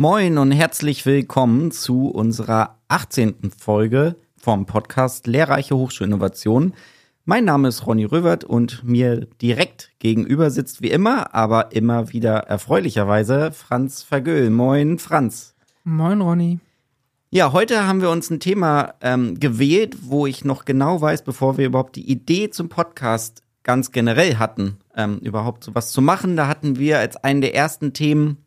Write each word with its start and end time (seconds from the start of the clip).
Moin 0.00 0.38
und 0.38 0.52
herzlich 0.52 1.04
willkommen 1.06 1.72
zu 1.72 2.06
unserer 2.06 2.78
18. 2.86 3.50
Folge 3.58 4.14
vom 4.36 4.64
Podcast 4.64 5.26
Lehrreiche 5.26 5.76
Hochschulinnovation. 5.76 6.72
Mein 7.24 7.44
Name 7.44 7.66
ist 7.66 7.84
Ronny 7.84 8.04
Röwert 8.04 8.44
und 8.44 8.84
mir 8.84 9.26
direkt 9.42 9.90
gegenüber 9.98 10.52
sitzt 10.52 10.82
wie 10.82 10.90
immer, 10.92 11.34
aber 11.34 11.72
immer 11.72 12.12
wieder 12.12 12.36
erfreulicherweise 12.44 13.50
Franz 13.50 14.04
Vergöhl. 14.04 14.50
Moin, 14.50 15.00
Franz. 15.00 15.56
Moin, 15.82 16.20
Ronny. 16.20 16.60
Ja, 17.30 17.52
heute 17.52 17.84
haben 17.88 18.00
wir 18.00 18.10
uns 18.10 18.30
ein 18.30 18.38
Thema 18.38 18.94
ähm, 19.00 19.40
gewählt, 19.40 19.96
wo 20.02 20.26
ich 20.28 20.44
noch 20.44 20.64
genau 20.64 21.00
weiß, 21.00 21.24
bevor 21.24 21.58
wir 21.58 21.66
überhaupt 21.66 21.96
die 21.96 22.08
Idee 22.08 22.50
zum 22.50 22.68
Podcast 22.68 23.42
ganz 23.64 23.90
generell 23.90 24.36
hatten, 24.36 24.76
ähm, 24.94 25.18
überhaupt 25.18 25.64
sowas 25.64 25.90
zu 25.90 26.00
machen. 26.00 26.36
Da 26.36 26.46
hatten 26.46 26.78
wir 26.78 27.00
als 27.00 27.16
einen 27.16 27.40
der 27.40 27.56
ersten 27.56 27.94
Themen 27.94 28.44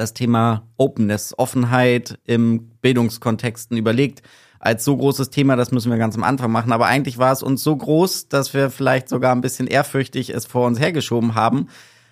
das 0.00 0.14
Thema 0.14 0.68
Openness, 0.76 1.34
Offenheit 1.36 2.18
im 2.24 2.68
Bildungskontexten 2.80 3.76
überlegt. 3.76 4.22
Als 4.58 4.84
so 4.84 4.96
großes 4.96 5.30
Thema, 5.30 5.56
das 5.56 5.70
müssen 5.70 5.90
wir 5.90 5.98
ganz 5.98 6.16
am 6.16 6.24
Anfang 6.24 6.50
machen. 6.50 6.72
Aber 6.72 6.86
eigentlich 6.86 7.18
war 7.18 7.32
es 7.32 7.42
uns 7.42 7.62
so 7.62 7.76
groß, 7.76 8.28
dass 8.28 8.54
wir 8.54 8.70
vielleicht 8.70 9.08
sogar 9.08 9.34
ein 9.34 9.40
bisschen 9.40 9.66
ehrfürchtig 9.66 10.30
es 10.30 10.46
vor 10.46 10.66
uns 10.66 10.80
hergeschoben 10.80 11.34
haben. 11.34 11.68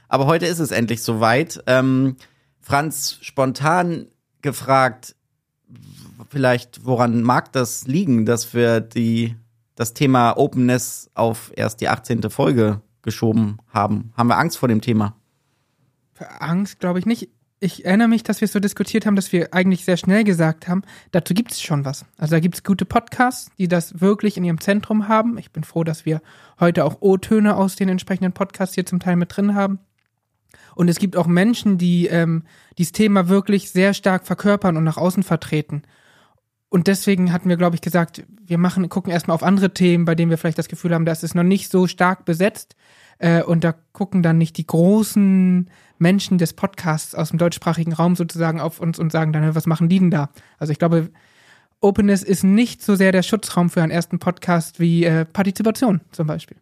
Aber 0.08 0.26
heute 0.26 0.46
ist 0.46 0.60
es 0.60 0.70
endlich 0.70 1.02
soweit. 1.02 1.62
Ähm, 1.66 2.16
Franz, 2.60 3.18
spontan 3.22 4.06
gefragt, 4.42 5.16
vielleicht 6.28 6.84
woran 6.84 7.22
mag 7.22 7.52
das 7.52 7.86
liegen, 7.86 8.26
dass 8.26 8.54
wir 8.54 8.80
die, 8.80 9.36
das 9.74 9.94
Thema 9.94 10.36
Openness 10.36 11.10
auf 11.14 11.52
erst 11.56 11.80
die 11.80 11.88
18. 11.88 12.30
Folge 12.30 12.80
geschoben 13.02 13.58
haben? 13.68 14.12
Haben 14.16 14.28
wir 14.28 14.38
Angst 14.38 14.58
vor 14.58 14.68
dem 14.68 14.80
Thema? 14.80 15.16
Angst 16.38 16.80
glaube 16.80 16.98
ich 16.98 17.06
nicht 17.06 17.30
ich 17.64 17.86
erinnere 17.86 18.08
mich, 18.08 18.22
dass 18.22 18.42
wir 18.42 18.46
es 18.46 18.52
so 18.52 18.60
diskutiert 18.60 19.06
haben, 19.06 19.16
dass 19.16 19.32
wir 19.32 19.54
eigentlich 19.54 19.86
sehr 19.86 19.96
schnell 19.96 20.22
gesagt 20.22 20.68
haben, 20.68 20.82
dazu 21.12 21.32
gibt 21.32 21.50
es 21.50 21.62
schon 21.62 21.86
was. 21.86 22.04
Also 22.18 22.36
da 22.36 22.40
gibt 22.40 22.56
es 22.56 22.62
gute 22.62 22.84
Podcasts, 22.84 23.50
die 23.56 23.68
das 23.68 24.02
wirklich 24.02 24.36
in 24.36 24.44
ihrem 24.44 24.60
Zentrum 24.60 25.08
haben. 25.08 25.38
Ich 25.38 25.50
bin 25.50 25.64
froh, 25.64 25.82
dass 25.82 26.04
wir 26.04 26.20
heute 26.60 26.84
auch 26.84 26.98
O-Töne 27.00 27.56
aus 27.56 27.74
den 27.74 27.88
entsprechenden 27.88 28.32
Podcasts 28.32 28.74
hier 28.74 28.84
zum 28.84 29.00
Teil 29.00 29.16
mit 29.16 29.34
drin 29.34 29.54
haben. 29.54 29.78
Und 30.74 30.88
es 30.88 30.98
gibt 30.98 31.16
auch 31.16 31.26
Menschen, 31.26 31.78
die 31.78 32.06
ähm, 32.06 32.42
dieses 32.76 32.92
Thema 32.92 33.28
wirklich 33.28 33.70
sehr 33.70 33.94
stark 33.94 34.26
verkörpern 34.26 34.76
und 34.76 34.84
nach 34.84 34.98
außen 34.98 35.22
vertreten. 35.22 35.82
Und 36.68 36.86
deswegen 36.86 37.32
hatten 37.32 37.48
wir, 37.48 37.56
glaube 37.56 37.76
ich, 37.76 37.82
gesagt, 37.82 38.24
wir 38.44 38.58
machen, 38.58 38.88
gucken 38.90 39.10
erstmal 39.10 39.36
auf 39.36 39.42
andere 39.42 39.72
Themen, 39.72 40.04
bei 40.04 40.14
denen 40.14 40.30
wir 40.30 40.36
vielleicht 40.36 40.58
das 40.58 40.68
Gefühl 40.68 40.92
haben, 40.92 41.06
das 41.06 41.22
ist 41.22 41.34
noch 41.34 41.44
nicht 41.44 41.70
so 41.70 41.86
stark 41.86 42.26
besetzt. 42.26 42.76
Äh, 43.18 43.42
und 43.42 43.64
da 43.64 43.74
gucken 43.92 44.22
dann 44.22 44.38
nicht 44.38 44.56
die 44.56 44.66
großen 44.66 45.70
Menschen 45.98 46.38
des 46.38 46.52
Podcasts 46.52 47.14
aus 47.14 47.30
dem 47.30 47.38
deutschsprachigen 47.38 47.92
Raum 47.92 48.16
sozusagen 48.16 48.60
auf 48.60 48.80
uns 48.80 48.98
und 48.98 49.12
sagen 49.12 49.32
dann, 49.32 49.54
was 49.54 49.66
machen 49.66 49.88
die 49.88 49.98
denn 49.98 50.10
da? 50.10 50.30
Also 50.58 50.72
ich 50.72 50.78
glaube, 50.78 51.10
Openness 51.80 52.22
ist 52.22 52.44
nicht 52.44 52.82
so 52.82 52.94
sehr 52.94 53.12
der 53.12 53.22
Schutzraum 53.22 53.70
für 53.70 53.82
einen 53.82 53.92
ersten 53.92 54.18
Podcast 54.18 54.80
wie 54.80 55.04
äh, 55.04 55.24
Partizipation 55.24 56.00
zum 56.12 56.26
Beispiel. 56.26 56.56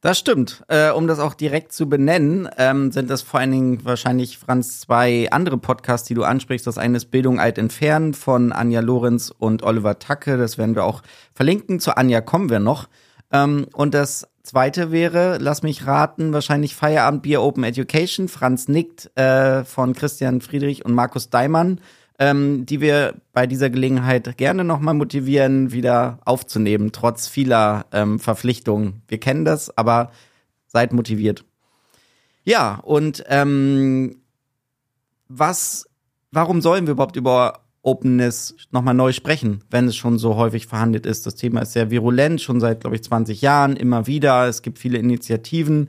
Das 0.00 0.16
stimmt. 0.16 0.62
Äh, 0.68 0.90
um 0.92 1.08
das 1.08 1.18
auch 1.18 1.34
direkt 1.34 1.72
zu 1.72 1.88
benennen, 1.88 2.48
ähm, 2.56 2.92
sind 2.92 3.10
das 3.10 3.22
vor 3.22 3.40
allen 3.40 3.50
Dingen 3.50 3.84
wahrscheinlich, 3.84 4.38
Franz, 4.38 4.80
zwei 4.80 5.28
andere 5.32 5.58
Podcasts, 5.58 6.06
die 6.06 6.14
du 6.14 6.22
ansprichst. 6.22 6.66
Das 6.68 6.78
eine 6.78 6.98
ist 6.98 7.06
Bildung 7.06 7.40
alt 7.40 7.58
entfernen 7.58 8.14
von 8.14 8.52
Anja 8.52 8.80
Lorenz 8.80 9.32
und 9.36 9.64
Oliver 9.64 9.98
Tacke. 9.98 10.36
Das 10.36 10.56
werden 10.56 10.76
wir 10.76 10.84
auch 10.84 11.02
verlinken. 11.34 11.80
Zu 11.80 11.96
Anja 11.96 12.20
kommen 12.20 12.48
wir 12.48 12.60
noch. 12.60 12.88
Ähm, 13.32 13.66
und 13.74 13.92
das 13.92 14.27
zweite 14.48 14.90
wäre, 14.90 15.38
lass 15.38 15.62
mich 15.62 15.86
raten, 15.86 16.32
wahrscheinlich 16.32 16.74
Feierabend 16.74 17.22
Bier 17.22 17.42
Open 17.42 17.64
Education, 17.64 18.28
Franz 18.28 18.66
nickt 18.66 19.16
äh, 19.16 19.64
von 19.64 19.94
Christian 19.94 20.40
Friedrich 20.40 20.84
und 20.84 20.94
Markus 20.94 21.28
Daimann, 21.28 21.80
ähm, 22.18 22.64
die 22.64 22.80
wir 22.80 23.14
bei 23.32 23.46
dieser 23.46 23.68
Gelegenheit 23.68 24.38
gerne 24.38 24.64
nochmal 24.64 24.94
motivieren, 24.94 25.70
wieder 25.72 26.18
aufzunehmen, 26.24 26.92
trotz 26.92 27.28
vieler 27.28 27.86
ähm, 27.92 28.18
Verpflichtungen. 28.18 29.02
Wir 29.06 29.20
kennen 29.20 29.44
das, 29.44 29.76
aber 29.76 30.10
seid 30.66 30.94
motiviert. 30.94 31.44
Ja, 32.44 32.76
und 32.76 33.24
ähm, 33.28 34.22
was, 35.28 35.86
warum 36.32 36.62
sollen 36.62 36.86
wir 36.86 36.92
überhaupt 36.92 37.16
über 37.16 37.60
Openness 37.82 38.54
nochmal 38.70 38.94
neu 38.94 39.12
sprechen, 39.12 39.62
wenn 39.70 39.86
es 39.86 39.96
schon 39.96 40.18
so 40.18 40.36
häufig 40.36 40.66
verhandelt 40.66 41.06
ist. 41.06 41.26
Das 41.26 41.34
Thema 41.34 41.62
ist 41.62 41.72
sehr 41.72 41.90
virulent, 41.90 42.40
schon 42.40 42.60
seit, 42.60 42.80
glaube 42.80 42.96
ich, 42.96 43.04
20 43.04 43.40
Jahren, 43.40 43.76
immer 43.76 44.06
wieder. 44.06 44.46
Es 44.46 44.62
gibt 44.62 44.78
viele 44.78 44.98
Initiativen. 44.98 45.88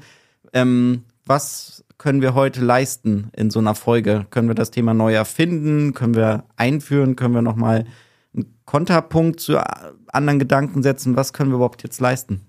Ähm, 0.54 1.04
was 1.26 1.84
können 1.98 2.22
wir 2.22 2.34
heute 2.34 2.62
leisten 2.62 3.30
in 3.36 3.50
so 3.50 3.60
einer 3.60 3.76
Folge? 3.76 4.26
Können 4.30 4.48
wir 4.48 4.56
das 4.56 4.72
Thema 4.72 4.94
neu 4.94 5.14
erfinden? 5.14 5.94
Können 5.94 6.16
wir 6.16 6.46
einführen? 6.56 7.16
Können 7.16 7.34
wir 7.34 7.42
nochmal 7.42 7.86
einen 8.34 8.56
Konterpunkt 8.66 9.40
zu 9.40 9.60
anderen 10.08 10.40
Gedanken 10.40 10.82
setzen? 10.82 11.16
Was 11.16 11.34
können 11.34 11.52
wir 11.52 11.56
überhaupt 11.56 11.84
jetzt 11.84 12.00
leisten? 12.00 12.42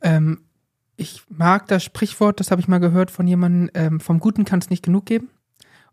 Ähm, 0.00 0.40
ich 0.96 1.22
mag 1.28 1.66
das 1.68 1.82
Sprichwort, 1.82 2.40
das 2.40 2.50
habe 2.50 2.60
ich 2.60 2.68
mal 2.68 2.78
gehört 2.78 3.10
von 3.10 3.26
jemandem, 3.26 3.70
ähm, 3.74 4.00
vom 4.00 4.20
Guten 4.20 4.44
kann 4.44 4.60
es 4.60 4.70
nicht 4.70 4.84
genug 4.84 5.06
geben. 5.06 5.28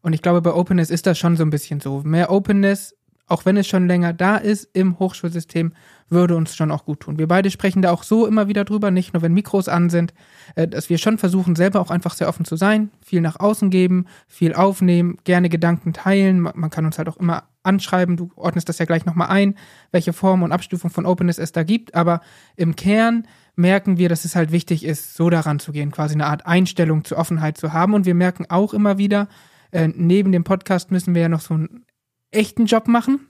Und 0.02 0.14
ich 0.14 0.22
glaube, 0.22 0.42
bei 0.42 0.54
Openness 0.54 0.90
ist 0.90 1.06
das 1.06 1.18
schon 1.18 1.38
so 1.38 1.44
ein 1.44 1.50
bisschen 1.50 1.80
so. 1.80 2.02
Mehr 2.04 2.32
Openness, 2.32 2.96
auch 3.28 3.46
wenn 3.46 3.58
es 3.58 3.68
schon 3.68 3.88
länger 3.88 4.14
da 4.14 4.38
ist 4.38 4.70
im 4.74 5.00
Hochschulsystem, 5.00 5.74
würde 6.10 6.36
uns 6.36 6.56
schon 6.56 6.72
auch 6.72 6.84
gut 6.86 7.02
tun. 7.02 7.18
Wir 7.18 7.28
beide 7.28 7.50
sprechen 7.50 7.82
da 7.82 7.92
auch 7.92 8.04
so 8.04 8.28
immer 8.28 8.48
wieder 8.48 8.66
drüber, 8.66 8.92
nicht 8.92 9.14
nur 9.14 9.22
wenn 9.22 9.34
Mikros 9.34 9.70
an 9.70 9.90
sind, 9.90 10.14
äh, 10.56 10.68
dass 10.68 10.90
wir 10.90 10.98
schon 10.98 11.18
versuchen, 11.18 11.56
selber 11.56 11.80
auch 11.80 11.90
einfach 11.90 12.14
sehr 12.14 12.28
offen 12.28 12.46
zu 12.46 12.58
sein, 12.58 12.92
viel 13.02 13.22
nach 13.22 13.40
außen 13.40 13.70
geben, 13.70 14.08
viel 14.28 14.54
aufnehmen, 14.54 15.18
gerne 15.24 15.48
Gedanken 15.48 15.94
teilen. 15.94 16.42
Man 16.42 16.70
kann 16.70 16.86
uns 16.86 16.98
halt 16.98 17.08
auch 17.08 17.18
immer 17.18 17.44
anschreiben, 17.64 18.18
du 18.18 18.32
ordnest 18.36 18.68
das 18.68 18.80
ja 18.80 18.86
gleich 18.86 19.06
nochmal 19.06 19.30
ein, 19.30 19.56
welche 19.92 20.14
Form 20.14 20.44
und 20.44 20.52
Abstufung 20.52 20.90
von 20.90 21.06
Openness 21.06 21.38
es 21.38 21.52
da 21.52 21.64
gibt, 21.64 21.96
aber 21.96 22.22
im 22.58 22.76
Kern 22.76 23.26
merken 23.56 23.98
wir, 23.98 24.10
dass 24.10 24.26
es 24.26 24.36
halt 24.36 24.52
wichtig 24.52 24.84
ist, 24.84 25.16
so 25.16 25.30
daran 25.30 25.60
zu 25.60 25.72
gehen, 25.72 25.92
quasi 25.92 26.16
eine 26.16 26.26
Art 26.26 26.46
Einstellung 26.46 27.04
zur 27.06 27.18
Offenheit 27.18 27.58
zu 27.58 27.74
haben. 27.74 27.94
Und 27.94 28.06
wir 28.06 28.16
merken 28.16 28.46
auch 28.50 28.74
immer 28.74 28.98
wieder, 28.98 29.28
äh, 29.72 29.88
neben 29.88 30.32
dem 30.32 30.44
Podcast 30.44 30.92
müssen 30.92 31.16
wir 31.16 31.24
ja 31.24 31.30
noch 31.30 31.42
so 31.42 31.54
einen 31.54 31.86
echten 32.32 32.66
Job 32.66 32.88
machen, 32.88 33.28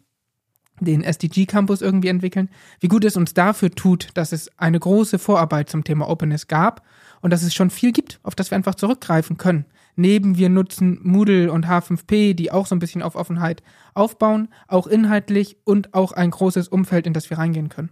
den 0.80 1.04
SDG 1.04 1.46
Campus 1.46 1.82
irgendwie 1.82 2.08
entwickeln. 2.08 2.50
Wie 2.80 2.88
gut 2.88 3.06
es 3.06 3.16
uns 3.16 3.34
dafür 3.34 3.72
tut, 3.72 4.10
dass 4.16 4.32
es 4.32 4.58
eine 4.58 4.80
große 4.80 5.20
Vorarbeit 5.20 5.70
zum 5.70 5.84
Thema 5.84 6.10
Openness 6.10 6.48
gab 6.48 6.84
und 7.22 7.32
dass 7.32 7.44
es 7.44 7.54
schon 7.54 7.70
viel 7.70 7.92
gibt, 7.92 8.20
auf 8.24 8.36
das 8.36 8.52
wir 8.52 8.56
einfach 8.56 8.76
zurückgreifen 8.76 9.38
können. 9.38 9.66
Neben 9.96 10.38
wir 10.38 10.50
nutzen 10.50 11.00
Moodle 11.04 11.52
und 11.52 11.68
H5P, 11.68 12.34
die 12.34 12.52
auch 12.52 12.66
so 12.66 12.76
ein 12.76 12.80
bisschen 12.80 13.04
auf 13.04 13.16
Offenheit 13.16 13.62
aufbauen, 13.94 14.48
auch 14.68 14.88
inhaltlich 14.88 15.58
und 15.64 15.94
auch 15.94 16.14
ein 16.14 16.32
großes 16.32 16.68
Umfeld, 16.70 17.06
in 17.06 17.14
das 17.14 17.30
wir 17.30 17.38
reingehen 17.38 17.70
können. 17.70 17.90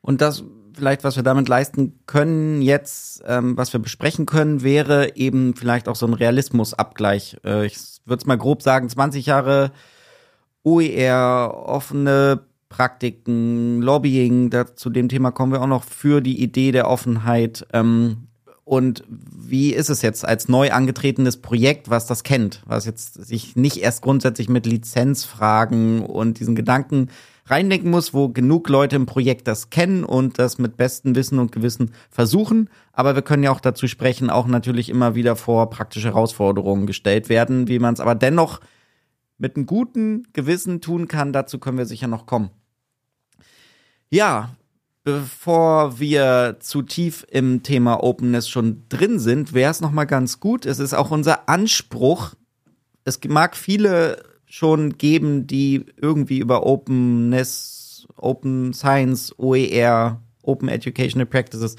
Und 0.00 0.20
das 0.20 0.44
vielleicht, 0.74 1.04
was 1.04 1.16
wir 1.16 1.22
damit 1.22 1.48
leisten 1.48 2.00
können, 2.06 2.62
jetzt, 2.62 3.22
ähm, 3.26 3.56
was 3.56 3.72
wir 3.72 3.80
besprechen 3.80 4.26
können, 4.26 4.62
wäre 4.62 5.16
eben 5.16 5.54
vielleicht 5.54 5.88
auch 5.88 5.96
so 5.96 6.06
ein 6.06 6.14
Realismusabgleich. 6.14 7.38
Äh, 7.44 7.66
ich 7.66 7.78
würde 8.04 8.20
es 8.20 8.26
mal 8.26 8.38
grob 8.38 8.62
sagen, 8.62 8.88
20 8.88 9.26
Jahre 9.26 9.72
OER, 10.62 11.54
offene 11.66 12.40
Praktiken, 12.68 13.82
Lobbying, 13.82 14.50
da, 14.50 14.74
zu 14.74 14.90
dem 14.90 15.08
Thema 15.08 15.32
kommen 15.32 15.52
wir 15.52 15.60
auch 15.60 15.66
noch 15.66 15.84
für 15.84 16.20
die 16.20 16.40
Idee 16.42 16.72
der 16.72 16.88
Offenheit. 16.88 17.66
Ähm, 17.72 18.28
und 18.64 19.02
wie 19.08 19.74
ist 19.74 19.90
es 19.90 20.00
jetzt 20.00 20.24
als 20.24 20.48
neu 20.48 20.70
angetretenes 20.70 21.38
Projekt, 21.38 21.90
was 21.90 22.06
das 22.06 22.22
kennt, 22.22 22.62
was 22.66 22.84
jetzt 22.84 23.14
sich 23.14 23.56
nicht 23.56 23.78
erst 23.78 24.02
grundsätzlich 24.02 24.48
mit 24.48 24.64
Lizenzfragen 24.64 26.02
und 26.02 26.38
diesen 26.38 26.54
Gedanken 26.54 27.08
reindenken 27.50 27.90
muss, 27.90 28.14
wo 28.14 28.28
genug 28.28 28.68
Leute 28.68 28.96
im 28.96 29.06
Projekt 29.06 29.48
das 29.48 29.70
kennen 29.70 30.04
und 30.04 30.38
das 30.38 30.58
mit 30.58 30.76
bestem 30.76 31.14
Wissen 31.14 31.38
und 31.38 31.52
Gewissen 31.52 31.92
versuchen. 32.10 32.70
Aber 32.92 33.14
wir 33.14 33.22
können 33.22 33.42
ja 33.42 33.50
auch 33.50 33.60
dazu 33.60 33.88
sprechen, 33.88 34.30
auch 34.30 34.46
natürlich 34.46 34.88
immer 34.88 35.14
wieder 35.14 35.36
vor 35.36 35.70
praktische 35.70 36.08
Herausforderungen 36.08 36.86
gestellt 36.86 37.28
werden, 37.28 37.68
wie 37.68 37.78
man 37.78 37.94
es 37.94 38.00
aber 38.00 38.14
dennoch 38.14 38.60
mit 39.38 39.56
einem 39.56 39.66
guten 39.66 40.28
Gewissen 40.32 40.80
tun 40.80 41.08
kann. 41.08 41.32
Dazu 41.32 41.58
können 41.58 41.78
wir 41.78 41.86
sicher 41.86 42.06
noch 42.06 42.26
kommen. 42.26 42.50
Ja, 44.10 44.50
bevor 45.02 45.98
wir 45.98 46.56
zu 46.60 46.82
tief 46.82 47.26
im 47.30 47.62
Thema 47.62 48.02
Openness 48.02 48.48
schon 48.48 48.84
drin 48.88 49.18
sind, 49.18 49.52
wäre 49.52 49.70
es 49.70 49.80
noch 49.80 49.92
mal 49.92 50.04
ganz 50.04 50.40
gut. 50.40 50.66
Es 50.66 50.78
ist 50.78 50.94
auch 50.94 51.10
unser 51.10 51.48
Anspruch. 51.48 52.34
Es 53.04 53.18
mag 53.26 53.56
viele 53.56 54.29
schon 54.50 54.98
geben, 54.98 55.46
die 55.46 55.86
irgendwie 55.96 56.40
über 56.40 56.66
Openness, 56.66 58.08
Open 58.16 58.72
Science, 58.72 59.32
OER, 59.38 60.20
Open 60.42 60.68
Educational 60.68 61.24
Practices 61.24 61.76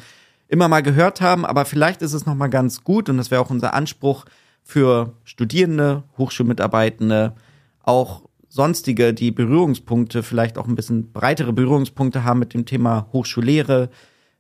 immer 0.48 0.70
mal 0.70 0.82
gehört 0.82 1.20
haben, 1.20 1.46
aber 1.46 1.66
vielleicht 1.66 2.02
ist 2.02 2.14
es 2.14 2.26
noch 2.26 2.36
mal 2.36 2.48
ganz 2.48 2.84
gut 2.84 3.10
und 3.10 3.18
das 3.18 3.30
wäre 3.30 3.42
auch 3.42 3.50
unser 3.50 3.74
Anspruch 3.74 4.26
für 4.64 5.14
Studierende, 5.26 6.04
Hochschulmitarbeitende, 6.18 7.36
auch 7.84 8.24
sonstige, 8.48 9.14
die 9.14 9.32
Berührungspunkte, 9.32 10.24
vielleicht 10.24 10.58
auch 10.58 10.68
ein 10.68 10.76
bisschen 10.76 11.12
breitere 11.12 11.52
Berührungspunkte 11.52 12.24
haben 12.24 12.40
mit 12.40 12.54
dem 12.54 12.66
Thema 12.66 13.08
Hochschullehre, 13.12 13.90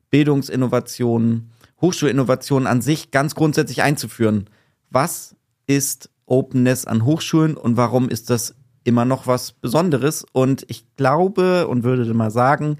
Bildungsinnovation, 0.09 1.51
Hochschulinnovation 1.81 2.65
an 2.65 2.81
sich 2.81 3.11
ganz 3.11 3.35
grundsätzlich 3.35 3.81
einzuführen. 3.81 4.49
Was 4.89 5.35
ist 5.67 6.10
Openness 6.31 6.85
an 6.85 7.03
Hochschulen 7.03 7.57
und 7.57 7.75
warum 7.75 8.07
ist 8.07 8.29
das 8.29 8.55
immer 8.85 9.03
noch 9.03 9.27
was 9.27 9.51
Besonderes? 9.51 10.25
Und 10.31 10.65
ich 10.69 10.95
glaube 10.95 11.67
und 11.67 11.83
würde 11.83 12.11
mal 12.13 12.31
sagen, 12.31 12.77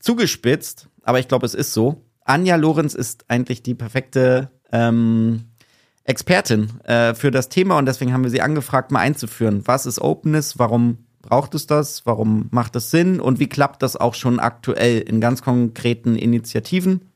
zugespitzt, 0.00 0.88
aber 1.02 1.20
ich 1.20 1.28
glaube, 1.28 1.44
es 1.44 1.54
ist 1.54 1.74
so. 1.74 2.02
Anja 2.24 2.56
Lorenz 2.56 2.94
ist 2.94 3.26
eigentlich 3.28 3.62
die 3.62 3.74
perfekte 3.74 4.50
ähm, 4.72 5.44
Expertin 6.04 6.80
äh, 6.84 7.14
für 7.14 7.30
das 7.30 7.50
Thema 7.50 7.76
und 7.76 7.84
deswegen 7.84 8.14
haben 8.14 8.24
wir 8.24 8.30
sie 8.30 8.40
angefragt, 8.40 8.90
mal 8.90 9.00
einzuführen. 9.00 9.62
Was 9.66 9.84
ist 9.84 10.00
Openness? 10.00 10.58
Warum 10.58 11.04
braucht 11.20 11.54
es 11.54 11.66
das? 11.66 12.06
Warum 12.06 12.48
macht 12.50 12.74
es 12.76 12.90
Sinn? 12.90 13.20
Und 13.20 13.40
wie 13.40 13.48
klappt 13.48 13.82
das 13.82 13.96
auch 13.96 14.14
schon 14.14 14.40
aktuell 14.40 15.00
in 15.00 15.20
ganz 15.20 15.42
konkreten 15.42 16.16
Initiativen? 16.16 17.12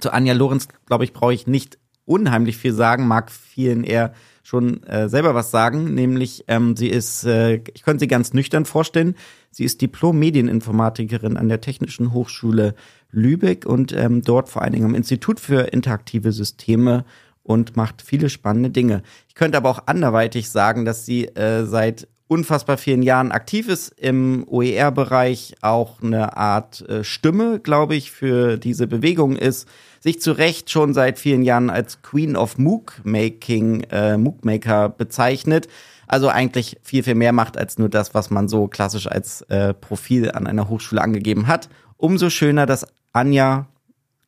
Zu 0.00 0.12
Anja 0.12 0.32
Lorenz, 0.32 0.68
glaube 0.86 1.04
ich, 1.04 1.12
brauche 1.12 1.34
ich 1.34 1.46
nicht 1.46 1.78
unheimlich 2.06 2.56
viel 2.56 2.72
sagen, 2.72 3.06
mag 3.06 3.30
vielen 3.30 3.84
eher 3.84 4.14
schon 4.46 4.84
äh, 4.84 5.08
selber 5.08 5.34
was 5.34 5.50
sagen, 5.50 5.94
nämlich 5.94 6.44
ähm, 6.46 6.76
sie 6.76 6.86
ist, 6.86 7.24
äh, 7.24 7.56
ich 7.74 7.82
könnte 7.82 8.00
sie 8.00 8.06
ganz 8.06 8.32
nüchtern 8.32 8.64
vorstellen, 8.64 9.16
sie 9.50 9.64
ist 9.64 9.82
Diplom-Medieninformatikerin 9.82 11.36
an 11.36 11.48
der 11.48 11.60
Technischen 11.60 12.12
Hochschule 12.12 12.76
Lübeck 13.10 13.66
und 13.66 13.92
ähm, 13.92 14.22
dort 14.22 14.48
vor 14.48 14.62
allen 14.62 14.72
Dingen 14.72 14.84
am 14.84 14.94
Institut 14.94 15.40
für 15.40 15.72
interaktive 15.72 16.30
Systeme 16.30 17.04
und 17.42 17.76
macht 17.76 18.02
viele 18.02 18.30
spannende 18.30 18.70
Dinge. 18.70 19.02
Ich 19.28 19.34
könnte 19.34 19.58
aber 19.58 19.68
auch 19.68 19.86
anderweitig 19.86 20.48
sagen, 20.48 20.84
dass 20.84 21.04
sie 21.04 21.24
äh, 21.24 21.64
seit 21.64 22.06
unfassbar 22.28 22.76
vielen 22.76 23.02
Jahren 23.02 23.30
aktiv 23.30 23.68
ist 23.68 23.88
im 23.98 24.44
OER-Bereich, 24.48 25.56
auch 25.60 26.02
eine 26.02 26.36
Art 26.36 26.80
äh, 26.88 27.04
Stimme, 27.04 27.60
glaube 27.60 27.94
ich, 27.94 28.10
für 28.10 28.56
diese 28.56 28.86
Bewegung 28.86 29.36
ist, 29.36 29.68
sich 30.00 30.20
zu 30.20 30.32
Recht 30.32 30.70
schon 30.70 30.94
seit 30.94 31.18
vielen 31.18 31.42
Jahren 31.42 31.70
als 31.70 32.02
Queen 32.02 32.36
of 32.36 32.58
MOOC 32.58 33.00
Making, 33.04 33.82
äh, 33.90 34.16
MOOC 34.16 34.44
Maker 34.44 34.88
bezeichnet. 34.88 35.68
Also 36.08 36.28
eigentlich 36.28 36.78
viel, 36.82 37.02
viel 37.02 37.16
mehr 37.16 37.32
macht 37.32 37.56
als 37.56 37.78
nur 37.78 37.88
das, 37.88 38.14
was 38.14 38.30
man 38.30 38.48
so 38.48 38.68
klassisch 38.68 39.08
als 39.08 39.42
äh, 39.42 39.74
Profil 39.74 40.30
an 40.30 40.46
einer 40.46 40.68
Hochschule 40.68 41.02
angegeben 41.02 41.46
hat. 41.46 41.68
Umso 41.96 42.30
schöner, 42.30 42.66
dass 42.66 42.86
Anja 43.12 43.66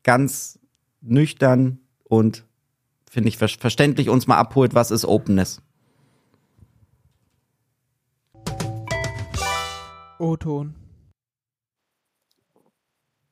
ganz 0.02 0.58
nüchtern 1.00 1.78
und 2.04 2.44
finde 3.10 3.28
ich 3.28 3.38
verständlich 3.38 4.08
uns 4.08 4.26
mal 4.26 4.36
abholt, 4.36 4.74
was 4.74 4.90
ist 4.90 5.04
Openness. 5.04 5.62
O-Ton. 10.20 10.74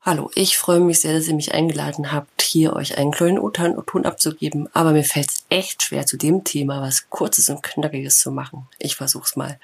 Hallo, 0.00 0.30
ich 0.36 0.56
freue 0.56 0.78
mich 0.78 1.00
sehr, 1.00 1.14
dass 1.14 1.26
ihr 1.26 1.34
mich 1.34 1.52
eingeladen 1.52 2.12
habt, 2.12 2.42
hier 2.42 2.74
euch 2.74 2.96
einen 2.96 3.10
kleinen 3.10 3.40
O-Ton 3.40 4.06
abzugeben, 4.06 4.68
aber 4.72 4.92
mir 4.92 5.02
fällt 5.02 5.28
es 5.28 5.44
echt 5.48 5.82
schwer, 5.82 6.06
zu 6.06 6.16
dem 6.16 6.44
Thema 6.44 6.80
was 6.80 7.10
Kurzes 7.10 7.50
und 7.50 7.64
Knackiges 7.64 8.20
zu 8.20 8.30
machen. 8.30 8.68
Ich 8.78 8.94
versuch's 8.94 9.34
mal. 9.34 9.58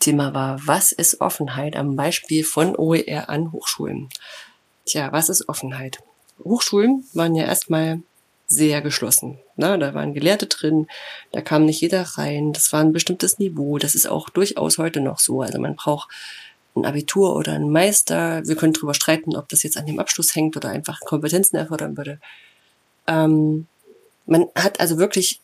Thema 0.00 0.34
war, 0.34 0.60
was 0.66 0.92
ist 0.92 1.22
Offenheit 1.22 1.76
am 1.76 1.96
Beispiel 1.96 2.44
von 2.44 2.76
OER 2.76 3.30
an 3.30 3.52
Hochschulen? 3.52 4.10
Tja, 4.84 5.12
was 5.12 5.30
ist 5.30 5.48
Offenheit? 5.48 6.00
Hochschulen 6.44 7.04
waren 7.14 7.34
ja 7.34 7.44
erstmal 7.44 8.02
sehr 8.46 8.82
geschlossen. 8.82 9.38
Na, 9.56 9.78
da 9.78 9.94
waren 9.94 10.12
Gelehrte 10.12 10.46
drin, 10.46 10.88
da 11.32 11.40
kam 11.40 11.64
nicht 11.64 11.80
jeder 11.80 12.02
rein, 12.02 12.52
das 12.52 12.72
war 12.72 12.80
ein 12.80 12.92
bestimmtes 12.92 13.38
Niveau, 13.38 13.78
das 13.78 13.94
ist 13.94 14.06
auch 14.06 14.28
durchaus 14.28 14.76
heute 14.76 15.00
noch 15.00 15.20
so. 15.20 15.40
Also 15.40 15.58
man 15.58 15.76
braucht 15.76 16.10
ein 16.76 16.84
Abitur 16.84 17.36
oder 17.36 17.52
ein 17.52 17.70
Meister. 17.70 18.42
Wir 18.46 18.56
können 18.56 18.72
darüber 18.72 18.94
streiten, 18.94 19.36
ob 19.36 19.48
das 19.48 19.62
jetzt 19.62 19.76
an 19.76 19.86
dem 19.86 19.98
Abschluss 19.98 20.34
hängt 20.34 20.56
oder 20.56 20.68
einfach 20.68 21.00
Kompetenzen 21.00 21.56
erfordern 21.56 21.96
würde. 21.96 22.20
Ähm, 23.06 23.66
man 24.26 24.46
hat 24.54 24.80
also 24.80 24.98
wirklich, 24.98 25.40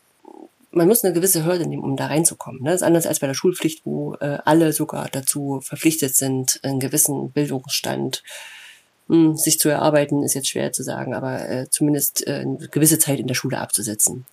man 0.71 0.87
muss 0.87 1.05
eine 1.05 1.15
gewisse 1.15 1.45
Hürde 1.45 1.67
nehmen, 1.67 1.83
um 1.83 1.97
da 1.97 2.07
reinzukommen. 2.07 2.63
Ne? 2.63 2.71
Das 2.71 2.83
ist 2.83 2.87
anders 2.87 3.07
als 3.07 3.21
bei 3.21 3.27
der 3.27 3.35
Schulpflicht, 3.35 3.83
wo 3.85 4.15
äh, 4.15 4.39
alle 4.45 4.73
sogar 4.73 5.09
dazu 5.11 5.61
verpflichtet 5.63 6.15
sind, 6.15 6.61
einen 6.63 6.81
gewissen 6.81 7.33
Bildungsstand 7.33 8.23
mh, 9.09 9.17
hm, 9.17 9.37
sich 9.37 9.59
zu 9.59 9.69
erarbeiten, 9.69 10.23
ist 10.23 10.35
jetzt 10.35 10.49
schwer 10.49 10.73
zu 10.73 10.83
sagen, 10.83 11.15
aber 11.15 11.49
äh, 11.49 11.71
zumindest 11.71 12.27
äh, 12.27 12.41
eine 12.41 12.69
gewisse 12.71 12.99
Zeit 12.99 13.19
in 13.19 13.27
der 13.27 13.35
Schule 13.35 13.59
abzusetzen. 13.59 14.27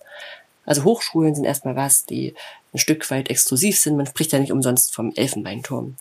Also 0.66 0.84
Hochschulen 0.84 1.34
sind 1.34 1.44
erstmal 1.44 1.76
was, 1.76 2.06
die 2.06 2.34
ein 2.72 2.78
Stück 2.78 3.10
weit 3.10 3.28
exklusiv 3.28 3.78
sind. 3.78 3.96
Man 3.96 4.06
spricht 4.06 4.32
ja 4.32 4.38
nicht 4.38 4.52
umsonst 4.52 4.94
vom 4.94 5.12
Elfenbeinturm. 5.14 5.96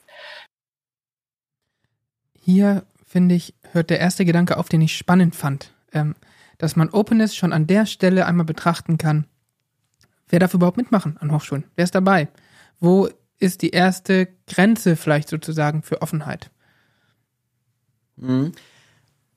Hier, 2.46 2.84
finde 3.06 3.36
ich, 3.36 3.54
hört 3.72 3.90
der 3.90 4.00
erste 4.00 4.26
Gedanke 4.26 4.58
auf, 4.58 4.68
den 4.68 4.82
ich 4.82 4.98
spannend 4.98 5.36
fand. 5.36 5.72
Ähm, 5.94 6.16
dass 6.58 6.76
man 6.76 6.90
Openness 6.90 7.36
schon 7.36 7.54
an 7.54 7.68
der 7.68 7.86
Stelle 7.86 8.26
einmal 8.26 8.46
betrachten 8.46 8.98
kann. 8.98 9.26
Wer 10.30 10.40
darf 10.40 10.54
überhaupt 10.54 10.78
mitmachen 10.78 11.18
an 11.18 11.32
Hochschulen? 11.32 11.66
Wer 11.76 11.84
ist 11.84 11.96
dabei? 11.96 12.28
Wo 12.80 13.10
ist 13.40 13.62
die 13.62 13.70
erste 13.70 14.28
Grenze 14.48 14.96
vielleicht 14.96 15.30
sozusagen 15.30 15.84
für 15.84 16.02
Offenheit? 16.02 16.52
Mhm. 18.18 18.52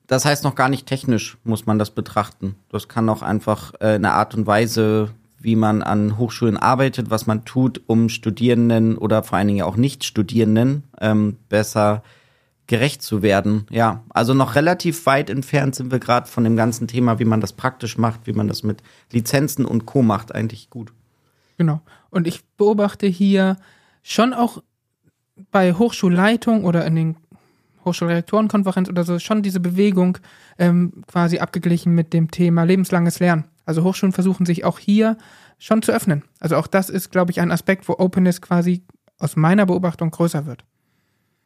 Das 0.07 0.25
heißt 0.25 0.43
noch 0.43 0.55
gar 0.55 0.69
nicht 0.69 0.85
technisch, 0.85 1.37
muss 1.43 1.65
man 1.65 1.79
das 1.79 1.91
betrachten. 1.91 2.55
Das 2.69 2.87
kann 2.87 3.09
auch 3.09 3.21
einfach 3.21 3.73
äh, 3.79 3.95
eine 3.95 4.13
Art 4.13 4.33
und 4.35 4.47
Weise, 4.47 5.09
wie 5.39 5.55
man 5.55 5.83
an 5.83 6.17
Hochschulen 6.17 6.57
arbeitet, 6.57 7.09
was 7.09 7.27
man 7.27 7.45
tut, 7.45 7.81
um 7.87 8.09
Studierenden 8.09 8.97
oder 8.97 9.23
vor 9.23 9.37
allen 9.37 9.47
Dingen 9.47 9.63
auch 9.63 9.75
Nicht-Studierenden 9.75 10.83
ähm, 10.99 11.37
besser 11.49 12.03
gerecht 12.67 13.01
zu 13.01 13.21
werden. 13.21 13.65
Ja, 13.69 14.03
also 14.09 14.33
noch 14.33 14.55
relativ 14.55 15.05
weit 15.05 15.29
entfernt 15.29 15.75
sind 15.75 15.91
wir 15.91 15.99
gerade 15.99 16.27
von 16.27 16.43
dem 16.43 16.55
ganzen 16.55 16.87
Thema, 16.87 17.17
wie 17.19 17.25
man 17.25 17.41
das 17.41 17.53
praktisch 17.53 17.97
macht, 17.97 18.27
wie 18.27 18.33
man 18.33 18.47
das 18.47 18.63
mit 18.63 18.83
Lizenzen 19.11 19.65
und 19.65 19.85
Co. 19.85 20.01
macht, 20.01 20.35
eigentlich 20.35 20.69
gut. 20.69 20.91
Genau. 21.57 21.81
Und 22.09 22.27
ich 22.27 22.45
beobachte 22.57 23.07
hier 23.07 23.57
schon 24.03 24.33
auch 24.33 24.61
bei 25.51 25.73
Hochschulleitung 25.73 26.65
oder 26.65 26.85
in 26.85 26.95
den 26.95 27.17
Hochschulrektorenkonferenz 27.85 28.89
oder 28.89 29.03
so 29.03 29.17
schon 29.17 29.41
diese 29.41 29.59
Bewegung 29.59 30.17
ähm, 30.57 31.03
quasi 31.07 31.39
abgeglichen 31.39 31.93
mit 31.93 32.13
dem 32.13 32.31
Thema 32.31 32.63
lebenslanges 32.63 33.19
Lernen. 33.19 33.45
Also 33.65 33.83
Hochschulen 33.83 34.13
versuchen 34.13 34.45
sich 34.45 34.65
auch 34.65 34.79
hier 34.79 35.17
schon 35.57 35.81
zu 35.81 35.91
öffnen. 35.91 36.23
Also 36.39 36.57
auch 36.57 36.67
das 36.67 36.89
ist, 36.89 37.11
glaube 37.11 37.31
ich, 37.31 37.39
ein 37.39 37.51
Aspekt, 37.51 37.87
wo 37.87 37.93
Openness 37.97 38.41
quasi 38.41 38.83
aus 39.19 39.35
meiner 39.35 39.65
Beobachtung 39.65 40.11
größer 40.11 40.45
wird. 40.45 40.63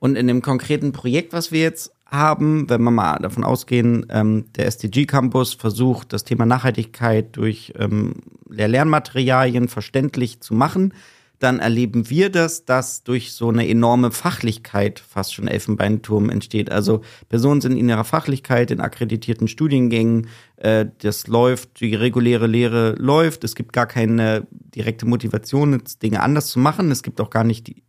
Und 0.01 0.15
in 0.15 0.25
dem 0.25 0.41
konkreten 0.41 0.93
Projekt, 0.93 1.31
was 1.31 1.51
wir 1.51 1.61
jetzt 1.61 1.93
haben, 2.07 2.67
wenn 2.71 2.81
wir 2.81 2.89
mal 2.89 3.19
davon 3.19 3.43
ausgehen, 3.43 4.07
ähm, 4.09 4.45
der 4.55 4.65
SDG 4.65 5.05
Campus 5.05 5.53
versucht, 5.53 6.11
das 6.11 6.23
Thema 6.23 6.47
Nachhaltigkeit 6.47 7.37
durch 7.37 7.71
ähm, 7.77 8.15
Lehr-Lernmaterialien 8.49 9.67
verständlich 9.67 10.41
zu 10.41 10.55
machen, 10.55 10.95
dann 11.37 11.59
erleben 11.59 12.09
wir 12.09 12.31
das, 12.31 12.65
dass 12.65 13.03
durch 13.03 13.33
so 13.33 13.49
eine 13.49 13.67
enorme 13.69 14.09
Fachlichkeit 14.09 14.99
fast 14.99 15.35
schon 15.35 15.47
Elfenbeinturm 15.47 16.31
entsteht. 16.31 16.71
Also 16.71 17.01
Personen 17.29 17.61
sind 17.61 17.77
in 17.77 17.87
ihrer 17.87 18.03
Fachlichkeit 18.03 18.71
in 18.71 18.81
akkreditierten 18.81 19.47
Studiengängen, 19.47 20.29
äh, 20.57 20.87
das 20.97 21.27
läuft, 21.27 21.79
die 21.79 21.93
reguläre 21.93 22.47
Lehre 22.47 22.95
läuft, 22.97 23.43
es 23.43 23.53
gibt 23.53 23.71
gar 23.71 23.85
keine 23.85 24.47
direkte 24.51 25.05
Motivation, 25.05 25.79
Dinge 26.01 26.23
anders 26.23 26.47
zu 26.47 26.57
machen, 26.57 26.89
es 26.89 27.03
gibt 27.03 27.21
auch 27.21 27.29
gar 27.29 27.43
nicht 27.43 27.67
die 27.67 27.83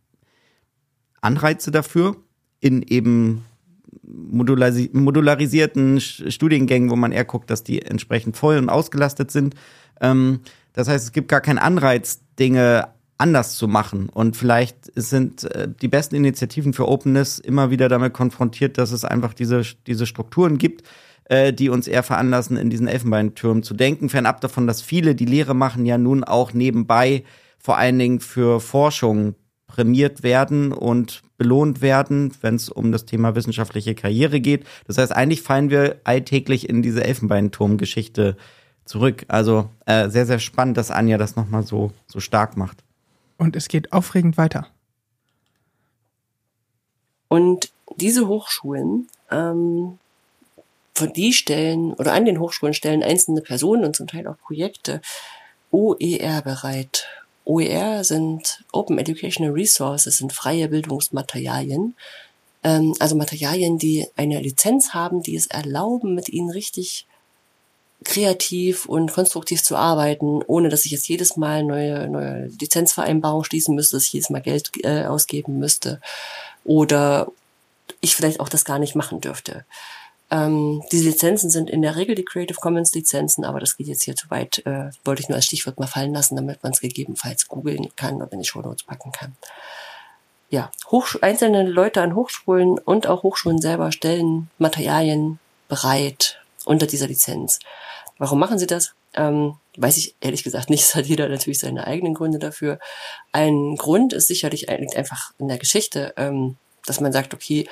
Anreize 1.23 1.71
dafür 1.71 2.15
in 2.59 2.81
eben 2.83 3.45
modulari 4.03 4.89
modularisierten 4.93 5.99
Studiengängen, 5.99 6.89
wo 6.89 6.95
man 6.95 7.11
eher 7.11 7.25
guckt, 7.25 7.49
dass 7.49 7.63
die 7.63 7.81
entsprechend 7.81 8.37
voll 8.37 8.57
und 8.57 8.69
ausgelastet 8.69 9.31
sind. 9.31 9.55
Ähm, 10.01 10.41
das 10.73 10.87
heißt, 10.87 11.05
es 11.05 11.11
gibt 11.11 11.29
gar 11.29 11.41
keinen 11.41 11.59
Anreiz, 11.59 12.21
Dinge 12.39 12.89
anders 13.17 13.55
zu 13.57 13.67
machen. 13.67 14.09
Und 14.09 14.35
vielleicht 14.35 14.91
sind 14.95 15.43
äh, 15.43 15.67
die 15.81 15.87
besten 15.87 16.15
Initiativen 16.15 16.73
für 16.73 16.87
Openness 16.87 17.39
immer 17.39 17.69
wieder 17.69 17.89
damit 17.89 18.13
konfrontiert, 18.13 18.77
dass 18.77 18.91
es 18.91 19.05
einfach 19.05 19.33
diese, 19.33 19.61
diese 19.87 20.05
Strukturen 20.05 20.57
gibt, 20.57 20.83
äh, 21.25 21.53
die 21.53 21.69
uns 21.69 21.87
eher 21.87 22.03
veranlassen, 22.03 22.57
in 22.57 22.69
diesen 22.69 22.87
Elfenbeintürmen 22.87 23.63
zu 23.63 23.75
denken. 23.75 24.09
Fernab 24.09 24.41
davon, 24.41 24.67
dass 24.67 24.81
viele, 24.81 25.15
die 25.15 25.25
Lehre 25.25 25.53
machen, 25.53 25.85
ja 25.85 25.97
nun 25.97 26.23
auch 26.23 26.53
nebenbei 26.53 27.23
vor 27.59 27.77
allen 27.77 27.97
Dingen 27.97 28.19
für 28.19 28.59
Forschung 28.59 29.35
prämiert 29.73 30.21
werden 30.21 30.71
und 30.71 31.23
belohnt 31.39 31.81
werden, 31.81 32.31
wenn 32.41 32.53
es 32.55 32.69
um 32.69 32.91
das 32.91 33.05
Thema 33.05 33.33
wissenschaftliche 33.33 33.95
Karriere 33.95 34.39
geht. 34.39 34.65
Das 34.85 34.99
heißt, 34.99 35.11
eigentlich 35.11 35.41
fallen 35.41 35.71
wir 35.71 35.99
alltäglich 36.03 36.69
in 36.69 36.83
diese 36.83 37.03
Elfenbeinturm-Geschichte 37.03 38.37
zurück. 38.85 39.25
Also 39.29 39.69
äh, 39.87 40.09
sehr, 40.09 40.27
sehr 40.27 40.37
spannend, 40.37 40.77
dass 40.77 40.91
Anja 40.91 41.17
das 41.17 41.35
nochmal 41.35 41.63
so, 41.63 41.91
so 42.05 42.19
stark 42.19 42.55
macht. 42.55 42.83
Und 43.37 43.55
es 43.55 43.67
geht 43.67 43.93
aufregend 43.93 44.37
weiter. 44.37 44.67
Und 47.27 47.73
diese 47.97 48.27
Hochschulen, 48.27 49.07
ähm, 49.31 49.97
von 50.93 51.13
die 51.13 51.33
stellen 51.33 51.93
oder 51.93 52.13
an 52.13 52.25
den 52.25 52.39
Hochschulen 52.39 52.75
stellen 52.75 53.01
einzelne 53.01 53.41
Personen 53.41 53.85
und 53.85 53.95
zum 53.95 54.05
Teil 54.05 54.27
auch 54.27 54.37
Projekte 54.37 55.01
OER 55.71 56.43
bereit. 56.43 57.07
OER 57.45 58.03
sind 58.03 58.63
Open 58.71 58.97
Educational 58.97 59.51
Resources, 59.51 60.17
sind 60.17 60.33
freie 60.33 60.67
Bildungsmaterialien. 60.69 61.95
Ähm, 62.63 62.93
also 62.99 63.15
Materialien, 63.15 63.77
die 63.77 64.07
eine 64.15 64.39
Lizenz 64.39 64.93
haben, 64.93 65.23
die 65.23 65.35
es 65.35 65.47
erlauben, 65.47 66.15
mit 66.15 66.29
ihnen 66.29 66.49
richtig 66.49 67.05
kreativ 68.03 68.85
und 68.85 69.13
konstruktiv 69.13 69.63
zu 69.63 69.75
arbeiten, 69.75 70.41
ohne 70.45 70.69
dass 70.69 70.85
ich 70.85 70.91
jetzt 70.91 71.07
jedes 71.07 71.37
Mal 71.37 71.63
neue, 71.63 72.09
neue 72.09 72.47
Lizenzvereinbarungen 72.59 73.45
schließen 73.45 73.75
müsste, 73.75 73.95
dass 73.95 74.05
ich 74.05 74.13
jedes 74.13 74.29
Mal 74.29 74.41
Geld 74.41 74.71
äh, 74.83 75.05
ausgeben 75.05 75.57
müsste 75.57 76.01
oder 76.65 77.31
ich 78.01 78.15
vielleicht 78.15 78.39
auch 78.39 78.49
das 78.49 78.65
gar 78.65 78.79
nicht 78.79 78.95
machen 78.95 79.21
dürfte. 79.21 79.65
Ähm, 80.33 80.81
diese 80.91 81.09
Lizenzen 81.09 81.51
sind 81.51 81.69
in 81.69 81.83
der 81.83 81.95
Regel 81.95 82.15
die 82.15 82.25
Creative 82.25 82.59
Commons 82.59 82.91
Lizenzen, 82.95 83.45
aber 83.45 83.59
das 83.59 83.77
geht 83.77 83.85
jetzt 83.85 84.01
hier 84.01 84.15
zu 84.15 84.31
weit. 84.31 84.65
Äh, 84.65 84.89
wollte 85.05 85.21
ich 85.21 85.29
nur 85.29 85.35
als 85.35 85.45
Stichwort 85.45 85.79
mal 85.79 85.85
fallen 85.85 86.11
lassen, 86.11 86.35
damit 86.35 86.63
man 86.63 86.71
es 86.71 86.81
gegebenenfalls 86.81 87.47
googeln 87.47 87.89
kann 87.95 88.15
oder 88.15 88.33
in 88.33 88.39
die 88.39 88.47
Show 88.47 88.61
Notes 88.61 88.83
packen 88.83 89.11
kann. 89.11 89.35
Ja, 90.49 90.71
Hochsch 90.89 91.19
einzelne 91.21 91.63
Leute 91.69 92.01
an 92.01 92.15
Hochschulen 92.15 92.79
und 92.79 93.05
auch 93.05 93.21
Hochschulen 93.21 93.61
selber 93.61 93.91
stellen 93.91 94.49
Materialien 94.57 95.37
bereit 95.67 96.39
unter 96.65 96.87
dieser 96.87 97.07
Lizenz. 97.07 97.59
Warum 98.17 98.39
machen 98.39 98.57
sie 98.57 98.67
das? 98.67 98.95
Ähm, 99.13 99.57
weiß 99.77 99.97
ich 99.97 100.15
ehrlich 100.19 100.43
gesagt 100.43 100.71
nicht. 100.71 100.81
Es 100.83 100.95
hat 100.95 101.05
jeder 101.05 101.29
natürlich 101.29 101.59
seine 101.59 101.85
eigenen 101.85 102.15
Gründe 102.15 102.39
dafür. 102.39 102.79
Ein 103.33 103.75
Grund 103.77 104.13
ist 104.13 104.27
sicherlich 104.29 104.67
liegt 104.67 104.95
einfach 104.95 105.31
in 105.37 105.47
der 105.47 105.59
Geschichte, 105.59 106.15
ähm, 106.17 106.57
dass 106.87 106.99
man 106.99 107.13
sagt, 107.13 107.35
okay, 107.35 107.67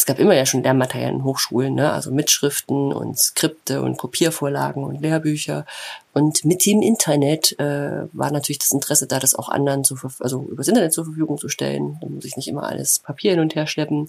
es 0.00 0.06
gab 0.06 0.18
immer 0.18 0.34
ja 0.34 0.46
schon 0.46 0.62
Lernmaterialien 0.62 1.18
in 1.18 1.24
Hochschulen, 1.24 1.74
ne? 1.74 1.92
also 1.92 2.10
Mitschriften 2.10 2.90
und 2.90 3.18
Skripte 3.18 3.82
und 3.82 3.98
Kopiervorlagen 3.98 4.82
und 4.82 5.02
Lehrbücher. 5.02 5.66
Und 6.14 6.42
mit 6.46 6.64
dem 6.64 6.80
Internet 6.80 7.58
äh, 7.60 8.06
war 8.14 8.30
natürlich 8.30 8.60
das 8.60 8.70
Interesse 8.70 9.06
da, 9.06 9.18
das 9.18 9.34
auch 9.34 9.50
anderen 9.50 9.84
zu, 9.84 9.98
also 10.20 10.44
übers 10.44 10.68
Internet 10.68 10.94
zur 10.94 11.04
Verfügung 11.04 11.36
zu 11.36 11.50
stellen. 11.50 11.98
Da 12.00 12.08
muss 12.08 12.24
ich 12.24 12.38
nicht 12.38 12.48
immer 12.48 12.62
alles 12.62 13.00
Papier 13.00 13.32
hin 13.32 13.40
und 13.40 13.54
her 13.54 13.66
schleppen. 13.66 14.06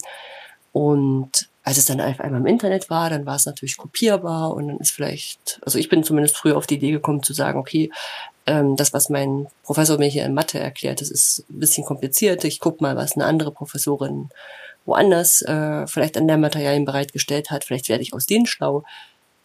Und 0.72 1.50
als 1.62 1.76
es 1.76 1.84
dann 1.84 2.00
einfach 2.00 2.24
einmal 2.24 2.40
im 2.40 2.46
Internet 2.46 2.88
war, 2.88 3.10
dann 3.10 3.26
war 3.26 3.36
es 3.36 3.44
natürlich 3.44 3.76
kopierbar 3.76 4.54
und 4.54 4.68
dann 4.68 4.78
ist 4.78 4.92
vielleicht, 4.92 5.60
also 5.60 5.78
ich 5.78 5.90
bin 5.90 6.04
zumindest 6.04 6.38
früher 6.38 6.56
auf 6.56 6.66
die 6.66 6.76
Idee 6.76 6.92
gekommen 6.92 7.22
zu 7.22 7.34
sagen, 7.34 7.58
okay, 7.58 7.90
ähm, 8.46 8.76
das, 8.76 8.94
was 8.94 9.10
mein 9.10 9.46
Professor 9.62 9.98
mir 9.98 10.08
hier 10.08 10.24
in 10.24 10.32
Mathe 10.32 10.58
erklärt, 10.58 11.02
das 11.02 11.10
ist 11.10 11.44
ein 11.50 11.60
bisschen 11.60 11.84
kompliziert. 11.84 12.44
Ich 12.44 12.60
guck 12.60 12.80
mal, 12.80 12.96
was 12.96 13.14
eine 13.14 13.26
andere 13.26 13.52
Professorin 13.52 14.30
woanders 14.84 15.42
äh, 15.42 15.86
vielleicht 15.86 16.16
an 16.16 16.28
der 16.28 16.38
Materialien 16.38 16.84
bereitgestellt 16.84 17.50
hat. 17.50 17.64
Vielleicht 17.64 17.88
werde 17.88 18.02
ich 18.02 18.14
aus 18.14 18.26
denen 18.26 18.46
schlau. 18.46 18.84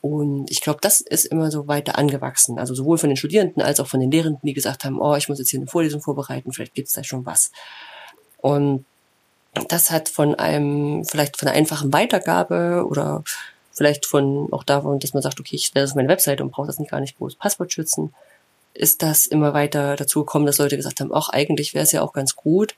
Und 0.02 0.50
ich 0.52 0.62
glaube, 0.62 0.80
das 0.82 1.02
ist 1.02 1.26
immer 1.26 1.52
so 1.52 1.68
weiter 1.68 1.98
angewachsen. 1.98 2.60
Also 2.60 2.74
sowohl 2.74 2.98
von 2.98 3.10
den 3.10 3.18
Studierenden 3.18 3.62
als 3.62 3.80
auch 3.80 3.88
von 3.88 4.00
den 4.00 4.12
Lehrenden, 4.12 4.42
die 4.44 4.54
gesagt 4.54 4.86
haben, 4.86 5.02
oh, 5.02 5.16
ich 5.16 5.28
muss 5.28 5.40
jetzt 5.40 5.50
hier 5.50 5.60
eine 5.60 5.68
Vorlesung 5.68 6.02
vorbereiten, 6.02 6.54
vielleicht 6.54 6.76
gibt's 6.76 6.94
da 6.94 7.04
schon 7.04 7.26
was. 7.26 7.52
Und 8.38 8.86
das 9.70 9.92
hat 9.92 10.08
von 10.10 10.36
einem, 10.36 11.04
vielleicht 11.04 11.38
von 11.38 11.48
einer 11.48 11.58
einfachen 11.58 11.92
Weitergabe 11.92 12.86
oder 12.88 13.24
vielleicht 13.72 14.06
von 14.06 14.52
auch 14.52 14.64
davon, 14.64 15.00
dass 15.00 15.14
man 15.14 15.24
sagt, 15.24 15.40
okay, 15.40 15.56
ich 15.56 15.66
stelle 15.66 15.84
das 15.84 15.92
auf 15.92 15.96
meine 15.96 16.10
Webseite 16.10 16.44
und 16.44 16.52
brauche 16.52 16.68
das 16.68 16.80
nicht 16.80 16.92
gar 16.92 17.00
nicht 17.00 17.18
groß 17.18 17.36
Passwort 17.36 17.74
schützen, 17.74 18.14
ist 18.74 19.02
das 19.02 19.26
immer 19.26 19.54
weiter 19.54 19.96
dazu 19.96 20.20
gekommen, 20.20 20.46
dass 20.46 20.60
Leute 20.60 20.78
gesagt 20.78 21.00
haben, 21.02 21.12
auch 21.12 21.30
eigentlich 21.30 21.74
wäre 21.74 21.84
es 21.84 21.92
ja 21.92 22.02
auch 22.02 22.14
ganz 22.14 22.36
gut, 22.36 22.76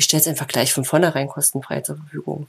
ich 0.00 0.06
stelle 0.06 0.22
es 0.22 0.28
einfach 0.28 0.48
gleich 0.48 0.72
von 0.72 0.86
vornherein 0.86 1.28
kostenfrei 1.28 1.82
zur 1.82 1.96
Verfügung. 1.96 2.48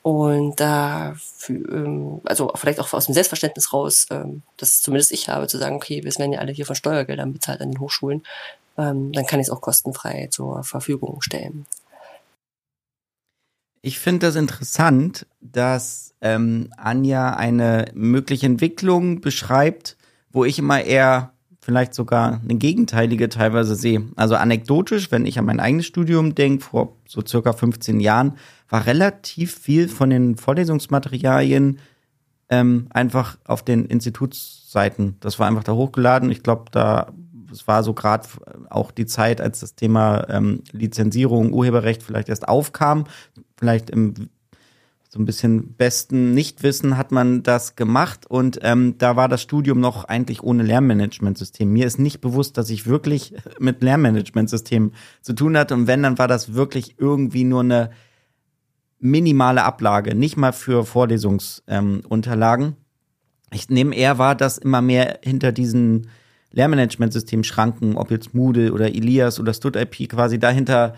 Und 0.00 0.58
da, 0.58 1.14
ähm, 1.50 2.22
also 2.24 2.50
vielleicht 2.54 2.80
auch 2.80 2.90
aus 2.94 3.04
dem 3.04 3.12
Selbstverständnis 3.12 3.74
raus, 3.74 4.06
ähm, 4.10 4.40
das 4.56 4.80
zumindest 4.80 5.12
ich 5.12 5.28
habe, 5.28 5.46
zu 5.46 5.58
sagen, 5.58 5.76
okay, 5.76 6.02
wir 6.02 6.14
werden 6.16 6.32
ja 6.32 6.38
alle 6.40 6.52
hier 6.52 6.64
von 6.64 6.74
Steuergeldern 6.74 7.34
bezahlt 7.34 7.60
an 7.60 7.72
den 7.72 7.80
Hochschulen, 7.80 8.22
ähm, 8.78 9.12
dann 9.12 9.26
kann 9.26 9.40
ich 9.40 9.48
es 9.48 9.50
auch 9.50 9.60
kostenfrei 9.60 10.28
zur 10.30 10.64
Verfügung 10.64 11.20
stellen. 11.20 11.66
Ich 13.82 13.98
finde 13.98 14.26
das 14.26 14.36
interessant, 14.36 15.26
dass 15.42 16.14
ähm, 16.22 16.72
Anja 16.78 17.34
eine 17.34 17.90
mögliche 17.92 18.46
Entwicklung 18.46 19.20
beschreibt, 19.20 19.98
wo 20.30 20.46
ich 20.46 20.58
immer 20.58 20.82
eher 20.82 21.34
vielleicht 21.70 21.94
sogar 21.94 22.40
eine 22.42 22.56
gegenteilige 22.56 23.28
teilweise 23.28 23.76
sehe. 23.76 24.02
Also 24.16 24.34
anekdotisch, 24.34 25.12
wenn 25.12 25.24
ich 25.24 25.38
an 25.38 25.44
mein 25.44 25.60
eigenes 25.60 25.86
Studium 25.86 26.34
denke, 26.34 26.64
vor 26.64 26.96
so 27.06 27.22
circa 27.24 27.52
15 27.52 28.00
Jahren, 28.00 28.32
war 28.68 28.86
relativ 28.86 29.54
viel 29.56 29.86
von 29.86 30.10
den 30.10 30.36
Vorlesungsmaterialien 30.36 31.78
ähm, 32.48 32.88
einfach 32.90 33.38
auf 33.44 33.64
den 33.64 33.84
Institutsseiten. 33.84 35.14
Das 35.20 35.38
war 35.38 35.46
einfach 35.46 35.62
da 35.62 35.74
hochgeladen. 35.74 36.32
Ich 36.32 36.42
glaube, 36.42 36.64
da 36.72 37.12
es 37.52 37.68
war 37.68 37.84
so 37.84 37.94
gerade 37.94 38.26
auch 38.68 38.90
die 38.90 39.06
Zeit, 39.06 39.40
als 39.40 39.60
das 39.60 39.76
Thema 39.76 40.28
ähm, 40.28 40.64
Lizenzierung, 40.72 41.52
Urheberrecht 41.52 42.02
vielleicht 42.02 42.28
erst 42.28 42.48
aufkam. 42.48 43.04
Vielleicht 43.56 43.90
im 43.90 44.28
so 45.12 45.18
ein 45.18 45.24
bisschen 45.24 45.74
besten 45.74 46.34
Nichtwissen 46.34 46.96
hat 46.96 47.10
man 47.10 47.42
das 47.42 47.74
gemacht 47.74 48.26
und 48.28 48.60
ähm, 48.62 48.94
da 48.96 49.16
war 49.16 49.28
das 49.28 49.42
Studium 49.42 49.80
noch 49.80 50.04
eigentlich 50.04 50.44
ohne 50.44 50.62
Lernmanagementsystem. 50.62 51.68
Mir 51.68 51.88
ist 51.88 51.98
nicht 51.98 52.20
bewusst, 52.20 52.56
dass 52.56 52.70
ich 52.70 52.86
wirklich 52.86 53.34
mit 53.58 53.82
Lernmanagementsystemen 53.82 54.92
zu 55.20 55.32
tun 55.32 55.58
hatte 55.58 55.74
und 55.74 55.88
wenn, 55.88 56.04
dann 56.04 56.18
war 56.18 56.28
das 56.28 56.54
wirklich 56.54 56.94
irgendwie 56.98 57.42
nur 57.42 57.62
eine 57.62 57.90
minimale 59.00 59.64
Ablage, 59.64 60.14
nicht 60.14 60.36
mal 60.36 60.52
für 60.52 60.86
Vorlesungsunterlagen. 60.86 62.66
Ähm, 62.66 62.76
ich 63.52 63.68
nehme 63.68 63.96
eher 63.96 64.18
wahr, 64.18 64.36
dass 64.36 64.58
immer 64.58 64.80
mehr 64.80 65.18
hinter 65.24 65.50
diesen 65.50 66.06
Lernmanagementsystem 66.52 67.42
Schranken, 67.42 67.96
ob 67.96 68.12
jetzt 68.12 68.32
Moodle 68.32 68.72
oder 68.72 68.86
Elias 68.86 69.40
oder 69.40 69.54
StudIP 69.54 70.08
quasi 70.08 70.38
dahinter 70.38 70.94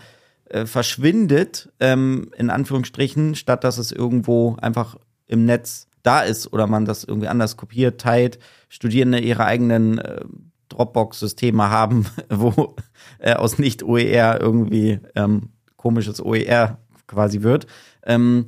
äh, 0.53 0.67
verschwindet, 0.67 1.71
ähm, 1.79 2.29
in 2.37 2.51
Anführungsstrichen, 2.51 3.33
statt 3.33 3.63
dass 3.63 3.79
es 3.79 3.91
irgendwo 3.91 4.55
einfach 4.61 4.97
im 5.25 5.45
Netz 5.45 5.87
da 6.03 6.19
ist 6.21 6.53
oder 6.53 6.67
man 6.67 6.85
das 6.85 7.03
irgendwie 7.03 7.27
anders 7.27 7.57
kopiert, 7.57 7.99
teilt, 7.99 8.37
Studierende 8.69 9.19
ihre 9.19 9.45
eigenen 9.45 9.97
äh, 9.97 10.21
Dropbox-Systeme 10.69 11.71
haben, 11.71 12.05
wo 12.29 12.75
äh, 13.17 13.33
aus 13.33 13.57
Nicht-OER 13.57 14.39
irgendwie 14.39 14.99
ähm, 15.15 15.49
komisches 15.75 16.23
OER 16.23 16.77
quasi 17.07 17.41
wird. 17.41 17.65
Ähm, 18.05 18.45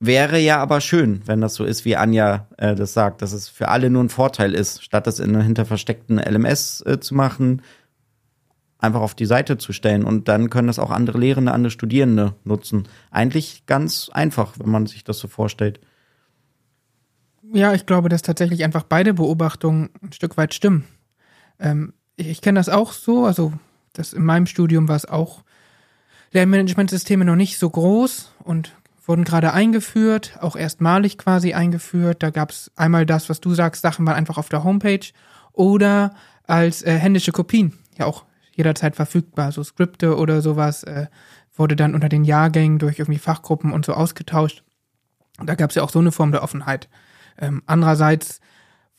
wäre 0.00 0.38
ja 0.38 0.58
aber 0.58 0.80
schön, 0.80 1.20
wenn 1.26 1.42
das 1.42 1.54
so 1.54 1.64
ist, 1.64 1.84
wie 1.84 1.96
Anja 1.96 2.46
äh, 2.56 2.74
das 2.74 2.94
sagt, 2.94 3.20
dass 3.20 3.32
es 3.32 3.50
für 3.50 3.68
alle 3.68 3.90
nur 3.90 4.02
ein 4.02 4.08
Vorteil 4.08 4.54
ist, 4.54 4.82
statt 4.82 5.06
das 5.06 5.18
in 5.20 5.34
einer 5.34 5.44
hinter 5.44 5.66
versteckten 5.66 6.18
LMS 6.18 6.82
äh, 6.86 7.00
zu 7.00 7.14
machen, 7.14 7.60
einfach 8.78 9.00
auf 9.00 9.14
die 9.14 9.26
Seite 9.26 9.58
zu 9.58 9.72
stellen 9.72 10.04
und 10.04 10.28
dann 10.28 10.50
können 10.50 10.68
das 10.68 10.78
auch 10.78 10.90
andere 10.90 11.18
Lehrende, 11.18 11.52
andere 11.52 11.70
Studierende 11.70 12.34
nutzen. 12.44 12.88
Eigentlich 13.10 13.64
ganz 13.66 14.08
einfach, 14.12 14.54
wenn 14.58 14.70
man 14.70 14.86
sich 14.86 15.04
das 15.04 15.18
so 15.18 15.28
vorstellt. 15.28 15.80
Ja, 17.52 17.74
ich 17.74 17.86
glaube, 17.86 18.08
dass 18.08 18.22
tatsächlich 18.22 18.62
einfach 18.62 18.84
beide 18.84 19.14
Beobachtungen 19.14 19.90
ein 20.02 20.12
Stück 20.12 20.36
weit 20.36 20.54
stimmen. 20.54 20.84
Ähm, 21.58 21.92
ich, 22.16 22.28
ich 22.28 22.40
kenne 22.40 22.60
das 22.60 22.68
auch 22.68 22.92
so, 22.92 23.24
also 23.24 23.52
das 23.94 24.12
in 24.12 24.24
meinem 24.24 24.46
Studium 24.46 24.86
war 24.86 24.96
es 24.96 25.06
auch 25.06 25.42
Lernmanagementsysteme 26.32 27.24
noch 27.24 27.36
nicht 27.36 27.58
so 27.58 27.68
groß 27.70 28.32
und 28.44 28.76
wurden 29.06 29.24
gerade 29.24 29.54
eingeführt, 29.54 30.38
auch 30.40 30.54
erstmalig 30.54 31.16
quasi 31.16 31.54
eingeführt. 31.54 32.22
Da 32.22 32.30
gab 32.30 32.50
es 32.50 32.70
einmal 32.76 33.06
das, 33.06 33.30
was 33.30 33.40
du 33.40 33.54
sagst, 33.54 33.82
Sachen 33.82 34.06
waren 34.06 34.14
einfach 34.14 34.36
auf 34.36 34.50
der 34.50 34.62
Homepage 34.62 35.06
oder 35.52 36.14
als 36.46 36.82
äh, 36.82 36.92
händische 36.92 37.32
Kopien, 37.32 37.72
ja 37.96 38.04
auch 38.04 38.24
jederzeit 38.58 38.96
verfügbar. 38.96 39.52
So 39.52 39.62
Skripte 39.62 40.16
oder 40.16 40.42
sowas 40.42 40.82
äh, 40.82 41.06
wurde 41.56 41.76
dann 41.76 41.94
unter 41.94 42.08
den 42.08 42.24
Jahrgängen 42.24 42.78
durch 42.78 42.98
irgendwie 42.98 43.18
Fachgruppen 43.18 43.72
und 43.72 43.86
so 43.86 43.94
ausgetauscht. 43.94 44.62
Da 45.42 45.54
gab 45.54 45.70
es 45.70 45.76
ja 45.76 45.82
auch 45.82 45.90
so 45.90 45.98
eine 46.00 46.12
Form 46.12 46.32
der 46.32 46.42
Offenheit. 46.42 46.88
Ähm, 47.38 47.62
andererseits 47.66 48.40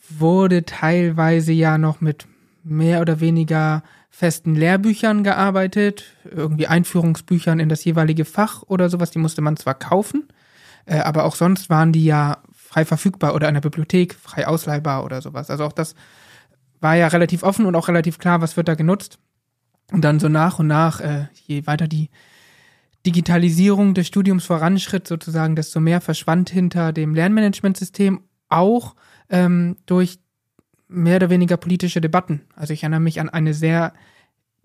wurde 0.09 0.65
teilweise 0.65 1.51
ja 1.51 1.77
noch 1.77 2.01
mit 2.01 2.25
mehr 2.63 3.01
oder 3.01 3.19
weniger 3.19 3.83
festen 4.09 4.55
Lehrbüchern 4.55 5.23
gearbeitet, 5.23 6.05
irgendwie 6.23 6.67
Einführungsbüchern 6.67 7.59
in 7.59 7.69
das 7.69 7.83
jeweilige 7.85 8.25
Fach 8.25 8.63
oder 8.63 8.89
sowas, 8.89 9.11
die 9.11 9.19
musste 9.19 9.41
man 9.41 9.55
zwar 9.55 9.75
kaufen, 9.75 10.27
äh, 10.85 10.99
aber 10.99 11.25
auch 11.25 11.35
sonst 11.35 11.69
waren 11.69 11.93
die 11.93 12.05
ja 12.05 12.39
frei 12.53 12.85
verfügbar 12.85 13.35
oder 13.35 13.47
in 13.47 13.53
der 13.53 13.61
Bibliothek 13.61 14.15
frei 14.15 14.47
ausleihbar 14.47 15.03
oder 15.03 15.21
sowas. 15.21 15.49
Also 15.49 15.65
auch 15.65 15.73
das 15.73 15.95
war 16.81 16.95
ja 16.95 17.07
relativ 17.07 17.43
offen 17.43 17.65
und 17.65 17.75
auch 17.75 17.87
relativ 17.87 18.19
klar, 18.19 18.41
was 18.41 18.57
wird 18.57 18.67
da 18.67 18.75
genutzt. 18.75 19.19
Und 19.91 20.01
dann 20.01 20.19
so 20.19 20.29
nach 20.29 20.60
und 20.60 20.67
nach, 20.67 21.01
äh, 21.01 21.27
je 21.46 21.65
weiter 21.65 21.88
die 21.88 22.10
Digitalisierung 23.05 23.93
des 23.93 24.08
Studiums 24.08 24.46
voranschritt, 24.46 25.08
sozusagen, 25.08 25.55
desto 25.55 25.79
mehr 25.79 26.01
verschwand 26.01 26.50
hinter 26.50 26.91
dem 26.93 27.15
Lernmanagementsystem 27.15 28.22
auch 28.50 28.96
ähm, 29.29 29.77
durch 29.86 30.19
mehr 30.88 31.17
oder 31.17 31.29
weniger 31.29 31.58
politische 31.58 32.01
Debatten. 32.01 32.41
Also 32.55 32.74
ich 32.74 32.84
erinnere 32.84 33.00
mich 33.00 33.19
an 33.19 33.29
eine 33.29 33.53
sehr 33.53 33.93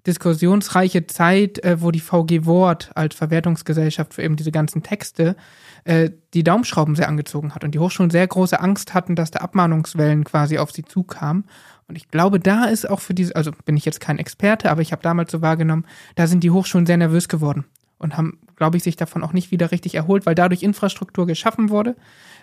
diskussionsreiche 0.07 1.07
Zeit, 1.07 1.63
äh, 1.65 1.81
wo 1.81 1.91
die 1.91 2.01
VG 2.01 2.45
Wort 2.45 2.91
als 2.95 3.15
Verwertungsgesellschaft 3.15 4.15
für 4.15 4.23
eben 4.23 4.37
diese 4.37 4.53
ganzen 4.53 4.83
Texte 4.83 5.37
äh, 5.85 6.11
die 6.35 6.45
Daumenschrauben 6.45 6.95
sehr 6.95 7.09
angezogen 7.09 7.55
hat 7.55 7.65
und 7.65 7.75
die 7.75 7.79
Hochschulen 7.79 8.11
sehr 8.11 8.27
große 8.27 8.61
Angst 8.61 8.93
hatten, 8.93 9.17
dass 9.17 9.31
da 9.31 9.41
Abmahnungswellen 9.41 10.25
quasi 10.25 10.59
auf 10.59 10.73
sie 10.73 10.85
zukamen. 10.85 11.45
Und 11.87 11.97
ich 11.97 12.09
glaube, 12.09 12.41
da 12.41 12.65
ist 12.65 12.89
auch 12.89 13.01
für 13.01 13.15
diese, 13.15 13.37
also 13.37 13.53
bin 13.65 13.77
ich 13.77 13.85
jetzt 13.85 14.01
kein 14.01 14.19
Experte, 14.19 14.71
aber 14.71 14.81
ich 14.81 14.93
habe 14.93 15.03
damals 15.03 15.31
so 15.31 15.43
wahrgenommen, 15.43 15.87
da 16.15 16.27
sind 16.27 16.43
die 16.43 16.51
Hochschulen 16.51 16.87
sehr 16.87 16.97
nervös 16.97 17.29
geworden 17.29 17.65
und 17.99 18.17
haben, 18.17 18.39
glaube 18.57 18.77
ich, 18.77 18.83
sich 18.83 18.97
davon 18.97 19.23
auch 19.23 19.33
nicht 19.33 19.51
wieder 19.51 19.71
richtig 19.71 19.95
erholt, 19.95 20.27
weil 20.27 20.35
dadurch 20.35 20.63
Infrastruktur 20.63 21.27
geschaffen 21.27 21.71
wurde, 21.71 21.97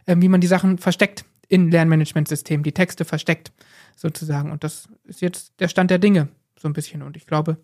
äh, 0.05 0.15
wie 0.19 0.29
man 0.29 0.41
die 0.41 0.47
Sachen 0.47 0.77
versteckt 0.77 1.25
in 1.47 1.69
Lernmanagementsystemen 1.69 2.63
die 2.63 2.71
Texte 2.71 3.03
versteckt, 3.03 3.51
sozusagen. 3.95 4.51
Und 4.51 4.63
das 4.63 4.87
ist 5.03 5.21
jetzt 5.21 5.59
der 5.59 5.67
Stand 5.67 5.91
der 5.91 5.99
Dinge, 5.99 6.29
so 6.57 6.67
ein 6.69 6.73
bisschen. 6.73 7.01
Und 7.01 7.17
ich 7.17 7.27
glaube, 7.27 7.57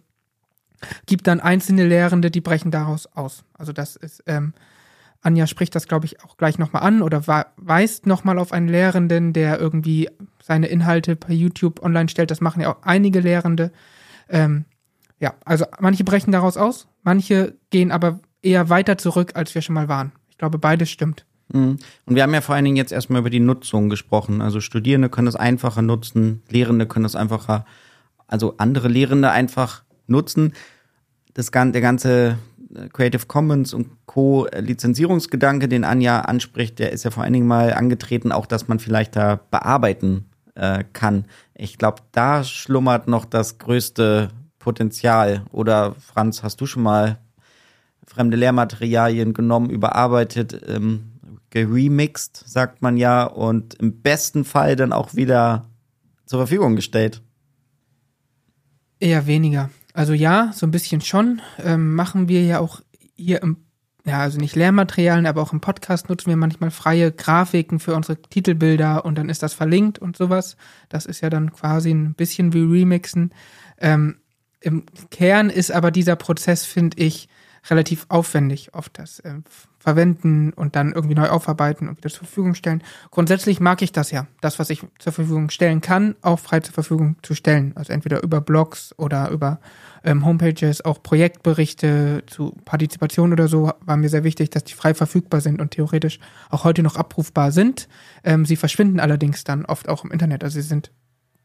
gibt 1.06 1.26
dann 1.28 1.40
einzelne 1.40 1.88
Lehrende, 1.88 2.30
die 2.30 2.42
brechen 2.42 2.70
daraus 2.70 3.06
aus. 3.08 3.46
Also 3.54 3.72
das 3.72 3.96
ist, 3.96 4.24
ähm, 4.28 4.54
Anja 5.22 5.48
spricht 5.48 5.74
das, 5.74 5.88
glaube 5.88 6.06
ich, 6.06 6.24
auch 6.24 6.38
gleich 6.38 6.60
nochmal 6.60 6.84
an 6.84 7.02
oder 7.02 7.26
weist 7.56 8.06
nochmal 8.06 8.38
auf 8.40 8.52
einen 8.52 8.68
Lehrenden, 8.68 9.34
der 9.34 9.60
irgendwie 9.60 10.10
seine 10.48 10.68
Inhalte 10.68 11.16
per 11.16 11.34
YouTube 11.34 11.84
online 11.84 12.08
stellt. 12.08 12.32
Das 12.32 12.42
machen 12.42 12.62
ja 12.62 12.74
auch 12.74 12.82
einige 12.84 13.20
Lehrende. 13.20 13.72
Ähm, 14.30 14.64
ja, 15.20 15.34
also 15.44 15.66
manche 15.80 16.04
brechen 16.04 16.32
daraus 16.32 16.58
aus, 16.58 16.88
manche 17.04 17.56
gehen 17.70 17.92
aber 17.92 18.20
eher 18.42 18.70
weiter 18.70 18.98
zurück, 18.98 19.32
als 19.36 19.54
wir 19.54 19.62
schon 19.62 19.76
mal 19.76 19.90
waren. 19.90 20.14
Ich 20.30 20.38
glaube, 20.38 20.58
beides 20.58 20.90
stimmt. 20.90 21.26
Mhm. 21.52 21.78
Und 22.06 22.16
wir 22.16 22.24
haben 22.24 22.34
ja 22.34 22.42
vor 22.42 22.56
allen 22.56 22.64
Dingen 22.64 22.78
jetzt 22.78 22.94
erstmal 22.94 23.20
über 23.20 23.30
die 23.30 23.42
Nutzung 23.42 23.90
gesprochen. 23.90 24.42
Also 24.42 24.62
Studierende 24.62 25.10
können 25.10 25.28
es 25.28 25.36
einfacher 25.36 25.82
nutzen, 25.82 26.44
Lehrende 26.50 26.86
können 26.86 27.06
es 27.06 27.16
einfacher, 27.16 27.66
also 28.28 28.56
andere 28.58 28.88
Lehrende 28.88 29.32
einfach 29.32 29.84
nutzen. 30.08 30.54
Das, 31.34 31.52
der 31.52 31.82
ganze 31.82 32.38
äh, 32.74 32.88
Creative 32.88 33.26
Commons 33.26 33.74
und 33.74 33.90
Co. 34.06 34.46
Äh, 34.46 34.62
Lizenzierungsgedanke, 34.62 35.68
den 35.68 35.84
Anja 35.84 36.22
anspricht, 36.22 36.80
der 36.80 36.94
ist 36.94 37.04
ja 37.04 37.12
vor 37.12 37.24
allen 37.24 37.34
Dingen 37.34 37.48
mal 37.48 37.74
angetreten, 37.74 38.32
auch 38.32 38.46
dass 38.46 38.70
man 38.70 38.80
vielleicht 38.80 39.16
da 39.18 39.40
bearbeiten 39.52 40.26
äh, 40.58 40.84
kann. 40.94 41.26
Ich 41.54 41.78
glaube, 41.78 42.02
da 42.12 42.44
schlummert 42.44 43.08
noch 43.08 43.26
das 43.26 43.58
größte 43.58 44.30
Potenzial. 44.60 45.46
Oder 45.52 45.96
Franz, 45.96 46.44
hast 46.44 46.60
du 46.60 46.66
schon 46.66 46.84
mal 46.84 47.20
fremde 48.06 48.38
Lehrmaterialien 48.38 49.34
genommen, 49.34 49.70
überarbeitet, 49.70 50.62
ähm, 50.68 51.12
geremixed, 51.50 52.44
sagt 52.46 52.82
man 52.82 52.98
ja, 52.98 53.24
und 53.24 53.76
im 53.76 54.02
besten 54.02 54.44
Fall 54.44 54.76
dann 54.76 54.94
auch 54.94 55.16
wieder 55.16 55.70
zur 56.26 56.40
Verfügung 56.40 56.76
gestellt? 56.76 57.22
Eher 59.00 59.28
weniger. 59.28 59.70
Also 59.94 60.14
ja, 60.14 60.52
so 60.54 60.66
ein 60.66 60.72
bisschen 60.72 61.02
schon. 61.02 61.42
Ähm, 61.60 61.94
machen 61.96 62.28
wir 62.28 62.44
ja 62.44 62.60
auch 62.60 62.82
hier 63.16 63.42
im, 63.42 63.67
ja, 64.08 64.20
also 64.20 64.40
nicht 64.40 64.56
Lehrmaterialien, 64.56 65.26
aber 65.26 65.42
auch 65.42 65.52
im 65.52 65.60
Podcast 65.60 66.08
nutzen 66.08 66.30
wir 66.30 66.38
manchmal 66.38 66.72
freie 66.72 67.12
Grafiken 67.12 67.80
für 67.80 67.94
unsere 67.94 68.22
Titelbilder 68.22 69.04
und 69.04 69.18
dann 69.18 69.28
ist 69.28 69.44
das 69.44 69.54
verlinkt 69.54 70.00
und 70.00 70.16
sowas. 70.16 70.56
Das 70.88 71.06
ist 71.06 71.22
ja 71.22 71.30
dann 71.30 71.52
quasi 71.52 71.92
ein 71.92 72.14
bisschen 72.14 72.54
wie 72.54 72.62
Remixen. 72.62 73.34
Ähm, 73.80 74.18
Im 74.62 74.86
Kern 75.12 75.50
ist 75.50 75.72
aber 75.72 75.92
dieser 75.92 76.16
Prozess, 76.16 76.66
finde 76.66 76.98
ich, 77.00 77.28
relativ 77.70 78.06
aufwendig, 78.08 78.74
oft 78.74 78.98
das 78.98 79.20
äh, 79.20 79.36
verwenden 79.80 80.54
und 80.54 80.76
dann 80.76 80.94
irgendwie 80.94 81.16
neu 81.16 81.30
aufarbeiten 81.30 81.90
und 81.90 81.98
wieder 81.98 82.10
zur 82.10 82.26
Verfügung 82.26 82.56
stellen. 82.56 82.84
Grundsätzlich 83.12 83.60
mag 83.60 83.82
ich 83.82 83.92
das 83.92 84.12
ja, 84.12 84.28
das, 84.42 84.60
was 84.60 84.70
ich 84.70 84.86
zur 85.00 85.12
Verfügung 85.12 85.50
stellen 85.50 85.82
kann, 85.82 86.16
auch 86.22 86.40
frei 86.40 86.62
zur 86.62 86.74
Verfügung 86.74 87.18
zu 87.24 87.36
stellen. 87.36 87.74
Also 87.76 87.92
entweder 87.92 88.24
über 88.24 88.42
Blogs 88.42 88.94
oder 88.98 89.30
über 89.32 89.60
ähm, 90.04 90.26
Homepages, 90.26 90.84
auch 90.84 91.02
Projektberichte 91.02 92.24
zu 92.28 92.56
Partizipation 92.66 93.34
oder 93.34 93.48
so, 93.48 93.72
war 93.82 93.98
mir 93.98 94.10
sehr 94.10 94.24
wichtig, 94.24 94.50
dass 94.50 94.64
die 94.64 94.74
frei 94.74 94.94
verfügbar 94.94 95.42
sind 95.42 95.62
und 95.62 95.72
theoretisch 95.72 96.20
auch 96.50 96.64
heute 96.64 96.84
noch 96.84 96.96
abrufbar 96.96 97.52
sind. 97.52 97.88
Ähm, 98.24 98.46
sie 98.46 98.56
verschwinden 98.56 99.00
allerdings 99.00 99.44
dann 99.44 99.66
oft 99.66 99.90
auch 99.90 100.04
im 100.04 100.12
Internet. 100.12 100.44
Also 100.44 100.56
sie 100.56 100.68
sind 100.68 100.92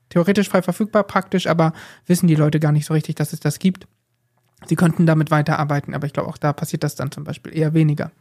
theoretisch 0.08 0.48
frei 0.48 0.62
verfügbar, 0.62 1.04
praktisch, 1.04 1.46
aber 1.46 1.72
wissen 2.06 2.26
die 2.26 2.34
Leute 2.34 2.60
gar 2.60 2.72
nicht 2.72 2.86
so 2.86 2.94
richtig, 2.94 3.14
dass 3.16 3.32
es 3.32 3.40
das 3.40 3.58
gibt. 3.58 3.86
Sie 4.66 4.76
könnten 4.76 5.06
damit 5.06 5.30
weiterarbeiten, 5.30 5.94
aber 5.94 6.06
ich 6.06 6.12
glaube, 6.12 6.28
auch 6.28 6.38
da 6.38 6.52
passiert 6.52 6.84
das 6.84 6.94
dann 6.94 7.10
zum 7.10 7.24
Beispiel 7.24 7.56
eher 7.56 7.74
weniger. 7.74 8.12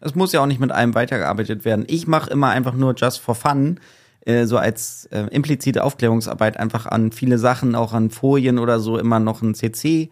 Es 0.00 0.14
muss 0.14 0.32
ja 0.32 0.40
auch 0.40 0.46
nicht 0.46 0.60
mit 0.60 0.72
einem 0.72 0.94
weitergearbeitet 0.94 1.64
werden. 1.64 1.84
Ich 1.88 2.06
mache 2.06 2.30
immer 2.30 2.50
einfach 2.50 2.74
nur 2.74 2.94
just 2.96 3.20
for 3.20 3.34
fun, 3.34 3.80
äh, 4.28 4.46
so 4.46 4.56
als 4.56 5.06
äh, 5.06 5.26
implizite 5.30 5.82
Aufklärungsarbeit 5.82 6.56
einfach 6.58 6.86
an 6.86 7.12
viele 7.12 7.38
Sachen, 7.38 7.74
auch 7.74 7.92
an 7.92 8.10
Folien 8.10 8.58
oder 8.58 8.78
so, 8.80 8.98
immer 8.98 9.18
noch 9.18 9.42
ein 9.42 9.54
CC. 9.54 10.10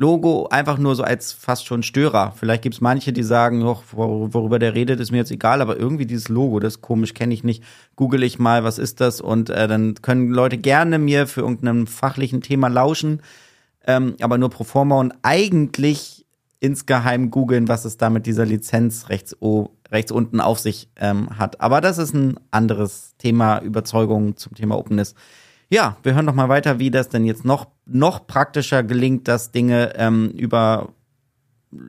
Logo 0.00 0.46
einfach 0.46 0.78
nur 0.78 0.94
so 0.94 1.02
als 1.02 1.32
fast 1.32 1.66
schon 1.66 1.82
Störer. 1.82 2.32
Vielleicht 2.36 2.62
gibt 2.62 2.76
es 2.76 2.80
manche, 2.80 3.12
die 3.12 3.24
sagen, 3.24 3.64
och, 3.64 3.82
worüber 3.90 4.60
der 4.60 4.74
redet, 4.74 5.00
ist 5.00 5.10
mir 5.10 5.16
jetzt 5.16 5.32
egal, 5.32 5.60
aber 5.60 5.76
irgendwie 5.76 6.06
dieses 6.06 6.28
Logo, 6.28 6.60
das 6.60 6.80
komisch, 6.80 7.14
kenne 7.14 7.34
ich 7.34 7.42
nicht. 7.42 7.64
Google 7.96 8.22
ich 8.22 8.38
mal, 8.38 8.62
was 8.62 8.78
ist 8.78 9.00
das? 9.00 9.20
Und 9.20 9.50
äh, 9.50 9.66
dann 9.66 9.94
können 9.96 10.28
Leute 10.28 10.56
gerne 10.56 11.00
mir 11.00 11.26
für 11.26 11.40
irgendeinem 11.40 11.88
fachlichen 11.88 12.42
Thema 12.42 12.68
lauschen 12.68 13.20
ähm, 13.88 14.16
aber 14.20 14.38
nur 14.38 14.50
pro 14.50 14.64
forma 14.64 15.00
und 15.00 15.14
eigentlich 15.22 16.26
insgeheim 16.60 17.30
googeln, 17.30 17.68
was 17.68 17.86
es 17.86 17.96
da 17.96 18.10
mit 18.10 18.26
dieser 18.26 18.44
Lizenz 18.44 19.08
rechts, 19.90 20.12
unten 20.12 20.40
auf 20.40 20.58
sich 20.58 20.88
ähm, 20.96 21.38
hat. 21.38 21.60
Aber 21.60 21.80
das 21.80 21.98
ist 21.98 22.14
ein 22.14 22.38
anderes 22.50 23.14
Thema, 23.18 23.58
Überzeugung 23.60 24.36
zum 24.36 24.54
Thema 24.54 24.76
Openness. 24.78 25.14
Ja, 25.70 25.96
wir 26.02 26.14
hören 26.14 26.26
doch 26.26 26.34
mal 26.34 26.48
weiter, 26.48 26.78
wie 26.78 26.90
das 26.90 27.08
denn 27.08 27.24
jetzt 27.24 27.44
noch, 27.44 27.66
noch 27.86 28.26
praktischer 28.26 28.82
gelingt, 28.82 29.28
dass 29.28 29.50
Dinge 29.52 29.92
ähm, 29.96 30.30
über 30.30 30.92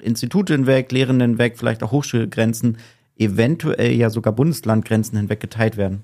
Institute 0.02 0.54
hinweg, 0.54 0.92
Lehrenden 0.92 1.32
hinweg, 1.32 1.58
vielleicht 1.58 1.84
auch 1.84 1.92
Hochschulgrenzen, 1.92 2.78
eventuell 3.18 3.94
ja 3.94 4.10
sogar 4.10 4.34
Bundeslandgrenzen 4.34 5.18
hinweg 5.18 5.40
geteilt 5.40 5.78
werden. 5.78 6.04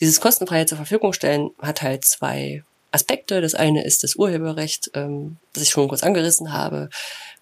Dieses 0.00 0.20
kostenfreie 0.20 0.66
zur 0.66 0.76
Verfügung 0.76 1.12
stellen 1.12 1.50
hat 1.60 1.82
halt 1.82 2.04
zwei 2.04 2.64
Aspekte. 2.90 3.40
Das 3.40 3.54
eine 3.54 3.84
ist 3.84 4.02
das 4.02 4.16
Urheberrecht, 4.16 4.90
ähm, 4.94 5.36
das 5.52 5.62
ich 5.62 5.70
schon 5.70 5.88
kurz 5.88 6.02
angerissen 6.02 6.52
habe. 6.52 6.88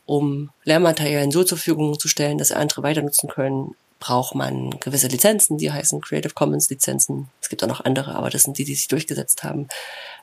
Um 0.07 0.51
Lehrmaterialien 0.65 1.31
so 1.31 1.45
zur 1.45 1.59
Verfügung 1.59 1.99
zu 1.99 2.09
stellen, 2.09 2.38
dass 2.38 2.53
andere 2.53 2.83
weiter 2.83 3.03
nutzen 3.03 3.29
können, 3.29 3.75
braucht 4.01 4.35
man 4.35 4.71
gewisse 4.81 5.07
Lizenzen, 5.07 5.59
die 5.59 5.71
heißen 5.71 6.01
Creative 6.01 6.35
Commons 6.35 6.69
Lizenzen. 6.69 7.29
Es 7.41 7.49
gibt 7.49 7.62
auch 7.62 7.69
noch 7.69 7.85
andere, 7.85 8.17
aber 8.17 8.31
das 8.31 8.43
sind 8.43 8.59
die, 8.59 8.65
die 8.65 8.75
sich 8.75 8.88
durchgesetzt 8.88 9.45
haben 9.45 9.69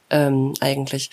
ähm, 0.09 0.53
eigentlich. 0.59 1.09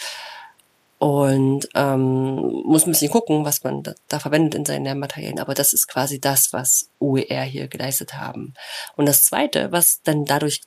Und 0.98 1.68
ähm, 1.74 2.62
muss 2.64 2.86
ein 2.86 2.92
bisschen 2.92 3.12
gucken, 3.12 3.44
was 3.44 3.62
man 3.62 3.82
da, 3.82 3.94
da 4.08 4.18
verwendet 4.18 4.54
in 4.54 4.64
seinen 4.64 4.84
Lehrmaterialien. 4.84 5.38
Aber 5.38 5.54
das 5.54 5.72
ist 5.72 5.86
quasi 5.88 6.20
das, 6.20 6.52
was 6.52 6.88
OER 6.98 7.42
hier 7.42 7.68
geleistet 7.68 8.14
haben. 8.14 8.54
Und 8.96 9.06
das 9.06 9.24
Zweite, 9.24 9.70
was 9.72 10.00
dann 10.02 10.24
dadurch 10.24 10.62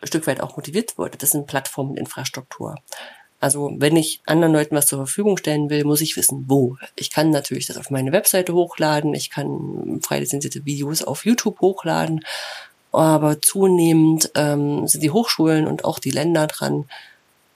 ein 0.00 0.06
Stück 0.08 0.26
weit 0.26 0.40
auch 0.40 0.56
motiviert 0.56 0.96
wurde. 0.98 1.18
Das 1.18 1.30
sind 1.30 1.46
Plattformeninfrastruktur. 1.46 2.76
Also 3.44 3.70
wenn 3.76 3.94
ich 3.94 4.22
anderen 4.24 4.54
Leuten 4.54 4.74
was 4.74 4.86
zur 4.86 5.00
Verfügung 5.00 5.36
stellen 5.36 5.68
will, 5.68 5.84
muss 5.84 6.00
ich 6.00 6.16
wissen, 6.16 6.46
wo. 6.48 6.78
Ich 6.96 7.10
kann 7.10 7.28
natürlich 7.28 7.66
das 7.66 7.76
auf 7.76 7.90
meine 7.90 8.10
Webseite 8.10 8.54
hochladen, 8.54 9.12
ich 9.12 9.28
kann 9.28 10.00
frei 10.02 10.20
lizenzierte 10.20 10.64
Videos 10.64 11.02
auf 11.02 11.26
YouTube 11.26 11.60
hochladen, 11.60 12.24
aber 12.90 13.42
zunehmend 13.42 14.30
ähm, 14.34 14.88
sind 14.88 15.02
die 15.02 15.10
Hochschulen 15.10 15.66
und 15.66 15.84
auch 15.84 15.98
die 15.98 16.10
Länder 16.10 16.46
dran, 16.46 16.86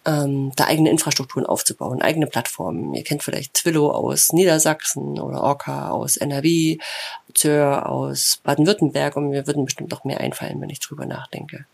ähm, 0.04 0.52
da 0.56 0.66
eigene 0.66 0.90
Infrastrukturen 0.90 1.46
aufzubauen, 1.46 2.02
eigene 2.02 2.26
Plattformen. 2.26 2.92
Ihr 2.92 3.02
kennt 3.02 3.22
vielleicht 3.22 3.54
Twillo 3.54 3.90
aus 3.90 4.34
Niedersachsen 4.34 5.18
oder 5.18 5.42
Orca 5.42 5.88
aus 5.88 6.18
NRW, 6.18 6.76
Zör 7.32 7.88
aus 7.88 8.40
Baden-Württemberg 8.42 9.16
und 9.16 9.30
mir 9.30 9.46
würden 9.46 9.64
bestimmt 9.64 9.90
noch 9.90 10.04
mehr 10.04 10.20
einfallen, 10.20 10.60
wenn 10.60 10.68
ich 10.68 10.80
drüber 10.80 11.06
nachdenke. 11.06 11.64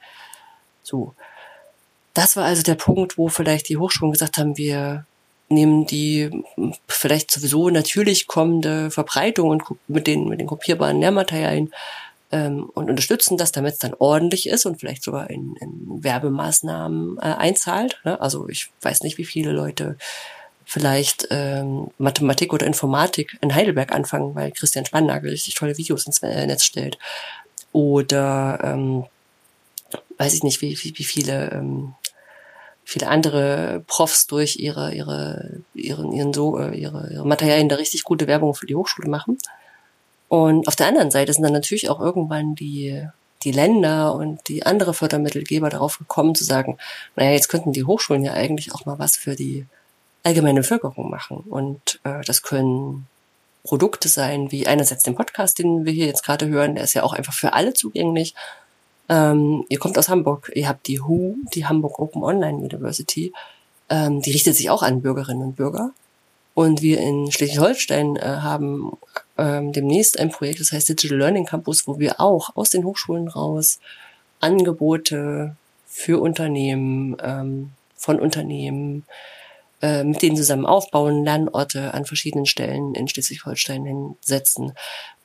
So. 0.85 1.16
Das 2.14 2.37
war 2.37 2.44
also 2.44 2.62
der 2.62 2.77
Punkt, 2.77 3.18
wo 3.18 3.29
vielleicht 3.29 3.68
die 3.68 3.77
Hochschulen 3.77 4.12
gesagt 4.12 4.38
haben, 4.38 4.57
wir 4.57 5.05
nehmen 5.48 5.87
die 5.87 6.31
vielleicht 6.88 7.31
sowieso 7.31 7.70
natürlich 7.70 8.27
kommende 8.27 8.90
Verbreitung 8.90 9.50
und 9.50 9.62
mit 9.88 10.07
den, 10.07 10.29
mit 10.29 10.40
den 10.40 10.46
kopierbaren 10.46 11.00
Lehrmaterialien 11.00 11.72
ähm, 12.33 12.70
und 12.74 12.88
unterstützen 12.88 13.37
das, 13.37 13.53
damit 13.53 13.74
es 13.74 13.79
dann 13.79 13.94
ordentlich 13.98 14.48
ist 14.48 14.64
und 14.64 14.81
vielleicht 14.81 15.03
sogar 15.03 15.29
in, 15.31 15.55
in 15.61 16.03
Werbemaßnahmen 16.03 17.18
äh, 17.18 17.20
einzahlt. 17.20 18.00
Ne? 18.05 18.20
Also 18.20 18.48
ich 18.48 18.70
weiß 18.81 19.03
nicht, 19.03 19.18
wie 19.18 19.24
viele 19.24 19.53
Leute 19.53 19.96
vielleicht 20.64 21.29
ähm, 21.31 21.88
Mathematik 21.98 22.53
oder 22.53 22.66
Informatik 22.66 23.37
in 23.40 23.55
Heidelberg 23.55 23.92
anfangen, 23.92 24.35
weil 24.35 24.50
Christian 24.50 24.87
Spannagel 24.87 25.31
richtig 25.31 25.55
tolle 25.55 25.77
Videos 25.77 26.07
ins 26.07 26.22
äh, 26.22 26.46
Netz 26.46 26.64
stellt. 26.64 26.98
Oder 27.72 28.61
ähm, 28.62 29.05
weiß 30.18 30.35
ich 30.35 30.42
nicht, 30.42 30.62
wie, 30.62 30.77
wie, 30.83 30.94
wie 30.96 31.05
viele, 31.05 31.50
ähm, 31.53 31.94
viele 32.84 33.08
andere 33.08 33.82
Profs 33.86 34.26
durch 34.26 34.56
ihre, 34.56 34.94
ihre, 34.94 35.60
ihren, 35.74 36.12
ihren 36.12 36.32
so, 36.32 36.58
äh, 36.58 36.76
ihre, 36.76 37.12
ihre 37.12 37.26
Materialien 37.26 37.68
da 37.68 37.76
richtig 37.76 38.04
gute 38.04 38.26
Werbung 38.26 38.54
für 38.54 38.66
die 38.66 38.74
Hochschule 38.74 39.08
machen. 39.08 39.38
Und 40.28 40.68
auf 40.68 40.76
der 40.76 40.86
anderen 40.86 41.10
Seite 41.10 41.32
sind 41.32 41.42
dann 41.42 41.52
natürlich 41.52 41.90
auch 41.90 42.00
irgendwann 42.00 42.54
die, 42.54 43.06
die 43.42 43.52
Länder 43.52 44.14
und 44.14 44.48
die 44.48 44.66
andere 44.66 44.94
Fördermittelgeber 44.94 45.70
darauf 45.70 45.98
gekommen 45.98 46.34
zu 46.34 46.44
sagen, 46.44 46.78
naja, 47.16 47.32
jetzt 47.32 47.48
könnten 47.48 47.72
die 47.72 47.84
Hochschulen 47.84 48.24
ja 48.24 48.32
eigentlich 48.32 48.74
auch 48.74 48.84
mal 48.86 48.98
was 48.98 49.16
für 49.16 49.36
die 49.36 49.66
allgemeine 50.22 50.60
Bevölkerung 50.60 51.10
machen. 51.10 51.38
Und 51.38 52.00
äh, 52.04 52.22
das 52.24 52.42
können 52.42 53.06
Produkte 53.62 54.08
sein, 54.08 54.52
wie 54.52 54.66
einerseits 54.66 55.04
den 55.04 55.14
Podcast, 55.14 55.58
den 55.58 55.84
wir 55.84 55.92
hier 55.92 56.06
jetzt 56.06 56.24
gerade 56.24 56.46
hören, 56.48 56.74
der 56.74 56.84
ist 56.84 56.94
ja 56.94 57.02
auch 57.02 57.12
einfach 57.12 57.32
für 57.32 57.52
alle 57.54 57.72
zugänglich. 57.72 58.34
Ähm, 59.08 59.64
ihr 59.68 59.78
kommt 59.78 59.98
aus 59.98 60.08
Hamburg, 60.08 60.50
ihr 60.54 60.68
habt 60.68 60.86
die 60.86 61.00
HU, 61.00 61.36
die 61.54 61.66
Hamburg 61.66 61.98
Open 61.98 62.22
Online 62.22 62.58
University, 62.58 63.32
ähm, 63.90 64.22
die 64.22 64.30
richtet 64.30 64.56
sich 64.56 64.70
auch 64.70 64.82
an 64.82 65.02
Bürgerinnen 65.02 65.42
und 65.42 65.56
Bürger. 65.56 65.90
Und 66.54 66.82
wir 66.82 67.00
in 67.00 67.32
Schleswig-Holstein 67.32 68.16
äh, 68.16 68.20
haben 68.20 68.92
ähm, 69.36 69.72
demnächst 69.72 70.18
ein 70.20 70.30
Projekt, 70.30 70.60
das 70.60 70.72
heißt 70.72 70.88
Digital 70.88 71.18
Learning 71.18 71.44
Campus, 71.44 71.86
wo 71.86 71.98
wir 71.98 72.20
auch 72.20 72.56
aus 72.56 72.70
den 72.70 72.84
Hochschulen 72.84 73.28
raus 73.28 73.80
Angebote 74.40 75.56
für 75.86 76.20
Unternehmen, 76.20 77.16
ähm, 77.22 77.70
von 77.96 78.20
Unternehmen, 78.20 79.04
äh, 79.84 80.02
mit 80.02 80.22
denen 80.22 80.34
zusammen 80.34 80.64
aufbauen, 80.64 81.24
Lernorte 81.24 81.92
an 81.92 82.06
verschiedenen 82.06 82.46
Stellen 82.46 82.94
in 82.94 83.06
Schleswig-Holstein 83.06 83.84
hinsetzen. 83.84 84.72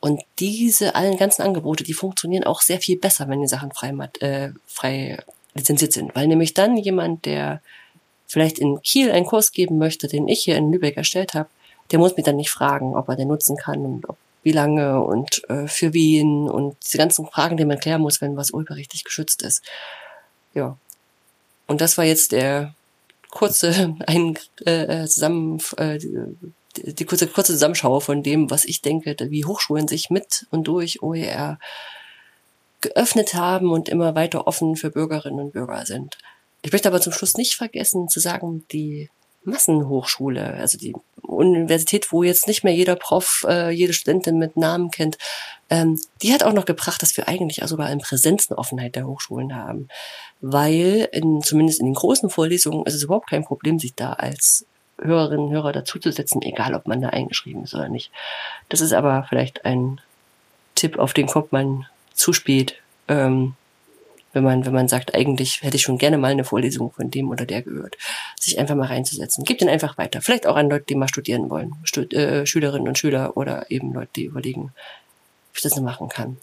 Und 0.01 0.21
diese 0.37 0.95
allen 0.95 1.15
ganzen 1.15 1.43
Angebote, 1.43 1.85
die 1.85 1.93
funktionieren 1.93 2.43
auch 2.43 2.59
sehr 2.59 2.81
viel 2.81 2.97
besser, 2.97 3.29
wenn 3.29 3.39
die 3.39 3.47
Sachen 3.47 3.71
frei, 3.71 3.93
äh, 4.19 4.49
frei 4.67 5.17
lizenziert 5.53 5.93
sind. 5.93 6.13
Weil 6.13 6.27
nämlich 6.27 6.55
dann 6.55 6.75
jemand, 6.75 7.23
der 7.23 7.61
vielleicht 8.27 8.59
in 8.59 8.81
Kiel 8.81 9.11
einen 9.11 9.25
Kurs 9.25 9.53
geben 9.53 9.77
möchte, 9.77 10.09
den 10.09 10.27
ich 10.27 10.43
hier 10.43 10.57
in 10.57 10.73
Lübeck 10.73 10.97
erstellt 10.97 11.35
habe, 11.35 11.47
der 11.91 11.99
muss 11.99 12.17
mich 12.17 12.25
dann 12.25 12.35
nicht 12.35 12.51
fragen, 12.51 12.97
ob 12.97 13.07
er 13.07 13.15
den 13.15 13.29
nutzen 13.29 13.55
kann 13.55 13.85
und 13.85 14.09
ob, 14.09 14.17
wie 14.43 14.51
lange 14.51 15.01
und 15.01 15.41
äh, 15.49 15.67
für 15.69 15.93
wen 15.93 16.49
und 16.49 16.75
diese 16.83 16.97
ganzen 16.97 17.25
Fragen, 17.27 17.55
die 17.55 17.63
man 17.63 17.79
klären 17.79 18.01
muss, 18.01 18.19
wenn 18.19 18.35
was 18.35 18.51
urheberrechtlich 18.51 19.05
geschützt 19.05 19.41
ist. 19.41 19.63
Ja. 20.53 20.77
Und 21.65 21.79
das 21.79 21.97
war 21.97 22.03
jetzt 22.03 22.33
der 22.33 22.73
kurze 23.29 23.95
ein, 24.07 24.37
äh, 24.65 25.05
zusammen 25.05 25.59
äh, 25.77 25.99
die 26.75 27.05
kurze 27.05 27.27
kurze 27.27 27.53
Zusammenschau 27.53 27.99
von 27.99 28.23
dem, 28.23 28.49
was 28.49 28.65
ich 28.65 28.81
denke, 28.81 29.15
wie 29.29 29.45
Hochschulen 29.45 29.87
sich 29.87 30.09
mit 30.09 30.45
und 30.51 30.67
durch 30.67 31.01
OER 31.01 31.59
geöffnet 32.81 33.33
haben 33.33 33.71
und 33.71 33.89
immer 33.89 34.15
weiter 34.15 34.47
offen 34.47 34.75
für 34.75 34.89
Bürgerinnen 34.89 35.39
und 35.39 35.53
Bürger 35.53 35.85
sind. 35.85 36.17
Ich 36.61 36.71
möchte 36.71 36.87
aber 36.87 37.01
zum 37.01 37.13
Schluss 37.13 37.35
nicht 37.35 37.55
vergessen 37.55 38.07
zu 38.07 38.19
sagen, 38.19 38.65
die 38.71 39.09
Massenhochschule, 39.49 40.53
also 40.53 40.77
die 40.77 40.95
Universität, 41.21 42.11
wo 42.11 42.23
jetzt 42.23 42.47
nicht 42.47 42.63
mehr 42.63 42.73
jeder 42.73 42.95
Prof, 42.95 43.45
äh, 43.47 43.69
jede 43.69 43.93
Studentin 43.93 44.37
mit 44.37 44.57
Namen 44.57 44.91
kennt, 44.91 45.17
ähm, 45.69 45.99
die 46.21 46.33
hat 46.33 46.43
auch 46.43 46.53
noch 46.53 46.65
gebracht, 46.65 47.01
dass 47.01 47.15
wir 47.17 47.27
eigentlich 47.27 47.61
also 47.61 47.73
sogar 47.73 47.91
in 47.91 47.99
Präsenz 47.99 48.49
eine 48.49 48.57
Offenheit 48.57 48.95
der 48.95 49.07
Hochschulen 49.07 49.55
haben. 49.55 49.87
Weil 50.41 51.07
in, 51.11 51.41
zumindest 51.41 51.79
in 51.79 51.85
den 51.85 51.95
großen 51.95 52.29
Vorlesungen 52.29 52.85
ist 52.85 52.95
es 52.95 53.03
überhaupt 53.03 53.29
kein 53.29 53.45
Problem, 53.45 53.79
sich 53.79 53.93
da 53.95 54.13
als 54.13 54.65
Hörerinnen 55.01 55.47
und 55.47 55.51
Hörer 55.51 55.71
dazuzusetzen, 55.71 56.41
egal 56.41 56.73
ob 56.73 56.87
man 56.87 57.01
da 57.01 57.09
eingeschrieben 57.09 57.63
ist 57.63 57.73
oder 57.73 57.89
nicht. 57.89 58.11
Das 58.67 58.81
ist 58.81 58.93
aber 58.93 59.25
vielleicht 59.29 59.65
ein 59.65 60.01
Tipp, 60.75 60.97
auf 60.97 61.13
den 61.13 61.27
kommt 61.27 61.51
man 61.51 61.85
zu 62.13 62.33
spät. 62.33 62.75
Ähm, 63.07 63.55
wenn 64.33 64.43
man, 64.43 64.65
wenn 64.65 64.73
man 64.73 64.87
sagt, 64.87 65.15
eigentlich 65.15 65.61
hätte 65.63 65.77
ich 65.77 65.81
schon 65.81 65.97
gerne 65.97 66.17
mal 66.17 66.31
eine 66.31 66.43
Vorlesung 66.43 66.91
von 66.91 67.09
dem 67.09 67.29
oder 67.29 67.45
der 67.45 67.61
gehört, 67.61 67.97
sich 68.39 68.59
einfach 68.59 68.75
mal 68.75 68.87
reinzusetzen. 68.87 69.43
Gib 69.43 69.57
den 69.57 69.69
einfach 69.69 69.97
weiter. 69.97 70.21
Vielleicht 70.21 70.47
auch 70.47 70.55
an 70.55 70.69
Leute, 70.69 70.85
die 70.89 70.95
mal 70.95 71.07
studieren 71.07 71.49
wollen, 71.49 71.75
Stud 71.83 72.13
äh, 72.13 72.45
Schülerinnen 72.45 72.87
und 72.87 72.97
Schüler 72.97 73.37
oder 73.37 73.69
eben 73.71 73.93
Leute, 73.93 74.11
die 74.15 74.25
überlegen, 74.25 74.71
wie 75.53 75.57
ich 75.57 75.61
das 75.61 75.73
so 75.73 75.81
machen 75.81 76.09
kann. 76.09 76.37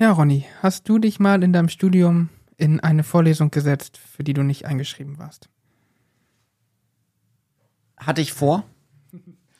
Ja, 0.00 0.12
Ronny, 0.12 0.44
hast 0.62 0.88
du 0.88 0.98
dich 0.98 1.18
mal 1.18 1.42
in 1.42 1.52
deinem 1.52 1.68
Studium 1.68 2.28
in 2.56 2.80
eine 2.80 3.02
Vorlesung 3.02 3.50
gesetzt, 3.50 3.98
für 3.98 4.22
die 4.22 4.32
du 4.32 4.42
nicht 4.42 4.64
eingeschrieben 4.64 5.18
warst? 5.18 5.48
Hatte 7.96 8.20
ich 8.20 8.32
vor 8.32 8.64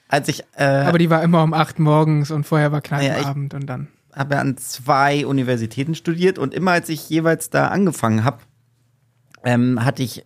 als 0.09 0.29
ich. 0.29 0.43
Äh, 0.57 0.65
Aber 0.65 0.99
die 0.99 1.11
war 1.11 1.23
immer 1.23 1.43
um 1.43 1.55
acht 1.55 1.79
morgens 1.79 2.31
und 2.31 2.45
vorher 2.45 2.73
war 2.73 2.81
Kneipenabend 2.81 3.53
ja, 3.53 3.59
und 3.59 3.67
dann. 3.67 3.89
Habe 4.15 4.35
ja 4.35 4.41
an 4.41 4.57
zwei 4.57 5.27
Universitäten 5.27 5.95
studiert 5.95 6.39
und 6.39 6.55
immer 6.55 6.73
als 6.73 6.89
ich 6.89 7.09
jeweils 7.09 7.51
da 7.51 7.69
angefangen 7.69 8.25
habe, 8.25 8.39
ähm, 9.45 9.85
hatte 9.85 10.03
ich 10.03 10.25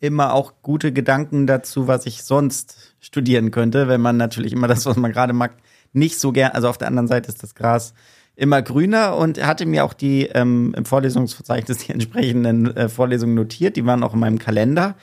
immer 0.00 0.32
auch 0.32 0.54
gute 0.62 0.92
Gedanken 0.92 1.46
dazu, 1.46 1.88
was 1.88 2.06
ich 2.06 2.22
sonst 2.22 2.94
studieren 3.00 3.50
könnte, 3.50 3.88
wenn 3.88 4.00
man 4.00 4.16
natürlich 4.16 4.52
immer 4.52 4.68
das, 4.68 4.86
was 4.86 4.96
man 4.96 5.12
gerade 5.12 5.32
mag, 5.32 5.52
nicht 5.92 6.20
so 6.20 6.32
gern, 6.32 6.52
also 6.52 6.68
auf 6.68 6.78
der 6.78 6.88
anderen 6.88 7.08
Seite 7.08 7.28
ist 7.28 7.42
das 7.42 7.54
Gras 7.54 7.94
immer 8.36 8.62
grüner 8.62 9.16
und 9.16 9.44
hatte 9.44 9.66
mir 9.66 9.84
auch 9.84 9.92
die 9.92 10.26
ähm, 10.26 10.72
im 10.76 10.84
Vorlesungsverzeichnis 10.84 11.78
die 11.78 11.92
entsprechenden 11.92 12.74
äh, 12.76 12.88
Vorlesungen 12.88 13.34
notiert, 13.34 13.76
die 13.76 13.84
waren 13.84 14.04
auch 14.04 14.14
in 14.14 14.20
meinem 14.20 14.38
Kalender. 14.38 14.94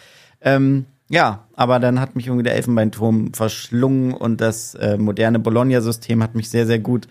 Ähm, 0.41 0.85
ja, 1.09 1.47
aber 1.53 1.79
dann 1.79 1.99
hat 1.99 2.15
mich 2.15 2.27
irgendwie 2.27 2.43
der 2.43 2.55
Elfenbeinturm 2.55 3.33
verschlungen 3.33 4.13
und 4.13 4.41
das 4.41 4.75
äh, 4.75 4.97
moderne 4.97 5.39
Bologna-System 5.39 6.23
hat 6.23 6.35
mich 6.35 6.49
sehr, 6.49 6.65
sehr 6.65 6.79
gut 6.79 7.07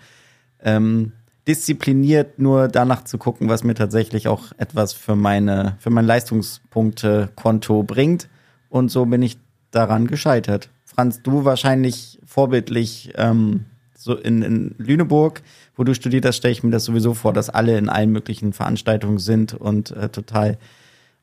ähm, 0.62 1.12
diszipliniert, 1.46 2.38
nur 2.38 2.68
danach 2.68 3.04
zu 3.04 3.18
gucken, 3.18 3.48
was 3.48 3.64
mir 3.64 3.74
tatsächlich 3.74 4.28
auch 4.28 4.52
etwas 4.56 4.94
für 4.94 5.14
meine, 5.14 5.76
für 5.78 5.90
mein 5.90 6.06
Leistungspunkte-Konto 6.06 7.82
bringt. 7.82 8.28
Und 8.68 8.90
so 8.90 9.06
bin 9.06 9.22
ich 9.22 9.36
daran 9.70 10.06
gescheitert. 10.06 10.70
Franz, 10.84 11.22
du 11.22 11.44
wahrscheinlich 11.44 12.18
vorbildlich 12.24 13.12
ähm, 13.16 13.66
so 13.96 14.16
in, 14.16 14.42
in 14.42 14.74
Lüneburg, 14.78 15.42
wo 15.76 15.84
du 15.84 15.94
studiert 15.94 16.24
hast, 16.24 16.36
stelle 16.36 16.52
ich 16.52 16.62
mir 16.62 16.70
das 16.70 16.84
sowieso 16.84 17.14
vor, 17.14 17.32
dass 17.32 17.50
alle 17.50 17.78
in 17.78 17.88
allen 17.88 18.10
möglichen 18.10 18.52
Veranstaltungen 18.52 19.18
sind 19.18 19.54
und 19.54 19.90
äh, 19.92 20.08
total 20.08 20.58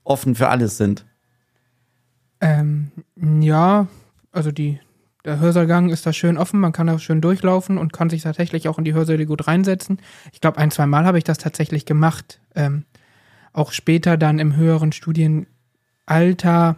offen 0.04 0.36
für 0.36 0.50
alles 0.50 0.78
sind. 0.78 1.06
Ähm, 2.42 2.92
ja, 3.16 3.88
also 4.32 4.52
die, 4.52 4.80
der 5.24 5.40
Hörsaalgang 5.40 5.90
ist 5.90 6.06
da 6.06 6.12
schön 6.12 6.38
offen, 6.38 6.60
man 6.60 6.74
kann 6.74 6.88
da 6.88 6.98
schön 6.98 7.22
durchlaufen 7.22 7.78
und 7.78 7.94
kann 7.94 8.10
sich 8.10 8.24
tatsächlich 8.24 8.68
auch 8.68 8.80
in 8.80 8.84
die 8.84 8.94
Hörsäle 8.94 9.26
gut 9.26 9.48
reinsetzen. 9.48 10.00
Ich 10.34 10.42
glaube, 10.42 10.58
ein, 10.58 10.72
zwei 10.72 10.88
Mal 10.88 11.06
habe 11.06 11.20
ich 11.20 11.24
das 11.24 11.38
tatsächlich 11.38 11.86
gemacht. 11.86 12.40
Ähm, 12.56 12.86
auch 13.54 13.72
später 13.72 14.18
dann 14.18 14.40
im 14.40 14.56
höheren 14.56 14.92
Studienalter, 14.92 16.78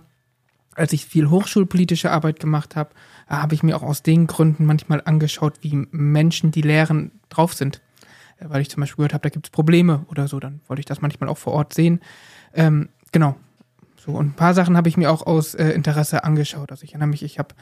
als 0.75 0.91
ich 0.91 1.05
viel 1.05 1.29
hochschulpolitische 1.29 2.11
Arbeit 2.11 2.39
gemacht 2.39 2.75
habe, 2.75 2.89
habe 3.27 3.55
ich 3.55 3.63
mir 3.63 3.77
auch 3.77 3.83
aus 3.83 4.03
den 4.03 4.27
Gründen 4.27 4.65
manchmal 4.65 5.01
angeschaut, 5.05 5.59
wie 5.61 5.87
Menschen, 5.91 6.51
die 6.51 6.61
lehren, 6.61 7.11
drauf 7.29 7.53
sind. 7.53 7.81
Äh, 8.37 8.49
weil 8.49 8.61
ich 8.61 8.69
zum 8.69 8.81
Beispiel 8.81 8.97
gehört 8.97 9.13
habe, 9.13 9.23
da 9.23 9.29
gibt 9.29 9.47
es 9.47 9.51
Probleme 9.51 10.05
oder 10.09 10.27
so, 10.27 10.41
dann 10.41 10.59
wollte 10.67 10.81
ich 10.81 10.85
das 10.85 11.01
manchmal 11.01 11.29
auch 11.29 11.37
vor 11.37 11.53
Ort 11.53 11.73
sehen. 11.73 12.01
Ähm, 12.53 12.89
genau, 13.11 13.37
so, 14.05 14.11
und 14.11 14.27
ein 14.27 14.33
paar 14.33 14.53
Sachen 14.53 14.75
habe 14.75 14.89
ich 14.89 14.97
mir 14.97 15.09
auch 15.11 15.25
aus 15.25 15.55
äh, 15.55 15.69
Interesse 15.69 16.25
angeschaut. 16.25 16.71
Also 16.71 16.83
ich 16.83 16.91
erinnere 16.91 17.07
mich, 17.07 17.23
ich 17.23 17.39
habe 17.39 17.55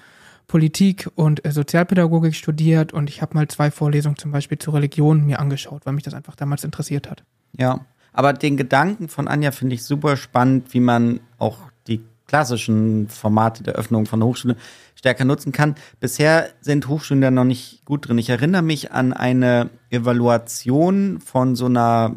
Politik 0.48 1.08
und 1.14 1.46
äh, 1.46 1.52
Sozialpädagogik 1.52 2.36
studiert 2.36 2.94
und 2.94 3.10
ich 3.10 3.22
habe 3.22 3.36
mal 3.36 3.48
zwei 3.48 3.70
Vorlesungen 3.70 4.18
zum 4.18 4.32
Beispiel 4.32 4.58
zur 4.58 4.74
Religion 4.74 5.24
mir 5.26 5.40
angeschaut, 5.40 5.86
weil 5.86 5.94
mich 5.94 6.04
das 6.04 6.16
einfach 6.16 6.36
damals 6.36 6.64
interessiert 6.64 7.10
hat. 7.10 7.24
Ja, 7.58 7.86
aber 8.12 8.34
den 8.34 8.58
Gedanken 8.58 9.08
von 9.08 9.28
Anja 9.28 9.52
finde 9.52 9.76
ich 9.76 9.84
super 9.84 10.18
spannend, 10.18 10.74
wie 10.74 10.80
man 10.80 11.20
auch 11.38 11.58
die 11.88 12.02
klassischen 12.26 13.08
Formate 13.08 13.62
der 13.62 13.76
Öffnung 13.76 14.08
von 14.08 14.24
Hochschulen 14.24 14.58
stärker 14.96 15.26
nutzen 15.26 15.52
kann. 15.52 15.76
Bisher 16.00 16.50
sind 16.62 16.88
Hochschulen 16.88 17.22
da 17.22 17.30
noch 17.30 17.44
nicht 17.44 17.86
gut 17.86 18.08
drin. 18.08 18.18
Ich 18.18 18.30
erinnere 18.30 18.64
mich 18.64 18.92
an 18.92 19.14
eine 19.14 19.70
Evaluation 19.92 21.20
von 21.22 21.56
so 21.56 21.68
einer 21.68 22.16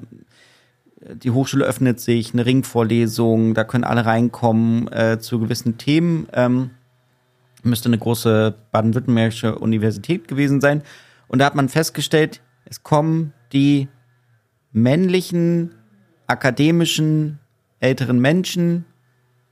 die 1.13 1.31
Hochschule 1.31 1.65
öffnet 1.65 2.01
sich, 2.01 2.33
eine 2.33 2.47
Ringvorlesung, 2.47 3.55
da 3.55 3.65
können 3.65 3.85
alle 3.85 4.07
reinkommen 4.07 4.89
äh, 4.89 5.19
zu 5.19 5.39
gewissen 5.39 5.77
Themen. 5.79 6.29
Ähm, 6.33 6.71
müsste 7.63 7.89
eine 7.89 7.99
große 7.99 8.55
baden-württembergische 8.73 9.59
Universität 9.59 10.29
gewesen 10.29 10.61
sein. 10.61 10.83
Und 11.29 11.39
da 11.39 11.47
hat 11.47 11.55
man 11.55 11.69
festgestellt, 11.69 12.41
es 12.65 12.83
kommen 12.83 13.33
die 13.53 13.89
männlichen, 14.73 15.75
akademischen, 16.27 17.39
älteren 17.81 18.19
Menschen, 18.19 18.85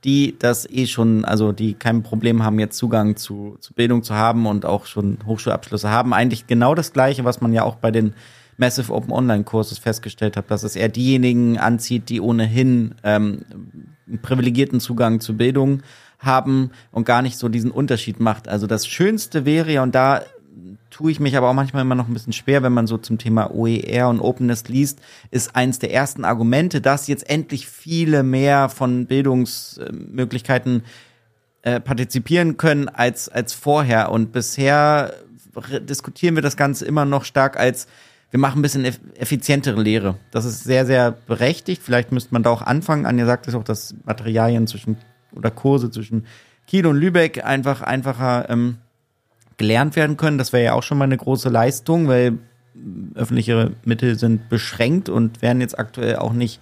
die 0.03 0.35
das 0.37 0.69
eh 0.69 0.85
schon, 0.85 1.23
also 1.23 1.51
die 1.51 1.75
kein 1.75 2.03
Problem 2.03 2.43
haben, 2.43 2.59
jetzt 2.59 2.77
Zugang 2.77 3.15
zu, 3.15 3.57
zu 3.59 3.73
Bildung 3.73 4.03
zu 4.03 4.15
haben 4.15 4.45
und 4.45 4.65
auch 4.65 4.85
schon 4.85 5.19
Hochschulabschlüsse 5.25 5.89
haben. 5.89 6.13
Eigentlich 6.13 6.45
genau 6.45 6.75
das 6.75 6.93
Gleiche, 6.93 7.23
was 7.23 7.41
man 7.41 7.53
ja 7.53 7.63
auch 7.63 7.75
bei 7.75 7.91
den 7.91 8.13
Massive 8.57 8.93
Open 8.93 9.11
Online 9.11 9.43
Kurses 9.43 9.77
festgestellt 9.77 10.37
habe, 10.37 10.47
dass 10.47 10.63
es 10.63 10.75
eher 10.75 10.89
diejenigen 10.89 11.57
anzieht, 11.57 12.09
die 12.09 12.21
ohnehin 12.21 12.95
ähm, 13.03 13.45
privilegierten 14.21 14.79
Zugang 14.79 15.19
zu 15.19 15.35
Bildung 15.37 15.81
haben 16.19 16.71
und 16.91 17.05
gar 17.05 17.21
nicht 17.21 17.37
so 17.37 17.49
diesen 17.49 17.71
Unterschied 17.71 18.19
macht. 18.19 18.47
Also 18.47 18.67
das 18.67 18.87
Schönste 18.87 19.45
wäre 19.45 19.71
ja, 19.71 19.83
und 19.83 19.93
da 19.95 20.21
tue 20.89 21.11
ich 21.11 21.19
mich 21.19 21.35
aber 21.35 21.49
auch 21.49 21.53
manchmal 21.53 21.81
immer 21.81 21.95
noch 21.95 22.07
ein 22.07 22.13
bisschen 22.13 22.33
schwer, 22.33 22.63
wenn 22.63 22.71
man 22.71 22.87
so 22.87 22.97
zum 22.97 23.17
Thema 23.17 23.51
OER 23.53 24.09
und 24.09 24.19
Openness 24.19 24.67
liest, 24.67 24.99
ist 25.31 25.55
eins 25.55 25.79
der 25.79 25.91
ersten 25.91 26.23
Argumente, 26.23 26.81
dass 26.81 27.07
jetzt 27.07 27.29
endlich 27.29 27.67
viele 27.67 28.23
mehr 28.23 28.69
von 28.69 29.07
Bildungsmöglichkeiten 29.07 30.83
äh, 31.63 31.79
partizipieren 31.79 32.57
können 32.57 32.89
als, 32.89 33.27
als 33.27 33.53
vorher. 33.53 34.11
Und 34.11 34.31
bisher 34.31 35.13
diskutieren 35.81 36.35
wir 36.35 36.43
das 36.43 36.57
Ganze 36.57 36.85
immer 36.85 37.05
noch 37.05 37.25
stark 37.25 37.57
als 37.59 37.87
wir 38.33 38.39
machen 38.39 38.59
ein 38.59 38.61
bisschen 38.63 38.83
effizientere 39.15 39.79
Lehre. 39.79 40.15
Das 40.31 40.43
ist 40.45 40.63
sehr, 40.63 40.87
sehr 40.87 41.11
berechtigt. 41.11 41.83
Vielleicht 41.83 42.11
müsste 42.11 42.33
man 42.33 42.41
da 42.41 42.49
auch 42.49 42.63
anfangen. 42.63 43.05
Anja 43.05 43.27
sagt 43.27 43.47
es 43.47 43.53
auch, 43.53 43.63
dass 43.63 43.93
Materialien 44.05 44.65
zwischen 44.65 44.97
oder 45.35 45.51
Kurse 45.51 45.91
zwischen 45.91 46.25
Kiel 46.65 46.87
und 46.87 46.97
Lübeck 46.97 47.45
einfach 47.45 47.83
einfacher 47.83 48.49
ähm, 48.49 48.77
gelernt 49.57 49.95
werden 49.95 50.17
können. 50.17 50.39
Das 50.39 50.51
wäre 50.51 50.63
ja 50.63 50.73
auch 50.73 50.81
schon 50.81 50.97
mal 50.97 51.03
eine 51.03 51.17
große 51.17 51.49
Leistung, 51.49 52.07
weil 52.07 52.39
öffentliche 53.13 53.73
Mittel 53.85 54.17
sind 54.17 54.49
beschränkt 54.49 55.09
und 55.09 55.43
werden 55.43 55.61
jetzt 55.61 55.77
aktuell 55.77 56.15
auch 56.15 56.33
nicht 56.33 56.59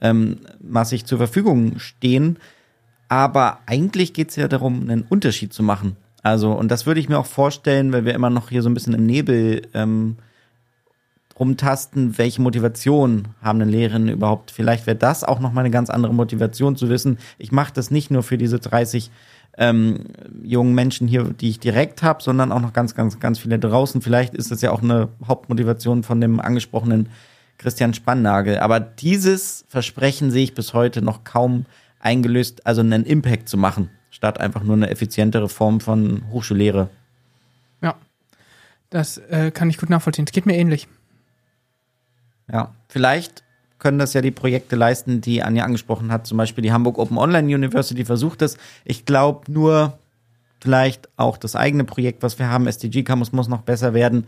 ähm, 0.00 0.40
massig 0.60 1.06
zur 1.06 1.18
Verfügung 1.18 1.78
stehen. 1.78 2.40
Aber 3.06 3.60
eigentlich 3.66 4.12
geht 4.12 4.30
es 4.30 4.34
ja 4.34 4.48
darum, 4.48 4.90
einen 4.90 5.02
Unterschied 5.02 5.52
zu 5.52 5.62
machen. 5.62 5.96
Also, 6.24 6.50
und 6.50 6.68
das 6.68 6.84
würde 6.84 6.98
ich 6.98 7.08
mir 7.08 7.20
auch 7.20 7.26
vorstellen, 7.26 7.92
weil 7.92 8.04
wir 8.04 8.14
immer 8.14 8.30
noch 8.30 8.48
hier 8.48 8.62
so 8.62 8.68
ein 8.68 8.74
bisschen 8.74 8.94
im 8.94 9.06
Nebel 9.06 9.62
ähm, 9.72 10.16
rumtasten, 11.38 12.18
welche 12.18 12.42
Motivation 12.42 13.28
haben 13.42 13.58
denn 13.58 13.68
Lehrerinnen 13.68 14.08
überhaupt? 14.08 14.50
Vielleicht 14.50 14.86
wäre 14.86 14.96
das 14.96 15.24
auch 15.24 15.40
noch 15.40 15.52
mal 15.52 15.60
eine 15.60 15.70
ganz 15.70 15.90
andere 15.90 16.14
Motivation 16.14 16.76
zu 16.76 16.88
wissen. 16.88 17.18
Ich 17.38 17.52
mache 17.52 17.72
das 17.72 17.90
nicht 17.90 18.10
nur 18.10 18.22
für 18.22 18.38
diese 18.38 18.58
30 18.58 19.10
ähm, 19.58 20.06
jungen 20.42 20.74
Menschen 20.74 21.08
hier, 21.08 21.24
die 21.24 21.50
ich 21.50 21.60
direkt 21.60 22.02
habe, 22.02 22.22
sondern 22.22 22.52
auch 22.52 22.60
noch 22.60 22.72
ganz, 22.72 22.94
ganz, 22.94 23.20
ganz 23.20 23.38
viele 23.38 23.58
draußen. 23.58 24.00
Vielleicht 24.00 24.34
ist 24.34 24.50
das 24.50 24.62
ja 24.62 24.70
auch 24.70 24.82
eine 24.82 25.08
Hauptmotivation 25.26 26.02
von 26.02 26.20
dem 26.20 26.40
angesprochenen 26.40 27.08
Christian 27.58 27.94
Spannagel. 27.94 28.58
Aber 28.58 28.80
dieses 28.80 29.64
Versprechen 29.68 30.30
sehe 30.30 30.44
ich 30.44 30.54
bis 30.54 30.74
heute 30.74 31.02
noch 31.02 31.24
kaum 31.24 31.66
eingelöst, 32.00 32.66
also 32.66 32.80
einen 32.80 33.04
Impact 33.04 33.48
zu 33.48 33.56
machen, 33.56 33.90
statt 34.10 34.40
einfach 34.40 34.62
nur 34.62 34.74
eine 34.74 34.90
effizientere 34.90 35.48
Form 35.48 35.80
von 35.80 36.22
Hochschullehre. 36.30 36.88
Ja, 37.80 37.94
das 38.90 39.18
äh, 39.18 39.50
kann 39.52 39.70
ich 39.70 39.78
gut 39.78 39.90
nachvollziehen. 39.90 40.24
Es 40.26 40.32
geht 40.32 40.46
mir 40.46 40.56
ähnlich. 40.56 40.88
Ja, 42.50 42.74
vielleicht 42.88 43.42
können 43.78 43.98
das 43.98 44.14
ja 44.14 44.20
die 44.20 44.30
Projekte 44.30 44.76
leisten, 44.76 45.20
die 45.20 45.42
Anja 45.42 45.64
angesprochen 45.64 46.12
hat. 46.12 46.26
Zum 46.26 46.38
Beispiel 46.38 46.62
die 46.62 46.72
Hamburg 46.72 46.98
Open 46.98 47.18
Online 47.18 47.52
University 47.52 48.04
versucht 48.04 48.40
das. 48.40 48.56
Ich 48.84 49.04
glaube 49.04 49.50
nur, 49.50 49.98
vielleicht 50.60 51.08
auch 51.16 51.36
das 51.36 51.56
eigene 51.56 51.82
Projekt, 51.82 52.22
was 52.22 52.38
wir 52.38 52.48
haben, 52.48 52.68
SDG 52.68 53.02
Campus, 53.02 53.32
muss 53.32 53.48
noch 53.48 53.62
besser 53.62 53.92
werden, 53.92 54.26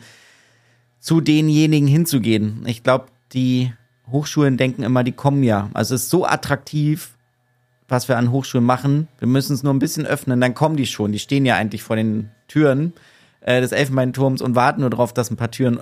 zu 0.99 1.21
denjenigen 1.21 1.87
hinzugehen. 1.87 2.65
Ich 2.67 2.83
glaube, 2.83 3.07
die 3.33 3.73
Hochschulen 4.11 4.57
denken 4.57 4.83
immer, 4.83 5.05
die 5.05 5.13
kommen 5.13 5.45
ja. 5.45 5.71
Also 5.73 5.95
es 5.95 6.05
ist 6.05 6.11
so 6.11 6.27
attraktiv, 6.27 7.15
was 7.87 8.09
wir 8.09 8.19
an 8.19 8.33
Hochschulen 8.33 8.67
machen. 8.67 9.07
Wir 9.19 9.29
müssen 9.29 9.55
es 9.55 9.63
nur 9.63 9.73
ein 9.73 9.79
bisschen 9.79 10.07
öffnen, 10.07 10.41
dann 10.41 10.55
kommen 10.55 10.77
die 10.77 10.87
schon. 10.87 11.13
Die 11.13 11.19
stehen 11.19 11.47
ja 11.47 11.55
eigentlich 11.55 11.83
vor 11.83 11.95
den 11.95 12.31
Türen 12.49 12.93
äh, 13.41 13.61
des 13.61 13.73
Elfenbeinturms 13.73 14.43
und 14.43 14.57
warten 14.57 14.81
nur 14.81 14.91
darauf, 14.91 15.13
dass 15.13 15.31
ein 15.31 15.37
paar 15.37 15.51
Türen 15.51 15.81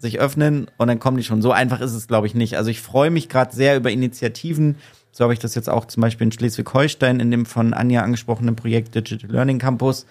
sich 0.00 0.18
öffnen 0.18 0.66
und 0.78 0.88
dann 0.88 0.98
kommen 0.98 1.18
die 1.18 1.22
schon. 1.22 1.42
So 1.42 1.52
einfach 1.52 1.80
ist 1.80 1.92
es, 1.92 2.08
glaube 2.08 2.26
ich, 2.26 2.34
nicht. 2.34 2.56
Also 2.56 2.70
ich 2.70 2.80
freue 2.80 3.10
mich 3.10 3.28
gerade 3.28 3.54
sehr 3.54 3.76
über 3.76 3.90
Initiativen. 3.90 4.76
So 5.12 5.24
habe 5.24 5.34
ich 5.34 5.38
das 5.38 5.54
jetzt 5.54 5.68
auch 5.68 5.84
zum 5.84 6.00
Beispiel 6.00 6.26
in 6.26 6.32
Schleswig-Holstein 6.32 7.20
in 7.20 7.30
dem 7.30 7.44
von 7.44 7.74
Anja 7.74 8.02
angesprochenen 8.02 8.56
Projekt 8.56 8.94
Digital 8.94 9.30
Learning 9.30 9.58
Campus 9.58 10.06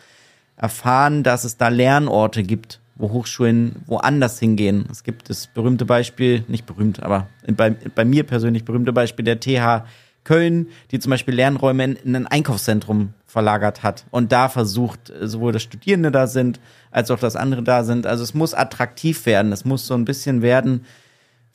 erfahren, 0.57 1.23
dass 1.23 1.43
es 1.43 1.57
da 1.57 1.69
Lernorte 1.69 2.43
gibt, 2.43 2.79
wo 2.95 3.09
Hochschulen 3.11 3.77
woanders 3.87 4.39
hingehen. 4.39 4.85
Es 4.91 5.03
gibt 5.03 5.29
das 5.29 5.47
berühmte 5.47 5.85
Beispiel, 5.85 6.43
nicht 6.47 6.65
berühmt, 6.65 7.01
aber 7.01 7.27
bei, 7.47 7.71
bei 7.71 8.05
mir 8.05 8.23
persönlich 8.25 8.65
berühmte 8.65 8.93
Beispiel 8.93 9.25
der 9.25 9.39
TH 9.39 9.87
Köln, 10.29 10.67
die 10.91 10.99
zum 10.99 11.09
Beispiel 11.09 11.33
Lernräume 11.33 11.83
in, 11.85 11.95
in 11.95 12.15
ein 12.15 12.27
Einkaufszentrum 12.27 13.15
verlagert 13.25 13.81
hat 13.81 14.05
und 14.11 14.31
da 14.31 14.47
versucht, 14.47 15.11
sowohl 15.21 15.53
das 15.53 15.63
Studierende 15.63 16.11
da 16.11 16.27
sind, 16.27 16.59
als 16.91 17.09
auch 17.09 17.17
das 17.17 17.35
andere 17.35 17.63
da 17.63 17.83
sind. 17.83 18.05
Also 18.05 18.23
es 18.23 18.35
muss 18.35 18.53
attraktiv 18.53 19.25
werden. 19.25 19.51
Es 19.51 19.65
muss 19.65 19.87
so 19.87 19.95
ein 19.95 20.05
bisschen 20.05 20.43
werden 20.43 20.85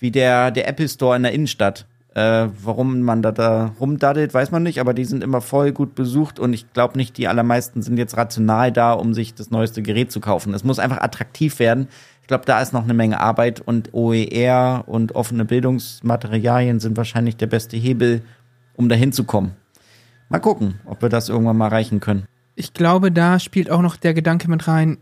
wie 0.00 0.10
der, 0.10 0.50
der 0.50 0.66
Apple 0.66 0.88
Store 0.88 1.14
in 1.14 1.22
der 1.22 1.30
Innenstadt. 1.30 1.86
Äh, 2.16 2.48
warum 2.64 3.02
man 3.02 3.22
da, 3.22 3.30
da 3.30 3.74
rumdaddelt, 3.78 4.34
weiß 4.34 4.50
man 4.50 4.64
nicht, 4.64 4.80
aber 4.80 4.92
die 4.92 5.04
sind 5.04 5.22
immer 5.22 5.40
voll 5.40 5.70
gut 5.70 5.94
besucht 5.94 6.40
und 6.40 6.52
ich 6.52 6.72
glaube 6.72 6.96
nicht, 6.96 7.16
die 7.16 7.28
allermeisten 7.28 7.80
sind 7.80 7.96
jetzt 7.96 8.16
rational 8.16 8.72
da, 8.72 8.92
um 8.92 9.14
sich 9.14 9.34
das 9.34 9.52
neueste 9.52 9.82
Gerät 9.82 10.10
zu 10.10 10.18
kaufen. 10.20 10.52
Es 10.52 10.64
muss 10.64 10.80
einfach 10.80 11.00
attraktiv 11.00 11.60
werden. 11.60 11.86
Ich 12.22 12.26
glaube, 12.26 12.44
da 12.44 12.60
ist 12.60 12.72
noch 12.72 12.84
eine 12.84 12.94
Menge 12.94 13.20
Arbeit 13.20 13.60
und 13.60 13.94
OER 13.94 14.84
und 14.86 15.14
offene 15.14 15.44
Bildungsmaterialien 15.44 16.80
sind 16.80 16.96
wahrscheinlich 16.96 17.36
der 17.36 17.48
beste 17.48 17.76
Hebel, 17.76 18.22
um 18.74 18.88
dahin 18.88 19.12
zu 19.12 19.24
kommen. 19.24 19.56
Mal 20.28 20.40
gucken, 20.40 20.80
ob 20.84 21.02
wir 21.02 21.08
das 21.08 21.28
irgendwann 21.28 21.56
mal 21.56 21.66
erreichen 21.66 22.00
können. 22.00 22.26
Ich 22.54 22.72
glaube, 22.72 23.10
da 23.12 23.38
spielt 23.38 23.70
auch 23.70 23.82
noch 23.82 23.96
der 23.96 24.14
Gedanke 24.14 24.48
mit 24.48 24.66
rein, 24.68 24.98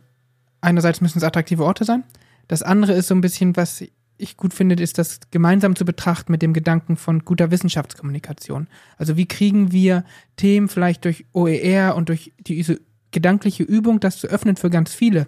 einerseits 0.61 1.01
müssen 1.01 1.19
es 1.19 1.25
attraktive 1.25 1.65
Orte 1.65 1.85
sein. 1.85 2.05
Das 2.49 2.63
andere 2.63 2.93
ist 2.93 3.09
so 3.09 3.15
ein 3.15 3.21
bisschen, 3.21 3.57
was 3.57 3.85
ich 4.17 4.37
gut 4.37 4.55
finde, 4.55 4.77
ist 4.77 4.99
das 4.99 5.21
gemeinsam 5.31 5.77
zu 5.77 5.85
betrachten 5.85 6.33
mit 6.33 6.43
dem 6.43 6.53
Gedanken 6.53 6.97
von 6.97 7.25
guter 7.25 7.51
Wissenschaftskommunikation. 7.51 8.69
Also 8.97 9.17
wie 9.17 9.27
kriegen 9.27 9.73
wir 9.73 10.05
Themen 10.37 10.69
vielleicht 10.69 11.05
durch 11.05 11.27
OER 11.33 11.95
und 11.97 12.09
durch 12.09 12.33
diese 12.39 12.81
gedankliche 13.11 13.63
Übung, 13.63 14.01
das 14.01 14.19
zu 14.19 14.29
öffnen 14.29 14.57
für 14.57 14.71
ganz 14.71 14.95
viele 14.95 15.27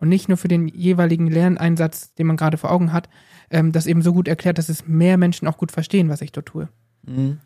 und 0.00 0.08
nicht 0.08 0.28
nur 0.28 0.36
für 0.36 0.48
den 0.48 0.68
jeweiligen 0.68 1.28
Lerneinsatz, 1.28 2.14
den 2.14 2.26
man 2.26 2.36
gerade 2.36 2.58
vor 2.58 2.70
Augen 2.70 2.92
hat, 2.92 3.08
ähm, 3.50 3.72
das 3.72 3.86
eben 3.86 4.02
so 4.02 4.12
gut 4.12 4.28
erklärt, 4.28 4.58
dass 4.58 4.68
es 4.68 4.86
mehr 4.86 5.16
Menschen 5.16 5.46
auch 5.46 5.56
gut 5.56 5.72
verstehen, 5.72 6.08
was 6.08 6.20
ich 6.20 6.32
dort 6.32 6.46
tue. 6.46 6.68
Mhm. 7.06 7.38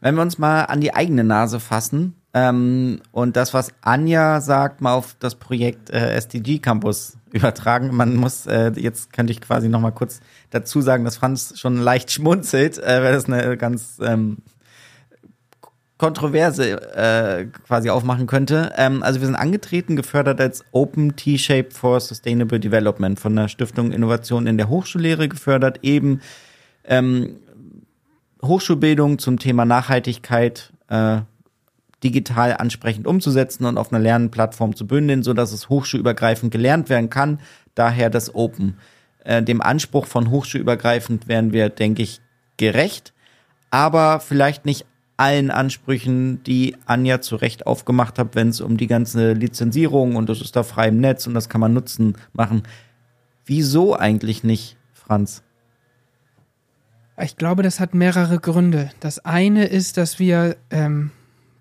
Wenn 0.00 0.14
wir 0.14 0.22
uns 0.22 0.38
mal 0.38 0.64
an 0.64 0.80
die 0.80 0.94
eigene 0.94 1.24
Nase 1.24 1.60
fassen 1.60 2.14
ähm, 2.32 3.00
und 3.12 3.36
das, 3.36 3.52
was 3.52 3.72
Anja 3.80 4.40
sagt, 4.40 4.80
mal 4.80 4.94
auf 4.94 5.16
das 5.18 5.34
Projekt 5.34 5.90
äh, 5.90 6.14
SDG 6.14 6.58
Campus 6.58 7.16
übertragen. 7.32 7.94
Man 7.94 8.16
muss, 8.16 8.46
äh, 8.46 8.72
jetzt 8.76 9.12
könnte 9.12 9.32
ich 9.32 9.40
quasi 9.40 9.68
noch 9.68 9.80
mal 9.80 9.90
kurz 9.90 10.20
dazu 10.50 10.80
sagen, 10.80 11.04
dass 11.04 11.16
Franz 11.16 11.58
schon 11.58 11.76
leicht 11.76 12.10
schmunzelt, 12.10 12.78
äh, 12.78 13.02
weil 13.02 13.12
das 13.12 13.26
eine 13.26 13.56
ganz 13.56 13.98
ähm, 14.02 14.38
Kontroverse 15.98 16.96
äh, 16.96 17.46
quasi 17.66 17.90
aufmachen 17.90 18.26
könnte. 18.26 18.72
Ähm, 18.76 19.02
also 19.02 19.20
wir 19.20 19.26
sind 19.26 19.36
angetreten, 19.36 19.96
gefördert 19.96 20.40
als 20.40 20.64
Open 20.72 21.14
T-Shape 21.14 21.70
for 21.72 22.00
Sustainable 22.00 22.58
Development 22.58 23.20
von 23.20 23.36
der 23.36 23.48
Stiftung 23.48 23.92
Innovation 23.92 24.46
in 24.46 24.56
der 24.56 24.70
Hochschullehre 24.70 25.28
gefördert, 25.28 25.80
eben 25.82 26.22
ähm, 26.84 27.36
Hochschulbildung 28.42 29.18
zum 29.18 29.38
Thema 29.38 29.64
Nachhaltigkeit 29.64 30.72
äh, 30.88 31.20
digital 32.02 32.56
ansprechend 32.56 33.06
umzusetzen 33.06 33.64
und 33.64 33.78
auf 33.78 33.92
einer 33.92 34.02
Lernplattform 34.02 34.74
zu 34.74 34.86
bündeln, 34.86 35.22
so 35.22 35.34
dass 35.34 35.52
es 35.52 35.68
hochschulübergreifend 35.68 36.50
gelernt 36.50 36.88
werden 36.88 37.10
kann. 37.10 37.40
Daher 37.74 38.10
das 38.10 38.34
Open. 38.34 38.78
Äh, 39.24 39.42
dem 39.42 39.60
Anspruch 39.60 40.06
von 40.06 40.30
hochschulübergreifend 40.30 41.28
werden 41.28 41.52
wir, 41.52 41.68
denke 41.68 42.02
ich, 42.02 42.20
gerecht, 42.56 43.12
aber 43.70 44.20
vielleicht 44.20 44.66
nicht 44.66 44.86
allen 45.16 45.50
Ansprüchen, 45.50 46.42
die 46.44 46.76
Anja 46.86 47.20
zu 47.20 47.36
Recht 47.36 47.66
aufgemacht 47.66 48.18
hat, 48.18 48.34
wenn 48.34 48.48
es 48.48 48.62
um 48.62 48.78
die 48.78 48.86
ganze 48.86 49.34
Lizenzierung 49.34 50.16
und 50.16 50.30
das 50.30 50.40
ist 50.40 50.56
da 50.56 50.62
frei 50.62 50.88
im 50.88 50.98
Netz 50.98 51.26
und 51.26 51.34
das 51.34 51.50
kann 51.50 51.60
man 51.60 51.74
nutzen 51.74 52.16
machen. 52.32 52.62
Wieso 53.44 53.94
eigentlich 53.94 54.44
nicht, 54.44 54.78
Franz? 54.94 55.42
Ich 57.22 57.36
glaube, 57.36 57.62
das 57.62 57.80
hat 57.80 57.94
mehrere 57.94 58.38
Gründe. 58.38 58.90
Das 59.00 59.24
eine 59.24 59.66
ist, 59.66 59.96
dass 59.96 60.18
wir 60.18 60.56
ähm, 60.70 61.10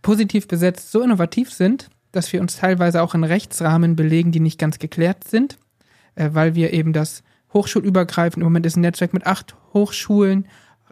positiv 0.02 0.48
besetzt 0.48 0.92
so 0.92 1.02
innovativ 1.02 1.52
sind, 1.52 1.90
dass 2.12 2.32
wir 2.32 2.42
uns 2.42 2.58
teilweise 2.58 3.02
auch 3.02 3.14
in 3.14 3.24
Rechtsrahmen 3.24 3.96
belegen, 3.96 4.32
die 4.32 4.40
nicht 4.40 4.60
ganz 4.60 4.80
geklärt 4.80 5.26
sind, 5.26 5.58
äh, 6.16 6.30
weil 6.34 6.56
wir 6.56 6.74
eben 6.74 6.94
das 6.94 7.24
hochschulübergreifend, 7.54 8.42
im 8.42 8.46
Moment 8.46 8.66
ist 8.66 8.78
ein 8.78 8.82
Netzwerk 8.82 9.14
mit 9.14 9.26
acht 9.26 9.56
Hochschulen, 9.74 10.48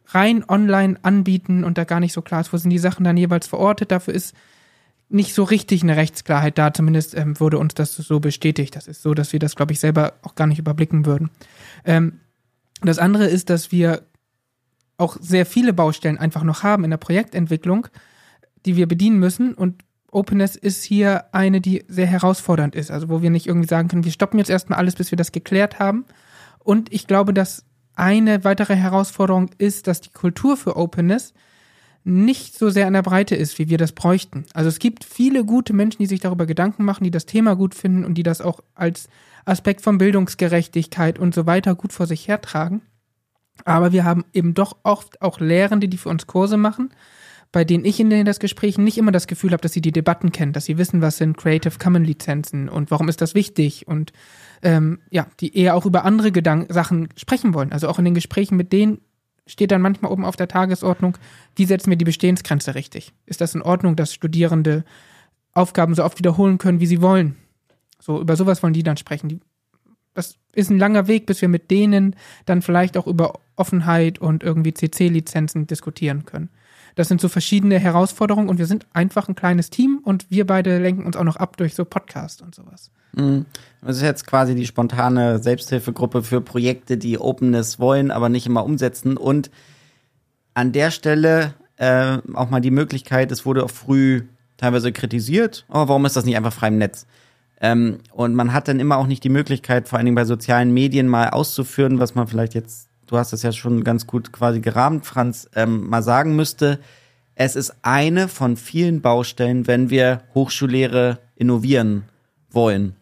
rein 0.07 0.43
online 0.47 0.97
anbieten 1.01 1.63
und 1.63 1.77
da 1.77 1.83
gar 1.83 1.99
nicht 1.99 2.13
so 2.13 2.21
klar 2.21 2.41
ist, 2.41 2.53
wo 2.53 2.57
sind 2.57 2.69
die 2.69 2.77
Sachen 2.77 3.03
dann 3.03 3.17
jeweils 3.17 3.47
verortet. 3.47 3.91
Dafür 3.91 4.13
ist 4.13 4.35
nicht 5.09 5.33
so 5.33 5.43
richtig 5.43 5.83
eine 5.83 5.95
Rechtsklarheit 5.95 6.57
da. 6.57 6.73
Zumindest 6.73 7.15
ähm, 7.15 7.39
wurde 7.39 7.57
uns 7.57 7.73
das 7.73 7.95
so 7.95 8.19
bestätigt. 8.19 8.75
Das 8.75 8.87
ist 8.87 9.01
so, 9.01 9.13
dass 9.13 9.33
wir 9.33 9.39
das, 9.39 9.55
glaube 9.55 9.73
ich, 9.73 9.79
selber 9.79 10.13
auch 10.21 10.35
gar 10.35 10.47
nicht 10.47 10.59
überblicken 10.59 11.05
würden. 11.05 11.29
Ähm, 11.85 12.19
das 12.81 12.99
andere 12.99 13.25
ist, 13.25 13.49
dass 13.49 13.71
wir 13.71 14.03
auch 14.97 15.17
sehr 15.19 15.45
viele 15.45 15.73
Baustellen 15.73 16.17
einfach 16.17 16.43
noch 16.43 16.63
haben 16.63 16.83
in 16.83 16.89
der 16.89 16.97
Projektentwicklung, 16.97 17.87
die 18.65 18.75
wir 18.75 18.87
bedienen 18.87 19.19
müssen. 19.19 19.53
Und 19.53 19.83
Openness 20.11 20.55
ist 20.55 20.83
hier 20.83 21.25
eine, 21.33 21.61
die 21.61 21.83
sehr 21.87 22.07
herausfordernd 22.07 22.75
ist. 22.75 22.91
Also 22.91 23.09
wo 23.09 23.21
wir 23.21 23.29
nicht 23.29 23.47
irgendwie 23.47 23.67
sagen 23.67 23.87
können, 23.87 24.05
wir 24.05 24.11
stoppen 24.11 24.39
jetzt 24.39 24.49
erstmal 24.49 24.79
alles, 24.79 24.95
bis 24.95 25.11
wir 25.11 25.17
das 25.17 25.31
geklärt 25.31 25.79
haben. 25.79 26.05
Und 26.59 26.91
ich 26.91 27.07
glaube, 27.07 27.33
dass 27.33 27.65
eine 27.95 28.43
weitere 28.43 28.75
Herausforderung 28.75 29.49
ist, 29.57 29.87
dass 29.87 30.01
die 30.01 30.11
Kultur 30.11 30.57
für 30.57 30.75
Openness 30.77 31.33
nicht 32.03 32.57
so 32.57 32.69
sehr 32.69 32.87
an 32.87 32.93
der 32.93 33.01
Breite 33.01 33.35
ist, 33.35 33.59
wie 33.59 33.67
wir 33.69 33.77
das 33.77 33.91
bräuchten. 33.91 34.45
Also 34.53 34.69
es 34.69 34.79
gibt 34.79 35.03
viele 35.03 35.43
gute 35.43 35.73
Menschen, 35.73 35.97
die 35.99 36.05
sich 36.05 36.21
darüber 36.21 36.45
Gedanken 36.45 36.85
machen, 36.85 37.03
die 37.03 37.11
das 37.11 37.25
Thema 37.25 37.55
gut 37.55 37.75
finden 37.75 38.05
und 38.05 38.13
die 38.13 38.23
das 38.23 38.39
auch 38.39 38.61
als 38.75 39.09
Aspekt 39.45 39.81
von 39.81 39.97
Bildungsgerechtigkeit 39.97 41.19
und 41.19 41.35
so 41.35 41.45
weiter 41.45 41.75
gut 41.75 41.91
vor 41.91 42.07
sich 42.07 42.27
hertragen. 42.27 42.81
Aber 43.65 43.91
wir 43.91 44.03
haben 44.03 44.25
eben 44.33 44.53
doch 44.53 44.77
oft 44.83 45.21
auch 45.21 45.39
Lehrende, 45.39 45.87
die 45.87 45.97
für 45.97 46.09
uns 46.09 46.27
Kurse 46.27 46.57
machen, 46.57 46.89
bei 47.51 47.63
denen 47.63 47.85
ich 47.85 47.99
in 47.99 48.25
das 48.25 48.39
Gespräch 48.39 48.77
nicht 48.77 48.97
immer 48.97 49.11
das 49.11 49.27
Gefühl 49.27 49.51
habe, 49.51 49.61
dass 49.61 49.73
sie 49.73 49.81
die 49.81 49.91
Debatten 49.91 50.31
kennen, 50.31 50.53
dass 50.53 50.65
sie 50.65 50.77
wissen, 50.77 51.01
was 51.01 51.17
sind 51.17 51.37
Creative 51.37 51.77
Commons 51.79 52.07
Lizenzen 52.07 52.69
und 52.69 52.91
warum 52.91 53.09
ist 53.09 53.21
das 53.21 53.35
wichtig 53.35 53.87
und 53.87 54.11
ähm, 54.61 54.99
ja, 55.09 55.27
die 55.39 55.57
eher 55.57 55.75
auch 55.75 55.85
über 55.85 56.03
andere 56.03 56.31
Gedanken, 56.31 56.73
Sachen 56.73 57.09
sprechen 57.15 57.53
wollen. 57.53 57.71
Also 57.71 57.87
auch 57.87 57.99
in 57.99 58.05
den 58.05 58.13
Gesprächen 58.13 58.57
mit 58.57 58.73
denen 58.73 58.99
steht 59.45 59.71
dann 59.71 59.81
manchmal 59.81 60.11
oben 60.11 60.25
auf 60.25 60.35
der 60.35 60.47
Tagesordnung, 60.47 61.17
wie 61.55 61.65
setzen 61.65 61.89
wir 61.89 61.97
die 61.97 62.05
Bestehensgrenze 62.05 62.75
richtig? 62.75 63.13
Ist 63.25 63.41
das 63.41 63.55
in 63.55 63.61
Ordnung, 63.61 63.95
dass 63.95 64.13
Studierende 64.13 64.83
Aufgaben 65.53 65.95
so 65.95 66.03
oft 66.03 66.19
wiederholen 66.19 66.57
können, 66.57 66.79
wie 66.79 66.85
sie 66.85 67.01
wollen? 67.01 67.35
So, 67.99 68.21
über 68.21 68.35
sowas 68.35 68.61
wollen 68.61 68.73
die 68.73 68.83
dann 68.83 68.97
sprechen. 68.97 69.29
Die 69.29 69.39
das 70.17 70.35
ist 70.53 70.71
ein 70.71 70.79
langer 70.79 71.07
Weg, 71.07 71.27
bis 71.27 71.41
wir 71.41 71.47
mit 71.47 71.69
denen 71.69 72.15
dann 72.45 72.63
vielleicht 72.63 72.97
auch 72.97 73.05
über 73.05 73.33
Offenheit 73.55 74.17
und 74.17 74.41
irgendwie 74.41 74.73
CC-Lizenzen 74.73 75.67
diskutieren 75.67 76.25
können. 76.25 76.49
Das 76.95 77.07
sind 77.07 77.21
so 77.21 77.29
verschiedene 77.29 77.77
Herausforderungen 77.77 78.49
und 78.49 78.57
wir 78.57 78.65
sind 78.65 78.87
einfach 78.93 79.29
ein 79.29 79.35
kleines 79.35 79.69
Team 79.69 79.99
und 80.03 80.25
wir 80.31 80.47
beide 80.47 80.79
lenken 80.79 81.05
uns 81.05 81.15
auch 81.15 81.23
noch 81.23 81.35
ab 81.35 81.55
durch 81.57 81.75
so 81.75 81.85
Podcasts 81.85 82.41
und 82.41 82.55
sowas. 82.55 82.89
Mhm. 83.15 83.45
Das 83.81 83.97
ist 83.97 84.01
jetzt 84.01 84.25
quasi 84.25 84.55
die 84.55 84.65
spontane 84.65 85.37
Selbsthilfegruppe 85.37 86.23
für 86.23 86.41
Projekte, 86.41 86.97
die 86.97 87.19
Openness 87.19 87.77
wollen, 87.77 88.09
aber 88.09 88.29
nicht 88.29 88.47
immer 88.47 88.65
umsetzen. 88.65 89.17
Und 89.17 89.51
an 90.55 90.71
der 90.71 90.89
Stelle 90.89 91.53
äh, 91.75 92.17
auch 92.33 92.49
mal 92.49 92.61
die 92.61 92.71
Möglichkeit, 92.71 93.31
es 93.31 93.45
wurde 93.45 93.63
auch 93.63 93.69
früh 93.69 94.23
teilweise 94.57 94.91
kritisiert, 94.91 95.65
oh, 95.69 95.87
warum 95.87 96.05
ist 96.05 96.15
das 96.15 96.25
nicht 96.25 96.37
einfach 96.37 96.53
frei 96.53 96.69
im 96.69 96.79
Netz? 96.79 97.05
Ähm, 97.59 97.99
und 98.11 98.35
man 98.35 98.53
hat 98.53 98.67
dann 98.67 98.79
immer 98.79 98.97
auch 98.97 99.07
nicht 99.07 99.23
die 99.23 99.29
Möglichkeit, 99.29 99.87
vor 99.87 99.97
allen 99.97 100.05
Dingen 100.05 100.15
bei 100.15 100.25
sozialen 100.25 100.73
Medien 100.73 101.07
mal 101.07 101.29
auszuführen, 101.29 101.99
was 101.99 102.13
man 102.13 102.27
vielleicht 102.27 102.53
jetzt, 102.53 102.89
du 103.07 103.17
hast 103.17 103.33
es 103.33 103.41
ja 103.41 103.51
schon 103.51 103.83
ganz 103.83 104.05
gut 104.05 104.31
quasi 104.31 104.59
gerahmt, 104.59 105.05
Franz, 105.05 105.49
ähm, 105.55 105.89
mal 105.89 106.03
sagen 106.03 106.35
müsste. 106.35 106.79
Es 107.35 107.55
ist 107.55 107.75
eine 107.81 108.27
von 108.27 108.57
vielen 108.57 109.01
Baustellen, 109.01 109.67
wenn 109.67 109.89
wir 109.89 110.21
Hochschullehre 110.35 111.19
innovieren 111.35 112.03
wollen. 112.51 112.95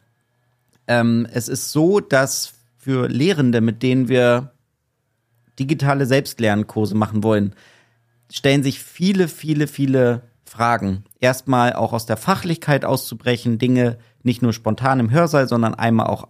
Ähm, 0.88 1.28
es 1.32 1.48
ist 1.48 1.72
so, 1.72 2.00
dass 2.00 2.54
für 2.78 3.08
Lehrende, 3.08 3.62
mit 3.62 3.82
denen 3.84 4.08
wir 4.08 4.52
digitale 5.58 6.06
Selbstlernkurse 6.06 6.96
machen 6.96 7.24
wollen, 7.24 7.56
stellen 8.32 8.64
sich 8.64 8.80
viele, 8.80 9.28
viele, 9.28 9.68
viele 9.68 10.22
Fragen. 10.46 11.04
Erstmal 11.20 11.74
auch 11.74 11.94
aus 11.94 12.06
der 12.06 12.18
Fachlichkeit 12.18 12.86
auszubrechen, 12.86 13.58
Dinge 13.58 13.98
nicht 14.26 14.42
nur 14.42 14.54
spontan 14.54 15.00
im 15.00 15.12
Hörsaal, 15.12 15.48
sondern 15.48 15.76
einmal 15.76 16.08
auch 16.08 16.28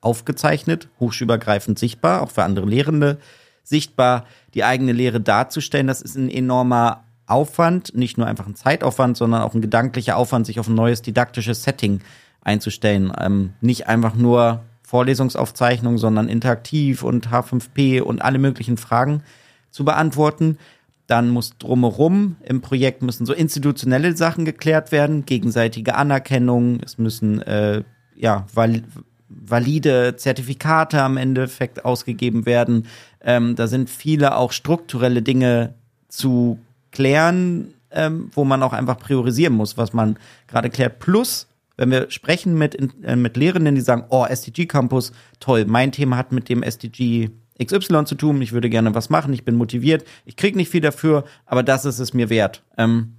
aufgezeichnet, 0.00 0.88
hochschulübergreifend 1.00 1.78
sichtbar, 1.78 2.22
auch 2.22 2.30
für 2.30 2.44
andere 2.44 2.66
Lehrende 2.66 3.18
sichtbar, 3.62 4.26
die 4.52 4.64
eigene 4.64 4.92
Lehre 4.92 5.20
darzustellen. 5.20 5.86
Das 5.86 6.02
ist 6.02 6.16
ein 6.16 6.28
enormer 6.28 7.04
Aufwand, 7.26 7.94
nicht 7.94 8.18
nur 8.18 8.26
einfach 8.26 8.46
ein 8.46 8.54
Zeitaufwand, 8.54 9.16
sondern 9.16 9.42
auch 9.42 9.54
ein 9.54 9.62
gedanklicher 9.62 10.16
Aufwand, 10.16 10.46
sich 10.46 10.60
auf 10.60 10.68
ein 10.68 10.74
neues 10.74 11.00
didaktisches 11.00 11.62
Setting 11.62 12.00
einzustellen. 12.42 13.12
Ähm, 13.18 13.54
nicht 13.62 13.86
einfach 13.86 14.14
nur 14.14 14.62
Vorlesungsaufzeichnung, 14.82 15.96
sondern 15.96 16.28
interaktiv 16.28 17.02
und 17.02 17.28
H5P 17.28 18.02
und 18.02 18.20
alle 18.20 18.38
möglichen 18.38 18.76
Fragen 18.76 19.22
zu 19.70 19.84
beantworten. 19.84 20.58
Dann 21.06 21.28
muss 21.28 21.58
drumherum 21.58 22.36
im 22.42 22.60
Projekt 22.60 23.02
müssen 23.02 23.26
so 23.26 23.34
institutionelle 23.34 24.16
Sachen 24.16 24.44
geklärt 24.44 24.90
werden, 24.90 25.26
gegenseitige 25.26 25.96
Anerkennung, 25.96 26.80
es 26.82 26.96
müssen 26.98 27.42
äh, 27.42 27.82
ja 28.14 28.46
val 28.54 28.82
valide 29.28 30.16
Zertifikate 30.16 31.02
am 31.02 31.16
Endeffekt 31.16 31.84
ausgegeben 31.84 32.46
werden. 32.46 32.86
Ähm, 33.20 33.56
da 33.56 33.66
sind 33.66 33.90
viele 33.90 34.36
auch 34.36 34.52
strukturelle 34.52 35.22
Dinge 35.22 35.74
zu 36.08 36.58
klären, 36.92 37.74
ähm, 37.90 38.30
wo 38.32 38.44
man 38.44 38.62
auch 38.62 38.72
einfach 38.72 38.98
priorisieren 38.98 39.54
muss, 39.54 39.76
was 39.76 39.92
man 39.92 40.18
gerade 40.46 40.70
klärt. 40.70 41.00
Plus, 41.00 41.48
wenn 41.76 41.90
wir 41.90 42.10
sprechen 42.10 42.56
mit, 42.56 42.78
äh, 43.04 43.16
mit 43.16 43.36
Lehrenden, 43.36 43.74
die 43.74 43.80
sagen, 43.80 44.04
oh, 44.10 44.24
SDG 44.24 44.66
Campus, 44.66 45.12
toll, 45.40 45.64
mein 45.66 45.92
Thema 45.92 46.16
hat 46.16 46.32
mit 46.32 46.48
dem 46.48 46.62
SDG 46.62 47.30
XY 47.62 48.04
zu 48.04 48.14
tun, 48.14 48.40
ich 48.42 48.52
würde 48.52 48.70
gerne 48.70 48.94
was 48.94 49.10
machen, 49.10 49.32
ich 49.32 49.44
bin 49.44 49.54
motiviert, 49.54 50.04
ich 50.24 50.36
kriege 50.36 50.56
nicht 50.56 50.70
viel 50.70 50.80
dafür, 50.80 51.24
aber 51.46 51.62
das 51.62 51.84
ist 51.84 51.98
es 51.98 52.14
mir 52.14 52.30
wert. 52.30 52.62
Ähm, 52.76 53.16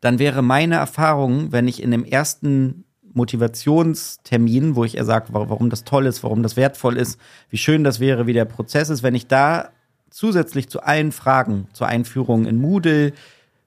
dann 0.00 0.18
wäre 0.18 0.42
meine 0.42 0.76
Erfahrung, 0.76 1.52
wenn 1.52 1.68
ich 1.68 1.82
in 1.82 1.90
dem 1.90 2.04
ersten 2.04 2.84
Motivationstermin, 3.12 4.76
wo 4.76 4.84
ich 4.84 4.96
eher 4.96 5.06
sage, 5.06 5.28
warum 5.30 5.70
das 5.70 5.84
toll 5.84 6.04
ist, 6.06 6.22
warum 6.22 6.42
das 6.42 6.56
wertvoll 6.56 6.98
ist, 6.98 7.18
wie 7.48 7.56
schön 7.56 7.82
das 7.82 7.98
wäre, 7.98 8.26
wie 8.26 8.34
der 8.34 8.44
Prozess 8.44 8.90
ist, 8.90 9.02
wenn 9.02 9.14
ich 9.14 9.26
da 9.26 9.70
zusätzlich 10.10 10.68
zu 10.68 10.82
allen 10.82 11.12
Fragen, 11.12 11.68
zur 11.72 11.86
Einführung 11.86 12.44
in 12.46 12.60
Moodle, 12.60 13.14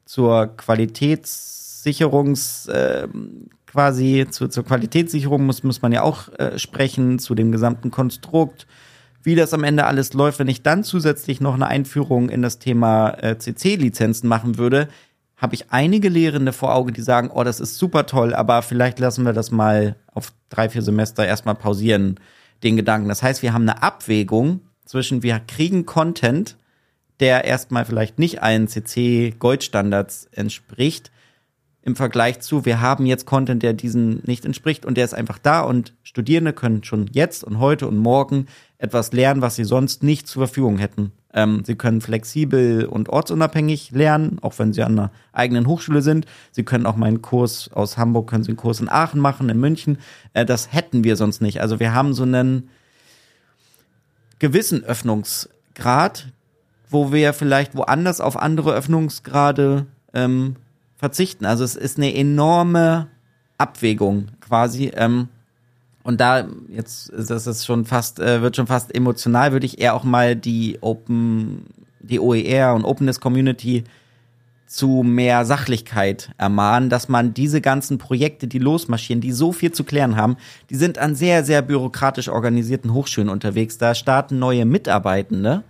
zur 0.06 0.56
Qualitätssicherungs, 0.56 2.68
äh, 2.68 3.08
quasi 3.66 4.28
zu, 4.30 4.48
zur 4.48 4.66
Qualitätssicherung 4.66 5.44
muss, 5.46 5.64
muss 5.64 5.82
man 5.82 5.92
ja 5.92 6.04
auch 6.04 6.30
äh, 6.40 6.60
sprechen, 6.60 7.20
zu 7.20 7.36
dem 7.36 7.52
gesamten 7.52 7.92
Konstrukt, 7.92 8.66
wie 9.24 9.36
das 9.36 9.54
am 9.54 9.64
Ende 9.64 9.86
alles 9.86 10.14
läuft, 10.14 10.40
wenn 10.40 10.48
ich 10.48 10.64
dann 10.64 10.84
zusätzlich 10.84 11.42
noch 11.42 11.54
eine 11.54 11.68
Einführung 11.68 12.30
in 12.30 12.42
das 12.42 12.60
Thema 12.60 13.12
äh, 13.22 13.38
CC-Lizenzen 13.38 14.28
machen 14.28 14.58
würde, 14.58 14.88
habe 15.38 15.56
ich 15.56 15.72
einige 15.72 16.10
Lehrende 16.10 16.52
vor 16.54 16.76
Auge, 16.76 16.92
die 16.92 17.02
sagen, 17.02 17.30
oh, 17.34 17.44
das 17.44 17.60
ist 17.60 17.78
super 17.78 18.06
toll, 18.06 18.34
aber 18.34 18.62
vielleicht 18.62 19.00
lassen 19.00 19.26
wir 19.26 19.34
das 19.34 19.52
mal 19.52 19.96
auf 20.14 20.34
drei, 20.50 20.70
vier 20.70 20.82
Semester 20.82 21.26
erstmal 21.26 21.56
pausieren, 21.56 22.20
den 22.64 22.76
Gedanken. 22.76 23.08
Das 23.08 23.24
heißt, 23.24 23.42
wir 23.42 23.54
haben 23.54 23.68
eine 23.68 23.82
Abwägung 23.82 24.62
zwischen, 24.86 25.24
wir 25.24 25.40
kriegen 25.40 25.86
Content, 25.86 26.58
der 27.22 27.46
erstmal 27.46 27.86
vielleicht 27.86 28.20
nicht 28.20 28.42
allen 28.44 28.68
CC-Goldstandards 28.68 30.28
entspricht, 30.32 31.12
im 31.82 31.96
Vergleich 31.96 32.42
zu, 32.42 32.66
wir 32.66 32.82
haben 32.82 33.06
jetzt 33.06 33.26
Content, 33.26 33.64
der 33.64 33.74
diesen 33.74 34.22
nicht 34.26 34.46
entspricht 34.46 34.86
und 34.86 34.96
der 34.96 35.06
ist 35.06 35.14
einfach 35.14 35.38
da 35.38 35.62
und 35.62 35.94
Studierende 36.04 36.52
können 36.52 36.84
schon 36.84 37.08
jetzt 37.12 37.44
und 37.44 37.60
heute 37.60 37.88
und 37.88 37.98
morgen 37.98 38.48
etwas 38.80 39.12
lernen, 39.12 39.42
was 39.42 39.56
sie 39.56 39.66
sonst 39.66 40.04
nicht 40.04 40.28
zur 40.28 40.48
Verfügung 40.48 40.78
hätten. 40.78 41.12
Ähm, 41.34 41.64
sie 41.66 41.76
können 41.76 42.02
flexibel 42.02 42.86
und 42.86 43.10
ortsunabhängig 43.10 43.92
lernen, 43.92 44.40
auch 44.42 44.58
wenn 44.58 44.74
sie 44.74 44.82
an 44.82 44.98
einer 44.98 45.12
eigenen 45.34 45.68
Hochschule 45.68 46.02
sind. 46.02 46.26
Sie 46.52 46.64
können 46.64 46.88
auch 46.88 46.96
meinen 46.96 47.22
Kurs 47.22 47.70
aus 47.72 47.98
Hamburg, 47.98 48.30
können 48.30 48.44
sie 48.44 48.52
einen 48.52 48.58
Kurs 48.58 48.80
in 48.80 48.90
Aachen 48.90 49.20
machen, 49.20 49.50
in 49.50 49.60
München. 49.60 50.00
Äh, 50.34 50.46
das 50.46 50.74
hätten 50.74 51.04
wir 51.04 51.18
sonst 51.18 51.42
nicht. 51.42 51.62
Also 51.62 51.80
wir 51.80 51.94
haben 51.94 52.14
so 52.14 52.24
einen 52.24 52.70
gewissen 54.40 54.84
Öffnungsgrad, 54.84 56.32
wo 56.90 57.12
wir 57.12 57.34
vielleicht 57.34 57.76
woanders 57.76 58.22
auf 58.22 58.38
andere 58.38 58.74
Öffnungsgrade 58.74 59.86
ähm, 60.14 60.56
verzichten. 60.96 61.46
Also 61.46 61.64
es 61.66 61.76
ist 61.76 61.98
eine 61.98 62.16
enorme 62.16 63.08
Abwägung 63.58 64.30
quasi. 64.40 64.92
Ähm, 64.96 65.28
und 66.04 66.22
da 66.22 66.48
jetzt 66.70 67.10
ist 67.10 67.30
es 67.30 67.66
schon 67.66 67.86
fast 67.86 68.20
äh, 68.20 68.42
wird 68.42 68.56
schon 68.56 68.68
fast 68.68 68.94
emotional, 68.96 69.52
würde 69.52 69.66
ich 69.66 69.80
eher 69.80 69.94
auch 69.96 70.04
mal 70.04 70.36
die 70.36 70.78
Open 70.82 71.66
die 72.00 72.20
OER 72.20 72.74
und 72.74 72.86
Openness 72.86 73.20
Community 73.20 73.84
zu 74.66 75.04
mehr 75.04 75.46
Sachlichkeit 75.46 76.32
ermahnen, 76.38 76.90
dass 76.90 77.10
man 77.10 77.34
diese 77.34 77.60
ganzen 77.60 77.98
Projekte, 77.98 78.48
die 78.48 78.60
losmarschieren, 78.60 79.20
die 79.20 79.32
so 79.32 79.52
viel 79.52 79.72
zu 79.72 79.84
klären 79.84 80.16
haben, 80.16 80.38
die 80.70 80.76
sind 80.76 81.00
an 81.00 81.16
sehr, 81.16 81.44
sehr 81.44 81.64
bürokratisch 81.64 82.30
organisierten 82.30 82.94
Hochschulen 82.94 83.30
unterwegs. 83.30 83.80
Da 83.80 83.96
starten 83.96 84.38
neue 84.38 84.66
Mitarbeitende 84.66 85.64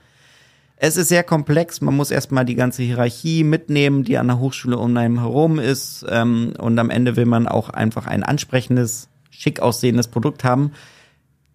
es 0.81 0.95
ist 0.95 1.09
sehr 1.09 1.23
komplex. 1.23 1.81
Man 1.81 1.95
muss 1.95 2.09
erstmal 2.09 2.45
die 2.45 2.55
ganze 2.55 2.83
Hierarchie 2.83 3.43
mitnehmen, 3.43 4.05
die 4.05 4.17
an 4.17 4.27
der 4.27 4.39
Hochschule 4.39 4.77
um 4.77 4.95
einen 4.95 5.19
herum 5.19 5.59
ist. 5.59 6.05
Ähm, 6.09 6.53
und 6.57 6.79
am 6.79 6.89
Ende 6.89 7.17
will 7.17 7.25
man 7.25 7.47
auch 7.47 7.69
einfach 7.69 8.07
ein 8.07 8.23
ansprechendes, 8.23 9.09
schick 9.39 9.61
aussehendes 9.61 10.09
Produkt 10.09 10.43
haben. 10.43 10.73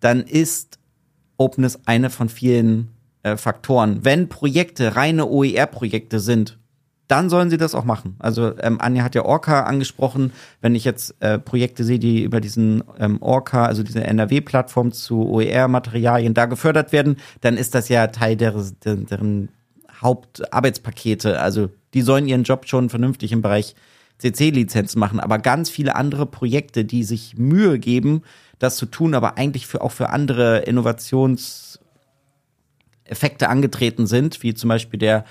Dann 0.00 0.22
ist 0.22 0.78
Openness 1.36 1.80
eine 1.84 2.08
von 2.08 2.28
vielen 2.28 2.88
äh, 3.22 3.36
Faktoren. 3.36 4.04
Wenn 4.04 4.28
Projekte 4.28 4.96
reine 4.96 5.26
OER-Projekte 5.26 6.18
sind, 6.18 6.58
dann 7.08 7.28
sollen 7.28 7.50
sie 7.50 7.58
das 7.58 7.74
auch 7.74 7.84
machen. 7.84 8.16
Also 8.18 8.58
ähm, 8.58 8.80
Anja 8.80 9.04
hat 9.04 9.14
ja 9.14 9.26
Orca 9.26 9.64
angesprochen. 9.64 10.32
Wenn 10.62 10.74
ich 10.74 10.84
jetzt 10.84 11.14
äh, 11.20 11.38
Projekte 11.38 11.84
sehe, 11.84 11.98
die 11.98 12.22
über 12.22 12.40
diesen 12.40 12.82
ähm, 12.98 13.20
Orca, 13.20 13.66
also 13.66 13.82
diese 13.82 14.02
NRW-Plattform 14.02 14.90
zu 14.92 15.28
OER-Materialien 15.28 16.32
da 16.32 16.46
gefördert 16.46 16.92
werden, 16.92 17.16
dann 17.42 17.58
ist 17.58 17.74
das 17.74 17.90
ja 17.90 18.06
Teil 18.06 18.36
der, 18.36 18.54
der, 18.84 18.96
deren 18.96 19.50
Hauptarbeitspakete. 20.00 21.38
Also 21.38 21.68
die 21.92 22.00
sollen 22.00 22.26
ihren 22.26 22.44
Job 22.44 22.66
schon 22.66 22.88
vernünftig 22.88 23.32
im 23.32 23.42
Bereich 23.42 23.74
CC-Lizenzen 24.18 24.98
machen. 24.98 25.20
Aber 25.20 25.38
ganz 25.38 25.70
viele 25.70 25.96
andere 25.96 26.26
Projekte, 26.26 26.84
die 26.84 27.04
sich 27.04 27.36
Mühe 27.36 27.78
geben, 27.78 28.22
das 28.58 28.76
zu 28.76 28.86
tun, 28.86 29.14
aber 29.14 29.36
eigentlich 29.36 29.66
für, 29.66 29.82
auch 29.82 29.92
für 29.92 30.10
andere 30.10 30.60
Innovationseffekte 30.60 33.48
angetreten 33.48 34.06
sind, 34.06 34.42
wie 34.42 34.54
zum 34.54 34.68
Beispiel 34.68 34.98
der 34.98 35.24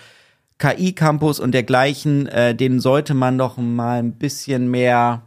KI-Campus 0.60 1.40
und 1.40 1.54
dergleichen, 1.54 2.28
äh, 2.28 2.56
denen 2.56 2.80
sollte 2.80 3.14
man 3.14 3.38
doch 3.38 3.58
mal 3.58 4.00
ein 4.00 4.14
bisschen 4.14 4.70
mehr 4.70 5.24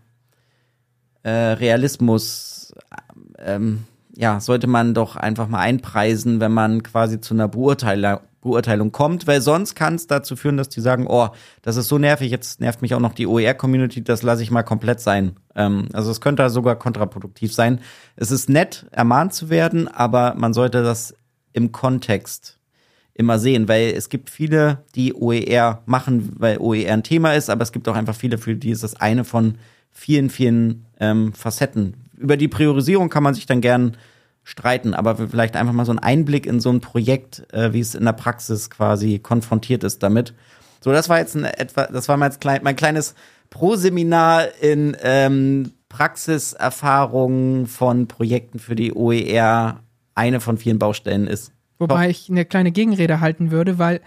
äh, 1.22 1.31
Realismus, 1.31 2.74
ähm, 3.39 3.85
ja, 4.16 4.41
sollte 4.41 4.66
man 4.66 4.95
doch 4.95 5.16
einfach 5.16 5.49
mal 5.49 5.61
einpreisen, 5.61 6.41
wenn 6.41 6.53
man 6.53 6.83
quasi 6.83 7.20
zu 7.20 7.35
einer 7.35 7.49
Beurteilung, 7.49 8.20
Beurteilung 8.47 8.92
kommt, 8.92 9.26
weil 9.26 9.40
sonst 9.40 9.74
kann 9.74 9.97
es 9.97 10.07
dazu 10.07 10.36
führen, 10.36 10.57
dass 10.57 10.68
die 10.68 10.80
sagen, 10.80 11.07
oh, 11.09 11.28
das 11.62 11.76
ist 11.76 11.88
so 11.88 11.99
nervig, 11.99 12.30
jetzt 12.30 12.61
nervt 12.61 12.80
mich 12.80 12.94
auch 12.94 13.01
noch 13.01 13.12
die 13.12 13.26
OER-Community, 13.26 14.03
das 14.03 14.22
lasse 14.22 14.42
ich 14.42 14.51
mal 14.51 14.62
komplett 14.62 15.01
sein. 15.01 15.36
Ähm, 15.55 15.88
also 15.92 16.11
es 16.11 16.20
könnte 16.20 16.49
sogar 16.51 16.76
kontraproduktiv 16.76 17.53
sein. 17.53 17.80
Es 18.16 18.30
ist 18.30 18.49
nett, 18.49 18.86
ermahnt 18.90 19.34
zu 19.34 19.51
werden, 19.51 19.88
aber 19.88 20.34
man 20.36 20.55
sollte 20.55 20.82
das 20.82 21.14
im 21.53 21.72
Kontext 21.72 22.59
immer 23.14 23.38
sehen, 23.38 23.66
weil 23.66 23.94
es 23.97 24.09
gibt 24.09 24.30
viele, 24.30 24.84
die 24.94 25.14
OER 25.14 25.82
machen, 25.86 26.32
weil 26.38 26.59
OER 26.59 26.92
ein 26.92 27.03
Thema 27.03 27.32
ist, 27.32 27.49
aber 27.51 27.62
es 27.62 27.72
gibt 27.72 27.88
auch 27.88 27.97
einfach 27.97 28.14
viele, 28.14 28.38
für 28.38 28.55
die 28.55 28.70
ist 28.70 28.82
das 28.82 28.94
eine 28.94 29.24
von 29.24 29.57
vielen, 29.90 30.28
vielen 30.28 30.86
ähm, 31.01 31.32
Facetten. 31.32 31.94
Über 32.16 32.36
die 32.36 32.49
Priorisierung 32.49 33.09
kann 33.09 33.22
man 33.22 33.34
sich 33.34 33.47
dann 33.47 33.62
gern 33.62 33.97
streiten, 34.47 34.94
aber 34.94 35.16
vielleicht 35.16 35.57
einfach 35.57 35.72
mal 35.72 35.84
so 35.84 35.90
ein 35.90 35.99
Einblick 35.99 36.47
in 36.47 36.61
so 36.61 36.70
ein 36.70 36.80
Projekt, 36.80 37.53
äh, 37.53 37.72
wie 37.72 37.80
es 37.80 37.97
in 37.97 38.05
der 38.05 38.12
Praxis 38.12 38.70
quasi 38.70 39.18
konfrontiert 39.18 39.82
ist 39.82 40.05
damit. 40.05 40.34
So, 40.80 40.92
das 40.92 41.09
war 41.09 41.18
jetzt 41.18 41.34
ein 41.34 41.44
etwa, 41.44 41.86
das 41.86 42.09
war 42.09 42.16
mein, 42.16 42.30
klein, 42.38 42.61
mein 42.62 42.76
kleines 42.76 43.16
Pro-Seminar 43.51 44.47
in 44.61 44.97
ähm, 45.03 45.72
Praxiserfahrungen 45.88 47.66
von 47.66 48.07
Projekten 48.07 48.61
für 48.61 48.76
die 48.76 48.94
OER 48.94 49.80
eine 50.14 50.40
von 50.40 50.59
vielen 50.59 50.78
Baustellen 50.78 51.26
ist. 51.26 51.51
Wobei 51.80 52.09
ich 52.09 52.30
eine 52.30 52.44
kleine 52.44 52.70
Gegenrede 52.70 53.20
halten 53.20 53.51
würde, 53.51 53.80
weil 53.80 54.01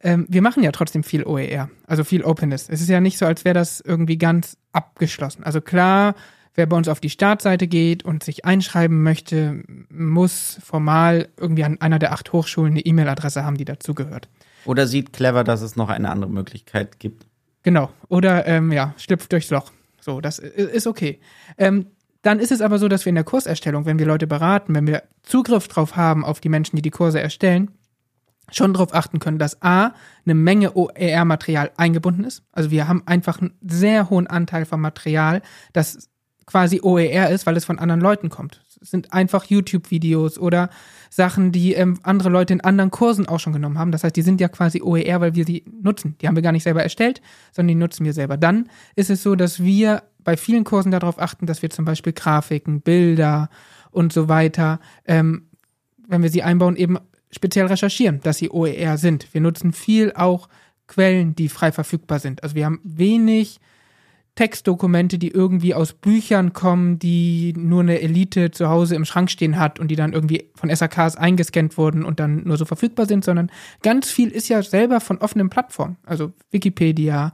ähm, 0.00 0.26
wir 0.28 0.42
machen 0.42 0.64
ja 0.64 0.72
trotzdem 0.72 1.04
viel 1.04 1.22
OER, 1.22 1.70
also 1.86 2.02
viel 2.02 2.24
Openness. 2.24 2.68
Es 2.68 2.80
ist 2.80 2.88
ja 2.88 3.00
nicht 3.00 3.16
so, 3.16 3.26
als 3.26 3.44
wäre 3.44 3.54
das 3.54 3.80
irgendwie 3.80 4.18
ganz 4.18 4.56
abgeschlossen. 4.72 5.44
Also 5.44 5.60
klar, 5.60 6.16
wer 6.58 6.66
bei 6.66 6.76
uns 6.76 6.88
auf 6.88 7.00
die 7.00 7.08
Startseite 7.08 7.68
geht 7.68 8.04
und 8.04 8.24
sich 8.24 8.44
einschreiben 8.44 9.02
möchte, 9.02 9.62
muss 9.90 10.58
formal 10.62 11.28
irgendwie 11.38 11.62
an 11.62 11.80
einer 11.80 12.00
der 12.00 12.12
acht 12.12 12.32
Hochschulen 12.32 12.72
eine 12.72 12.80
E-Mail-Adresse 12.80 13.44
haben, 13.44 13.56
die 13.56 13.64
dazugehört. 13.64 14.28
Oder 14.64 14.88
sieht 14.88 15.12
clever, 15.12 15.44
dass 15.44 15.62
es 15.62 15.76
noch 15.76 15.88
eine 15.88 16.10
andere 16.10 16.30
Möglichkeit 16.30 16.98
gibt. 16.98 17.26
Genau. 17.62 17.90
Oder 18.08 18.46
ähm, 18.46 18.72
ja, 18.72 18.92
schlüpft 18.98 19.30
durchs 19.32 19.50
Loch. 19.50 19.70
So, 20.00 20.20
das 20.20 20.40
ist 20.40 20.88
okay. 20.88 21.20
Ähm, 21.58 21.86
dann 22.22 22.40
ist 22.40 22.50
es 22.50 22.60
aber 22.60 22.80
so, 22.80 22.88
dass 22.88 23.04
wir 23.04 23.10
in 23.10 23.14
der 23.14 23.24
Kurserstellung, 23.24 23.86
wenn 23.86 24.00
wir 24.00 24.06
Leute 24.06 24.26
beraten, 24.26 24.74
wenn 24.74 24.88
wir 24.88 25.04
Zugriff 25.22 25.68
drauf 25.68 25.94
haben 25.94 26.24
auf 26.24 26.40
die 26.40 26.48
Menschen, 26.48 26.74
die 26.74 26.82
die 26.82 26.90
Kurse 26.90 27.20
erstellen, 27.20 27.70
schon 28.50 28.72
darauf 28.72 28.94
achten 28.94 29.20
können, 29.20 29.38
dass 29.38 29.62
A, 29.62 29.92
eine 30.24 30.34
Menge 30.34 30.74
OER-Material 30.74 31.70
eingebunden 31.76 32.24
ist. 32.24 32.42
Also 32.50 32.72
wir 32.72 32.88
haben 32.88 33.04
einfach 33.06 33.40
einen 33.40 33.56
sehr 33.60 34.10
hohen 34.10 34.26
Anteil 34.26 34.64
von 34.64 34.80
Material, 34.80 35.40
das 35.72 36.08
quasi 36.48 36.80
OER 36.82 37.28
ist, 37.28 37.44
weil 37.44 37.58
es 37.58 37.66
von 37.66 37.78
anderen 37.78 38.00
Leuten 38.00 38.30
kommt. 38.30 38.62
Es 38.80 38.90
sind 38.90 39.12
einfach 39.12 39.44
YouTube-Videos 39.44 40.38
oder 40.38 40.70
Sachen, 41.10 41.52
die 41.52 41.74
ähm, 41.74 42.00
andere 42.04 42.30
Leute 42.30 42.54
in 42.54 42.62
anderen 42.62 42.90
Kursen 42.90 43.28
auch 43.28 43.38
schon 43.38 43.52
genommen 43.52 43.78
haben. 43.78 43.92
Das 43.92 44.02
heißt, 44.02 44.16
die 44.16 44.22
sind 44.22 44.40
ja 44.40 44.48
quasi 44.48 44.80
OER, 44.80 45.20
weil 45.20 45.34
wir 45.34 45.44
sie 45.44 45.62
nutzen. 45.82 46.16
Die 46.20 46.26
haben 46.26 46.36
wir 46.36 46.42
gar 46.42 46.52
nicht 46.52 46.62
selber 46.62 46.82
erstellt, 46.82 47.20
sondern 47.52 47.68
die 47.68 47.74
nutzen 47.74 48.06
wir 48.06 48.14
selber. 48.14 48.38
Dann 48.38 48.70
ist 48.96 49.10
es 49.10 49.22
so, 49.22 49.34
dass 49.34 49.62
wir 49.62 50.04
bei 50.24 50.38
vielen 50.38 50.64
Kursen 50.64 50.90
darauf 50.90 51.20
achten, 51.20 51.44
dass 51.44 51.60
wir 51.60 51.68
zum 51.68 51.84
Beispiel 51.84 52.14
Grafiken, 52.14 52.80
Bilder 52.80 53.50
und 53.90 54.14
so 54.14 54.30
weiter, 54.30 54.80
ähm, 55.04 55.48
wenn 56.06 56.22
wir 56.22 56.30
sie 56.30 56.42
einbauen, 56.42 56.76
eben 56.76 56.96
speziell 57.30 57.66
recherchieren, 57.66 58.20
dass 58.22 58.38
sie 58.38 58.48
OER 58.50 58.96
sind. 58.96 59.34
Wir 59.34 59.42
nutzen 59.42 59.74
viel 59.74 60.12
auch 60.14 60.48
Quellen, 60.86 61.34
die 61.34 61.50
frei 61.50 61.72
verfügbar 61.72 62.20
sind. 62.20 62.42
Also 62.42 62.54
wir 62.54 62.64
haben 62.64 62.80
wenig 62.84 63.60
Textdokumente, 64.38 65.18
die 65.18 65.32
irgendwie 65.32 65.74
aus 65.74 65.94
Büchern 65.94 66.52
kommen, 66.52 67.00
die 67.00 67.54
nur 67.56 67.80
eine 67.80 68.00
Elite 68.00 68.52
zu 68.52 68.68
Hause 68.68 68.94
im 68.94 69.04
Schrank 69.04 69.32
stehen 69.32 69.58
hat 69.58 69.80
und 69.80 69.88
die 69.88 69.96
dann 69.96 70.12
irgendwie 70.12 70.48
von 70.54 70.72
SAKs 70.72 71.16
eingescannt 71.16 71.76
wurden 71.76 72.04
und 72.04 72.20
dann 72.20 72.44
nur 72.44 72.56
so 72.56 72.64
verfügbar 72.64 73.06
sind, 73.06 73.24
sondern 73.24 73.50
ganz 73.82 74.12
viel 74.12 74.28
ist 74.28 74.48
ja 74.48 74.62
selber 74.62 75.00
von 75.00 75.18
offenen 75.18 75.50
Plattformen. 75.50 75.96
Also 76.06 76.32
Wikipedia, 76.52 77.32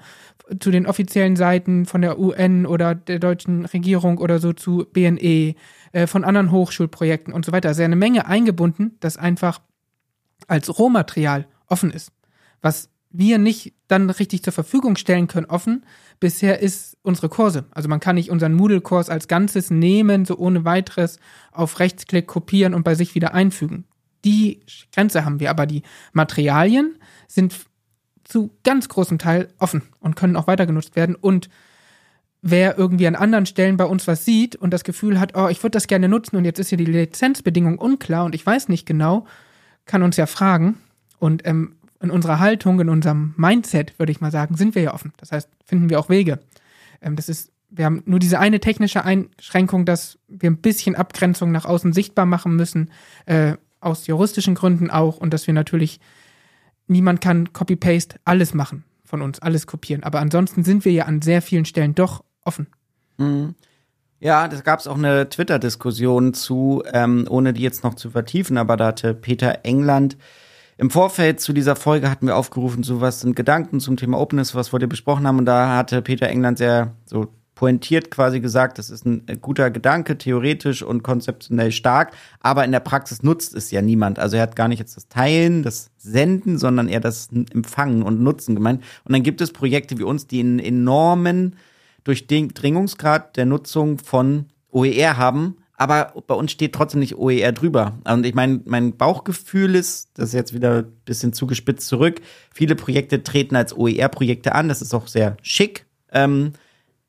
zu 0.59 0.71
den 0.71 0.87
offiziellen 0.87 1.37
Seiten 1.37 1.85
von 1.85 2.01
der 2.01 2.19
UN 2.19 2.65
oder 2.65 2.95
der 2.95 3.19
deutschen 3.19 3.67
Regierung 3.67 4.17
oder 4.17 4.39
so 4.39 4.55
zu 4.55 4.87
BNE, 4.91 5.57
äh, 5.93 6.07
von 6.07 6.25
anderen 6.25 6.53
Hochschulprojekten 6.53 7.35
und 7.35 7.45
so 7.45 7.53
weiter. 7.53 7.69
Also 7.69 7.83
eine 7.83 7.97
Menge 7.97 8.27
eingebunden, 8.27 8.97
das 9.01 9.19
einfach 9.19 9.61
als 10.47 10.79
Rohmaterial 10.79 11.47
offen 11.67 11.91
ist. 11.91 12.13
Was 12.63 12.89
wir 13.17 13.39
nicht 13.39 13.75
dann 13.87 14.11
richtig 14.11 14.43
zur 14.43 14.53
Verfügung 14.53 14.97
stellen 14.97 15.29
können, 15.29 15.47
offen, 15.47 15.87
bisher 16.19 16.61
ist 16.61 16.97
unsere 17.03 17.29
Kurse. 17.29 17.65
Also 17.71 17.89
man 17.89 18.01
kann 18.01 18.17
nicht 18.17 18.31
unseren 18.31 18.55
Moodle-Kurs 18.55 19.09
als 19.09 19.29
Ganzes 19.29 19.71
nehmen, 19.71 20.25
so 20.25 20.37
ohne 20.37 20.65
weiteres 20.65 21.21
auf 21.53 21.79
Rechtsklick 21.79 22.27
kopieren 22.27 22.75
und 22.75 22.83
bei 22.83 22.97
sich 22.97 23.15
wieder 23.15 23.33
einfügen. 23.33 23.85
Die 24.25 24.61
Grenze 24.93 25.25
haben 25.25 25.39
wir, 25.39 25.51
aber 25.51 25.67
die 25.67 25.83
Materialien 26.13 26.99
sind 27.29 27.55
zu 28.25 28.51
ganz 28.65 28.89
großem 28.89 29.19
Teil 29.19 29.49
offen 29.59 29.83
und 30.01 30.17
können 30.17 30.35
auch 30.35 30.49
weiter 30.49 30.67
genutzt 30.67 30.97
werden. 30.97 31.15
Und 31.15 31.49
wer 32.43 32.77
irgendwie 32.77 33.07
an 33.07 33.15
anderen 33.15 33.47
Stellen 33.47 33.77
bei 33.77 33.85
uns 33.85 34.09
was 34.09 34.25
sieht 34.25 34.57
und 34.57 34.73
das 34.73 34.83
Gefühl 34.83 35.21
hat, 35.21 35.37
oh, 35.37 35.49
ich 35.49 35.63
würde 35.63 35.73
das 35.73 35.87
gerne 35.87 36.09
nutzen 36.09 36.37
und 36.37 36.45
jetzt 36.45 36.59
ist 36.59 36.71
hier 36.71 36.79
die 36.79 36.85
Lizenzbedingung 36.85 37.79
unklar 37.79 38.25
und 38.25 38.35
ich 38.35 38.45
weiß 38.45 38.69
nicht 38.69 38.87
genau, 38.87 39.27
kann 39.85 40.03
uns 40.03 40.17
ja 40.17 40.27
fragen. 40.27 40.79
Und 41.21 41.47
ähm, 41.47 41.77
in 42.05 42.11
unserer 42.11 42.39
Haltung, 42.39 42.81
in 42.81 42.89
unserem 42.89 43.35
Mindset, 43.37 43.99
würde 43.99 44.13
ich 44.13 44.21
mal 44.21 44.31
sagen, 44.31 44.57
sind 44.57 44.75
wir 44.75 44.83
ja 44.83 44.95
offen. 44.95 45.13
Das 45.17 45.33
heißt, 45.33 45.49
finden 45.65 45.91
wir 45.91 45.99
auch 45.99 46.09
Wege. 46.09 46.39
Ähm, 47.03 47.17
das 47.17 47.29
ist, 47.29 47.51
wir 47.71 47.87
haben 47.87 48.03
nur 48.07 48.19
diese 48.19 48.39
eine 48.39 48.61
technische 48.61 49.05
Einschränkung, 49.05 49.85
dass 49.85 50.19
wir 50.29 50.51
ein 50.51 50.59
bisschen 50.59 50.95
Abgrenzung 50.95 51.51
nach 51.51 51.65
außen 51.65 51.93
sichtbar 51.93 52.27
machen 52.27 52.55
müssen, 52.57 52.91
äh, 53.27 53.55
aus 53.81 54.07
juristischen 54.07 54.55
Gründen 54.55 54.91
auch, 54.91 55.19
und 55.19 55.35
dass 55.35 55.47
wir 55.47 55.55
natürlich, 55.55 56.01
niemand 56.87 57.21
kann 57.21 57.53
Copy-Paste 57.53 58.17
alles 58.25 58.55
machen 58.55 58.85
von 59.05 59.21
uns, 59.21 59.41
alles 59.41 59.67
kopieren. 59.67 60.03
Aber 60.03 60.21
ansonsten 60.21 60.65
sind 60.65 60.85
wir 60.85 60.93
ja 60.93 61.05
an 61.05 61.21
sehr 61.21 61.43
vielen 61.43 61.65
Stellen 61.65 61.95
doch 61.95 62.25
offen. 62.45 62.67
Mhm. 63.19 63.55
Ja, 64.21 64.49
da 64.49 64.59
gab 64.61 64.81
es 64.81 64.87
auch 64.87 64.97
eine 64.97 65.29
Twitter-Diskussion 65.29 66.33
zu, 66.33 66.83
ähm, 66.93 67.27
ohne 67.29 67.53
die 67.53 67.61
jetzt 67.61 67.85
noch 67.85 67.95
zu 67.95 68.11
vertiefen, 68.11 68.57
aber 68.57 68.79
da 68.79 68.87
hatte 68.87 69.13
Peter 69.13 69.61
England 69.65 70.17
im 70.77 70.91
Vorfeld 70.91 71.41
zu 71.41 71.53
dieser 71.53 71.77
Folge 71.77 72.11
hatten 72.11 72.27
wir 72.27 72.37
aufgerufen, 72.37 72.83
so 72.83 73.01
was 73.01 73.21
sind 73.21 73.37
Gedanken 73.37 73.81
zum 73.81 73.97
Thema 73.97 74.19
Openness, 74.19 74.55
was 74.55 74.73
wir 74.73 74.79
dir 74.79 74.89
besprochen 74.89 75.27
haben. 75.27 75.39
Und 75.39 75.47
da 75.47 75.77
hatte 75.77 76.03
Peter 76.03 76.29
England 76.29 76.59
sehr 76.59 76.95
so 77.07 77.29
pointiert 77.55 78.11
quasi 78.11 78.41
gesagt, 78.41 78.79
das 78.79 78.91
ist 78.91 79.07
ein 79.07 79.25
guter 79.41 79.71
Gedanke, 79.71 80.19
theoretisch 80.19 80.83
und 80.83 81.03
konzeptionell 81.03 81.73
stark, 81.73 82.13
aber 82.41 82.65
in 82.65 82.73
der 82.73 82.81
Praxis 82.81 83.23
nutzt 83.23 83.55
es 83.55 83.71
ja 83.71 83.81
niemand. 83.81 84.19
Also 84.19 84.37
er 84.37 84.43
hat 84.43 84.57
gar 84.57 84.69
nicht 84.69 84.81
jetzt 84.81 84.97
das 84.97 85.09
Teilen, 85.09 85.63
das 85.63 85.91
Senden, 85.97 86.59
sondern 86.59 86.89
eher 86.89 87.01
das 87.01 87.29
Empfangen 87.33 88.03
und 88.03 88.21
Nutzen 88.21 88.55
gemeint. 88.55 88.83
Und 89.05 89.13
dann 89.13 89.23
gibt 89.23 89.41
es 89.41 89.53
Projekte 89.53 89.99
wie 89.99 90.03
uns, 90.03 90.27
die 90.27 90.41
einen 90.41 90.59
enormen 90.59 91.57
Durchdringungsgrad 92.03 93.37
der 93.37 93.47
Nutzung 93.47 93.99
von 93.99 94.47
OER 94.71 95.17
haben, 95.17 95.57
aber 95.85 96.15
bei 96.27 96.35
uns 96.35 96.51
steht 96.51 96.73
trotzdem 96.73 97.01
nicht 97.01 97.19
OER 97.19 97.53
drüber. 97.53 97.99
Und 98.05 98.25
ich 98.25 98.35
meine, 98.35 98.63
mein 98.65 98.97
Bauchgefühl 98.97 99.75
ist, 99.75 100.09
das 100.15 100.29
ist 100.29 100.33
jetzt 100.33 100.55
wieder 100.55 100.79
ein 100.79 100.93
bisschen 101.05 101.35
zugespitzt 101.35 101.89
zurück, 101.89 102.23
viele 102.55 102.75
Projekte 102.75 103.23
treten 103.23 103.55
als 103.55 103.77
OER-Projekte 103.77 104.55
an, 104.55 104.69
das 104.69 104.81
ist 104.81 104.95
auch 104.95 105.09
sehr 105.09 105.37
schick, 105.43 105.85
ähm, 106.11 106.55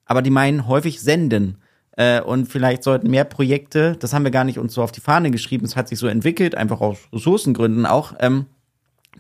aber 0.04 0.22
die 0.22 0.30
meinen 0.30 0.68
häufig 0.68 1.00
senden. 1.00 1.58
Äh, 1.96 2.20
und 2.20 2.48
vielleicht 2.48 2.84
sollten 2.84 3.10
mehr 3.10 3.24
Projekte, 3.24 3.96
das 3.98 4.14
haben 4.14 4.26
wir 4.26 4.32
gar 4.32 4.44
nicht 4.44 4.60
uns 4.60 4.74
so 4.74 4.84
auf 4.84 4.92
die 4.92 5.00
Fahne 5.00 5.32
geschrieben, 5.32 5.64
es 5.64 5.78
hat 5.78 5.88
sich 5.88 5.98
so 5.98 6.08
entwickelt, 6.08 6.54
einfach 6.56 6.82
aus 6.82 6.98
Ressourcengründen 7.14 7.86
auch, 7.86 8.14
ähm, 8.20 8.46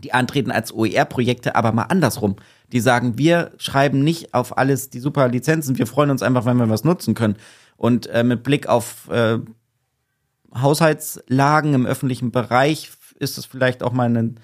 die 0.03 0.11
antreten 0.11 0.51
als 0.51 0.73
OER-Projekte, 0.73 1.55
aber 1.55 1.71
mal 1.71 1.83
andersrum. 1.83 2.35
Die 2.73 2.81
sagen, 2.81 3.17
wir 3.17 3.51
schreiben 3.57 4.03
nicht 4.03 4.33
auf 4.33 4.57
alles 4.57 4.89
die 4.89 4.99
super 4.99 5.29
Lizenzen, 5.29 5.77
wir 5.77 5.87
freuen 5.87 6.09
uns 6.09 6.21
einfach, 6.21 6.45
wenn 6.45 6.57
wir 6.57 6.69
was 6.69 6.83
nutzen 6.83 7.13
können. 7.13 7.37
Und 7.77 8.07
äh, 8.07 8.23
mit 8.23 8.43
Blick 8.43 8.67
auf 8.67 9.09
äh, 9.09 9.39
Haushaltslagen 10.53 11.73
im 11.73 11.85
öffentlichen 11.85 12.31
Bereich 12.31 12.91
ist 13.19 13.37
es 13.37 13.45
vielleicht 13.45 13.83
auch 13.83 13.91
mal 13.91 14.05
eine, 14.05 14.35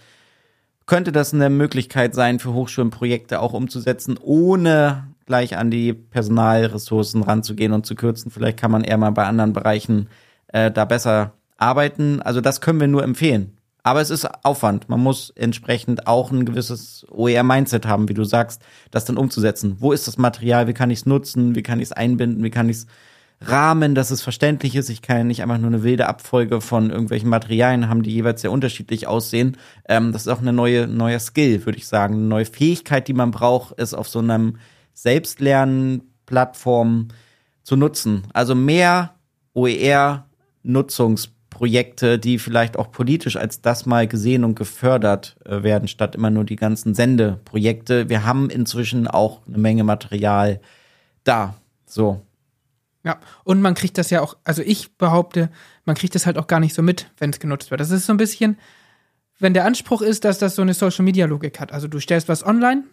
könnte 0.86 1.12
das 1.12 1.34
eine 1.34 1.50
Möglichkeit 1.50 2.14
sein, 2.14 2.40
für 2.40 2.54
Hochschulenprojekte 2.54 3.40
auch 3.40 3.54
umzusetzen, 3.54 4.18
ohne 4.22 5.08
gleich 5.26 5.58
an 5.58 5.72
die 5.72 5.94
Personalressourcen 5.94 7.24
ranzugehen 7.24 7.74
und 7.74 7.86
zu 7.86 7.96
kürzen. 7.96 8.32
Vielleicht 8.32 8.60
kann 8.60 8.72
man 8.72 8.84
eher 8.84 8.98
mal 8.98 9.12
bei 9.12 9.26
anderen 9.26 9.54
Bereichen 9.54 10.10
äh, 10.48 10.72
da 10.72 10.86
besser 10.86 11.34
arbeiten. 11.58 12.22
Also 12.22 12.42
das 12.42 12.60
können 12.60 12.80
wir 12.80 12.88
nur 12.88 13.04
empfehlen. 13.04 13.58
Aber 13.84 14.02
es 14.02 14.10
ist 14.10 14.28
Aufwand. 14.46 14.90
Man 14.90 15.00
muss 15.00 15.32
entsprechend 15.32 16.06
auch 16.06 16.32
ein 16.32 16.46
gewisses 16.46 17.06
OER-Mindset 17.10 17.88
haben, 17.88 18.10
wie 18.10 18.14
du 18.14 18.24
sagst, 18.24 18.62
das 18.92 19.06
dann 19.06 19.18
umzusetzen. 19.18 19.78
Wo 19.80 19.92
ist 19.92 20.08
das 20.08 20.18
Material? 20.18 20.68
Wie 20.68 20.74
kann 20.74 20.92
ich 20.92 21.00
es 21.00 21.06
nutzen? 21.06 21.56
Wie 21.56 21.64
kann 21.64 21.80
ich 21.80 21.86
es 21.86 21.92
einbinden? 21.92 22.44
Wie 22.44 22.52
kann 22.52 22.70
ich 22.70 22.78
es 22.78 22.88
Rahmen, 23.44 23.96
dass 23.96 24.12
es 24.12 24.22
verständlich 24.22 24.76
ist. 24.76 24.90
Ich 24.90 25.02
kann 25.02 25.26
nicht 25.26 25.42
einfach 25.42 25.58
nur 25.58 25.70
eine 25.70 25.82
wilde 25.84 26.08
Abfolge 26.08 26.62
von 26.62 26.92
irgendwelchen 26.92 27.30
Materialien 27.30 27.90
haben, 27.90 28.04
die 28.04 28.14
jeweils 28.14 28.42
sehr 28.42 28.52
unterschiedlich 28.52 29.08
aussehen. 29.08 29.58
Ähm, 29.90 30.12
das 30.12 30.22
ist 30.24 30.28
auch 30.28 30.42
eine 30.42 30.54
neue, 30.54 30.86
neuer 30.88 31.18
Skill, 31.20 31.66
würde 31.66 31.80
ich 31.80 31.88
sagen. 31.88 32.14
Eine 32.16 32.26
neue 32.26 32.46
Fähigkeit, 32.46 33.08
die 33.08 33.14
man 33.14 33.32
braucht, 33.32 33.80
ist 33.80 33.96
auf 33.96 34.08
so 34.08 34.20
einem 34.20 34.58
Selbstlernen-Plattform 34.94 37.08
zu 37.64 37.76
nutzen. 37.76 38.28
Also 38.34 38.54
mehr 38.54 39.16
OER-Nutzungsprojekte, 39.56 42.20
die 42.20 42.38
vielleicht 42.38 42.78
auch 42.78 42.92
politisch 42.92 43.38
als 43.38 43.62
das 43.62 43.88
mal 43.88 44.08
gesehen 44.08 44.44
und 44.44 44.54
gefördert 44.54 45.38
äh, 45.46 45.64
werden, 45.64 45.88
statt 45.88 46.14
immer 46.14 46.30
nur 46.30 46.44
die 46.44 46.58
ganzen 46.58 46.94
Sendeprojekte. 46.94 48.08
Wir 48.08 48.24
haben 48.24 48.52
inzwischen 48.52 49.08
auch 49.08 49.42
eine 49.48 49.58
Menge 49.58 49.84
Material 49.84 50.62
da. 51.24 51.56
So. 51.88 52.22
Ja, 53.04 53.20
und 53.44 53.62
man 53.62 53.74
kriegt 53.74 53.98
das 53.98 54.10
ja 54.12 54.22
auch, 54.22 54.38
also 54.44 54.62
ich 54.62 54.98
behaupte, 54.98 55.50
man 55.86 55.96
kriegt 55.96 56.14
das 56.14 56.26
halt 56.26 56.38
auch 56.38 56.48
gar 56.48 56.60
nicht 56.60 56.76
so 56.76 56.84
mit, 56.84 57.12
wenn 57.18 57.32
es 57.32 57.40
genutzt 57.40 57.72
wird. 57.72 57.82
Das 57.82 57.90
ist 57.90 58.06
so 58.06 58.14
ein 58.14 58.18
bisschen, 58.18 58.58
wenn 59.40 59.56
der 59.56 59.66
Anspruch 59.66 60.02
ist, 60.02 60.24
dass 60.24 60.38
das 60.38 60.56
so 60.56 60.62
eine 60.62 60.76
Social 60.76 61.04
Media 61.04 61.26
Logik 61.26 61.60
hat. 61.60 61.72
Also 61.72 61.88
du 61.88 62.00
stellst 62.00 62.30
was 62.30 62.46
online, 62.46 62.84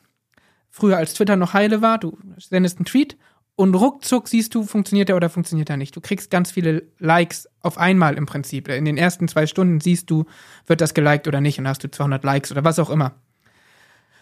früher 0.70 0.96
als 0.96 1.12
Twitter 1.12 1.36
noch 1.36 1.52
heile 1.52 1.82
war, 1.82 1.98
du 1.98 2.16
sendest 2.38 2.78
einen 2.78 2.86
Tweet 2.86 3.18
und 3.54 3.74
ruckzuck 3.74 4.28
siehst 4.28 4.54
du, 4.54 4.62
funktioniert 4.62 5.10
er 5.10 5.16
oder 5.16 5.28
funktioniert 5.28 5.68
er 5.68 5.76
nicht. 5.76 5.94
Du 5.94 6.00
kriegst 6.00 6.30
ganz 6.30 6.52
viele 6.52 6.84
Likes 6.98 7.48
auf 7.60 7.76
einmal 7.76 8.14
im 8.14 8.24
Prinzip. 8.24 8.68
In 8.68 8.84
den 8.84 8.96
ersten 8.96 9.28
zwei 9.28 9.46
Stunden 9.46 9.80
siehst 9.80 10.08
du, 10.10 10.26
wird 10.66 10.80
das 10.80 10.94
geliked 10.94 11.26
oder 11.26 11.40
nicht 11.40 11.58
und 11.58 11.66
hast 11.68 11.82
du 11.84 11.90
200 11.90 12.22
Likes 12.24 12.52
oder 12.52 12.64
was 12.64 12.78
auch 12.78 12.88
immer. 12.88 13.16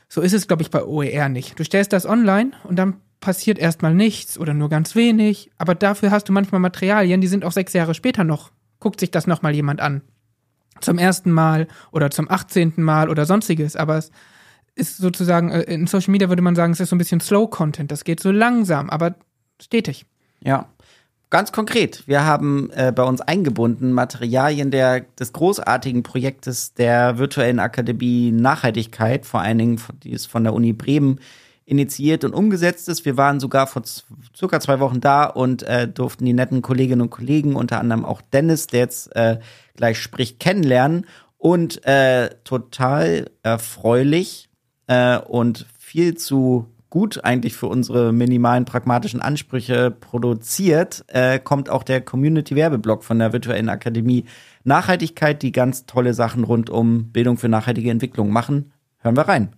So 0.09 0.21
ist 0.21 0.33
es, 0.33 0.49
glaube 0.49 0.63
ich, 0.63 0.71
bei 0.71 0.83
OER 0.83 1.29
nicht. 1.29 1.59
Du 1.59 1.65
stellst 1.65 1.93
das 1.93 2.07
online 2.07 2.53
und 2.65 2.77
dann 2.77 2.97
passiert 3.21 3.59
erstmal 3.59 3.95
nichts 3.95 4.39
oder 4.39 4.55
nur 4.55 4.69
ganz 4.69 4.95
wenig, 4.95 5.51
aber 5.59 5.75
dafür 5.75 6.11
hast 6.11 6.29
du 6.29 6.33
manchmal 6.33 6.61
Materialien, 6.61 7.21
die 7.21 7.27
sind 7.27 7.45
auch 7.45 7.53
sechs 7.53 7.73
Jahre 7.73 7.95
später 7.95 8.25
noch. 8.25 8.53
Guckt 8.79 9.01
sich 9.01 9.11
das 9.11 9.27
nochmal 9.27 9.55
jemand 9.55 9.81
an. 9.81 10.03
Zum 10.81 10.99
ersten 10.99 11.33
Mal 11.33 11.67
oder 11.91 12.11
zum 12.11 12.31
achtzehnten 12.31 12.83
Mal 12.83 13.09
oder 13.09 13.25
sonstiges, 13.25 13.77
aber 13.77 13.97
es 13.97 14.11
ist 14.75 14.99
sozusagen, 14.99 15.51
äh, 15.51 15.63
in 15.63 15.87
Social 15.87 16.13
Media 16.13 16.29
würde 16.29 16.43
man 16.43 16.55
sagen, 16.55 16.73
es 16.73 16.81
ist 16.81 16.91
so 16.91 16.97
ein 16.97 16.99
bisschen 16.99 17.21
Slow 17.21 17.49
Content. 17.49 17.91
Das 17.91 18.05
geht 18.05 18.21
so 18.21 18.31
langsam, 18.31 18.91
aber 18.91 19.15
stetig. 19.61 20.05
Ja. 20.43 20.69
Ganz 21.29 21.51
konkret, 21.51 22.07
wir 22.07 22.25
haben 22.25 22.71
äh, 22.71 22.93
bei 22.93 23.03
uns 23.03 23.21
eingebunden 23.21 23.91
Materialien 23.91 24.71
der, 24.71 25.01
des 25.01 25.33
großartigen 25.33 26.05
Projektes 26.05 26.75
der 26.75 27.19
virtuellen 27.19 27.59
Akademie 27.59 28.31
Nachhaltigkeit, 28.31 29.27
vor 29.27 29.41
allen 29.41 29.59
Dingen, 29.59 29.81
die 30.05 30.13
ist 30.13 30.27
von 30.27 30.45
der 30.45 30.55
Uni 30.55 30.73
Bremen 30.73 31.19
initiiert 31.67 32.25
und 32.25 32.33
umgesetzt 32.33 32.89
ist. 32.89 33.05
Wir 33.05 33.17
waren 33.17 33.41
sogar 33.41 33.67
vor 33.67 33.83
circa 34.35 34.61
zwei 34.61 34.81
Wochen 34.81 35.01
da 35.01 35.25
und 35.25 35.65
äh, 35.65 35.89
durften 35.89 36.25
die 36.25 36.33
netten 36.33 36.63
Kolleginnen 36.63 37.03
und 37.03 37.11
Kollegen, 37.11 37.57
unter 37.57 37.81
anderem 37.81 38.05
auch 38.05 38.23
Dennis, 38.23 38.69
der 38.69 38.81
jetzt 38.81 39.15
äh, 39.17 39.41
gleich 39.75 39.99
spricht, 40.01 40.41
kennenlernen. 40.41 41.07
Und 41.37 41.85
äh, 41.85 42.31
total 42.45 43.31
erfreulich 43.43 44.49
äh, 44.87 45.19
und 45.19 45.67
viel 45.79 46.17
zu 46.17 46.67
gut 46.89 47.25
eigentlich 47.25 47.55
für 47.55 47.67
unsere 47.67 48.13
minimalen 48.13 48.65
pragmatischen 48.65 49.21
Ansprüche 49.21 49.91
produziert, 49.91 51.05
äh, 51.09 51.39
kommt 51.39 51.69
auch 51.69 51.83
der 51.83 52.01
Community-Werbeblock 52.01 53.05
von 53.05 53.19
der 53.19 53.33
Virtuellen 53.33 53.69
Akademie 53.69 54.25
Nachhaltigkeit, 54.65 55.43
die 55.43 55.53
ganz 55.53 55.87
tolle 55.87 56.15
Sachen 56.15 56.45
rund 56.45 56.71
um 56.71 57.11
Bildung 57.13 57.39
für 57.39 57.49
nachhaltige 57.49 57.91
Entwicklung 57.91 58.31
machen. 58.31 58.73
Hören 58.99 59.17
wir 59.17 59.29
rein. 59.29 59.57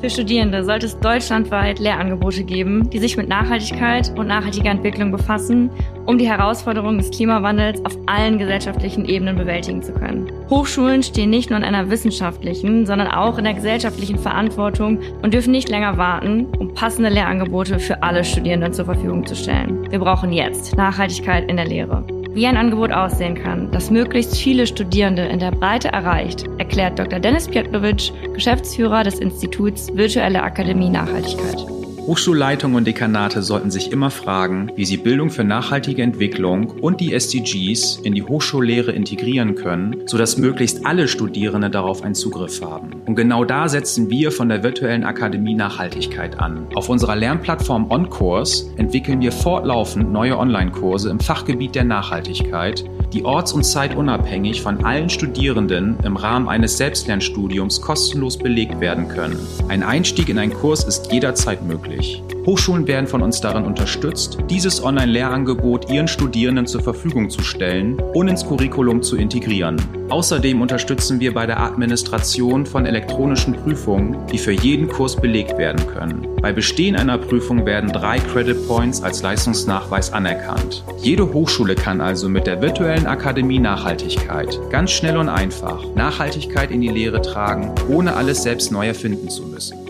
Für 0.00 0.08
Studierende 0.08 0.64
sollte 0.64 0.86
es 0.86 0.98
deutschlandweit 0.98 1.78
Lehrangebote 1.78 2.42
geben, 2.42 2.88
die 2.88 2.98
sich 2.98 3.18
mit 3.18 3.28
Nachhaltigkeit 3.28 4.10
und 4.18 4.28
nachhaltiger 4.28 4.70
Entwicklung 4.70 5.12
befassen, 5.12 5.68
um 6.06 6.16
die 6.16 6.26
Herausforderungen 6.26 6.96
des 6.96 7.10
Klimawandels 7.10 7.84
auf 7.84 7.98
allen 8.06 8.38
gesellschaftlichen 8.38 9.04
Ebenen 9.04 9.36
bewältigen 9.36 9.82
zu 9.82 9.92
können. 9.92 10.32
Hochschulen 10.48 11.02
stehen 11.02 11.28
nicht 11.28 11.50
nur 11.50 11.58
in 11.58 11.66
einer 11.66 11.90
wissenschaftlichen, 11.90 12.86
sondern 12.86 13.08
auch 13.08 13.36
in 13.36 13.44
der 13.44 13.52
gesellschaftlichen 13.52 14.18
Verantwortung 14.18 15.00
und 15.20 15.34
dürfen 15.34 15.52
nicht 15.52 15.68
länger 15.68 15.98
warten, 15.98 16.46
um 16.58 16.72
passende 16.72 17.10
Lehrangebote 17.10 17.78
für 17.78 18.02
alle 18.02 18.24
Studierenden 18.24 18.72
zur 18.72 18.86
Verfügung 18.86 19.26
zu 19.26 19.36
stellen. 19.36 19.86
Wir 19.90 19.98
brauchen 19.98 20.32
jetzt 20.32 20.78
Nachhaltigkeit 20.78 21.46
in 21.50 21.58
der 21.58 21.66
Lehre. 21.66 22.19
Wie 22.32 22.46
ein 22.46 22.56
Angebot 22.56 22.92
aussehen 22.92 23.34
kann, 23.34 23.72
das 23.72 23.90
möglichst 23.90 24.36
viele 24.36 24.66
Studierende 24.66 25.22
in 25.22 25.40
der 25.40 25.50
Breite 25.50 25.88
erreicht, 25.88 26.44
erklärt 26.58 26.96
Dr. 26.96 27.18
Dennis 27.18 27.48
Pjetlovic, 27.48 28.12
Geschäftsführer 28.32 29.02
des 29.02 29.18
Instituts 29.18 29.94
Virtuelle 29.96 30.40
Akademie 30.40 30.90
Nachhaltigkeit. 30.90 31.66
Hochschulleitungen 32.06 32.76
und 32.76 32.86
Dekanate 32.86 33.42
sollten 33.42 33.70
sich 33.70 33.92
immer 33.92 34.10
fragen, 34.10 34.72
wie 34.74 34.84
sie 34.84 34.96
Bildung 34.96 35.30
für 35.30 35.44
nachhaltige 35.44 36.02
Entwicklung 36.02 36.70
und 36.70 37.00
die 37.00 37.12
SDGs 37.12 38.00
in 38.02 38.14
die 38.14 38.22
Hochschullehre 38.22 38.92
integrieren 38.92 39.54
können, 39.54 40.02
sodass 40.06 40.38
möglichst 40.38 40.86
alle 40.86 41.08
Studierende 41.08 41.70
darauf 41.70 42.02
einen 42.02 42.14
Zugriff 42.14 42.62
haben. 42.62 43.02
Und 43.06 43.16
genau 43.16 43.44
da 43.44 43.68
setzen 43.68 44.10
wir 44.10 44.32
von 44.32 44.48
der 44.48 44.62
virtuellen 44.62 45.04
Akademie 45.04 45.54
Nachhaltigkeit 45.54 46.40
an. 46.40 46.66
Auf 46.74 46.88
unserer 46.88 47.16
Lernplattform 47.16 47.90
OnCourse 47.90 48.70
entwickeln 48.76 49.20
wir 49.20 49.32
fortlaufend 49.32 50.10
neue 50.10 50.38
Online-Kurse 50.38 51.10
im 51.10 51.20
Fachgebiet 51.20 51.74
der 51.74 51.84
Nachhaltigkeit, 51.84 52.84
die 53.12 53.24
orts- 53.24 53.52
und 53.52 53.64
zeitunabhängig 53.64 54.62
von 54.62 54.84
allen 54.84 55.10
Studierenden 55.10 55.98
im 56.04 56.16
Rahmen 56.16 56.48
eines 56.48 56.76
Selbstlernstudiums 56.76 57.80
kostenlos 57.80 58.38
belegt 58.38 58.80
werden 58.80 59.08
können. 59.08 59.38
Ein 59.68 59.82
Einstieg 59.82 60.28
in 60.28 60.38
einen 60.38 60.54
Kurs 60.54 60.84
ist 60.84 61.12
jederzeit 61.12 61.62
möglich. 61.62 62.22
Hochschulen 62.46 62.86
werden 62.86 63.06
von 63.06 63.22
uns 63.22 63.40
darin 63.40 63.64
unterstützt, 63.64 64.38
dieses 64.48 64.82
Online-Lehrangebot 64.82 65.90
ihren 65.90 66.08
Studierenden 66.08 66.66
zur 66.66 66.82
Verfügung 66.82 67.28
zu 67.28 67.42
stellen 67.42 68.00
und 68.14 68.28
ins 68.28 68.46
Curriculum 68.46 69.02
zu 69.02 69.16
integrieren. 69.16 69.76
Außerdem 70.08 70.60
unterstützen 70.60 71.20
wir 71.20 71.34
bei 71.34 71.46
der 71.46 71.60
Administration 71.60 72.64
von 72.64 72.86
elektronischen 72.86 73.54
Prüfungen, 73.54 74.16
die 74.32 74.38
für 74.38 74.52
jeden 74.52 74.88
Kurs 74.88 75.16
belegt 75.16 75.58
werden 75.58 75.86
können. 75.86 76.26
Bei 76.40 76.52
Bestehen 76.52 76.96
einer 76.96 77.18
Prüfung 77.18 77.66
werden 77.66 77.92
drei 77.92 78.18
Credit 78.18 78.66
Points 78.66 79.02
als 79.02 79.22
Leistungsnachweis 79.22 80.12
anerkannt. 80.12 80.82
Jede 81.02 81.32
Hochschule 81.32 81.74
kann 81.74 82.00
also 82.00 82.28
mit 82.28 82.46
der 82.46 82.62
virtuellen 82.62 83.06
Akademie 83.06 83.58
Nachhaltigkeit 83.58 84.58
ganz 84.70 84.90
schnell 84.90 85.18
und 85.18 85.28
einfach 85.28 85.84
Nachhaltigkeit 85.94 86.70
in 86.70 86.80
die 86.80 86.88
Lehre 86.88 87.20
tragen, 87.20 87.74
ohne 87.88 88.14
alles 88.14 88.42
selbst 88.42 88.72
neu 88.72 88.86
erfinden 88.86 89.28
zu 89.28 89.42
müssen. 89.42 89.89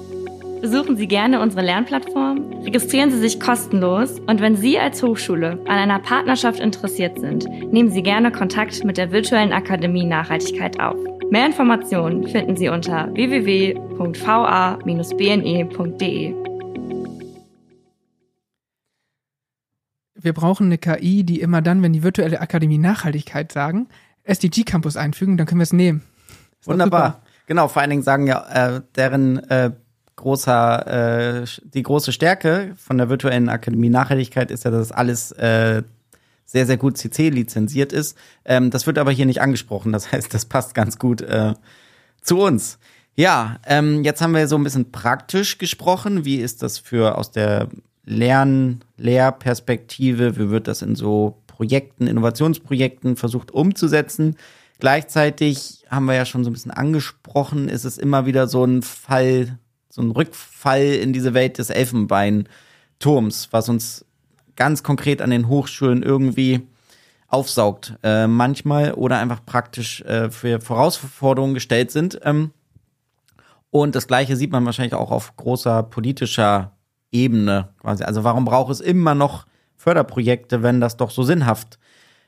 Besuchen 0.61 0.97
Sie 0.99 1.09
gerne 1.09 1.41
unsere 1.41 1.63
Lernplattform, 1.63 2.53
registrieren 2.65 3.11
Sie 3.11 3.19
sich 3.19 3.41
kostenlos 3.41 4.21
und 4.21 4.43
wenn 4.43 4.57
Sie 4.57 4.79
als 4.79 5.03
Hochschule 5.03 5.53
an 5.53 5.67
einer 5.67 5.99
Partnerschaft 6.01 6.61
interessiert 6.61 7.19
sind, 7.19 7.49
nehmen 7.73 7.91
Sie 7.91 8.03
gerne 8.03 8.31
Kontakt 8.31 8.85
mit 8.85 8.99
der 8.99 9.11
virtuellen 9.11 9.55
Akademie 9.55 10.05
Nachhaltigkeit 10.05 10.79
auf. 10.79 10.99
Mehr 11.31 11.47
Informationen 11.47 12.29
finden 12.29 12.59
Sie 12.59 12.69
unter 12.69 13.09
www.va-bne.de. 13.15 13.71
Wir 20.15 20.33
brauchen 20.35 20.67
eine 20.67 20.77
KI, 20.77 21.25
die 21.25 21.41
immer 21.41 21.63
dann, 21.63 21.83
wenn 21.83 21.95
die 21.95 22.03
virtuelle 22.03 22.39
Akademie 22.39 22.77
Nachhaltigkeit 22.77 23.51
sagen, 23.51 23.89
SDG 24.25 24.65
Campus 24.65 24.99
einfügen, 24.99 25.39
dann 25.39 25.47
können 25.47 25.61
wir 25.61 25.65
es 25.65 25.73
nehmen. 25.73 26.03
Wunderbar. 26.65 27.23
Genau, 27.47 27.69
vor 27.69 27.81
allen 27.81 27.91
Dingen 27.91 28.03
sagen 28.03 28.27
ja 28.27 28.77
äh, 28.77 28.83
deren 28.95 29.39
äh, 29.49 29.71
großer, 30.21 31.43
äh, 31.43 31.47
die 31.75 31.83
große 31.83 32.13
Stärke 32.13 32.75
von 32.77 32.99
der 32.99 33.09
virtuellen 33.09 33.49
Akademie 33.49 33.91
Nachhaltigkeit 33.91 34.51
ist 34.51 34.65
ja, 34.65 34.71
dass 34.71 34.93
alles 34.93 35.33
äh, 35.33 35.83
sehr, 36.45 36.67
sehr 36.67 36.77
gut 36.77 36.99
CC 36.99 37.31
lizenziert 37.31 37.93
ist. 37.93 38.17
Ähm, 38.45 38.71
das 38.71 38.87
wird 38.87 38.99
aber 38.99 39.11
hier 39.11 39.27
nicht 39.27 39.41
angesprochen. 39.41 39.93
Das 39.93 40.13
heißt, 40.13 40.33
das 40.33 40.45
passt 40.45 40.75
ganz 40.75 40.99
gut 40.99 41.21
äh, 41.23 41.55
zu 42.23 42.39
uns. 42.41 42.79
Ja, 43.17 43.59
ähm, 43.67 44.05
jetzt 44.05 44.21
haben 44.21 44.35
wir 44.35 44.49
so 44.49 44.57
ein 44.57 44.65
bisschen 44.65 44.93
praktisch 44.93 45.59
gesprochen. 45.59 46.25
Wie 46.25 46.37
ist 46.37 46.63
das 46.63 46.79
für 46.79 47.19
aus 47.19 47.31
der 47.31 47.69
Lern-, 48.05 48.81
Lehrperspektive? 48.97 50.37
Wie 50.37 50.51
wird 50.51 50.69
das 50.69 50.83
in 50.83 50.97
so 50.97 51.43
Projekten, 51.47 52.07
Innovationsprojekten 52.07 53.17
versucht 53.17 53.51
umzusetzen? 53.51 54.37
Gleichzeitig 54.81 55.85
haben 55.91 56.07
wir 56.07 56.15
ja 56.15 56.25
schon 56.25 56.43
so 56.43 56.51
ein 56.51 56.55
bisschen 56.55 56.71
angesprochen, 56.71 57.69
ist 57.69 57.85
es 57.85 57.99
immer 57.99 58.27
wieder 58.27 58.49
so 58.49 58.65
ein 58.65 58.83
Fall 58.83 59.59
so 59.91 60.01
ein 60.01 60.13
Rückfall 60.13 60.83
in 60.83 61.13
diese 61.13 61.35
Welt 61.35 61.59
des 61.59 61.69
Elfenbeinturms, 61.69 63.49
was 63.51 63.69
uns 63.69 64.07
ganz 64.57 64.83
konkret 64.83 65.21
an 65.21 65.31
den 65.31 65.49
Hochschulen 65.49 66.03
irgendwie 66.03 66.67
aufsaugt, 67.29 67.95
äh, 68.03 68.27
manchmal 68.27 68.95
oder 68.95 69.19
einfach 69.19 69.45
praktisch 69.45 70.01
äh, 70.03 70.31
für 70.31 70.59
Herausforderungen 70.59 71.55
gestellt 71.55 71.91
sind. 71.91 72.21
Ähm, 72.25 72.53
und 73.71 73.95
das 73.95 74.09
Gleiche 74.09 74.37
sieht 74.37 74.51
man 74.51 74.67
wahrscheinlich 74.67 74.95
auch 74.95 75.11
auf 75.11 75.37
großer 75.37 75.85
politischer 75.85 76.73
Ebene 77.13 77.69
quasi. 77.81 78.05
Also 78.05 78.25
warum 78.25 78.45
braucht 78.45 78.73
es 78.73 78.81
immer 78.81 79.15
noch 79.15 79.47
Förderprojekte, 79.77 80.63
wenn 80.63 80.81
das 80.81 80.97
doch 80.97 81.11
so 81.11 81.23
sinnhaft 81.23 81.79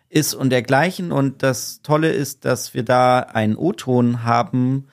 ist 0.09 0.35
und 0.35 0.51
dergleichen? 0.51 1.11
Und 1.11 1.43
das 1.43 1.83
Tolle 1.83 2.11
ist, 2.11 2.45
dass 2.45 2.75
wir 2.75 2.85
da 2.85 3.21
einen 3.21 3.57
O-Ton 3.57 4.23
haben, 4.23 4.87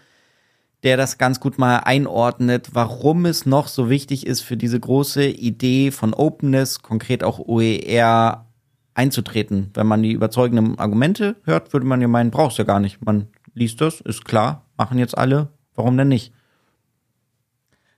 der 0.83 0.97
das 0.97 1.17
ganz 1.17 1.39
gut 1.39 1.57
mal 1.57 1.77
einordnet, 1.77 2.69
warum 2.73 3.25
es 3.25 3.45
noch 3.45 3.67
so 3.67 3.89
wichtig 3.89 4.25
ist, 4.25 4.41
für 4.41 4.57
diese 4.57 4.79
große 4.79 5.25
Idee 5.25 5.91
von 5.91 6.13
Openness, 6.13 6.81
konkret 6.81 7.23
auch 7.23 7.39
OER, 7.39 8.45
einzutreten. 8.93 9.71
Wenn 9.73 9.87
man 9.87 10.03
die 10.03 10.11
überzeugenden 10.11 10.77
Argumente 10.77 11.37
hört, 11.43 11.73
würde 11.73 11.85
man 11.85 12.01
ja 12.01 12.07
meinen, 12.07 12.31
brauchst 12.31 12.57
ja 12.57 12.63
gar 12.63 12.79
nicht. 12.79 13.03
Man 13.03 13.27
liest 13.53 13.81
das, 13.81 14.01
ist 14.01 14.25
klar, 14.25 14.65
machen 14.77 14.97
jetzt 14.97 15.17
alle, 15.17 15.49
warum 15.75 15.97
denn 15.97 16.09
nicht? 16.09 16.33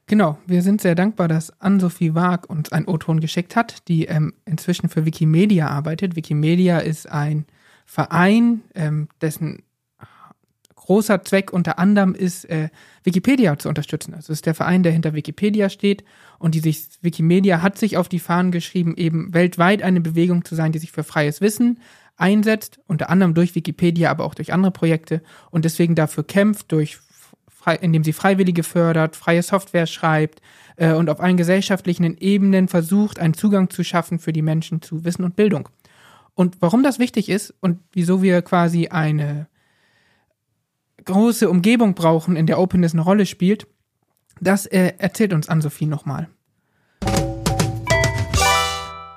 Genau, 0.08 0.38
wir 0.46 0.62
sind 0.62 0.82
sehr 0.82 0.96
dankbar, 0.96 1.28
dass 1.28 1.62
Ann-Sophie 1.62 2.14
Waag 2.14 2.50
uns 2.50 2.72
ein 2.72 2.86
O-Ton 2.88 3.20
geschickt 3.20 3.56
hat, 3.56 3.88
die 3.88 4.06
ähm, 4.06 4.34
inzwischen 4.46 4.90
für 4.90 5.06
Wikimedia 5.06 5.68
arbeitet. 5.68 6.16
Wikimedia 6.16 6.80
ist 6.80 7.10
ein 7.10 7.46
Verein, 7.86 8.62
ähm, 8.76 9.08
dessen 9.22 9.64
großer 10.92 11.24
Zweck 11.24 11.54
unter 11.54 11.80
anderem 11.80 12.14
ist, 12.14 12.44
äh, 12.50 12.68
Wikipedia 13.06 13.58
zu 13.58 13.70
unterstützen. 13.70 14.14
Also 14.14 14.34
es 14.34 14.39
ist 14.39 14.46
der 14.46 14.54
Verein, 14.54 14.84
der 14.84 14.92
hinter 14.92 15.14
Wikipedia 15.14 15.70
steht 15.70 16.04
und 16.38 16.54
die 16.54 16.60
sich, 16.60 16.89
Wikimedia 17.02 17.62
hat 17.62 17.78
sich 17.78 17.96
auf 17.96 18.10
die 18.10 18.20
Fahnen 18.20 18.52
geschrieben, 18.52 18.98
eben 18.98 19.34
weltweit 19.34 19.84
eine 19.84 20.02
Bewegung 20.02 20.44
zu 20.44 20.54
sein, 20.54 20.74
die 20.74 20.80
sich 20.80 20.92
für 20.92 21.06
freies 21.06 21.39
Wissen 21.39 21.80
einsetzt, 22.18 22.82
unter 22.88 23.10
anderem 23.10 23.34
durch 23.34 23.56
Wikipedia, 23.56 24.12
aber 24.12 24.26
auch 24.26 24.36
durch 24.36 24.52
andere 24.52 24.74
Projekte 24.74 25.22
und 25.50 25.64
deswegen 25.64 25.96
dafür 25.96 26.26
kämpft, 26.26 26.74
durch 26.74 27.00
indem 27.80 28.04
sie 28.04 28.12
Freiwillige 28.12 28.64
fördert, 28.64 29.16
freie 29.16 29.44
Software 29.44 29.88
schreibt 29.88 30.42
äh, 30.76 30.92
und 30.92 31.10
auf 31.10 31.22
allen 31.22 31.38
gesellschaftlichen 31.38 32.18
Ebenen 32.18 32.68
versucht, 32.68 33.18
einen 33.18 33.34
Zugang 33.34 33.70
zu 33.70 33.86
schaffen 33.86 34.20
für 34.20 34.34
die 34.34 34.42
Menschen 34.42 34.82
zu 34.82 35.06
Wissen 35.06 35.24
und 35.24 35.38
Bildung. 35.38 35.70
Und 36.34 36.58
warum 36.60 36.84
das 36.84 37.00
wichtig 37.00 37.30
ist 37.30 37.54
und 37.62 37.80
wieso 37.94 38.22
wir 38.22 38.42
quasi 38.42 38.89
eine 38.89 39.48
große 41.06 41.49
Umgebung 41.49 41.95
brauchen, 41.95 42.36
in 42.36 42.45
der 42.45 42.60
Openness 42.60 42.93
eine 42.93 43.04
Rolle 43.04 43.26
spielt, 43.26 43.68
das 44.39 44.66
äh, 44.66 44.93
erzählt 44.97 45.34
uns 45.34 45.49
Ann-Sophie 45.49 45.86
nochmal. 45.86 46.28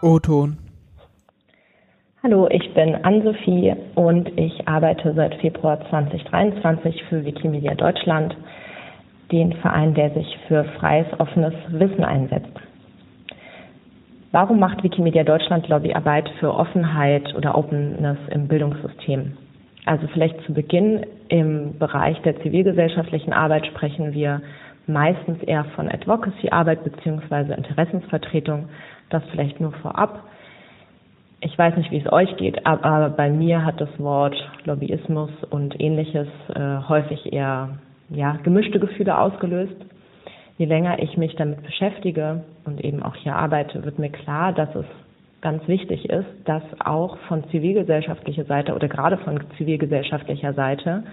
O-Ton. 0.02 0.58
Hallo, 2.22 2.48
ich 2.50 2.72
bin 2.74 2.94
Ann-Sophie 3.04 3.74
und 3.94 4.28
ich 4.38 4.66
arbeite 4.66 5.12
seit 5.14 5.34
Februar 5.36 5.78
2023 5.90 7.02
für 7.08 7.24
Wikimedia 7.24 7.74
Deutschland, 7.74 8.36
den 9.30 9.52
Verein, 9.54 9.94
der 9.94 10.10
sich 10.14 10.26
für 10.48 10.64
freies, 10.78 11.06
offenes 11.18 11.54
Wissen 11.68 12.04
einsetzt. 12.04 12.52
Warum 14.32 14.58
macht 14.58 14.82
Wikimedia 14.82 15.22
Deutschland 15.22 15.68
Lobbyarbeit 15.68 16.28
für 16.40 16.52
Offenheit 16.52 17.34
oder 17.34 17.56
Openness 17.56 18.18
im 18.30 18.48
Bildungssystem? 18.48 19.36
Also 19.86 20.06
vielleicht 20.08 20.40
zu 20.46 20.52
Beginn 20.52 21.06
im 21.28 21.78
Bereich 21.78 22.20
der 22.22 22.40
zivilgesellschaftlichen 22.42 23.32
Arbeit 23.32 23.66
sprechen 23.66 24.12
wir 24.12 24.42
meistens 24.86 25.42
eher 25.42 25.64
von 25.76 25.90
Advocacy-Arbeit 25.90 26.84
beziehungsweise 26.84 27.54
Interessensvertretung. 27.54 28.68
Das 29.10 29.22
vielleicht 29.30 29.60
nur 29.60 29.72
vorab 29.72 30.24
ich 31.44 31.58
weiß 31.58 31.76
nicht, 31.76 31.90
wie 31.90 31.98
es 31.98 32.10
euch 32.10 32.34
geht, 32.38 32.64
aber 32.66 33.10
bei 33.10 33.28
mir 33.28 33.64
hat 33.64 33.78
das 33.78 33.90
Wort 33.98 34.34
Lobbyismus 34.64 35.30
und 35.50 35.78
ähnliches 35.78 36.26
äh, 36.54 36.78
häufig 36.88 37.32
eher 37.32 37.78
ja, 38.08 38.38
gemischte 38.42 38.80
Gefühle 38.80 39.18
ausgelöst. 39.18 39.76
Je 40.56 40.64
länger 40.64 41.02
ich 41.02 41.18
mich 41.18 41.36
damit 41.36 41.62
beschäftige 41.62 42.44
und 42.64 42.82
eben 42.82 43.02
auch 43.02 43.14
hier 43.16 43.36
arbeite, 43.36 43.84
wird 43.84 43.98
mir 43.98 44.08
klar, 44.08 44.52
dass 44.54 44.74
es 44.74 44.86
ganz 45.44 45.68
wichtig 45.68 46.08
ist, 46.08 46.26
dass 46.46 46.62
auch 46.80 47.18
von 47.28 47.44
zivilgesellschaftlicher 47.50 48.46
Seite 48.46 48.74
oder 48.74 48.88
gerade 48.88 49.18
von 49.18 49.38
zivilgesellschaftlicher 49.58 50.54
Seite 50.54 51.04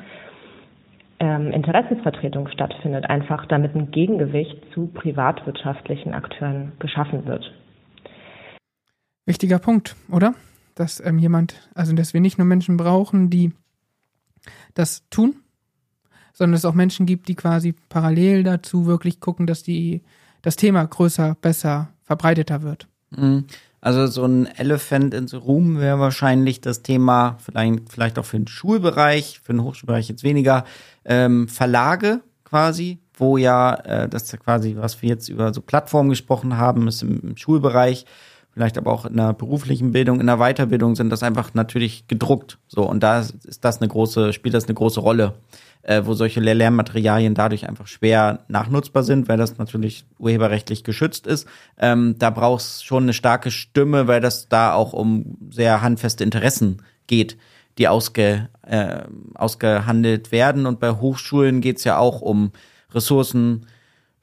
ähm, 1.19 1.51
Interessensvertretung 1.51 2.47
stattfindet, 2.47 3.09
einfach 3.09 3.45
damit 3.47 3.75
ein 3.75 3.91
Gegengewicht 3.91 4.55
zu 4.73 4.87
privatwirtschaftlichen 4.87 6.13
Akteuren 6.13 6.71
geschaffen 6.79 7.25
wird. 7.25 7.43
Wichtiger 9.25 9.59
Punkt, 9.59 9.97
oder? 10.09 10.33
Dass 10.75 11.05
ähm, 11.05 11.19
jemand, 11.19 11.69
also 11.75 11.93
dass 11.93 12.13
wir 12.13 12.21
nicht 12.21 12.37
nur 12.37 12.47
Menschen 12.47 12.77
brauchen, 12.77 13.29
die 13.29 13.51
das 14.73 15.07
tun, 15.09 15.35
sondern 16.31 16.55
es 16.55 16.63
auch 16.63 16.73
Menschen 16.73 17.05
gibt, 17.05 17.27
die 17.27 17.35
quasi 17.35 17.75
parallel 17.89 18.43
dazu 18.43 18.85
wirklich 18.85 19.19
gucken, 19.19 19.45
dass 19.45 19.61
die 19.61 20.01
das 20.41 20.55
Thema 20.55 20.85
größer, 20.85 21.35
besser, 21.41 21.89
verbreiteter 22.03 22.61
wird. 22.61 22.87
Mhm. 23.11 23.45
Also 23.81 24.05
so 24.05 24.23
ein 24.23 24.45
Elephant 24.45 25.15
in 25.15 25.27
the 25.27 25.37
Room 25.37 25.79
wäre 25.79 25.99
wahrscheinlich 25.99 26.61
das 26.61 26.83
Thema, 26.83 27.37
vielleicht, 27.43 27.91
vielleicht 27.91 28.19
auch 28.19 28.25
für 28.25 28.37
den 28.37 28.47
Schulbereich, 28.47 29.41
für 29.43 29.53
den 29.53 29.63
Hochschulbereich 29.63 30.07
jetzt 30.07 30.23
weniger, 30.23 30.65
ähm, 31.03 31.47
Verlage 31.47 32.21
quasi, 32.43 32.99
wo 33.15 33.37
ja, 33.37 33.73
äh, 33.73 34.07
das 34.07 34.23
ist 34.23 34.33
ja 34.33 34.37
quasi, 34.37 34.75
was 34.77 35.01
wir 35.01 35.09
jetzt 35.09 35.29
über 35.29 35.51
so 35.51 35.61
Plattformen 35.61 36.09
gesprochen 36.09 36.57
haben, 36.57 36.87
ist 36.87 37.01
im, 37.01 37.21
im 37.21 37.37
Schulbereich 37.37 38.05
vielleicht 38.53 38.77
aber 38.77 38.91
auch 38.91 39.05
in 39.05 39.17
der 39.17 39.33
beruflichen 39.33 39.91
Bildung, 39.91 40.19
in 40.19 40.27
der 40.27 40.37
Weiterbildung 40.37 40.95
sind 40.95 41.09
das 41.09 41.23
einfach 41.23 41.53
natürlich 41.53 42.07
gedruckt. 42.07 42.59
So, 42.67 42.83
und 42.83 43.01
da 43.01 43.19
ist 43.19 43.63
das 43.63 43.79
eine 43.79 43.87
große, 43.87 44.33
spielt 44.33 44.53
das 44.53 44.65
eine 44.65 44.73
große 44.73 44.99
Rolle, 44.99 45.33
äh, 45.83 46.03
wo 46.05 46.13
solche 46.13 46.39
Lernmaterialien 46.39 47.33
dadurch 47.33 47.67
einfach 47.67 47.87
schwer 47.87 48.45
nachnutzbar 48.47 49.03
sind, 49.03 49.27
weil 49.27 49.37
das 49.37 49.57
natürlich 49.57 50.05
urheberrechtlich 50.19 50.83
geschützt 50.83 51.27
ist. 51.27 51.47
Ähm, 51.79 52.15
da 52.19 52.29
brauchst 52.29 52.85
schon 52.85 53.03
eine 53.03 53.13
starke 53.13 53.51
Stimme, 53.51 54.07
weil 54.07 54.21
das 54.21 54.47
da 54.49 54.73
auch 54.73 54.93
um 54.93 55.37
sehr 55.49 55.81
handfeste 55.81 56.23
Interessen 56.23 56.81
geht, 57.07 57.37
die 57.77 57.87
ausge, 57.87 58.49
äh, 58.65 59.03
ausgehandelt 59.33 60.31
werden. 60.31 60.65
Und 60.65 60.79
bei 60.79 60.91
Hochschulen 60.91 61.61
geht's 61.61 61.83
ja 61.83 61.97
auch 61.97 62.21
um 62.21 62.51
Ressourcen, 62.93 63.65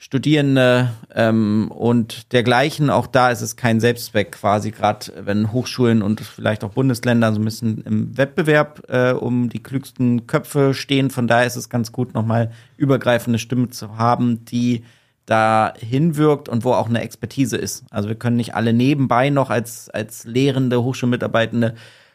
Studierende 0.00 0.90
ähm, 1.12 1.72
und 1.72 2.32
dergleichen. 2.32 2.88
Auch 2.88 3.08
da 3.08 3.30
ist 3.30 3.40
es 3.40 3.56
kein 3.56 3.80
Selbstzweck 3.80 4.30
quasi, 4.30 4.70
gerade 4.70 5.12
wenn 5.24 5.52
Hochschulen 5.52 6.02
und 6.02 6.20
vielleicht 6.20 6.62
auch 6.62 6.70
Bundesländer 6.70 7.32
so 7.32 7.40
ein 7.40 7.44
bisschen 7.44 7.82
im 7.82 8.16
Wettbewerb 8.16 8.84
äh, 8.88 9.10
um 9.10 9.48
die 9.48 9.60
klügsten 9.60 10.28
Köpfe 10.28 10.72
stehen. 10.72 11.10
Von 11.10 11.26
daher 11.26 11.48
ist 11.48 11.56
es 11.56 11.68
ganz 11.68 11.90
gut, 11.90 12.14
nochmal 12.14 12.52
übergreifende 12.76 13.40
Stimme 13.40 13.70
zu 13.70 13.98
haben, 13.98 14.44
die 14.44 14.84
da 15.26 15.74
hinwirkt 15.76 16.48
und 16.48 16.62
wo 16.62 16.72
auch 16.72 16.88
eine 16.88 17.02
Expertise 17.02 17.56
ist. 17.56 17.84
Also 17.90 18.08
wir 18.08 18.16
können 18.16 18.36
nicht 18.36 18.54
alle 18.54 18.72
nebenbei 18.72 19.30
noch 19.30 19.50
als, 19.50 19.90
als 19.90 20.24
lehrende 20.24 20.82
Hochschulmitarbeitende 20.84 21.74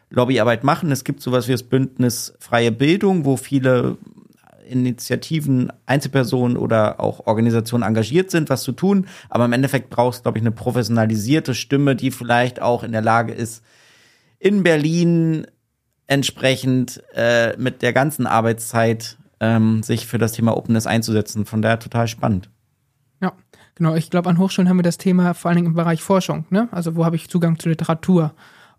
Lobbyarbeit 0.09 0.63
machen. 0.63 0.89
Es 0.91 1.03
gibt 1.03 1.21
sowas 1.21 1.49
wie 1.49 1.51
das 1.51 1.63
Bündnis 1.63 2.33
Freie 2.39 2.71
Bildung, 2.71 3.25
wo 3.25 3.35
viele 3.35 3.97
Initiativen, 4.65 5.71
Einzelpersonen 5.85 6.57
oder 6.57 6.99
auch 6.99 7.25
Organisationen 7.27 7.83
engagiert 7.83 8.31
sind, 8.31 8.49
was 8.49 8.63
zu 8.63 8.71
tun. 8.71 9.07
Aber 9.29 9.45
im 9.45 9.53
Endeffekt 9.53 9.89
brauchst 9.89 10.23
glaube 10.23 10.37
ich, 10.37 10.43
eine 10.43 10.51
professionalisierte 10.51 11.55
Stimme, 11.55 11.95
die 11.95 12.11
vielleicht 12.11 12.61
auch 12.61 12.83
in 12.83 12.91
der 12.91 13.01
Lage 13.01 13.33
ist, 13.33 13.63
in 14.39 14.63
Berlin 14.63 15.47
entsprechend 16.07 17.01
äh, 17.13 17.55
mit 17.57 17.81
der 17.81 17.93
ganzen 17.93 18.27
Arbeitszeit 18.27 19.17
ähm, 19.39 19.83
sich 19.83 20.05
für 20.05 20.17
das 20.17 20.33
Thema 20.33 20.57
Openness 20.57 20.87
einzusetzen. 20.87 21.45
Von 21.45 21.61
daher 21.61 21.79
total 21.79 22.07
spannend. 22.07 22.49
Ja, 23.21 23.33
genau. 23.75 23.95
Ich 23.95 24.09
glaube, 24.09 24.29
an 24.29 24.37
Hochschulen 24.37 24.69
haben 24.69 24.77
wir 24.77 24.83
das 24.83 24.97
Thema 24.97 25.33
vor 25.33 25.49
allen 25.49 25.57
Dingen 25.57 25.67
im 25.67 25.75
Bereich 25.75 26.01
Forschung. 26.01 26.45
Ne? 26.49 26.67
Also 26.71 26.95
wo 26.95 27.05
habe 27.05 27.15
ich 27.15 27.29
Zugang 27.29 27.59
zu 27.59 27.69
Literatur? 27.69 28.33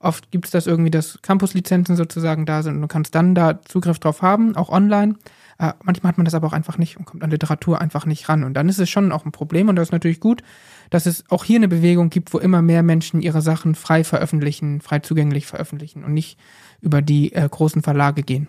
Oft 0.05 0.31
gibt 0.31 0.45
es 0.45 0.51
das 0.51 0.67
irgendwie, 0.67 0.91
dass 0.91 1.19
Campuslizenzen 1.23 1.97
sozusagen 1.97 2.45
da 2.45 2.63
sind 2.63 2.77
und 2.77 2.83
du 2.83 2.89
kannst 2.89 3.15
dann 3.15 3.35
da 3.35 3.63
Zugriff 3.63 3.99
drauf 3.99 4.21
haben, 4.21 4.55
auch 4.55 4.69
online. 4.69 5.17
Äh, 5.59 5.73
manchmal 5.83 6.11
hat 6.11 6.19
man 6.19 6.25
das 6.25 6.35
aber 6.35 6.47
auch 6.47 6.53
einfach 6.53 6.79
nicht 6.79 6.97
und 6.97 7.05
kommt 7.05 7.23
an 7.23 7.31
Literatur 7.31 7.81
einfach 7.81 8.07
nicht 8.07 8.29
ran. 8.29 8.45
Und 8.45 8.55
dann 8.55 8.69
ist 8.69 8.79
es 8.79 8.91
schon 8.91 9.13
auch 9.13 9.25
ein 9.25 9.33
Problem 9.33 9.69
und 9.69 9.77
das 9.77 9.89
ist 9.89 9.93
natürlich 9.93 10.21
gut, 10.21 10.43
dass 10.91 11.07
es 11.07 11.25
auch 11.31 11.45
hier 11.45 11.57
eine 11.57 11.69
Bewegung 11.69 12.11
gibt, 12.11 12.35
wo 12.35 12.39
immer 12.39 12.63
mehr 12.63 12.83
Menschen 12.83 13.21
ihre 13.21 13.41
Sachen 13.41 13.75
frei 13.75 14.05
veröffentlichen, 14.05 14.81
frei 14.81 15.01
zugänglich 15.01 15.47
veröffentlichen 15.47 16.05
und 16.05 16.13
nicht 16.13 16.39
über 16.81 17.03
die 17.03 17.33
äh, 17.33 17.49
großen 17.49 17.83
Verlage 17.83 18.23
gehen. 18.23 18.49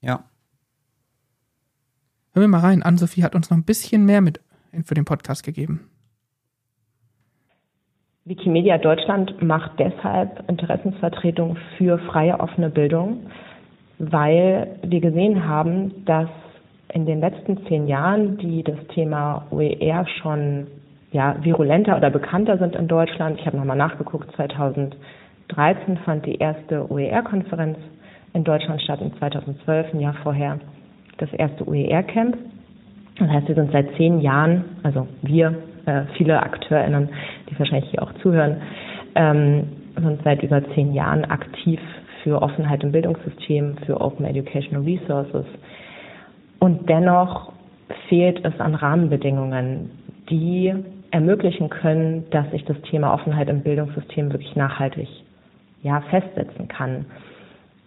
Ja. 0.00 0.24
Hören 2.32 2.44
wir 2.44 2.48
mal 2.48 2.60
rein. 2.60 2.82
Ann-Sophie 2.82 3.24
hat 3.24 3.34
uns 3.34 3.50
noch 3.50 3.56
ein 3.56 3.64
bisschen 3.64 4.04
mehr 4.04 4.20
mit 4.20 4.40
für 4.84 4.94
den 4.94 5.04
Podcast 5.04 5.42
gegeben. 5.42 5.90
Wikimedia 8.24 8.78
Deutschland 8.78 9.42
macht 9.42 9.72
deshalb 9.78 10.48
Interessensvertretung 10.48 11.56
für 11.76 11.98
freie 11.98 12.38
offene 12.38 12.70
Bildung 12.70 13.26
weil 14.00 14.78
wir 14.82 15.00
gesehen 15.00 15.46
haben, 15.46 16.04
dass 16.06 16.28
in 16.92 17.06
den 17.06 17.20
letzten 17.20 17.64
zehn 17.66 17.86
Jahren, 17.86 18.38
die 18.38 18.64
das 18.64 18.78
Thema 18.94 19.46
OER 19.50 20.06
schon 20.20 20.66
ja, 21.12 21.36
virulenter 21.42 21.96
oder 21.96 22.10
bekannter 22.10 22.56
sind 22.58 22.74
in 22.74 22.88
Deutschland, 22.88 23.38
ich 23.38 23.46
habe 23.46 23.58
nochmal 23.58 23.76
nachgeguckt, 23.76 24.34
2013 24.36 25.98
fand 26.04 26.24
die 26.24 26.36
erste 26.36 26.90
OER-Konferenz 26.90 27.78
in 28.32 28.42
Deutschland 28.44 28.80
statt, 28.80 29.00
in 29.02 29.12
2012, 29.18 29.92
ein 29.92 30.00
Jahr 30.00 30.14
vorher, 30.22 30.58
das 31.18 31.32
erste 31.34 31.68
OER-Camp. 31.68 32.38
Das 33.18 33.28
heißt, 33.28 33.48
wir 33.48 33.54
sind 33.54 33.70
seit 33.70 33.94
zehn 33.96 34.20
Jahren, 34.20 34.64
also 34.82 35.06
wir, 35.22 35.54
äh, 35.84 36.02
viele 36.16 36.42
AkteurInnen, 36.42 37.10
die 37.50 37.58
wahrscheinlich 37.58 37.90
hier 37.90 38.02
auch 38.02 38.12
zuhören, 38.22 38.56
ähm, 39.14 39.64
sind 39.94 40.22
seit 40.24 40.42
über 40.42 40.64
zehn 40.74 40.94
Jahren 40.94 41.24
aktiv 41.26 41.80
für 42.22 42.42
Offenheit 42.42 42.82
im 42.82 42.92
Bildungssystem, 42.92 43.76
für 43.86 44.00
Open 44.00 44.24
Educational 44.24 44.84
Resources. 44.84 45.46
Und 46.58 46.88
dennoch 46.88 47.52
fehlt 48.08 48.44
es 48.44 48.58
an 48.60 48.74
Rahmenbedingungen, 48.74 49.90
die 50.28 50.74
ermöglichen 51.10 51.70
können, 51.70 52.24
dass 52.30 52.50
sich 52.50 52.64
das 52.64 52.80
Thema 52.82 53.14
Offenheit 53.14 53.48
im 53.48 53.62
Bildungssystem 53.62 54.32
wirklich 54.32 54.54
nachhaltig 54.54 55.08
ja, 55.82 56.00
festsetzen 56.02 56.68
kann. 56.68 57.06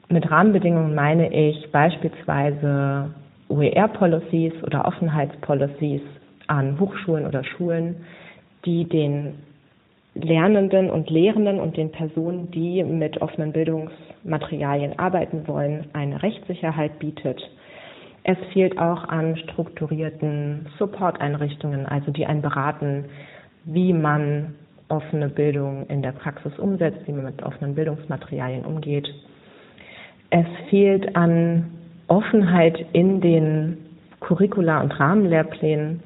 Mit 0.09 0.29
Rahmenbedingungen 0.29 0.95
meine 0.95 1.33
ich 1.33 1.71
beispielsweise 1.71 3.11
OER-Policies 3.49 4.53
oder 4.63 4.85
Offenheitspolicies 4.85 6.01
an 6.47 6.79
Hochschulen 6.79 7.25
oder 7.25 7.43
Schulen, 7.43 7.95
die 8.65 8.85
den 8.85 9.35
Lernenden 10.15 10.89
und 10.89 11.09
Lehrenden 11.09 11.59
und 11.59 11.77
den 11.77 11.91
Personen, 11.91 12.51
die 12.51 12.83
mit 12.83 13.21
offenen 13.21 13.51
Bildungsmaterialien 14.23 14.97
arbeiten 14.99 15.47
wollen, 15.47 15.87
eine 15.93 16.21
Rechtssicherheit 16.23 16.99
bietet. 16.99 17.41
Es 18.23 18.37
fehlt 18.53 18.77
auch 18.77 19.03
an 19.05 19.35
strukturierten 19.37 20.67
Support-Einrichtungen, 20.77 21.85
also 21.85 22.11
die 22.11 22.25
einen 22.25 22.41
beraten, 22.41 23.05
wie 23.65 23.91
man 23.91 24.55
offene 24.87 25.27
Bildung 25.29 25.87
in 25.87 26.01
der 26.01 26.13
Praxis 26.13 26.57
umsetzt, 26.57 26.99
wie 27.05 27.11
man 27.11 27.25
mit 27.25 27.43
offenen 27.43 27.75
Bildungsmaterialien 27.75 28.65
umgeht. 28.65 29.09
Es 30.29 30.45
fehlt 30.69 31.15
an 31.15 31.71
Offenheit 32.07 32.85
in 32.93 33.21
den 33.21 33.77
Curricula 34.19 34.81
und 34.81 34.97
Rahmenlehrplänen, 34.99 36.01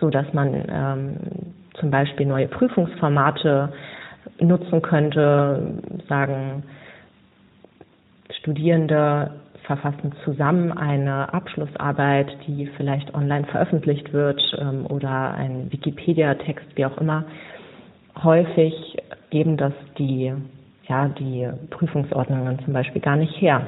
so 0.00 0.10
dass 0.10 0.32
man 0.32 0.64
ähm, 0.70 1.16
zum 1.74 1.90
Beispiel 1.90 2.26
neue 2.26 2.48
Prüfungsformate 2.48 3.72
nutzen 4.40 4.82
könnte, 4.82 5.74
sagen, 6.08 6.62
Studierende 8.30 9.32
verfassen 9.64 10.12
zusammen 10.24 10.72
eine 10.72 11.32
Abschlussarbeit, 11.32 12.28
die 12.46 12.66
vielleicht 12.76 13.14
online 13.14 13.46
veröffentlicht 13.46 14.12
wird 14.12 14.40
ähm, 14.58 14.86
oder 14.86 15.34
ein 15.34 15.70
Wikipedia-Text, 15.70 16.66
wie 16.74 16.86
auch 16.86 16.96
immer. 16.98 17.24
Häufig 18.22 18.96
geben 19.30 19.56
das 19.56 19.74
die, 19.98 20.32
ja, 20.88 21.08
die 21.08 21.48
Prüfungsordnungen 21.70 22.58
zum 22.64 22.72
Beispiel 22.72 23.02
gar 23.02 23.16
nicht 23.16 23.40
her. 23.40 23.66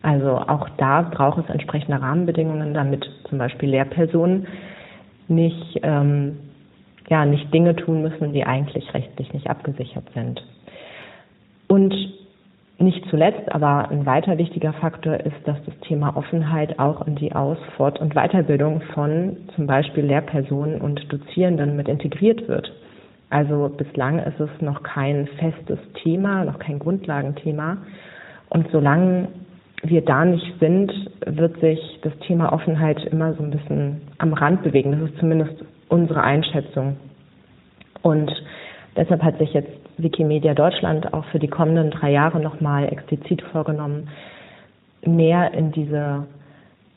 Also 0.00 0.30
auch 0.36 0.68
da 0.78 1.02
braucht 1.02 1.44
es 1.44 1.50
entsprechende 1.50 2.00
Rahmenbedingungen, 2.00 2.72
damit 2.74 3.04
zum 3.28 3.38
Beispiel 3.38 3.70
Lehrpersonen 3.70 4.46
nicht, 5.28 5.80
ähm, 5.82 6.38
ja, 7.08 7.24
nicht 7.24 7.52
Dinge 7.52 7.74
tun 7.76 8.02
müssen, 8.02 8.32
die 8.32 8.44
eigentlich 8.44 8.92
rechtlich 8.94 9.32
nicht 9.32 9.50
abgesichert 9.50 10.04
sind. 10.14 10.42
Und 11.68 11.94
nicht 12.78 13.04
zuletzt, 13.10 13.52
aber 13.52 13.90
ein 13.90 14.06
weiter 14.06 14.38
wichtiger 14.38 14.72
Faktor 14.72 15.14
ist, 15.20 15.36
dass 15.44 15.56
das 15.64 15.78
Thema 15.86 16.16
Offenheit 16.16 16.78
auch 16.78 17.06
in 17.06 17.14
die 17.16 17.32
Aus-, 17.32 17.58
Fort- 17.76 18.00
und 18.00 18.14
Weiterbildung 18.14 18.80
von 18.94 19.36
zum 19.54 19.66
Beispiel 19.66 20.04
Lehrpersonen 20.04 20.80
und 20.80 21.12
Dozierenden 21.12 21.76
mit 21.76 21.88
integriert 21.88 22.48
wird. 22.48 22.72
Also 23.30 23.70
bislang 23.76 24.18
ist 24.18 24.38
es 24.40 24.50
noch 24.60 24.82
kein 24.82 25.26
festes 25.38 25.78
Thema, 26.02 26.44
noch 26.44 26.58
kein 26.58 26.78
Grundlagenthema. 26.78 27.78
Und 28.50 28.68
solange 28.70 29.28
wir 29.82 30.02
da 30.04 30.24
nicht 30.24 30.52
sind, 30.60 30.92
wird 31.24 31.58
sich 31.60 32.00
das 32.02 32.12
Thema 32.26 32.52
Offenheit 32.52 33.02
immer 33.06 33.32
so 33.34 33.42
ein 33.42 33.50
bisschen 33.50 34.02
am 34.18 34.32
Rand 34.32 34.62
bewegen. 34.62 34.92
Das 34.92 35.10
ist 35.10 35.18
zumindest 35.18 35.64
unsere 35.88 36.22
Einschätzung. 36.22 36.96
Und 38.02 38.30
deshalb 38.96 39.22
hat 39.22 39.38
sich 39.38 39.52
jetzt 39.52 39.70
Wikimedia 39.98 40.54
Deutschland 40.54 41.12
auch 41.12 41.24
für 41.26 41.38
die 41.38 41.48
kommenden 41.48 41.90
drei 41.90 42.10
Jahre 42.10 42.40
nochmal 42.40 42.90
explizit 42.92 43.42
vorgenommen, 43.52 44.08
mehr 45.04 45.52
in 45.54 45.72
diese 45.72 46.26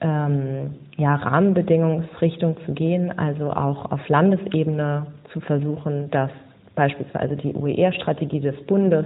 ähm, 0.01 0.75
ja, 0.97 1.15
Rahmenbedingungsrichtung 1.15 2.57
zu 2.65 2.73
gehen, 2.73 3.17
also 3.17 3.51
auch 3.51 3.91
auf 3.91 4.07
Landesebene 4.07 5.07
zu 5.33 5.39
versuchen, 5.41 6.09
dass 6.11 6.31
beispielsweise 6.75 7.35
die 7.35 7.53
UER-Strategie 7.53 8.41
des 8.41 8.55
Bundes 8.67 9.05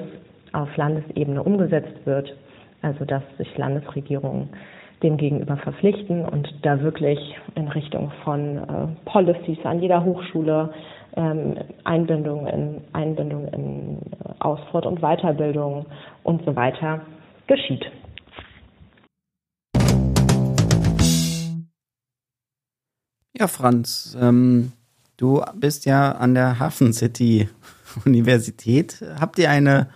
auf 0.51 0.75
Landesebene 0.75 1.41
umgesetzt 1.43 2.05
wird 2.05 2.33
also 2.81 3.05
dass 3.05 3.23
sich 3.37 3.57
Landesregierungen 3.57 4.49
dem 5.03 5.17
gegenüber 5.17 5.57
verpflichten 5.57 6.25
und 6.25 6.53
da 6.63 6.81
wirklich 6.81 7.19
in 7.55 7.69
Richtung 7.69 8.11
von 8.23 8.57
äh, 8.57 8.61
Policies 9.05 9.59
an 9.63 9.81
jeder 9.81 10.03
Hochschule, 10.03 10.73
ähm, 11.15 11.57
Einbindung 11.83 12.47
in, 12.47 12.81
Einbindung 12.93 13.47
in 13.49 13.97
äh, 14.11 14.33
Aus-, 14.39 14.59
Fort- 14.71 14.85
und 14.85 15.01
Weiterbildung 15.01 15.85
und 16.23 16.43
so 16.45 16.55
weiter 16.55 17.01
geschieht. 17.47 17.85
Ja, 23.37 23.47
Franz, 23.47 24.17
ähm, 24.19 24.73
du 25.17 25.41
bist 25.55 25.85
ja 25.85 26.11
an 26.11 26.33
der 26.33 26.59
Hafen 26.59 26.93
City 26.93 27.49
Universität. 28.05 29.03
Habt 29.19 29.39
ihr 29.39 29.49
eine 29.49 29.89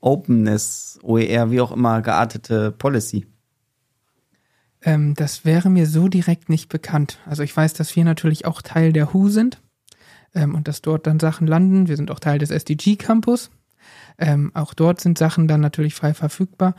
Openness, 0.00 0.98
OER, 1.02 1.50
wie 1.50 1.60
auch 1.60 1.72
immer 1.72 2.02
geartete 2.02 2.72
Policy? 2.72 3.26
Ähm, 4.82 5.14
das 5.14 5.44
wäre 5.44 5.70
mir 5.70 5.86
so 5.86 6.08
direkt 6.08 6.48
nicht 6.50 6.68
bekannt. 6.68 7.18
Also 7.24 7.42
ich 7.42 7.56
weiß, 7.56 7.72
dass 7.72 7.96
wir 7.96 8.04
natürlich 8.04 8.44
auch 8.44 8.60
Teil 8.60 8.92
der 8.92 9.14
WHO 9.14 9.28
sind 9.28 9.60
ähm, 10.34 10.54
und 10.54 10.68
dass 10.68 10.82
dort 10.82 11.06
dann 11.06 11.20
Sachen 11.20 11.46
landen. 11.46 11.88
Wir 11.88 11.96
sind 11.96 12.10
auch 12.10 12.20
Teil 12.20 12.38
des 12.38 12.50
SDG 12.50 12.96
Campus. 12.96 13.50
Ähm, 14.18 14.50
auch 14.54 14.74
dort 14.74 15.00
sind 15.00 15.18
Sachen 15.18 15.48
dann 15.48 15.60
natürlich 15.60 15.94
frei 15.94 16.14
verfügbar. 16.14 16.74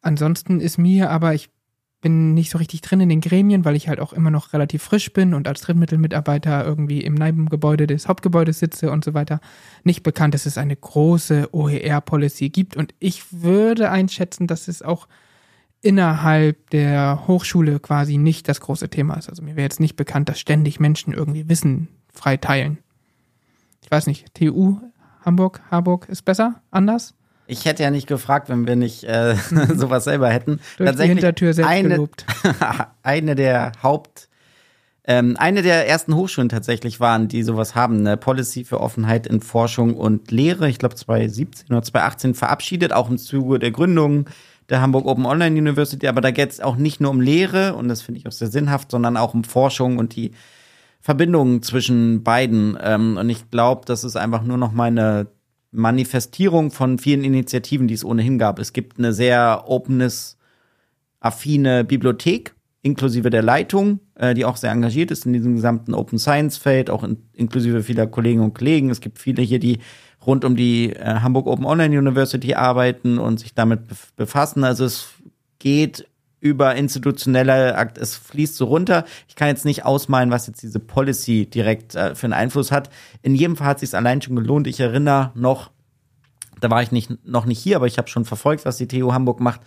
Ansonsten 0.00 0.60
ist 0.60 0.78
mir 0.78 1.10
aber, 1.10 1.34
ich 1.34 1.50
bin 2.00 2.34
nicht 2.34 2.50
so 2.50 2.58
richtig 2.58 2.80
drin 2.80 3.00
in 3.00 3.08
den 3.08 3.20
Gremien, 3.20 3.64
weil 3.64 3.74
ich 3.74 3.88
halt 3.88 3.98
auch 3.98 4.12
immer 4.12 4.30
noch 4.30 4.52
relativ 4.52 4.82
frisch 4.82 5.12
bin 5.12 5.34
und 5.34 5.48
als 5.48 5.62
Drittmittelmitarbeiter 5.62 6.64
irgendwie 6.64 7.00
im 7.00 7.14
Nebengebäude 7.14 7.88
des 7.88 8.06
Hauptgebäudes 8.06 8.60
sitze 8.60 8.90
und 8.92 9.04
so 9.04 9.14
weiter. 9.14 9.40
Nicht 9.82 10.04
bekannt, 10.04 10.34
dass 10.34 10.46
es 10.46 10.58
eine 10.58 10.76
große 10.76 11.48
OER-Policy 11.52 12.50
gibt 12.50 12.76
und 12.76 12.94
ich 13.00 13.24
würde 13.32 13.90
einschätzen, 13.90 14.46
dass 14.46 14.68
es 14.68 14.82
auch 14.82 15.08
innerhalb 15.80 16.70
der 16.70 17.24
Hochschule 17.26 17.80
quasi 17.80 18.16
nicht 18.16 18.48
das 18.48 18.60
große 18.60 18.90
Thema 18.90 19.14
ist. 19.14 19.28
Also 19.28 19.42
mir 19.42 19.56
wäre 19.56 19.64
jetzt 19.64 19.80
nicht 19.80 19.96
bekannt, 19.96 20.28
dass 20.28 20.38
ständig 20.38 20.78
Menschen 20.80 21.12
irgendwie 21.12 21.48
Wissen 21.48 21.88
frei 22.12 22.36
teilen. 22.36 22.78
Ich 23.88 23.92
weiß 23.92 24.06
nicht, 24.06 24.34
TU 24.34 24.80
Hamburg, 25.24 25.62
Harburg 25.70 26.10
ist 26.10 26.26
besser, 26.26 26.60
anders? 26.70 27.14
Ich 27.46 27.64
hätte 27.64 27.82
ja 27.82 27.90
nicht 27.90 28.06
gefragt, 28.06 28.50
wenn 28.50 28.66
wir 28.66 28.76
nicht 28.76 29.04
äh, 29.04 29.34
sowas 29.74 30.04
selber 30.04 30.28
hätten. 30.28 30.60
Durch 30.76 30.90
Tatsächlich 30.90 31.20
die 31.20 31.24
Hintertür 31.24 31.54
selbst 31.54 31.70
eine, 31.70 31.88
gelobt. 31.88 32.26
eine 33.02 33.34
der 33.34 33.72
Haupt, 33.82 34.28
ähm, 35.04 35.38
eine 35.38 35.62
der 35.62 35.88
ersten 35.88 36.14
Hochschulen 36.14 36.50
tatsächlich 36.50 37.00
waren, 37.00 37.28
die 37.28 37.42
sowas 37.42 37.74
haben, 37.74 38.00
eine 38.00 38.18
Policy 38.18 38.64
für 38.64 38.78
Offenheit 38.78 39.26
in 39.26 39.40
Forschung 39.40 39.94
und 39.94 40.30
Lehre, 40.30 40.68
ich 40.68 40.78
glaube 40.78 40.94
2017 40.94 41.68
oder 41.70 41.82
2018 41.82 42.34
verabschiedet, 42.34 42.92
auch 42.92 43.08
im 43.08 43.16
Zuge 43.16 43.58
der 43.58 43.70
Gründung 43.70 44.28
der 44.68 44.82
Hamburg 44.82 45.06
Open 45.06 45.24
Online 45.24 45.56
University, 45.56 46.08
aber 46.08 46.20
da 46.20 46.30
geht 46.30 46.50
es 46.50 46.60
auch 46.60 46.76
nicht 46.76 47.00
nur 47.00 47.10
um 47.10 47.22
Lehre, 47.22 47.74
und 47.74 47.88
das 47.88 48.02
finde 48.02 48.20
ich 48.20 48.26
auch 48.26 48.32
sehr 48.32 48.48
sinnhaft, 48.48 48.90
sondern 48.90 49.16
auch 49.16 49.32
um 49.32 49.44
Forschung 49.44 49.96
und 49.96 50.14
die 50.14 50.32
Verbindungen 51.00 51.62
zwischen 51.62 52.22
beiden. 52.22 52.76
Ähm, 52.80 53.16
und 53.16 53.30
ich 53.30 53.50
glaube, 53.50 53.86
das 53.86 54.04
ist 54.04 54.16
einfach 54.16 54.42
nur 54.42 54.58
noch 54.58 54.72
meine 54.72 55.28
Manifestierung 55.70 56.70
von 56.70 56.98
vielen 56.98 57.24
Initiativen, 57.24 57.88
die 57.88 57.94
es 57.94 58.04
ohnehin 58.04 58.38
gab. 58.38 58.58
Es 58.58 58.72
gibt 58.72 58.98
eine 58.98 59.12
sehr 59.12 59.64
openness-affine 59.66 61.84
Bibliothek, 61.84 62.54
inklusive 62.82 63.30
der 63.30 63.42
Leitung, 63.42 64.00
äh, 64.14 64.34
die 64.34 64.44
auch 64.44 64.56
sehr 64.56 64.72
engagiert 64.72 65.10
ist 65.10 65.26
in 65.26 65.32
diesem 65.32 65.56
gesamten 65.56 65.94
Open 65.94 66.18
Science-Feld, 66.18 66.90
auch 66.90 67.04
in, 67.04 67.22
inklusive 67.34 67.82
vieler 67.82 68.06
Kolleginnen 68.06 68.44
und 68.44 68.54
Kollegen. 68.54 68.90
Es 68.90 69.00
gibt 69.00 69.18
viele 69.18 69.42
hier, 69.42 69.58
die 69.58 69.78
rund 70.26 70.44
um 70.44 70.56
die 70.56 70.94
äh, 70.94 71.20
Hamburg 71.20 71.46
Open 71.46 71.64
Online 71.64 71.98
University 71.98 72.54
arbeiten 72.54 73.18
und 73.18 73.40
sich 73.40 73.54
damit 73.54 73.80
befassen. 74.16 74.64
Also 74.64 74.84
es 74.84 75.08
geht 75.58 76.07
über 76.40 76.74
institutionelle 76.76 77.76
Akt, 77.76 77.98
es 77.98 78.16
fließt 78.16 78.56
so 78.56 78.66
runter. 78.66 79.04
Ich 79.28 79.36
kann 79.36 79.48
jetzt 79.48 79.64
nicht 79.64 79.84
ausmalen, 79.84 80.30
was 80.30 80.46
jetzt 80.46 80.62
diese 80.62 80.78
Policy 80.78 81.46
direkt 81.46 81.94
äh, 81.94 82.14
für 82.14 82.26
einen 82.26 82.32
Einfluss 82.32 82.70
hat. 82.70 82.90
In 83.22 83.34
jedem 83.34 83.56
Fall 83.56 83.68
hat 83.68 83.82
es 83.82 83.90
sich 83.90 83.96
allein 83.96 84.22
schon 84.22 84.36
gelohnt. 84.36 84.66
Ich 84.66 84.80
erinnere 84.80 85.32
noch, 85.34 85.70
da 86.60 86.70
war 86.70 86.82
ich 86.82 86.92
nicht, 86.92 87.26
noch 87.26 87.46
nicht 87.46 87.58
hier, 87.58 87.76
aber 87.76 87.86
ich 87.86 87.98
habe 87.98 88.08
schon 88.08 88.24
verfolgt, 88.24 88.64
was 88.64 88.76
die 88.76 88.88
TU 88.88 89.12
Hamburg 89.12 89.40
macht, 89.40 89.60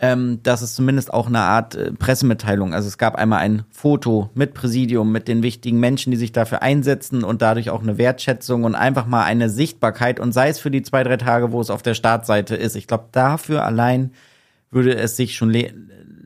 ähm, 0.00 0.40
dass 0.42 0.62
es 0.62 0.74
zumindest 0.74 1.12
auch 1.12 1.26
eine 1.26 1.40
Art 1.40 1.74
äh, 1.74 1.92
Pressemitteilung, 1.92 2.72
also 2.72 2.86
es 2.86 2.98
gab 2.98 3.16
einmal 3.16 3.40
ein 3.40 3.64
Foto 3.70 4.30
mit 4.34 4.54
Präsidium, 4.54 5.10
mit 5.10 5.26
den 5.26 5.42
wichtigen 5.42 5.80
Menschen, 5.80 6.12
die 6.12 6.16
sich 6.16 6.30
dafür 6.30 6.62
einsetzen 6.62 7.24
und 7.24 7.42
dadurch 7.42 7.70
auch 7.70 7.82
eine 7.82 7.98
Wertschätzung 7.98 8.62
und 8.62 8.76
einfach 8.76 9.06
mal 9.06 9.24
eine 9.24 9.50
Sichtbarkeit 9.50 10.20
und 10.20 10.32
sei 10.32 10.50
es 10.50 10.60
für 10.60 10.70
die 10.70 10.82
zwei, 10.82 11.02
drei 11.02 11.16
Tage, 11.16 11.50
wo 11.50 11.60
es 11.60 11.70
auf 11.70 11.82
der 11.82 11.94
Startseite 11.94 12.54
ist. 12.54 12.76
Ich 12.76 12.86
glaube, 12.86 13.08
dafür 13.10 13.64
allein 13.64 14.12
würde 14.70 14.96
es 14.96 15.16
sich 15.16 15.36
schon 15.36 15.50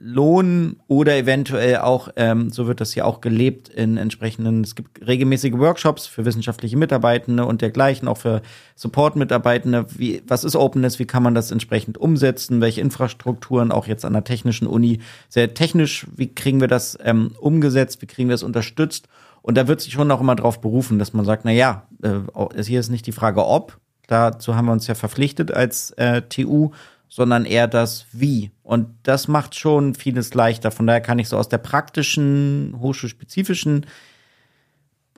lohnen 0.05 0.80
oder 0.88 1.16
eventuell 1.16 1.78
auch, 1.78 2.09
ähm, 2.16 2.51
so 2.51 2.66
wird 2.66 2.80
das 2.80 2.93
hier 2.93 3.07
auch 3.07 3.20
gelebt 3.20 3.68
in 3.68 3.97
entsprechenden, 3.97 4.62
es 4.62 4.74
gibt 4.74 5.07
regelmäßige 5.07 5.53
Workshops 5.55 6.07
für 6.07 6.24
wissenschaftliche 6.24 6.76
Mitarbeitende 6.76 7.47
und 7.47 7.62
dergleichen, 7.62 8.09
auch 8.09 8.18
für 8.18 8.43
Support-Mitarbeitende. 8.74 9.86
Wie, 9.97 10.22
was 10.26 10.43
ist 10.43 10.57
Openness? 10.57 10.99
Wie 10.99 11.07
kann 11.07 11.22
man 11.22 11.36
das 11.36 11.53
entsprechend 11.53 11.99
umsetzen? 11.99 12.61
Welche 12.61 12.80
Infrastrukturen 12.80 13.70
auch 13.70 13.86
jetzt 13.86 14.05
an 14.05 14.12
der 14.12 14.24
technischen 14.24 14.66
Uni 14.66 14.99
sehr 15.28 15.55
technisch? 15.55 16.07
Wie 16.16 16.34
kriegen 16.34 16.61
wir 16.61 16.68
das 16.68 16.99
ähm, 17.05 17.30
umgesetzt? 17.38 18.03
Wie 18.03 18.07
kriegen 18.07 18.28
wir 18.28 18.34
das 18.34 18.43
unterstützt? 18.43 19.07
Und 19.40 19.57
da 19.57 19.68
wird 19.68 19.80
sich 19.80 19.93
schon 19.93 20.11
auch 20.11 20.20
immer 20.20 20.34
darauf 20.34 20.61
berufen, 20.61 20.99
dass 20.99 21.12
man 21.12 21.24
sagt, 21.24 21.45
na 21.45 21.53
ja, 21.53 21.86
äh, 22.03 22.62
hier 22.62 22.80
ist 22.80 22.90
nicht 22.90 23.07
die 23.07 23.12
Frage 23.12 23.47
ob, 23.47 23.78
dazu 24.09 24.57
haben 24.57 24.66
wir 24.66 24.72
uns 24.72 24.86
ja 24.88 24.95
verpflichtet 24.95 25.53
als 25.53 25.90
äh, 25.93 26.22
TU, 26.22 26.70
sondern 27.12 27.44
eher 27.44 27.68
das 27.68 28.06
Wie. 28.12 28.52
Und 28.62 28.88
das 29.02 29.28
macht 29.28 29.54
schon 29.54 29.94
vieles 29.94 30.32
leichter. 30.32 30.70
Von 30.70 30.86
daher 30.86 31.02
kann 31.02 31.18
ich 31.18 31.28
so 31.28 31.36
aus 31.36 31.50
der 31.50 31.58
praktischen, 31.58 32.74
hochschulspezifischen, 32.80 33.84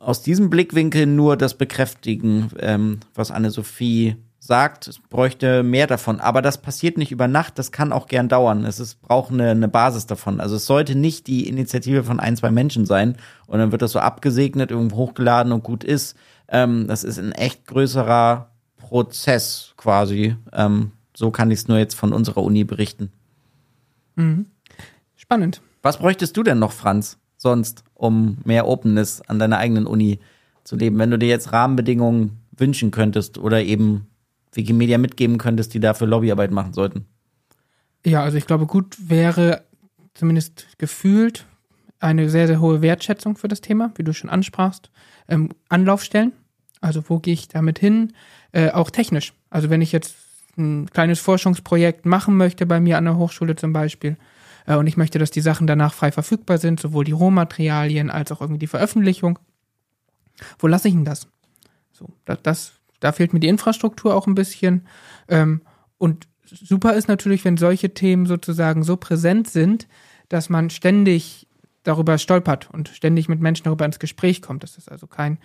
aus 0.01 0.21
diesem 0.21 0.51
Blickwinkel 0.51 1.07
nur 1.07 1.37
das 1.37 1.55
bekräftigen, 1.55 2.51
ähm, 2.59 2.99
was 3.15 3.31
Anne-Sophie 3.31 4.17
sagt. 4.41 4.89
Es 4.89 4.99
bräuchte 4.99 5.63
mehr 5.63 5.87
davon. 5.87 6.19
Aber 6.19 6.43
das 6.43 6.61
passiert 6.61 6.99
nicht 6.99 7.13
über 7.13 7.29
Nacht. 7.29 7.61
Das 7.61 7.71
kann 7.71 7.93
auch 7.93 8.09
gern 8.09 8.29
dauern. 8.29 8.65
Es 8.65 8.81
ist, 8.81 9.01
braucht 9.01 9.31
eine, 9.31 9.51
eine 9.51 9.69
Basis 9.69 10.07
davon. 10.07 10.41
Also 10.41 10.57
es 10.57 10.67
sollte 10.67 10.97
nicht 10.97 11.29
die 11.29 11.49
Initiative 11.49 12.03
von 12.03 12.19
ein, 12.19 12.37
zwei 12.37 12.51
Menschen 12.51 12.87
sein. 12.87 13.17
Und 13.47 13.61
dann 13.61 13.71
wird 13.71 13.83
das 13.83 13.93
so 13.93 14.01
abgesegnet, 14.01 14.73
irgendwo 14.73 14.97
hochgeladen 14.97 15.53
und 15.53 15.63
gut 15.63 15.85
ist. 15.85 16.17
Ähm, 16.49 16.89
das 16.89 17.05
ist 17.05 17.21
ein 17.21 17.31
echt 17.31 17.69
größerer 17.69 18.51
Prozess 18.79 19.75
quasi. 19.77 20.37
Ähm, 20.53 20.91
so 21.17 21.31
kann 21.31 21.51
ich 21.51 21.61
es 21.61 21.69
nur 21.69 21.79
jetzt 21.79 21.95
von 21.95 22.13
unserer 22.13 22.43
Uni 22.43 22.65
berichten. 22.65 23.13
Mhm. 24.17 24.47
Spannend. 25.17 25.63
Was 25.83 25.99
bräuchtest 25.99 26.37
du 26.37 26.43
denn 26.43 26.59
noch, 26.59 26.73
Franz, 26.73 27.19
sonst, 27.37 27.85
um 27.95 28.39
mehr 28.45 28.67
Openness 28.67 29.21
an 29.23 29.39
deiner 29.39 29.59
eigenen 29.59 29.87
Uni 29.87 30.19
zu 30.65 30.77
leben, 30.77 30.99
wenn 30.99 31.11
du 31.11 31.19
dir 31.19 31.29
jetzt 31.29 31.53
Rahmenbedingungen 31.53 32.41
wünschen 32.57 32.91
könntest 32.91 33.39
oder 33.39 33.63
eben 33.63 34.07
Wikimedia 34.53 34.99
mitgeben 34.99 35.39
könntest, 35.39 35.75
die 35.75 35.81
dafür 35.81 36.07
Lobbyarbeit 36.07 36.51
machen 36.51 36.73
sollten? 36.73 37.07
Ja, 38.05 38.23
also 38.23 38.37
ich 38.37 38.47
glaube, 38.47 38.67
gut 38.67 38.97
wäre 38.99 39.63
zumindest 40.15 40.67
gefühlt 40.79 41.47
eine 42.01 42.29
sehr, 42.29 42.47
sehr 42.47 42.61
hohe 42.61 42.83
Wertschätzung 42.83 43.37
für 43.37 43.49
das 43.49 43.61
Thema, 43.61 43.93
wie 43.97 44.05
du 44.05 44.13
schon 44.13 44.31
ansprachst. 44.31 44.91
Ähm, 45.29 45.51
Anlaufstellen, 45.69 46.33
also 46.81 47.03
wo 47.09 47.19
gehe 47.19 47.35
ich 47.35 47.49
damit 47.49 47.79
hin? 47.79 48.13
Äh, 48.53 48.71
auch 48.71 48.91
technisch. 48.91 49.33
Also 49.51 49.71
wenn 49.71 49.81
ich 49.81 49.93
jetzt 49.93 50.15
ein 50.57 50.91
kleines 50.91 51.21
Forschungsprojekt 51.21 52.07
machen 52.07 52.37
möchte 52.37 52.67
bei 52.67 52.81
mir 52.81 52.99
an 52.99 53.05
der 53.05 53.17
Hochschule 53.17 53.57
zum 53.57 53.73
Beispiel 53.73 54.17
äh, 54.67 54.77
und 54.77 54.87
ich 54.87 54.97
möchte, 54.97 55.19
dass 55.19 55.31
die 55.31 55.41
Sachen 55.41 55.67
danach 55.67 55.95
frei 55.95 56.13
verfügbar 56.13 56.59
sind, 56.59 56.81
sowohl 56.81 57.05
die 57.05 57.13
Rohmaterialien 57.13 58.11
als 58.11 58.33
auch 58.33 58.41
irgendwie 58.41 58.61
die 58.61 58.67
Veröffentlichung. 58.67 59.39
Wo 60.59 60.67
lasse 60.67 60.89
ich 60.89 60.95
denn 60.95 61.05
das? 61.05 61.29
So, 61.93 62.09
das, 62.25 62.39
das 62.43 62.73
da 63.01 63.13
fehlt 63.13 63.33
mir 63.33 63.41
die 63.41 63.49
Infrastruktur 63.49 64.15
auch 64.15 64.27
ein 64.27 64.35
bisschen. 64.35 64.87
Ähm, 65.29 65.61
und 65.99 66.27
super 66.47 66.95
ist 66.95 67.09
natürlich, 67.09 67.45
wenn 67.45 67.57
solche 67.57 67.93
Themen 67.93 68.27
sozusagen 68.27 68.83
so 68.83 68.97
präsent 68.97 69.49
sind, 69.49 69.89
dass 70.29 70.49
man 70.49 70.71
ständig 70.71 71.47
darüber 71.83 72.17
stolpert 72.17 72.71
und 72.73 72.89
ständig 72.89 73.29
mit 73.29 73.41
Menschen 73.41 73.65
darüber 73.65 73.85
ins 73.85 73.99
Gespräch 73.99 74.41
kommt. 74.41 74.63
Das 74.63 74.79
ist 74.79 74.91
also 74.91 75.07
kein, 75.07 75.39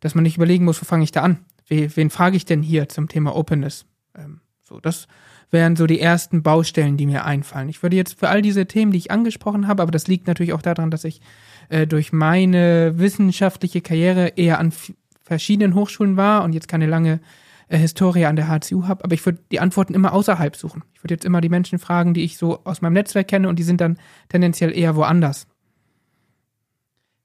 dass 0.00 0.14
man 0.14 0.24
nicht 0.24 0.36
überlegen 0.36 0.66
muss, 0.66 0.80
wo 0.80 0.84
fange 0.84 1.04
ich 1.04 1.10
da 1.10 1.22
an? 1.22 1.38
Wen 1.68 2.10
frage 2.10 2.36
ich 2.36 2.44
denn 2.44 2.62
hier 2.62 2.88
zum 2.88 3.08
Thema 3.08 3.34
Openness? 3.34 3.86
Ähm, 4.16 4.40
so, 4.62 4.80
das 4.80 5.08
wären 5.50 5.74
so 5.76 5.86
die 5.86 6.00
ersten 6.00 6.42
Baustellen, 6.42 6.96
die 6.96 7.06
mir 7.06 7.24
einfallen. 7.24 7.68
Ich 7.68 7.82
würde 7.82 7.96
jetzt 7.96 8.18
für 8.18 8.28
all 8.28 8.40
diese 8.40 8.66
Themen, 8.66 8.92
die 8.92 8.98
ich 8.98 9.10
angesprochen 9.10 9.66
habe, 9.66 9.82
aber 9.82 9.90
das 9.90 10.06
liegt 10.06 10.26
natürlich 10.26 10.52
auch 10.52 10.62
daran, 10.62 10.90
dass 10.90 11.04
ich 11.04 11.20
äh, 11.68 11.86
durch 11.86 12.12
meine 12.12 12.98
wissenschaftliche 12.98 13.80
Karriere 13.80 14.28
eher 14.36 14.58
an 14.58 14.72
verschiedenen 15.22 15.74
Hochschulen 15.74 16.16
war 16.16 16.44
und 16.44 16.52
jetzt 16.52 16.68
keine 16.68 16.86
lange 16.86 17.20
äh, 17.70 17.78
Historie 17.78 18.26
an 18.26 18.36
der 18.36 18.48
HCU 18.48 18.88
habe, 18.88 19.04
aber 19.04 19.14
ich 19.14 19.24
würde 19.24 19.38
die 19.52 19.60
Antworten 19.60 19.94
immer 19.94 20.12
außerhalb 20.12 20.56
suchen. 20.56 20.82
Ich 20.94 21.04
würde 21.04 21.14
jetzt 21.14 21.24
immer 21.24 21.40
die 21.40 21.48
Menschen 21.48 21.78
fragen, 21.78 22.14
die 22.14 22.24
ich 22.24 22.36
so 22.36 22.64
aus 22.64 22.82
meinem 22.82 22.94
Netzwerk 22.94 23.28
kenne 23.28 23.48
und 23.48 23.58
die 23.58 23.62
sind 23.62 23.80
dann 23.80 23.96
tendenziell 24.28 24.76
eher 24.76 24.96
woanders. 24.96 25.46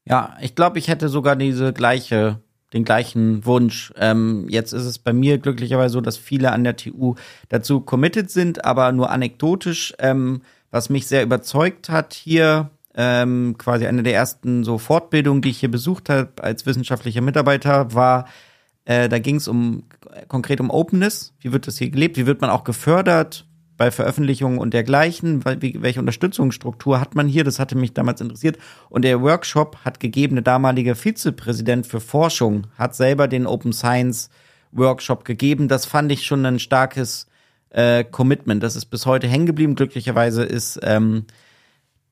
Ja, 0.04 0.36
ich 0.40 0.54
glaube, 0.54 0.78
ich 0.78 0.86
hätte 0.86 1.08
sogar 1.08 1.34
diese 1.34 1.72
gleiche, 1.72 2.40
den 2.76 2.84
gleichen 2.84 3.44
Wunsch. 3.44 3.92
Ähm, 3.96 4.46
jetzt 4.48 4.72
ist 4.72 4.84
es 4.84 4.98
bei 4.98 5.12
mir 5.12 5.38
glücklicherweise 5.38 5.94
so, 5.94 6.00
dass 6.00 6.16
viele 6.16 6.52
an 6.52 6.64
der 6.64 6.76
TU 6.76 7.14
dazu 7.48 7.80
committed 7.80 8.30
sind, 8.30 8.64
aber 8.64 8.92
nur 8.92 9.10
anekdotisch. 9.10 9.94
Ähm, 9.98 10.42
was 10.70 10.90
mich 10.90 11.06
sehr 11.06 11.22
überzeugt 11.22 11.88
hat 11.88 12.12
hier, 12.12 12.70
ähm, 12.94 13.56
quasi 13.58 13.86
eine 13.86 14.02
der 14.02 14.14
ersten 14.14 14.64
so 14.64 14.78
Fortbildungen, 14.78 15.42
die 15.42 15.50
ich 15.50 15.60
hier 15.60 15.70
besucht 15.70 16.08
habe 16.08 16.30
als 16.42 16.66
wissenschaftlicher 16.66 17.20
Mitarbeiter, 17.20 17.94
war, 17.94 18.26
äh, 18.84 19.08
da 19.08 19.18
ging 19.18 19.36
es 19.36 19.48
um 19.48 19.84
konkret 20.28 20.60
um 20.60 20.70
Openness. 20.70 21.34
Wie 21.40 21.52
wird 21.52 21.66
das 21.66 21.78
hier 21.78 21.90
gelebt? 21.90 22.16
Wie 22.16 22.26
wird 22.26 22.40
man 22.40 22.50
auch 22.50 22.64
gefördert? 22.64 23.46
Bei 23.76 23.90
Veröffentlichungen 23.90 24.58
und 24.58 24.72
dergleichen, 24.72 25.44
welche 25.44 26.00
Unterstützungsstruktur 26.00 27.00
hat 27.00 27.14
man 27.14 27.28
hier? 27.28 27.44
Das 27.44 27.58
hatte 27.58 27.76
mich 27.76 27.92
damals 27.92 28.20
interessiert. 28.20 28.58
Und 28.88 29.02
der 29.02 29.20
Workshop 29.20 29.78
hat 29.84 30.00
gegeben, 30.00 30.36
der 30.36 30.44
damalige 30.44 30.94
Vizepräsident 30.94 31.86
für 31.86 32.00
Forschung 32.00 32.66
hat 32.78 32.94
selber 32.94 33.28
den 33.28 33.46
Open 33.46 33.72
Science 33.72 34.30
Workshop 34.72 35.24
gegeben. 35.24 35.68
Das 35.68 35.86
fand 35.86 36.10
ich 36.10 36.24
schon 36.24 36.44
ein 36.46 36.58
starkes 36.58 37.26
äh, 37.70 38.04
Commitment. 38.04 38.62
Das 38.62 38.76
ist 38.76 38.86
bis 38.86 39.06
heute 39.06 39.28
hängen 39.28 39.46
geblieben. 39.46 39.74
Glücklicherweise 39.74 40.42
ist 40.42 40.80
ähm, 40.82 41.26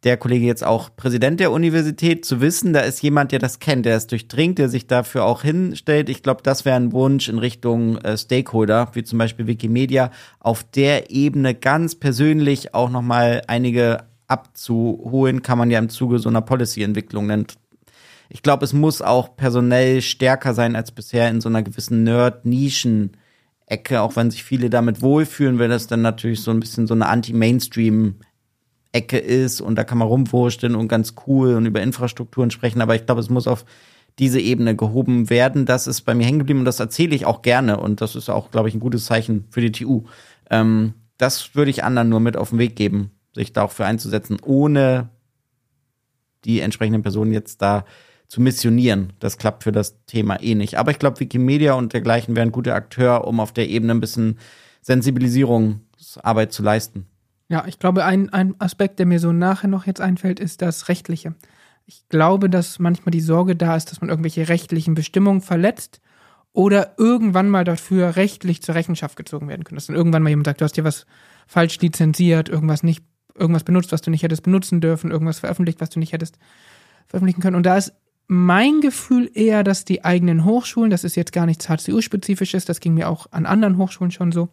der 0.05 0.19
Kollege 0.19 0.45
jetzt 0.45 0.65
auch 0.65 0.91
Präsident 0.95 1.41
der 1.41 1.51
Universität, 1.51 2.25
zu 2.25 2.41
wissen, 2.41 2.75
da 2.75 2.81
ist 2.81 3.03
jemand, 3.03 3.33
der 3.33 3.39
das 3.39 3.59
kennt, 3.59 3.87
der 3.87 3.97
es 3.97 4.07
durchdringt, 4.07 4.59
der 4.59 4.69
sich 4.69 4.87
dafür 4.87 5.25
auch 5.25 5.43
hinstellt. 5.43 6.11
Ich 6.11 6.23
glaube, 6.23 6.43
das 6.43 6.65
wäre 6.65 6.77
ein 6.77 6.93
Wunsch 6.93 7.29
in 7.29 7.39
Richtung 7.39 7.97
äh, 7.99 8.17
Stakeholder, 8.19 8.91
wie 8.93 9.03
zum 9.03 9.19
Beispiel 9.19 9.47
Wikimedia, 9.47 10.11
auf 10.41 10.63
der 10.63 11.11
Ebene 11.11 11.55
ganz 11.55 11.95
persönlich 11.95 12.75
auch 12.75 12.91
nochmal 12.91 13.43
einige 13.47 14.05
abzuholen, 14.27 15.43
kann 15.43 15.59
man 15.59 15.71
ja 15.71 15.79
im 15.79 15.89
Zuge 15.89 16.19
so 16.19 16.29
einer 16.29 16.43
Policy-Entwicklung 16.43 17.27
nennen. 17.27 17.47
Ich 18.29 18.43
glaube, 18.43 18.65
es 18.65 18.73
muss 18.73 19.01
auch 19.01 19.37
personell 19.37 20.03
stärker 20.03 20.55
sein 20.55 20.77
als 20.77 20.93
bisher 20.93 21.29
in 21.29 21.41
so 21.41 21.49
einer 21.49 21.63
gewissen 21.63 22.05
Nerd-Nischen-Ecke, 22.05 24.01
auch 24.01 24.17
wenn 24.17 24.31
sich 24.31 24.45
viele 24.45 24.71
damit 24.71 25.03
wohlfühlen, 25.03 25.59
wäre 25.59 25.71
das 25.71 25.87
dann 25.87 26.03
natürlich 26.03 26.43
so 26.43 26.51
ein 26.51 26.61
bisschen 26.61 26.87
so 26.87 26.95
eine 26.95 27.07
Anti-Mainstream- 27.07 28.17
Ecke 28.95 29.19
ist 29.19 29.61
und 29.61 29.77
da 29.77 29.85
kann 29.85 29.99
man 29.99 30.09
rumwursteln 30.09 30.75
und 30.75 30.89
ganz 30.89 31.15
cool 31.27 31.55
und 31.55 31.67
über 31.67 31.83
Infrastrukturen 31.83 32.51
sprechen, 32.51 32.81
aber 32.81 32.95
ich 32.95 33.07
glaube, 33.07 33.21
es 33.21 33.29
muss 33.29 33.49
auf 33.49 33.65
diese 34.19 34.41
Ebene 34.41 34.77
gehoben 34.77 35.29
werden. 35.29 35.67
Das 35.67 35.87
ist 35.87 36.03
bei 36.03 36.15
mir 36.15 36.25
hängen 36.25 36.39
geblieben 36.39 36.61
und 36.61 36.65
das 36.65 36.81
erzähle 36.81 37.15
ich 37.17 37.27
auch 37.27 37.43
gerne 37.43 37.79
und 37.79 38.01
das 38.01 38.15
ist 38.15 38.29
auch, 38.29 38.51
glaube 38.51 38.69
ich, 38.69 38.75
ein 38.75 38.81
gutes 38.81 39.07
Zeichen 39.07 39.47
für 39.51 39.61
die 39.61 39.73
TU. 39.73 40.05
Ähm, 40.51 40.95
das 41.19 41.55
würde 41.55 41.71
ich 41.71 41.83
anderen 41.83 42.09
nur 42.09 42.21
mit 42.21 42.37
auf 42.37 42.51
den 42.51 42.59
Weg 42.59 42.77
geben, 42.77 43.11
sich 43.35 43.53
da 43.53 43.63
auch 43.63 43.73
für 43.73 43.85
einzusetzen, 43.85 44.37
ohne 44.43 45.11
die 46.45 46.61
entsprechenden 46.61 47.03
Personen 47.03 47.33
jetzt 47.33 47.63
da 47.63 47.85
zu 48.29 48.41
missionieren. 48.41 49.13
Das 49.19 49.39
klappt 49.39 49.65
für 49.65 49.73
das 49.73 50.05
Thema 50.07 50.41
eh 50.41 50.55
nicht. 50.55 50.77
Aber 50.77 50.91
ich 50.91 50.99
glaube, 50.99 51.21
Wikimedia 51.21 51.75
und 51.75 51.93
dergleichen 51.93 52.37
wären 52.37 52.53
gute 52.53 52.75
Akteur, 52.75 53.27
um 53.27 53.41
auf 53.41 53.53
der 53.53 53.69
Ebene 53.69 53.93
ein 53.93 54.01
bisschen 54.01 54.39
Sensibilisierungsarbeit 54.83 56.53
zu 56.53 56.63
leisten. 56.63 57.07
Ja, 57.55 57.65
ich 57.69 57.79
glaube, 57.79 58.05
ein, 58.05 58.31
ein 58.31 58.57
Aspekt, 58.59 58.99
der 58.99 59.07
mir 59.07 59.21
so 59.21 59.31
nachher 59.31 59.69
noch 59.69 59.87
jetzt 59.87 60.01
einfällt, 60.01 60.41
ist 60.41 60.61
das 60.61 60.89
Rechtliche. 60.89 61.37
Ich 61.87 62.03
glaube, 62.09 62.51
dass 62.51 62.81
manchmal 62.81 63.13
die 63.13 63.21
Sorge 63.21 63.55
da 63.55 63.77
ist, 63.77 63.93
dass 63.93 64.01
man 64.01 64.11
irgendwelche 64.11 64.49
rechtlichen 64.49 64.97
Bestimmungen 64.97 65.41
verletzt 65.41 66.01
oder 66.53 66.95
irgendwann 66.99 67.49
mal 67.49 67.63
dafür 67.63 68.17
rechtlich 68.17 68.61
zur 68.61 68.75
Rechenschaft 68.75 69.17
gezogen 69.17 69.47
werden 69.47 69.63
können. 69.63 69.77
Dass 69.77 69.87
dann 69.87 69.95
irgendwann 69.95 70.25
mal 70.25 70.31
jemand 70.31 70.47
sagt, 70.47 70.63
du 70.63 70.65
hast 70.65 70.77
dir 70.77 70.83
was 70.83 71.07
falsch 71.47 71.79
lizenziert, 71.79 72.49
irgendwas 72.49 72.83
nicht, 72.83 73.05
irgendwas 73.37 73.63
benutzt, 73.63 73.93
was 73.93 74.03
du 74.03 74.11
nicht 74.11 74.25
hättest 74.25 74.43
benutzen 74.43 74.81
dürfen, 74.81 75.13
irgendwas 75.13 75.39
veröffentlicht, 75.39 75.81
was 75.81 75.91
du 75.91 76.01
nicht 76.01 76.13
hättest 76.13 76.41
veröffentlichen 77.07 77.41
können. 77.41 77.55
Und 77.55 77.67
da 77.67 77.77
ist 77.77 77.93
mein 78.27 78.81
Gefühl 78.81 79.31
eher, 79.33 79.63
dass 79.63 79.85
die 79.85 80.05
eigenen 80.05 80.45
Hochschulen, 80.45 80.91
das 80.91 81.05
ist 81.05 81.15
jetzt 81.15 81.33
gar 81.33 81.47
nichts 81.47 81.69
HCU-spezifisches, 81.69 82.65
das 82.65 82.81
ging 82.81 82.95
mir 82.95 83.09
auch 83.09 83.31
an 83.31 83.47
anderen 83.47 83.79
Hochschulen 83.79 84.11
schon 84.11 84.33
so, 84.33 84.49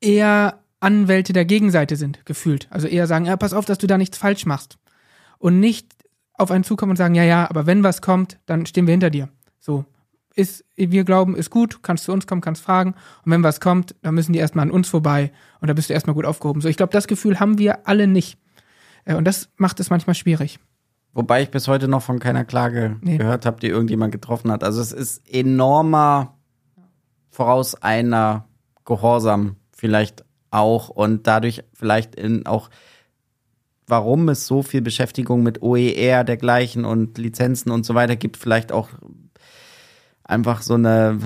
eher 0.00 0.63
Anwälte 0.84 1.32
der 1.32 1.44
Gegenseite 1.44 1.96
sind, 1.96 2.24
gefühlt. 2.26 2.68
Also 2.70 2.86
eher 2.86 3.06
sagen, 3.06 3.24
ja, 3.24 3.36
pass 3.36 3.54
auf, 3.54 3.64
dass 3.64 3.78
du 3.78 3.86
da 3.86 3.98
nichts 3.98 4.18
falsch 4.18 4.46
machst. 4.46 4.78
Und 5.38 5.58
nicht 5.58 5.88
auf 6.34 6.50
einen 6.50 6.64
zukommen 6.64 6.90
und 6.90 6.96
sagen, 6.96 7.14
ja, 7.14 7.24
ja, 7.24 7.48
aber 7.48 7.66
wenn 7.66 7.82
was 7.82 8.02
kommt, 8.02 8.38
dann 8.46 8.66
stehen 8.66 8.86
wir 8.86 8.92
hinter 8.92 9.10
dir. 9.10 9.28
So. 9.60 9.84
Ist, 10.36 10.64
wir 10.76 11.04
glauben, 11.04 11.36
ist 11.36 11.50
gut, 11.50 11.82
kannst 11.82 12.04
zu 12.04 12.12
uns 12.12 12.26
kommen, 12.26 12.40
kannst 12.40 12.62
fragen. 12.62 12.94
Und 13.24 13.32
wenn 13.32 13.42
was 13.42 13.60
kommt, 13.60 13.94
dann 14.02 14.14
müssen 14.14 14.32
die 14.32 14.40
erstmal 14.40 14.64
an 14.64 14.72
uns 14.72 14.88
vorbei 14.88 15.32
und 15.60 15.68
da 15.68 15.74
bist 15.74 15.88
du 15.88 15.94
erstmal 15.94 16.14
gut 16.14 16.24
aufgehoben. 16.24 16.60
So, 16.60 16.68
ich 16.68 16.76
glaube, 16.76 16.92
das 16.92 17.06
Gefühl 17.06 17.38
haben 17.38 17.58
wir 17.58 17.86
alle 17.86 18.06
nicht. 18.06 18.36
Äh, 19.04 19.14
und 19.14 19.24
das 19.24 19.48
macht 19.56 19.78
es 19.80 19.90
manchmal 19.90 20.14
schwierig. 20.14 20.58
Wobei 21.12 21.42
ich 21.42 21.50
bis 21.50 21.68
heute 21.68 21.86
noch 21.86 22.02
von 22.02 22.18
keiner 22.18 22.44
Klage 22.44 22.96
nee. 23.00 23.16
gehört 23.16 23.46
habe, 23.46 23.60
die 23.60 23.68
irgendjemand 23.68 24.10
getroffen 24.10 24.50
hat. 24.50 24.64
Also 24.64 24.80
es 24.80 24.90
ist 24.90 25.22
enormer 25.32 26.36
voraus 27.30 27.76
einer 27.76 28.48
Gehorsam 28.84 29.56
vielleicht 29.72 30.24
auch 30.54 30.88
und 30.88 31.26
dadurch 31.26 31.64
vielleicht 31.74 32.14
in 32.14 32.46
auch 32.46 32.70
warum 33.86 34.28
es 34.30 34.46
so 34.46 34.62
viel 34.62 34.80
Beschäftigung 34.80 35.42
mit 35.42 35.60
OER 35.62 36.24
dergleichen 36.24 36.84
und 36.86 37.18
Lizenzen 37.18 37.70
und 37.70 37.84
so 37.84 37.94
weiter 37.94 38.16
gibt, 38.16 38.38
vielleicht 38.38 38.72
auch 38.72 38.88
einfach 40.22 40.62
so 40.62 40.74
eine, 40.74 41.18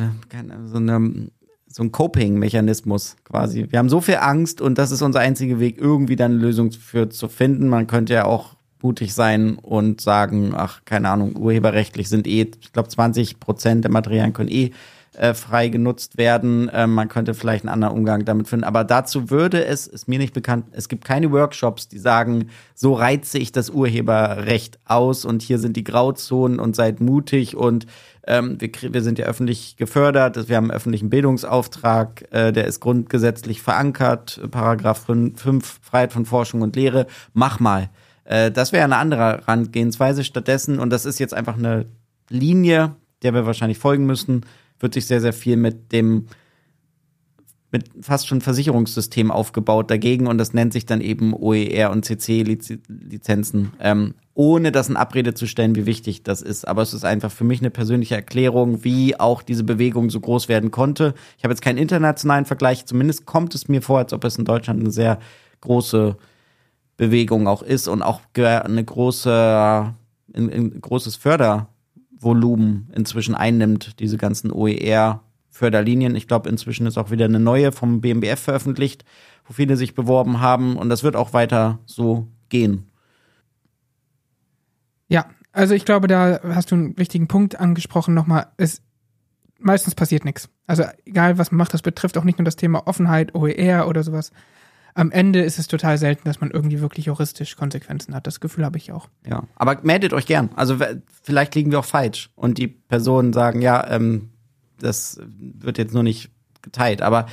so 0.65 0.79
eine 0.79 1.31
so 1.71 1.83
ein 1.83 1.93
Coping-Mechanismus 1.93 3.17
quasi. 3.25 3.67
Wir 3.71 3.79
haben 3.79 3.91
so 3.91 4.01
viel 4.01 4.17
Angst 4.17 4.61
und 4.61 4.79
das 4.79 4.91
ist 4.91 5.03
unser 5.03 5.21
einziger 5.21 5.61
Weg, 5.61 5.79
irgendwie 5.79 6.17
dann 6.17 6.33
eine 6.33 6.41
Lösung 6.41 6.73
für 6.73 7.11
zu 7.11 7.29
finden. 7.29 7.69
Man 7.69 7.87
könnte 7.87 8.15
ja 8.15 8.25
auch 8.25 8.57
mutig 8.83 9.15
sein 9.15 9.57
und 9.57 10.01
sagen, 10.01 10.55
ach, 10.57 10.81
keine 10.87 11.11
Ahnung, 11.11 11.37
urheberrechtlich 11.37 12.09
sind 12.09 12.27
eh, 12.27 12.51
ich 12.61 12.73
glaube, 12.73 12.89
20 12.89 13.39
Prozent 13.39 13.85
der 13.85 13.91
Materialien 13.91 14.33
können 14.33 14.49
eh 14.49 14.73
äh, 15.19 15.35
frei 15.35 15.69
genutzt 15.69 16.17
werden. 16.17 16.71
Ähm, 16.73 16.95
man 16.95 17.09
könnte 17.09 17.35
vielleicht 17.35 17.65
einen 17.65 17.73
anderen 17.73 17.95
Umgang 17.95 18.25
damit 18.25 18.49
finden. 18.49 18.65
Aber 18.65 18.85
dazu 18.85 19.31
würde 19.31 19.65
es, 19.65 19.87
ist 19.87 20.07
mir 20.09 20.19
nicht 20.19 20.33
bekannt, 20.33 20.67
es 20.73 20.89
gibt 20.89 21.05
keine 21.05 21.33
Workshops, 21.33 21.89
die 21.89 21.99
sagen, 21.99 22.51
so 22.75 22.95
reize 22.95 23.39
ich 23.39 23.51
das 23.51 23.71
Urheberrecht 23.71 24.79
aus 24.85 25.25
und 25.25 25.43
hier 25.43 25.59
sind 25.59 25.77
die 25.77 25.85
Grauzonen 25.85 26.61
und 26.61 26.77
seid 26.77 27.01
mutig 27.01 27.57
und 27.57 27.87
ähm, 28.29 28.61
wir, 28.61 28.71
wir 28.93 29.03
sind 29.03 29.19
ja 29.19 29.27
öffentlich 29.27 29.77
gefördert, 29.77 30.49
wir 30.49 30.57
haben 30.57 30.65
einen 30.65 30.77
öffentlichen 30.77 31.11
Bildungsauftrag, 31.11 32.25
äh, 32.31 32.53
der 32.53 32.67
ist 32.67 32.79
grundgesetzlich 32.79 33.61
verankert, 33.61 34.41
Paragraph 34.51 35.05
5, 35.07 35.81
Freiheit 35.83 36.13
von 36.13 36.27
Forschung 36.27 36.63
und 36.63 36.77
Lehre, 36.77 37.07
mach 37.33 37.59
mal. 37.59 37.91
Äh, 38.25 38.53
das 38.53 38.73
wäre 38.73 38.85
eine 38.85 38.99
andere 38.99 39.43
Herangehensweise 39.47 40.23
stattdessen 40.23 40.79
und 40.79 40.91
das 40.91 41.07
ist 41.07 41.19
jetzt 41.19 41.35
einfach 41.35 41.57
eine 41.57 41.87
Linie, 42.29 42.95
der 43.23 43.35
wir 43.35 43.47
wahrscheinlich 43.47 43.79
folgen 43.79 44.07
müssen, 44.07 44.45
wird 44.81 44.95
sich 44.95 45.07
sehr, 45.07 45.21
sehr 45.21 45.33
viel 45.33 45.57
mit 45.57 45.93
dem 45.93 46.27
mit 47.71 47.91
fast 48.01 48.27
schon 48.27 48.41
Versicherungssystem 48.41 49.31
aufgebaut 49.31 49.91
dagegen 49.91 50.27
und 50.27 50.39
das 50.39 50.55
nennt 50.55 50.73
sich 50.73 50.87
dann 50.87 51.03
eben 51.03 51.35
OER 51.35 51.91
und 51.91 52.05
CC-Lizenzen. 52.05 53.73
Ähm, 53.79 54.15
ohne 54.33 54.73
das 54.73 54.89
in 54.89 54.97
Abrede 54.97 55.35
zu 55.35 55.47
stellen, 55.47 55.75
wie 55.75 55.85
wichtig 55.85 56.23
das 56.23 56.43
ist. 56.43 56.67
Aber 56.67 56.81
es 56.81 56.95
ist 56.95 57.05
einfach 57.05 57.31
für 57.31 57.45
mich 57.45 57.61
eine 57.61 57.71
persönliche 57.71 58.15
Erklärung, 58.15 58.85
wie 58.85 59.19
auch 59.19 59.43
diese 59.43 59.65
Bewegung 59.65 60.11
so 60.11 60.21
groß 60.21 60.49
werden 60.49 60.71
konnte. 60.71 61.13
Ich 61.37 61.45
habe 61.45 61.53
jetzt 61.53 61.61
keinen 61.61 61.77
internationalen 61.77 62.45
Vergleich, 62.45 62.87
zumindest 62.87 63.27
kommt 63.27 63.55
es 63.55 63.69
mir 63.69 63.83
vor, 63.83 63.99
als 63.99 64.13
ob 64.13 64.25
es 64.25 64.39
in 64.39 64.45
Deutschland 64.45 64.81
eine 64.81 64.93
sehr 64.93 65.19
große 65.61 66.17
Bewegung 66.97 67.49
auch 67.49 67.63
ist 67.63 67.89
und 67.89 68.03
auch 68.03 68.21
eine 68.35 68.85
große, 68.85 69.95
ein, 70.35 70.53
ein 70.53 70.81
großes 70.81 71.17
Fördervolumen 72.19 72.91
inzwischen 72.95 73.35
einnimmt, 73.35 74.01
diese 74.01 74.17
ganzen 74.17 74.53
OER-Förderlinien. 74.53 76.15
Ich 76.17 76.29
glaube, 76.29 76.49
inzwischen 76.49 76.87
ist 76.87 76.99
auch 76.99 77.11
wieder 77.11 77.25
eine 77.25 77.41
neue 77.41 77.73
vom 77.73 78.01
BMBF 78.01 78.41
veröffentlicht, 78.41 79.05
wo 79.47 79.53
viele 79.53 79.77
sich 79.77 79.95
beworben 79.95 80.41
haben 80.41 80.77
und 80.77 80.89
das 80.89 81.03
wird 81.03 81.17
auch 81.17 81.33
weiter 81.33 81.79
so 81.87 82.29
gehen. 82.49 82.91
Ja, 85.09 85.27
also 85.53 85.75
ich 85.75 85.85
glaube, 85.85 86.07
da 86.07 86.41
hast 86.43 86.71
du 86.71 86.75
einen 86.75 86.99
wichtigen 86.99 87.29
Punkt 87.29 87.59
angesprochen 87.59 88.15
nochmal. 88.15 88.49
Es 88.57 88.83
meistens 89.59 89.95
passiert 89.95 90.25
nichts. 90.25 90.49
Also 90.67 90.85
egal, 91.05 91.39
was 91.39 91.51
man 91.51 91.59
macht, 91.59 91.75
das 91.75 91.83
betrifft 91.83 92.19
auch 92.19 92.25
nicht 92.25 92.39
nur 92.39 92.45
das 92.45 92.57
Thema 92.57 92.87
Offenheit, 92.87 93.35
OER 93.35 93.89
oder 93.89 94.03
sowas 94.03 94.33
am 94.99 95.13
Ende 95.13 95.43
ist 95.43 95.61
es 95.61 95.69
total 95.69 95.97
selten, 95.97 96.23
dass 96.25 96.41
man 96.41 96.51
irgendwie 96.51 96.81
wirklich 96.81 97.07
juristisch 97.07 97.57
Konsequenzen 97.57 98.17
hat. 98.17 98.27
Das 98.27 98.41
Gefühl 98.41 98.65
habe 98.65 98.79
ich 98.79 98.91
auch. 98.91 99.09
Ja, 99.25 99.45
aber 99.55 99.79
meldet 99.83 100.13
euch 100.13 100.27
gern. 100.27 100.51
Also 100.57 100.77
vielleicht 101.23 101.55
liegen 101.55 101.71
wir 101.71 101.79
auch 101.79 101.85
falsch 101.85 102.31
und 102.35 102.59
die 102.59 102.67
Personen 102.67 103.33
sagen, 103.33 103.63
ja, 103.63 103.89
ähm, 103.91 104.31
das 104.81 105.21
wird 105.23 105.79
jetzt 105.79 105.95
nur 105.95 106.03
nicht 106.03 106.31
geteilt. 106.63 107.01
Aber 107.01 107.27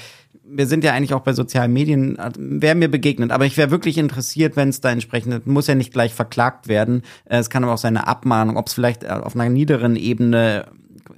wir 0.48 0.68
sind 0.68 0.84
ja 0.84 0.94
eigentlich 0.94 1.16
auch 1.16 1.22
bei 1.22 1.34
sozialen 1.34 1.74
Medien, 1.74 2.20
wäre 2.38 2.76
mir 2.76 2.90
begegnet. 2.90 3.32
Aber 3.32 3.48
ich 3.48 3.58
wäre 3.58 3.72
wirklich 3.72 3.98
interessiert, 3.98 4.56
wenn 4.56 4.70
es 4.70 4.80
da 4.80 4.92
entsprechend, 4.92 5.48
muss 5.48 5.66
ja 5.66 5.74
nicht 5.74 5.92
gleich 5.92 6.14
verklagt 6.14 6.68
werden. 6.68 7.02
Äh, 7.26 7.40
es 7.40 7.50
kann 7.50 7.64
aber 7.64 7.74
auch 7.74 7.80
seine 7.80 8.06
Abmahnung, 8.06 8.58
ob 8.58 8.68
es 8.68 8.76
vielleicht 8.76 9.04
äh, 9.04 9.08
auf 9.08 9.36
einer 9.36 9.50
niederen 9.50 9.96
Ebene 9.96 10.68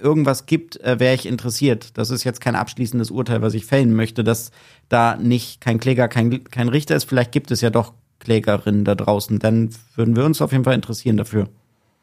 irgendwas 0.00 0.46
gibt, 0.46 0.80
äh, 0.80 0.98
wäre 1.00 1.14
ich 1.14 1.26
interessiert. 1.26 1.96
Das 1.98 2.10
ist 2.10 2.24
jetzt 2.24 2.40
kein 2.40 2.54
abschließendes 2.54 3.10
Urteil, 3.10 3.42
was 3.42 3.54
ich 3.54 3.66
fällen 3.66 3.94
möchte, 3.94 4.24
dass 4.24 4.50
da 4.88 5.16
nicht 5.16 5.60
kein 5.60 5.80
Kläger, 5.80 6.08
kein, 6.08 6.44
kein 6.44 6.68
Richter 6.68 6.96
ist. 6.96 7.04
Vielleicht 7.04 7.32
gibt 7.32 7.50
es 7.50 7.60
ja 7.60 7.70
doch 7.70 7.94
Klägerinnen 8.18 8.84
da 8.84 8.94
draußen. 8.94 9.38
Dann 9.38 9.70
würden 9.94 10.16
wir 10.16 10.24
uns 10.24 10.40
auf 10.42 10.52
jeden 10.52 10.64
Fall 10.64 10.74
interessieren 10.74 11.16
dafür. 11.16 11.48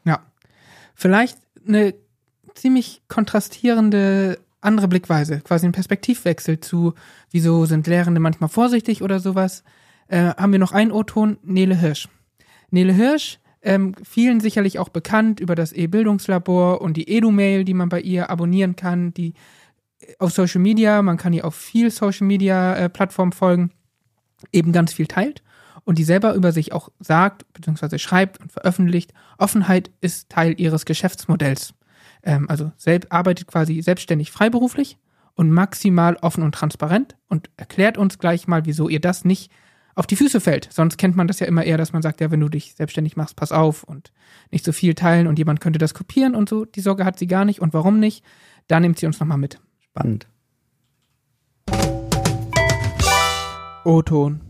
Ja. 0.04 0.20
Vielleicht 0.94 1.38
eine 1.66 1.94
ziemlich 2.54 3.02
kontrastierende 3.08 4.38
andere 4.60 4.88
Blickweise, 4.88 5.40
quasi 5.40 5.66
ein 5.66 5.72
Perspektivwechsel 5.72 6.60
zu, 6.60 6.94
wieso 7.30 7.66
sind 7.66 7.86
Lehrende 7.86 8.20
manchmal 8.20 8.48
vorsichtig 8.48 9.02
oder 9.02 9.20
sowas. 9.20 9.62
Äh, 10.08 10.34
haben 10.36 10.52
wir 10.52 10.58
noch 10.58 10.72
einen 10.72 10.92
O-Ton, 10.92 11.38
Nele 11.42 11.76
Hirsch. 11.76 12.08
Nele 12.70 12.92
Hirsch 12.92 13.38
ähm, 13.66 13.94
vielen 14.04 14.38
sicherlich 14.38 14.78
auch 14.78 14.88
bekannt 14.88 15.40
über 15.40 15.56
das 15.56 15.72
E-Bildungslabor 15.72 16.80
und 16.80 16.96
die 16.96 17.10
Edu-Mail, 17.10 17.64
die 17.64 17.74
man 17.74 17.88
bei 17.88 18.00
ihr 18.00 18.30
abonnieren 18.30 18.76
kann, 18.76 19.12
die 19.12 19.34
äh, 19.98 20.14
auf 20.20 20.32
Social 20.32 20.60
Media, 20.60 21.02
man 21.02 21.16
kann 21.16 21.32
ihr 21.32 21.44
auf 21.44 21.56
viel 21.56 21.90
Social 21.90 22.28
Media 22.28 22.76
äh, 22.76 22.88
Plattformen 22.88 23.32
folgen, 23.32 23.72
eben 24.52 24.70
ganz 24.70 24.92
viel 24.92 25.08
teilt 25.08 25.42
und 25.82 25.98
die 25.98 26.04
selber 26.04 26.34
über 26.34 26.52
sich 26.52 26.72
auch 26.72 26.90
sagt, 27.00 27.52
beziehungsweise 27.54 27.98
schreibt 27.98 28.40
und 28.40 28.52
veröffentlicht, 28.52 29.12
Offenheit 29.36 29.90
ist 30.00 30.28
Teil 30.28 30.54
ihres 30.60 30.84
Geschäftsmodells. 30.84 31.74
Ähm, 32.22 32.48
also 32.48 32.70
selbst, 32.76 33.10
arbeitet 33.10 33.48
quasi 33.48 33.82
selbstständig 33.82 34.30
freiberuflich 34.30 34.96
und 35.34 35.50
maximal 35.50 36.16
offen 36.22 36.44
und 36.44 36.54
transparent 36.54 37.16
und 37.28 37.50
erklärt 37.56 37.98
uns 37.98 38.20
gleich 38.20 38.46
mal, 38.46 38.64
wieso 38.64 38.88
ihr 38.88 39.00
das 39.00 39.24
nicht 39.24 39.50
auf 39.96 40.06
die 40.06 40.14
Füße 40.14 40.40
fällt. 40.40 40.68
Sonst 40.72 40.98
kennt 40.98 41.16
man 41.16 41.26
das 41.26 41.40
ja 41.40 41.46
immer 41.46 41.64
eher, 41.64 41.78
dass 41.78 41.92
man 41.92 42.02
sagt, 42.02 42.20
ja, 42.20 42.30
wenn 42.30 42.40
du 42.40 42.48
dich 42.48 42.74
selbstständig 42.74 43.16
machst, 43.16 43.34
pass 43.34 43.50
auf 43.50 43.82
und 43.82 44.12
nicht 44.50 44.64
so 44.64 44.70
viel 44.70 44.94
teilen 44.94 45.26
und 45.26 45.38
jemand 45.38 45.60
könnte 45.60 45.78
das 45.78 45.94
kopieren 45.94 46.36
und 46.36 46.48
so. 46.48 46.64
Die 46.66 46.82
Sorge 46.82 47.04
hat 47.04 47.18
sie 47.18 47.26
gar 47.26 47.44
nicht 47.44 47.60
und 47.60 47.72
warum 47.72 47.98
nicht? 47.98 48.22
Da 48.68 48.78
nimmt 48.78 48.98
sie 48.98 49.06
uns 49.06 49.18
nochmal 49.18 49.38
mit. 49.38 49.58
Spannend. 49.80 50.28
O-Ton. 53.84 54.40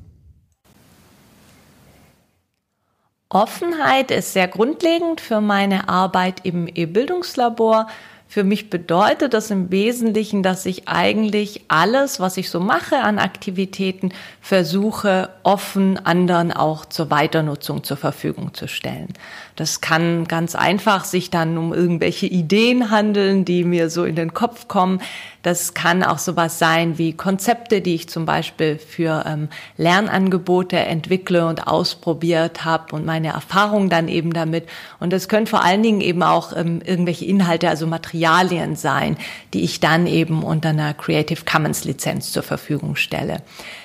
Offenheit 3.28 4.11
ist 4.11 4.32
sehr 4.32 4.49
grundlegend 4.49 5.20
für 5.20 5.40
meine 5.40 5.88
Arbeit 5.88 6.44
im 6.44 6.68
E-Bildungslabor. 6.68 7.88
Für 8.28 8.42
mich 8.42 8.70
bedeutet 8.70 9.34
das 9.34 9.50
im 9.50 9.70
Wesentlichen, 9.70 10.42
dass 10.42 10.66
ich 10.66 10.88
eigentlich 10.88 11.62
alles, 11.68 12.18
was 12.18 12.36
ich 12.36 12.50
so 12.50 12.58
mache 12.58 12.98
an 12.98 13.18
Aktivitäten, 13.18 14.12
versuche 14.40 15.30
offen 15.42 16.04
anderen 16.04 16.52
auch 16.52 16.84
zur 16.84 17.10
Weiternutzung 17.10 17.84
zur 17.84 17.96
Verfügung 17.96 18.52
zu 18.52 18.66
stellen. 18.66 19.14
Das 19.54 19.80
kann 19.80 20.26
ganz 20.26 20.54
einfach 20.54 21.04
sich 21.04 21.30
dann 21.30 21.56
um 21.56 21.72
irgendwelche 21.72 22.26
Ideen 22.26 22.90
handeln, 22.90 23.44
die 23.44 23.64
mir 23.64 23.90
so 23.90 24.04
in 24.04 24.16
den 24.16 24.34
Kopf 24.34 24.68
kommen. 24.68 25.00
Das 25.47 25.74
kann 25.74 26.03
auch 26.03 26.18
sowas 26.18 26.59
sein 26.59 26.99
wie 26.99 27.12
Konzepte, 27.12 27.80
die 27.80 27.94
ich 27.94 28.09
zum 28.09 28.26
Beispiel 28.26 28.80
für 28.80 29.22
ähm, 29.28 29.49
Lernangebote 29.76 30.76
entwickle 30.76 31.47
und 31.47 31.68
ausprobiert 31.68 32.64
habe 32.64 32.97
und 32.97 33.07
meine 33.07 33.28
Erfahrungen 33.28 33.88
dann 33.88 34.09
eben 34.09 34.32
damit. 34.32 34.68
Und 34.99 35.12
das 35.12 35.28
können 35.28 35.47
vor 35.47 35.62
allen 35.62 35.84
Dingen 35.84 36.01
eben 36.01 36.24
auch 36.24 36.53
ähm, 36.57 36.82
irgendwelche 36.84 37.26
Inhalte, 37.26 37.68
also 37.68 37.86
Materialien 37.86 38.74
sein, 38.74 39.18
die 39.55 39.62
ich 39.62 39.78
dann 39.78 40.09
eben 40.09 40.42
unter 40.42 40.70
einer 40.70 40.94
Creative 40.94 41.44
Commons 41.44 41.84
Lizenz 41.84 42.32
zur 42.32 42.42
Verfügung 42.42 42.97
stelle. 42.97 43.36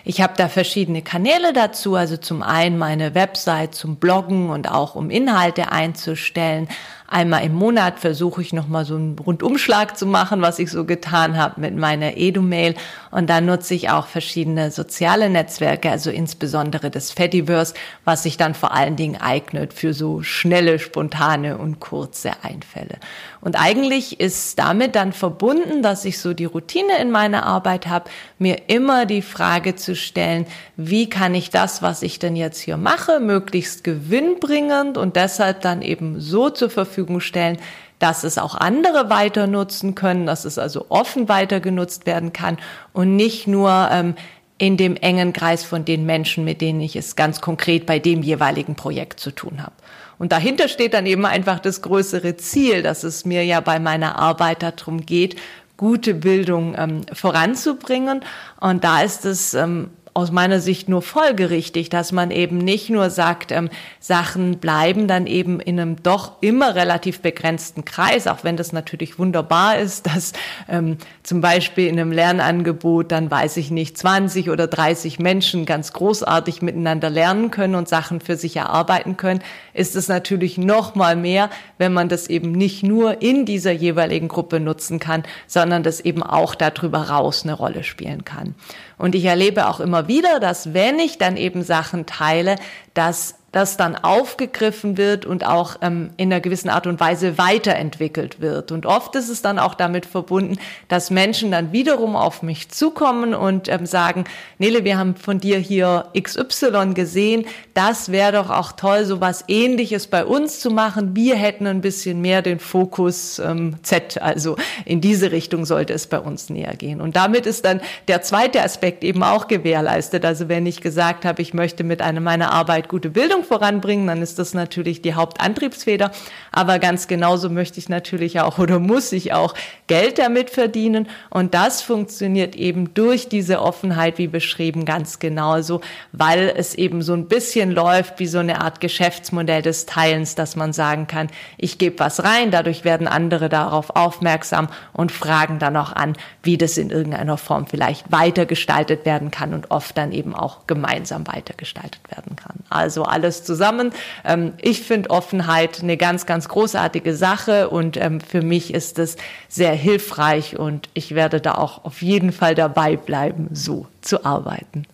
Ich 0.04 0.20
habe 0.20 0.34
da 0.38 0.50
verschiedene 0.50 1.04
Kanäle 1.04 1.54
dazu, 1.54 1.94
also 1.94 2.18
zum 2.18 2.42
einen 2.42 2.80
meine 2.80 3.14
Website 3.14 3.76
zum 3.76 3.98
Bloggen 3.98 4.50
und 4.50 4.68
auch 4.68 4.96
um 4.96 5.12
Inhalte 5.12 5.72
einzustellen. 5.72 6.68
Einmal 7.14 7.44
im 7.44 7.54
Monat 7.54 8.00
versuche 8.00 8.42
ich 8.42 8.54
nochmal 8.54 8.86
so 8.86 8.96
einen 8.96 9.20
Rundumschlag 9.20 9.98
zu 9.98 10.06
machen, 10.06 10.42
was 10.42 10.60
ich 10.60 10.72
so 10.72 10.86
getan 10.86 11.36
habe 11.36 11.60
mit 11.60 11.76
meiner 11.76 12.16
Edu-Mail. 12.16 12.74
Und 13.12 13.30
dann 13.30 13.46
nutze 13.46 13.74
ich 13.74 13.90
auch 13.90 14.08
verschiedene 14.08 14.72
soziale 14.72 15.30
Netzwerke, 15.30 15.92
also 15.92 16.10
insbesondere 16.10 16.90
das 16.90 17.12
Fediverse, 17.12 17.74
was 18.06 18.24
sich 18.24 18.38
dann 18.38 18.54
vor 18.54 18.74
allen 18.74 18.96
Dingen 18.96 19.20
eignet 19.20 19.74
für 19.74 19.94
so 19.94 20.24
schnelle, 20.24 20.80
spontane 20.80 21.58
und 21.58 21.82
kurze 21.82 22.32
Einfälle. 22.44 22.96
Und 23.42 23.60
eigentlich 23.60 24.22
ist 24.22 24.58
damit 24.58 24.96
dann 24.96 25.12
verbunden, 25.12 25.84
dass 25.84 26.06
ich 26.06 26.18
so 26.18 26.34
die 26.34 26.46
Routine 26.46 26.98
in 27.02 27.12
meiner 27.12 27.46
Arbeit 27.46 27.88
habe, 27.88 28.10
mir 28.40 28.70
immer 28.70 29.06
die 29.06 29.22
Frage 29.22 29.76
zu 29.76 29.98
stellen, 29.98 30.46
wie 30.78 31.10
kann 31.10 31.36
ich 31.36 31.50
das, 31.50 31.82
was 31.82 32.04
ich 32.04 32.20
denn 32.20 32.38
jetzt 32.38 32.62
hier 32.62 32.78
mache, 32.78 33.20
möglichst 33.20 33.84
gewinnbringend 33.84 34.98
und 34.98 35.18
deshalb 35.18 35.60
dann 35.60 35.82
eben 35.82 36.22
so 36.22 36.50
zur 36.50 36.70
Verfügung 36.70 37.01
Verfügung 37.02 37.20
stellen, 37.20 37.58
dass 38.00 38.24
es 38.24 38.38
auch 38.38 38.56
andere 38.56 39.10
weiter 39.10 39.48
nutzen 39.48 39.96
können, 39.96 40.26
dass 40.26 40.46
es 40.46 40.58
also 40.58 40.86
offen 40.90 41.30
weiter 41.30 41.60
genutzt 41.60 42.06
werden 42.06 42.32
kann 42.34 42.58
und 42.94 43.16
nicht 43.16 43.48
nur 43.48 43.90
ähm, 43.92 44.16
in 44.58 44.78
dem 44.78 44.96
engen 44.96 45.34
Kreis 45.34 45.64
von 45.64 45.86
den 45.86 46.06
Menschen, 46.06 46.46
mit 46.46 46.62
denen 46.62 46.82
ich 46.82 46.96
es 46.96 47.16
ganz 47.16 47.42
konkret 47.42 47.88
bei 47.88 47.98
dem 47.98 48.22
jeweiligen 48.22 48.76
Projekt 48.76 49.20
zu 49.20 49.32
tun 49.32 49.64
habe. 49.64 49.74
Und 50.20 50.32
dahinter 50.32 50.68
steht 50.68 50.94
dann 50.94 51.08
eben 51.08 51.26
einfach 51.26 51.60
das 51.60 51.82
größere 51.82 52.38
Ziel, 52.38 52.84
dass 52.84 53.04
es 53.04 53.26
mir 53.26 53.44
ja 53.44 53.60
bei 53.60 53.80
meiner 53.80 54.20
Arbeit 54.20 54.62
darum 54.62 55.04
geht, 55.04 55.36
gute 55.78 56.14
Bildung 56.14 56.76
ähm, 56.78 57.02
voranzubringen. 57.12 58.22
Und 58.60 58.84
da 58.84 59.02
ist 59.02 59.26
es 59.26 59.56
ähm, 59.56 59.90
aus 60.14 60.32
meiner 60.32 60.60
Sicht 60.60 60.90
nur 60.90 61.02
folgerichtig, 61.02 61.90
dass 61.90 62.12
man 62.12 62.32
eben 62.32 62.58
nicht 62.58 62.90
nur 62.90 63.10
sagt, 63.10 63.52
ähm, 63.52 63.70
Sachen 64.00 64.58
bleiben 64.58 65.08
dann 65.08 65.26
eben 65.26 65.62
in 65.62 65.80
einem 65.80 66.04
doch 66.04 66.34
immer 66.42 66.76
relativ 66.76 67.22
begrenzten 67.22 67.86
Kreis, 67.86 68.28
auch 68.28 68.44
wenn 68.44 68.58
das 68.58 68.74
natürlich 68.74 69.20
wunderbar 69.20 69.78
ist, 69.78 70.08
dass 70.08 70.34
ähm, 70.68 70.98
zum 71.24 71.40
Beispiel 71.40 71.88
in 71.88 72.00
einem 72.00 72.12
Lernangebot 72.12 73.12
dann 73.12 73.32
weiß 73.32 73.56
ich 73.58 73.72
nicht 73.72 73.98
20 73.98 74.50
oder 74.50 74.68
30 74.68 75.20
Menschen 75.20 75.66
ganz 75.66 75.94
großartig 75.94 76.62
miteinander 76.62 77.10
lernen 77.10 77.50
können 77.50 77.76
und 77.76 77.88
Sachen 77.88 78.20
für 78.20 78.36
sich 78.36 78.58
erarbeiten 78.58 79.16
können, 79.16 79.42
ist 79.74 79.96
es 79.96 80.10
natürlich 80.10 80.58
noch 80.58 80.94
mal 80.94 81.16
mehr, 81.16 81.50
wenn 81.78 81.94
man 81.94 82.10
das 82.10 82.28
eben 82.28 82.52
nicht 82.52 82.84
nur 82.84 83.22
in 83.22 83.46
dieser 83.46 83.72
jeweiligen 83.72 84.28
Gruppe 84.28 84.60
nutzen 84.60 85.00
kann, 85.00 85.24
sondern 85.48 85.84
das 85.84 86.02
eben 86.02 86.22
auch 86.22 86.54
darüber 86.54 87.10
raus 87.10 87.44
eine 87.44 87.54
Rolle 87.54 87.84
spielen 87.84 88.26
kann. 88.26 88.56
Und 89.02 89.16
ich 89.16 89.26
erlebe 89.26 89.68
auch 89.68 89.80
immer 89.80 90.08
wieder, 90.08 90.40
dass 90.40 90.76
wenn 90.76 91.00
ich 91.00 91.18
dann 91.18 91.36
eben 91.36 91.64
Sachen 91.64 92.06
teile, 92.06 92.56
dass 92.94 93.34
das 93.52 93.76
dann 93.76 93.96
aufgegriffen 93.96 94.98
wird 94.98 95.26
und 95.26 95.46
auch 95.46 95.76
ähm, 95.82 96.12
in 96.16 96.32
einer 96.32 96.40
gewissen 96.40 96.70
Art 96.70 96.88
und 96.88 97.00
Weise 97.00 97.38
weiterentwickelt 97.38 98.40
wird. 98.40 98.72
Und 98.72 98.86
oft 98.86 99.16
ist 99.16 99.28
es 99.28 99.42
dann 99.42 99.60
auch 99.60 99.74
damit 99.74 100.06
verbunden, 100.06 100.58
dass 100.88 101.10
Menschen 101.10 101.52
dann 101.52 101.74
wiederum 101.74 102.16
auf 102.16 102.44
mich 102.44 102.70
zukommen 102.70 103.34
und 103.34 103.68
ähm, 103.68 103.86
sagen, 103.86 104.24
Nele, 104.58 104.86
wir 104.86 104.98
haben 104.98 105.16
von 105.16 105.40
dir 105.40 105.58
hier 105.58 106.06
XY 106.18 106.94
gesehen, 106.94 107.46
das 107.74 108.12
wäre 108.12 108.32
doch 108.32 108.50
auch 108.50 108.72
toll, 108.72 109.04
so 109.04 109.20
was 109.20 109.44
ähnliches 109.50 110.08
bei 110.08 110.24
uns 110.24 110.62
zu 110.62 110.72
machen. 110.72 111.16
Wir 111.16 111.36
hätten 111.36 111.68
ein 111.68 111.82
bisschen 111.82 112.22
mehr 112.22 112.42
den 112.42 112.60
Fokus 112.60 113.40
ähm, 113.40 113.76
Z, 113.84 114.22
also 114.22 114.56
in 114.86 115.02
diese 115.02 115.34
Richtung 115.34 115.66
sollte 115.66 115.94
es 115.94 116.08
bei 116.08 116.20
uns 116.20 116.50
näher 116.50 116.76
gehen. 116.76 117.02
Und 117.02 117.18
damit 117.18 117.46
ist 117.46 117.66
dann 117.66 117.82
der 118.08 118.22
zweite 118.22 118.64
Aspekt 118.64 119.04
eben 119.04 119.24
auch 119.24 119.48
gewährleistet. 119.48 120.24
Also 120.24 120.48
wenn 120.48 120.66
ich 120.66 120.80
gesagt 120.80 121.26
habe, 121.26 121.42
ich 121.42 121.54
möchte 121.54 121.84
mit 121.84 122.02
einer 122.02 122.22
meiner 122.22 122.54
Arbeit 122.54 122.88
gute 122.88 123.10
Bildung 123.10 123.41
Bildung 123.42 123.44
voranbringen, 123.44 124.08
dann 124.08 124.22
ist 124.22 124.40
das 124.40 124.54
natürlich 124.54 125.02
die 125.02 125.14
Hauptantriebsfeder. 125.14 126.12
Aber 126.52 126.80
ganz 126.80 127.08
genauso 127.08 127.50
möchte 127.50 127.80
ich 127.80 127.90
natürlich 127.90 128.40
auch 128.40 128.58
oder 128.58 128.80
muss 128.80 129.12
ich 129.12 129.34
auch 129.34 129.54
Geld 129.88 130.20
damit 130.20 130.50
verdienen. 130.50 131.08
Und 131.30 131.54
das 131.54 131.82
funktioniert 131.82 132.56
eben 132.56 132.94
durch 132.94 133.30
diese 133.30 133.62
Offenheit, 133.62 134.18
wie 134.18 134.28
beschrieben, 134.28 134.86
ganz 134.86 135.20
genauso, 135.20 135.82
weil 136.12 136.54
es 136.56 136.76
eben 136.76 137.02
so 137.02 137.14
ein 137.14 137.28
bisschen 137.28 137.72
läuft 137.72 138.20
wie 138.20 138.28
so 138.28 138.40
eine 138.40 138.62
Art 138.62 138.80
Geschäftsmodell 138.80 139.62
des 139.62 139.86
Teilens, 139.86 140.36
dass 140.36 140.56
man 140.56 140.74
sagen 140.74 141.08
kann, 141.08 141.28
ich 141.58 141.78
gebe 141.78 142.00
was 142.00 142.24
rein, 142.24 142.52
dadurch 142.52 142.84
werden 142.84 143.08
andere 143.08 143.50
darauf 143.50 143.96
aufmerksam 143.96 144.68
und 144.94 145.12
fragen 145.12 145.60
dann 145.60 145.78
auch 145.78 145.94
an, 145.94 146.16
wie 146.44 146.58
das 146.58 146.78
in 146.78 146.90
irgendeiner 146.90 147.38
Form 147.38 147.68
vielleicht 147.68 148.12
weitergestaltet 148.12 149.06
werden 149.06 149.32
kann 149.32 149.54
und 149.54 149.72
oft 149.72 149.98
dann 149.98 150.12
eben 150.12 150.36
auch 150.36 150.68
gemeinsam 150.68 151.28
weitergestaltet 151.28 152.02
werden 152.10 152.36
kann. 152.36 152.56
Also 152.70 153.04
alles 153.04 153.31
zusammen. 153.32 153.92
Ähm, 154.24 154.54
ich 154.62 154.82
finde 154.82 155.10
Offenheit 155.10 155.82
eine 155.82 155.98
ganz, 155.98 156.26
ganz 156.26 156.48
großartige 156.48 157.16
Sache 157.16 157.70
und 157.70 157.98
ähm, 157.98 158.20
für 158.20 158.42
mich 158.42 158.74
ist 158.74 159.00
es 159.00 159.16
sehr 159.48 159.74
hilfreich 159.74 160.60
und 160.60 160.90
ich 160.94 161.16
werde 161.16 161.42
da 161.42 161.56
auch 161.56 161.86
auf 161.86 162.02
jeden 162.02 162.32
Fall 162.32 162.56
dabei 162.56 162.98
bleiben, 162.98 163.50
so 163.54 163.88
zu 164.02 164.26
arbeiten. 164.26 164.86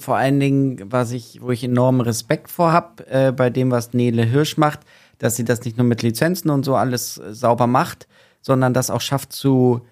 Vor 0.00 0.16
allen 0.16 0.40
Dingen, 0.40 0.90
was 0.90 1.12
ich, 1.12 1.40
wo 1.40 1.50
ich 1.50 1.62
enormen 1.62 2.00
Respekt 2.00 2.50
vor 2.50 2.72
habe, 2.72 3.06
äh, 3.06 3.32
bei 3.32 3.48
dem, 3.48 3.70
was 3.70 3.92
Nele 3.92 4.24
Hirsch 4.24 4.56
macht, 4.56 4.80
dass 5.18 5.36
sie 5.36 5.44
das 5.44 5.64
nicht 5.64 5.76
nur 5.76 5.86
mit 5.86 6.02
Lizenzen 6.02 6.50
und 6.50 6.64
so 6.64 6.74
alles 6.74 7.18
äh, 7.18 7.32
sauber 7.32 7.66
macht, 7.66 8.08
sondern 8.40 8.74
das 8.74 8.90
auch 8.90 9.00
schafft 9.00 9.32
zu, 9.32 9.82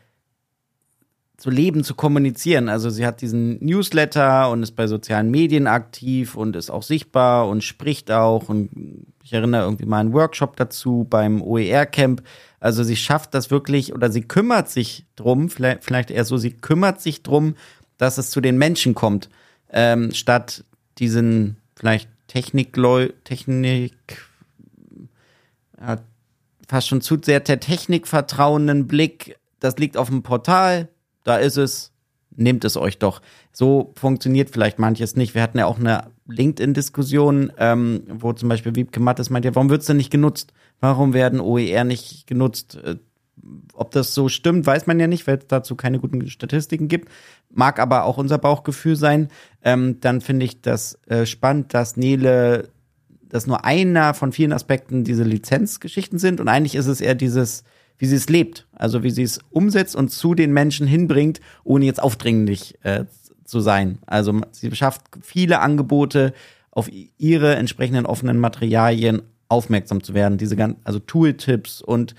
zu 1.37 1.51
leben, 1.51 1.85
zu 1.85 1.95
kommunizieren. 1.95 2.69
Also 2.69 2.89
sie 2.89 3.07
hat 3.07 3.21
diesen 3.21 3.63
Newsletter 3.63 4.51
und 4.51 4.63
ist 4.63 4.73
bei 4.73 4.87
sozialen 4.87 5.31
Medien 5.31 5.67
aktiv 5.67 6.35
und 6.35 6.57
ist 6.57 6.71
auch 6.71 6.83
sichtbar 6.83 7.49
und 7.49 7.63
spricht 7.63 8.11
auch. 8.11 8.49
Und 8.49 8.71
ich 9.23 9.33
erinnere 9.33 9.63
irgendwie 9.63 9.85
mal 9.85 10.01
einen 10.01 10.15
Workshop 10.15 10.57
dazu 10.57 11.07
beim 11.09 11.43
OER-Camp. 11.43 12.23
Also 12.59 12.83
sie 12.85 12.97
schafft 12.97 13.35
das 13.35 13.51
wirklich 13.51 13.93
oder 13.93 14.11
sie 14.11 14.23
kümmert 14.23 14.71
sich 14.71 15.05
drum, 15.15 15.51
vielleicht, 15.51 15.85
vielleicht 15.85 16.11
eher 16.11 16.25
so, 16.25 16.39
sie 16.39 16.53
kümmert 16.53 17.03
sich 17.03 17.23
drum, 17.23 17.55
dass 17.99 18.19
es 18.19 18.31
zu 18.31 18.41
den 18.41 18.57
Menschen 18.57 18.95
kommt, 18.95 19.29
ähm, 19.71 20.13
statt 20.13 20.65
diesen 20.99 21.59
vielleicht 21.75 22.09
Technik, 22.29 22.77
Technik, 23.25 23.95
ja, 25.79 25.99
fast 26.69 26.89
schon 26.89 27.01
zu 27.01 27.19
sehr 27.23 27.41
der 27.41 27.61
Technik 27.61 28.09
vertrauenden 28.09 28.87
Blick. 28.87 29.39
Das 29.61 29.77
liegt 29.77 29.97
auf 29.97 30.09
dem 30.09 30.23
Portal, 30.23 30.89
da 31.27 31.37
ist 31.37 31.57
es, 31.57 31.93
nehmt 32.37 32.65
es 32.65 32.77
euch 32.77 32.99
doch. 32.99 33.21
So 33.53 33.93
funktioniert 33.97 34.51
vielleicht 34.51 34.79
manches 34.79 35.17
nicht. 35.17 35.35
Wir 35.35 35.43
hatten 35.43 35.59
ja 35.59 35.67
auch 35.67 35.79
eine 35.79 36.11
LinkedIn-Diskussion, 36.29 37.53
ähm, 37.59 38.03
wo 38.09 38.33
zum 38.33 38.49
Beispiel 38.49 38.77
Wiebke 38.77 39.01
Mattes 39.01 39.31
meint, 39.31 39.45
ja, 39.45 39.55
warum 39.55 39.71
wird 39.71 39.81
es 39.81 39.87
denn 39.87 39.97
nicht 39.97 40.11
genutzt? 40.11 40.53
Warum 40.81 41.15
werden 41.15 41.41
OER 41.41 41.85
nicht 41.85 42.27
genutzt? 42.27 42.79
Äh, 42.85 42.97
ob 43.75 43.91
das 43.91 44.15
so 44.15 44.29
stimmt, 44.29 44.67
weiß 44.67 44.87
man 44.87 45.01
ja 45.01 45.07
nicht, 45.07 45.27
weil 45.27 45.39
es 45.39 45.47
dazu 45.47 45.75
keine 45.77 45.99
guten 45.99 46.29
Statistiken 46.29 46.89
gibt. 46.89 47.11
Mag 47.51 47.79
aber 47.79 48.05
auch 48.05 48.19
unser 48.19 48.39
Bauchgefühl 48.39 48.97
sein. 48.97 49.29
Ähm, 49.63 50.01
dann 50.01 50.21
finde 50.21 50.47
ich 50.47 50.63
das 50.63 50.99
äh, 51.07 51.27
spannend, 51.27 51.75
dass 51.75 51.97
Nele 51.97 52.71
dass 53.29 53.49
nur 53.49 53.65
einer 53.65 54.15
von 54.15 54.31
vielen 54.31 54.53
Aspekten 54.53 55.03
diese 55.03 55.25
Lizenzgeschichten 55.25 56.19
sind 56.21 56.41
und 56.41 56.47
eigentlich 56.47 56.77
ist 56.77 56.87
es 56.87 57.01
eher 57.01 57.17
dieses, 57.17 57.65
wie 57.99 58.07
sie 58.07 58.17
es 58.17 58.29
lebt, 58.29 58.67
also 58.73 59.03
wie 59.03 59.11
sie 59.11 59.23
es 59.23 59.41
umsetzt 59.51 59.97
und 59.97 60.11
zu 60.11 60.35
den 60.35 60.53
Menschen 60.53 60.87
hinbringt, 60.87 61.41
ohne 61.65 61.85
jetzt 61.85 62.03
aufdringlich 62.03 62.79
äh, 62.83 63.05
zu 63.45 63.61
sein. 63.61 63.99
Also 64.07 64.41
sie 64.53 64.75
schafft 64.75 65.03
viele 65.23 65.61
Angebote, 65.61 66.33
auf 66.71 66.91
ihre 67.17 67.57
entsprechenden 67.57 68.05
offenen 68.05 68.39
Materialien 68.39 69.23
aufmerksam 69.49 70.03
zu 70.03 70.13
werden. 70.13 70.37
Diese 70.37 70.57
ganzen, 70.57 70.79
also 70.85 70.99
Tooltips 70.99 71.81
und 71.81 72.15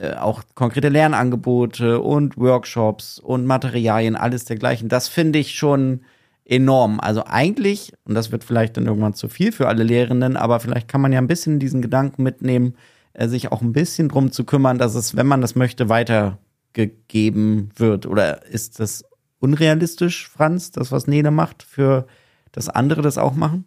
äh, 0.00 0.14
auch 0.14 0.42
konkrete 0.54 0.88
Lernangebote 0.88 2.00
und 2.00 2.36
Workshops 2.36 3.18
und 3.18 3.44
Materialien, 3.44 4.14
alles 4.14 4.44
dergleichen. 4.44 4.88
Das 4.88 5.08
finde 5.08 5.40
ich 5.40 5.54
schon 5.54 6.02
enorm. 6.44 7.00
Also 7.00 7.24
eigentlich, 7.26 7.92
und 8.04 8.14
das 8.14 8.30
wird 8.30 8.44
vielleicht 8.44 8.76
dann 8.76 8.86
irgendwann 8.86 9.14
zu 9.14 9.28
viel 9.28 9.50
für 9.50 9.66
alle 9.66 9.82
Lehrenden, 9.82 10.36
aber 10.36 10.60
vielleicht 10.60 10.86
kann 10.86 11.00
man 11.00 11.12
ja 11.12 11.18
ein 11.18 11.26
bisschen 11.26 11.58
diesen 11.58 11.82
Gedanken 11.82 12.22
mitnehmen, 12.22 12.76
sich 13.18 13.52
auch 13.52 13.62
ein 13.62 13.72
bisschen 13.72 14.08
drum 14.08 14.32
zu 14.32 14.44
kümmern, 14.44 14.78
dass 14.78 14.94
es, 14.94 15.16
wenn 15.16 15.26
man 15.26 15.40
das 15.40 15.54
möchte, 15.54 15.88
weitergegeben 15.88 17.70
wird. 17.76 18.06
Oder 18.06 18.46
ist 18.46 18.80
das 18.80 19.04
unrealistisch, 19.38 20.28
Franz, 20.28 20.70
das, 20.70 20.92
was 20.92 21.06
Nele 21.06 21.30
macht, 21.30 21.62
für 21.62 22.06
das 22.52 22.68
andere 22.68 23.02
das 23.02 23.18
auch 23.18 23.34
machen? 23.34 23.64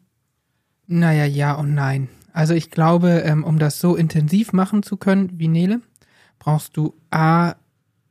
Naja, 0.88 1.26
ja 1.26 1.54
und 1.54 1.74
nein. 1.74 2.10
Also 2.34 2.54
ich 2.54 2.72
glaube, 2.72 3.24
ähm, 3.26 3.44
um 3.44 3.60
das 3.60 3.80
so 3.80 3.96
intensiv 3.96 4.54
machen 4.54 4.84
zu 4.84 4.98
können 4.98 5.32
wie 5.34 5.48
Nele, 5.48 5.82
brauchst 6.38 6.78
du 6.78 6.96
A, 7.12 7.54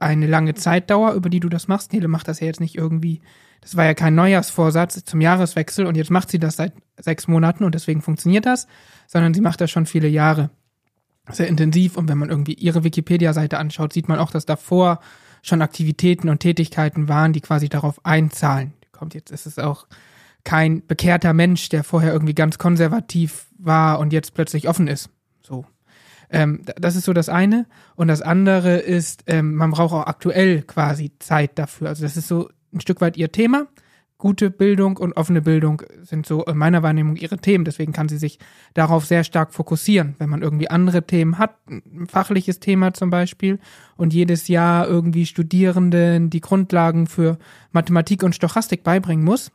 eine 0.00 0.26
lange 0.26 0.54
Zeitdauer, 0.54 1.12
über 1.12 1.28
die 1.28 1.40
du 1.40 1.48
das 1.48 1.66
machst. 1.66 1.92
Nele 1.92 2.08
macht 2.08 2.28
das 2.28 2.40
ja 2.40 2.46
jetzt 2.46 2.60
nicht 2.60 2.76
irgendwie 2.76 3.20
das 3.60 3.76
war 3.76 3.84
ja 3.84 3.94
kein 3.94 4.14
Neujahrsvorsatz 4.14 5.04
zum 5.04 5.20
Jahreswechsel 5.20 5.86
und 5.86 5.96
jetzt 5.96 6.10
macht 6.10 6.30
sie 6.30 6.38
das 6.38 6.56
seit 6.56 6.72
sechs 6.96 7.28
Monaten 7.28 7.64
und 7.64 7.74
deswegen 7.74 8.02
funktioniert 8.02 8.46
das, 8.46 8.66
sondern 9.06 9.34
sie 9.34 9.40
macht 9.40 9.60
das 9.60 9.70
schon 9.70 9.86
viele 9.86 10.08
Jahre. 10.08 10.50
Sehr 11.30 11.48
intensiv 11.48 11.96
und 11.96 12.08
wenn 12.08 12.18
man 12.18 12.30
irgendwie 12.30 12.54
ihre 12.54 12.84
Wikipedia-Seite 12.84 13.58
anschaut, 13.58 13.92
sieht 13.92 14.08
man 14.08 14.18
auch, 14.18 14.30
dass 14.30 14.46
davor 14.46 15.00
schon 15.42 15.62
Aktivitäten 15.62 16.28
und 16.28 16.40
Tätigkeiten 16.40 17.08
waren, 17.08 17.32
die 17.32 17.40
quasi 17.40 17.68
darauf 17.68 18.04
einzahlen. 18.04 18.72
Kommt 18.92 19.14
jetzt, 19.14 19.30
ist 19.30 19.46
es 19.46 19.58
auch 19.58 19.86
kein 20.44 20.86
bekehrter 20.86 21.32
Mensch, 21.32 21.68
der 21.68 21.84
vorher 21.84 22.12
irgendwie 22.12 22.34
ganz 22.34 22.58
konservativ 22.58 23.46
war 23.58 23.98
und 23.98 24.12
jetzt 24.12 24.34
plötzlich 24.34 24.68
offen 24.68 24.88
ist. 24.88 25.10
So. 25.42 25.66
Ähm, 26.30 26.62
das 26.76 26.96
ist 26.96 27.04
so 27.04 27.12
das 27.12 27.28
eine. 27.28 27.66
Und 27.96 28.08
das 28.08 28.22
andere 28.22 28.78
ist, 28.78 29.24
ähm, 29.26 29.54
man 29.54 29.70
braucht 29.70 29.92
auch 29.92 30.06
aktuell 30.06 30.62
quasi 30.62 31.12
Zeit 31.18 31.58
dafür. 31.58 31.88
Also 31.88 32.02
das 32.02 32.16
ist 32.16 32.28
so 32.28 32.50
ein 32.72 32.80
Stück 32.80 33.00
weit 33.00 33.16
ihr 33.16 33.32
Thema. 33.32 33.66
Gute 34.18 34.50
Bildung 34.50 34.96
und 34.96 35.16
offene 35.16 35.40
Bildung 35.40 35.82
sind 36.02 36.26
so 36.26 36.44
in 36.44 36.56
meiner 36.56 36.82
Wahrnehmung 36.82 37.14
ihre 37.14 37.38
Themen. 37.38 37.64
Deswegen 37.64 37.92
kann 37.92 38.08
sie 38.08 38.18
sich 38.18 38.40
darauf 38.74 39.06
sehr 39.06 39.22
stark 39.22 39.54
fokussieren. 39.54 40.16
Wenn 40.18 40.28
man 40.28 40.42
irgendwie 40.42 40.68
andere 40.68 41.06
Themen 41.06 41.38
hat, 41.38 41.54
ein 41.68 42.08
fachliches 42.08 42.58
Thema 42.58 42.92
zum 42.92 43.10
Beispiel, 43.10 43.60
und 43.96 44.12
jedes 44.12 44.48
Jahr 44.48 44.88
irgendwie 44.88 45.24
Studierenden 45.24 46.30
die 46.30 46.40
Grundlagen 46.40 47.06
für 47.06 47.38
Mathematik 47.70 48.24
und 48.24 48.34
Stochastik 48.34 48.82
beibringen 48.82 49.24
muss, 49.24 49.52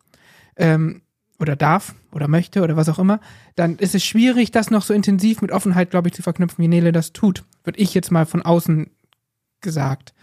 ähm, 0.56 1.02
oder 1.40 1.56
darf 1.56 1.94
oder 2.12 2.28
möchte 2.28 2.62
oder 2.62 2.78
was 2.78 2.90
auch 2.90 3.00
immer, 3.00 3.20
dann 3.56 3.76
ist 3.78 3.96
es 3.96 4.04
schwierig, 4.04 4.52
das 4.52 4.72
noch 4.72 4.84
so 4.84 4.94
intensiv 4.94 5.42
mit 5.42 5.52
Offenheit, 5.52 5.92
glaube 5.92 6.08
ich, 6.08 6.14
zu 6.14 6.22
verknüpfen, 6.22 6.64
wie 6.64 6.68
Nele 6.68 6.92
das 6.92 7.12
tut. 7.12 7.44
Würde 7.64 7.80
ich 7.80 7.94
jetzt 7.94 8.12
mal 8.12 8.26
von 8.26 8.42
außen 8.42 8.90
gesagt, 9.62 10.14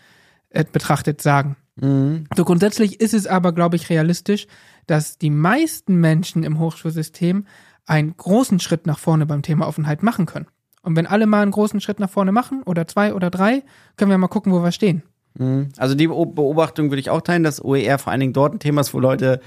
äh, 0.49 0.65
betrachtet 0.65 1.21
sagen. 1.21 1.57
Mhm. 1.81 2.25
So 2.37 2.45
grundsätzlich 2.45 3.01
ist 3.01 3.15
es 3.15 3.27
aber, 3.27 3.53
glaube 3.53 3.77
ich, 3.77 3.91
realistisch, 3.91 4.47
dass 4.87 5.19
die 5.19 5.31
meisten 5.31 5.97
Menschen 5.97 6.43
im 6.43 6.59
Hochschulsystem 6.59 7.47
einen 7.87 8.17
großen 8.17 8.61
Schritt 8.61 8.87
nach 8.87 8.99
vorne 8.99 9.27
beim 9.27 9.43
Thema 9.43 9.67
Offenheit 9.67 10.03
machen 10.03 10.27
können. 10.27 10.47
Und 10.83 10.97
wenn 10.97 11.07
alle 11.07 11.27
mal 11.27 11.43
einen 11.43 11.51
großen 11.51 11.81
Schritt 11.81 12.01
nach 12.01 12.11
vorne 12.11 12.33
machen 12.33 12.63
oder 12.65 12.87
zwei 12.87 13.15
oder 13.15 13.31
drei, 13.31 13.63
können 13.97 14.11
wir 14.11 14.19
mal 14.19 14.29
gucken, 14.29 14.53
wo 14.53 14.63
wir 14.63 14.73
stehen. 14.73 15.03
Mhm. 15.35 15.69
Also 15.77 15.95
die 15.95 16.07
Beobachtung 16.07 16.91
würde 16.91 17.01
ich 17.01 17.11
auch 17.11 17.21
teilen, 17.21 17.43
dass 17.43 17.63
OER 17.63 17.99
vor 17.99 18.13
allen 18.13 18.21
Dingen 18.21 18.33
dort 18.33 18.55
ein 18.55 18.61
Thema 18.61 18.81
ist, 18.81 18.95
wo 18.95 19.01
Leute 19.01 19.41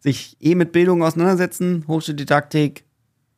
sich 0.00 0.36
eh 0.40 0.54
mit 0.54 0.72
Bildung 0.72 1.02
auseinandersetzen, 1.02 1.84
Hochschuldidaktik, 1.86 2.84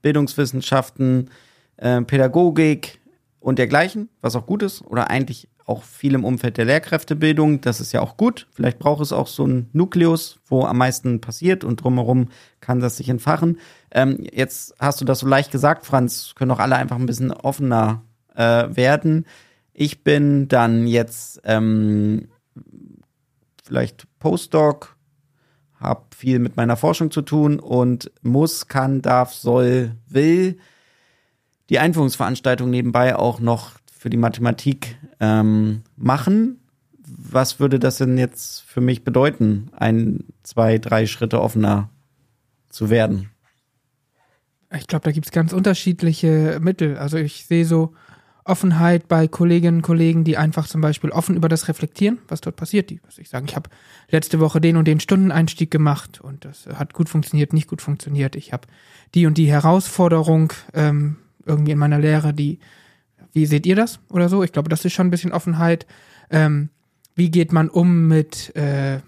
Bildungswissenschaften, 0.00 1.30
äh, 1.76 2.02
Pädagogik 2.02 3.00
und 3.40 3.58
dergleichen, 3.58 4.08
was 4.20 4.36
auch 4.36 4.46
gut 4.46 4.62
ist 4.62 4.82
oder 4.82 5.10
eigentlich 5.10 5.48
auch 5.66 5.82
viel 5.82 6.14
im 6.14 6.24
Umfeld 6.24 6.56
der 6.56 6.64
Lehrkräftebildung. 6.64 7.60
Das 7.60 7.80
ist 7.80 7.92
ja 7.92 8.00
auch 8.00 8.16
gut. 8.16 8.46
Vielleicht 8.52 8.78
braucht 8.78 9.02
es 9.02 9.12
auch 9.12 9.26
so 9.26 9.44
einen 9.44 9.70
Nukleus, 9.72 10.40
wo 10.46 10.64
am 10.64 10.78
meisten 10.78 11.20
passiert 11.20 11.64
und 11.64 11.82
drumherum 11.82 12.28
kann 12.60 12.80
das 12.80 12.96
sich 12.96 13.08
entfachen. 13.08 13.58
Ähm, 13.90 14.26
jetzt 14.32 14.74
hast 14.78 15.00
du 15.00 15.04
das 15.04 15.20
so 15.20 15.26
leicht 15.26 15.52
gesagt, 15.52 15.86
Franz, 15.86 16.34
können 16.34 16.50
auch 16.50 16.58
alle 16.58 16.76
einfach 16.76 16.96
ein 16.96 17.06
bisschen 17.06 17.30
offener 17.30 18.02
äh, 18.34 18.74
werden. 18.74 19.26
Ich 19.72 20.04
bin 20.04 20.48
dann 20.48 20.86
jetzt 20.86 21.40
ähm, 21.44 22.28
vielleicht 23.64 24.06
Postdoc, 24.18 24.96
habe 25.78 26.02
viel 26.14 26.38
mit 26.38 26.56
meiner 26.56 26.76
Forschung 26.76 27.10
zu 27.10 27.22
tun 27.22 27.58
und 27.58 28.10
muss, 28.22 28.68
kann, 28.68 29.02
darf, 29.02 29.32
soll, 29.32 29.96
will 30.08 30.58
die 31.70 31.78
Einführungsveranstaltung 31.78 32.68
nebenbei 32.68 33.16
auch 33.16 33.40
noch 33.40 33.72
für 33.90 34.10
die 34.10 34.16
Mathematik 34.16 34.98
ähm, 35.22 35.82
machen. 35.96 36.58
Was 37.06 37.60
würde 37.60 37.78
das 37.78 37.98
denn 37.98 38.18
jetzt 38.18 38.62
für 38.62 38.80
mich 38.80 39.04
bedeuten, 39.04 39.70
ein, 39.72 40.24
zwei, 40.42 40.78
drei 40.78 41.06
Schritte 41.06 41.40
offener 41.40 41.88
zu 42.68 42.90
werden? 42.90 43.30
Ich 44.74 44.86
glaube, 44.86 45.04
da 45.04 45.12
gibt 45.12 45.26
es 45.26 45.32
ganz 45.32 45.52
unterschiedliche 45.52 46.58
Mittel. 46.60 46.96
Also 46.96 47.18
ich 47.18 47.46
sehe 47.46 47.64
so 47.64 47.94
Offenheit 48.44 49.06
bei 49.06 49.28
Kolleginnen 49.28 49.78
und 49.78 49.82
Kollegen, 49.82 50.24
die 50.24 50.36
einfach 50.36 50.66
zum 50.66 50.80
Beispiel 50.80 51.10
offen 51.10 51.36
über 51.36 51.48
das 51.48 51.68
reflektieren, 51.68 52.18
was 52.26 52.40
dort 52.40 52.56
passiert. 52.56 52.90
Die, 52.90 53.00
was 53.04 53.18
ich 53.18 53.28
sagen, 53.28 53.46
ich 53.48 53.54
habe 53.54 53.70
letzte 54.08 54.40
Woche 54.40 54.60
den 54.60 54.76
und 54.76 54.88
den 54.88 54.98
Stundeneinstieg 54.98 55.70
gemacht 55.70 56.20
und 56.20 56.44
das 56.44 56.66
hat 56.66 56.94
gut 56.94 57.08
funktioniert, 57.08 57.52
nicht 57.52 57.68
gut 57.68 57.82
funktioniert. 57.82 58.34
Ich 58.34 58.52
habe 58.52 58.66
die 59.14 59.26
und 59.26 59.38
die 59.38 59.46
Herausforderung 59.46 60.52
ähm, 60.74 61.18
irgendwie 61.46 61.72
in 61.72 61.78
meiner 61.78 62.00
Lehre, 62.00 62.34
die, 62.34 62.58
wie 63.32 63.46
seht 63.46 63.66
ihr 63.66 63.76
das 63.76 64.00
oder 64.08 64.28
so? 64.28 64.42
Ich 64.42 64.52
glaube, 64.52 64.68
das 64.68 64.84
ist 64.84 64.92
schon 64.92 65.08
ein 65.08 65.10
bisschen 65.10 65.32
Offenheit. 65.32 65.86
Ähm, 66.30 66.68
wie 67.14 67.30
geht 67.30 67.52
man 67.52 67.68
um 67.68 68.08
mit 68.08 68.54
äh, 68.56 69.00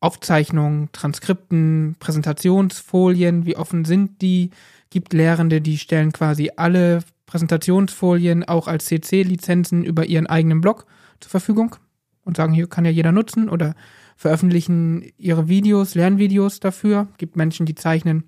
Aufzeichnungen, 0.00 0.90
Transkripten, 0.92 1.96
Präsentationsfolien? 1.98 3.46
Wie 3.46 3.56
offen 3.56 3.84
sind 3.84 4.22
die? 4.22 4.50
Gibt 4.90 5.12
Lehrende, 5.14 5.60
die 5.60 5.78
stellen 5.78 6.12
quasi 6.12 6.50
alle 6.56 7.00
Präsentationsfolien 7.26 8.44
auch 8.44 8.68
als 8.68 8.86
CC-Lizenzen 8.86 9.84
über 9.84 10.04
ihren 10.04 10.26
eigenen 10.26 10.60
Blog 10.60 10.86
zur 11.20 11.30
Verfügung 11.30 11.76
und 12.24 12.36
sagen, 12.36 12.52
hier 12.52 12.68
kann 12.68 12.84
ja 12.84 12.90
jeder 12.90 13.12
nutzen 13.12 13.48
oder 13.48 13.74
veröffentlichen 14.16 15.10
ihre 15.16 15.48
Videos, 15.48 15.94
Lernvideos 15.94 16.60
dafür. 16.60 17.08
Gibt 17.16 17.36
Menschen, 17.36 17.64
die 17.64 17.74
zeichnen 17.74 18.24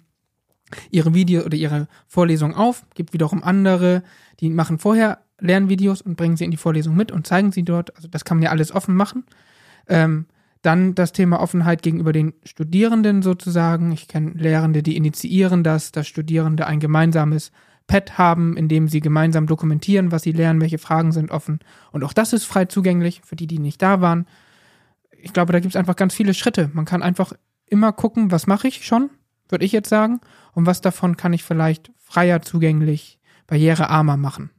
ihre 0.90 1.14
Video 1.14 1.44
oder 1.44 1.56
ihre 1.56 1.88
Vorlesung 2.06 2.54
auf. 2.54 2.84
Gibt 2.94 3.12
wiederum 3.12 3.42
andere, 3.42 4.02
die 4.40 4.50
machen 4.50 4.78
vorher 4.78 5.20
Lernvideos 5.40 6.00
und 6.02 6.16
bringen 6.16 6.36
sie 6.36 6.44
in 6.44 6.50
die 6.50 6.56
Vorlesung 6.56 6.96
mit 6.96 7.12
und 7.12 7.26
zeigen 7.26 7.52
sie 7.52 7.62
dort. 7.62 7.94
Also 7.96 8.08
das 8.08 8.24
kann 8.24 8.38
man 8.38 8.44
ja 8.44 8.50
alles 8.50 8.72
offen 8.72 8.94
machen. 8.94 9.24
Ähm, 9.88 10.26
dann 10.62 10.94
das 10.94 11.12
Thema 11.12 11.40
Offenheit 11.40 11.82
gegenüber 11.82 12.12
den 12.12 12.32
Studierenden 12.44 13.22
sozusagen. 13.22 13.92
Ich 13.92 14.08
kenne 14.08 14.32
Lehrende, 14.32 14.82
die 14.82 14.96
initiieren 14.96 15.62
das, 15.62 15.92
dass 15.92 16.08
Studierende 16.08 16.66
ein 16.66 16.80
gemeinsames 16.80 17.52
Pad 17.86 18.16
haben, 18.16 18.56
in 18.56 18.68
dem 18.68 18.88
sie 18.88 19.00
gemeinsam 19.00 19.46
dokumentieren, 19.46 20.10
was 20.10 20.22
sie 20.22 20.32
lernen, 20.32 20.62
welche 20.62 20.78
Fragen 20.78 21.12
sind 21.12 21.30
offen. 21.30 21.60
Und 21.92 22.02
auch 22.02 22.14
das 22.14 22.32
ist 22.32 22.44
frei 22.44 22.64
zugänglich 22.64 23.20
für 23.24 23.36
die, 23.36 23.46
die 23.46 23.58
nicht 23.58 23.82
da 23.82 24.00
waren. 24.00 24.26
Ich 25.20 25.34
glaube, 25.34 25.52
da 25.52 25.60
gibt 25.60 25.74
es 25.74 25.76
einfach 25.78 25.96
ganz 25.96 26.14
viele 26.14 26.32
Schritte. 26.32 26.70
Man 26.72 26.86
kann 26.86 27.02
einfach 27.02 27.34
immer 27.66 27.92
gucken, 27.92 28.30
was 28.30 28.46
mache 28.46 28.68
ich 28.68 28.86
schon, 28.86 29.10
würde 29.54 29.64
ich 29.64 29.72
jetzt 29.72 29.88
sagen, 29.88 30.20
und 30.52 30.66
was 30.66 30.80
davon 30.80 31.16
kann 31.16 31.32
ich 31.32 31.44
vielleicht 31.44 31.92
freier 31.96 32.42
zugänglich, 32.42 33.20
barrierearmer 33.46 34.16
machen. 34.16 34.50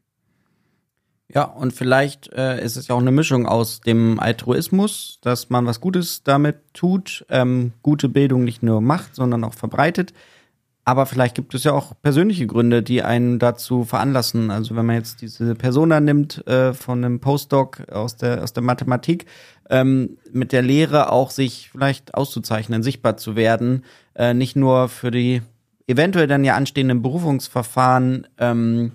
Ja, 1.27 1.43
und 1.43 1.73
vielleicht 1.73 2.31
äh, 2.31 2.63
ist 2.63 2.77
es 2.77 2.87
ja 2.87 2.95
auch 2.95 3.01
eine 3.01 3.11
Mischung 3.11 3.45
aus 3.45 3.81
dem 3.81 4.21
Altruismus, 4.21 5.19
dass 5.21 5.49
man 5.49 5.65
was 5.65 5.81
Gutes 5.81 6.23
damit 6.23 6.57
tut, 6.73 7.25
ähm, 7.29 7.73
gute 7.81 8.07
Bildung 8.07 8.45
nicht 8.45 8.63
nur 8.63 8.79
macht, 8.79 9.15
sondern 9.15 9.43
auch 9.43 9.53
verbreitet. 9.53 10.13
Aber 10.87 11.07
vielleicht 11.07 11.35
gibt 11.35 11.53
es 11.55 11.65
ja 11.65 11.73
auch 11.73 11.93
persönliche 12.01 12.47
Gründe, 12.47 12.83
die 12.83 13.01
einen 13.01 13.39
dazu 13.39 13.83
veranlassen. 13.83 14.49
Also 14.49 14.77
wenn 14.77 14.85
man 14.85 14.97
jetzt 14.97 15.21
diese 15.21 15.55
Persona 15.55 15.99
nimmt 15.99 16.47
äh, 16.47 16.73
von 16.73 17.03
einem 17.03 17.19
Postdoc 17.19 17.89
aus 17.89 18.15
der, 18.15 18.43
aus 18.43 18.53
der 18.53 18.63
Mathematik, 18.63 19.25
ähm, 19.69 20.17
mit 20.31 20.53
der 20.53 20.61
Lehre 20.61 21.11
auch 21.11 21.31
sich 21.31 21.69
vielleicht 21.71 22.13
auszuzeichnen, 22.13 22.83
sichtbar 22.83 23.17
zu 23.17 23.35
werden, 23.35 23.83
äh, 24.15 24.33
nicht 24.33 24.55
nur 24.55 24.89
für 24.89 25.11
die 25.11 25.41
eventuell 25.87 26.27
dann 26.27 26.43
ja 26.43 26.55
anstehenden 26.55 27.01
Berufungsverfahren 27.01 28.27
ähm, 28.37 28.91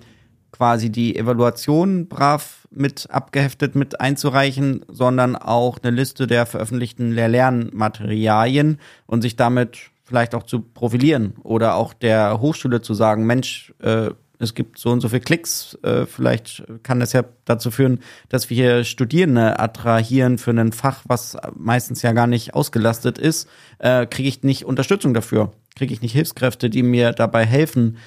quasi 0.52 0.90
die 0.90 1.16
Evaluation 1.16 2.08
brav 2.08 2.66
mit 2.70 3.08
abgeheftet 3.10 3.74
mit 3.74 4.00
einzureichen, 4.00 4.84
sondern 4.88 5.36
auch 5.36 5.78
eine 5.82 5.94
Liste 5.94 6.26
der 6.26 6.46
veröffentlichten 6.46 7.12
Lehr-Lernmaterialien 7.12 8.78
und 9.06 9.22
sich 9.22 9.36
damit 9.36 9.90
vielleicht 10.04 10.34
auch 10.34 10.42
zu 10.42 10.60
profilieren 10.60 11.34
oder 11.44 11.76
auch 11.76 11.94
der 11.94 12.40
Hochschule 12.40 12.82
zu 12.82 12.94
sagen, 12.94 13.26
Mensch, 13.26 13.72
äh, 13.80 14.10
es 14.40 14.54
gibt 14.54 14.78
so 14.78 14.90
und 14.90 15.00
so 15.00 15.08
viele 15.08 15.20
Klicks, 15.20 15.78
äh, 15.82 16.06
vielleicht 16.06 16.64
kann 16.82 16.98
das 16.98 17.12
ja 17.12 17.24
dazu 17.44 17.70
führen, 17.70 18.00
dass 18.30 18.48
wir 18.48 18.56
hier 18.56 18.84
Studierende 18.84 19.60
attrahieren 19.60 20.38
für 20.38 20.50
ein 20.50 20.72
Fach, 20.72 21.02
was 21.06 21.36
meistens 21.54 22.00
ja 22.02 22.12
gar 22.12 22.26
nicht 22.26 22.54
ausgelastet 22.54 23.18
ist, 23.18 23.48
äh, 23.78 24.06
kriege 24.06 24.28
ich 24.28 24.42
nicht 24.42 24.64
Unterstützung 24.64 25.12
dafür, 25.12 25.52
kriege 25.76 25.92
ich 25.92 26.00
nicht 26.00 26.12
Hilfskräfte, 26.12 26.70
die 26.70 26.82
mir 26.82 27.12
dabei 27.12 27.44
helfen, 27.44 27.98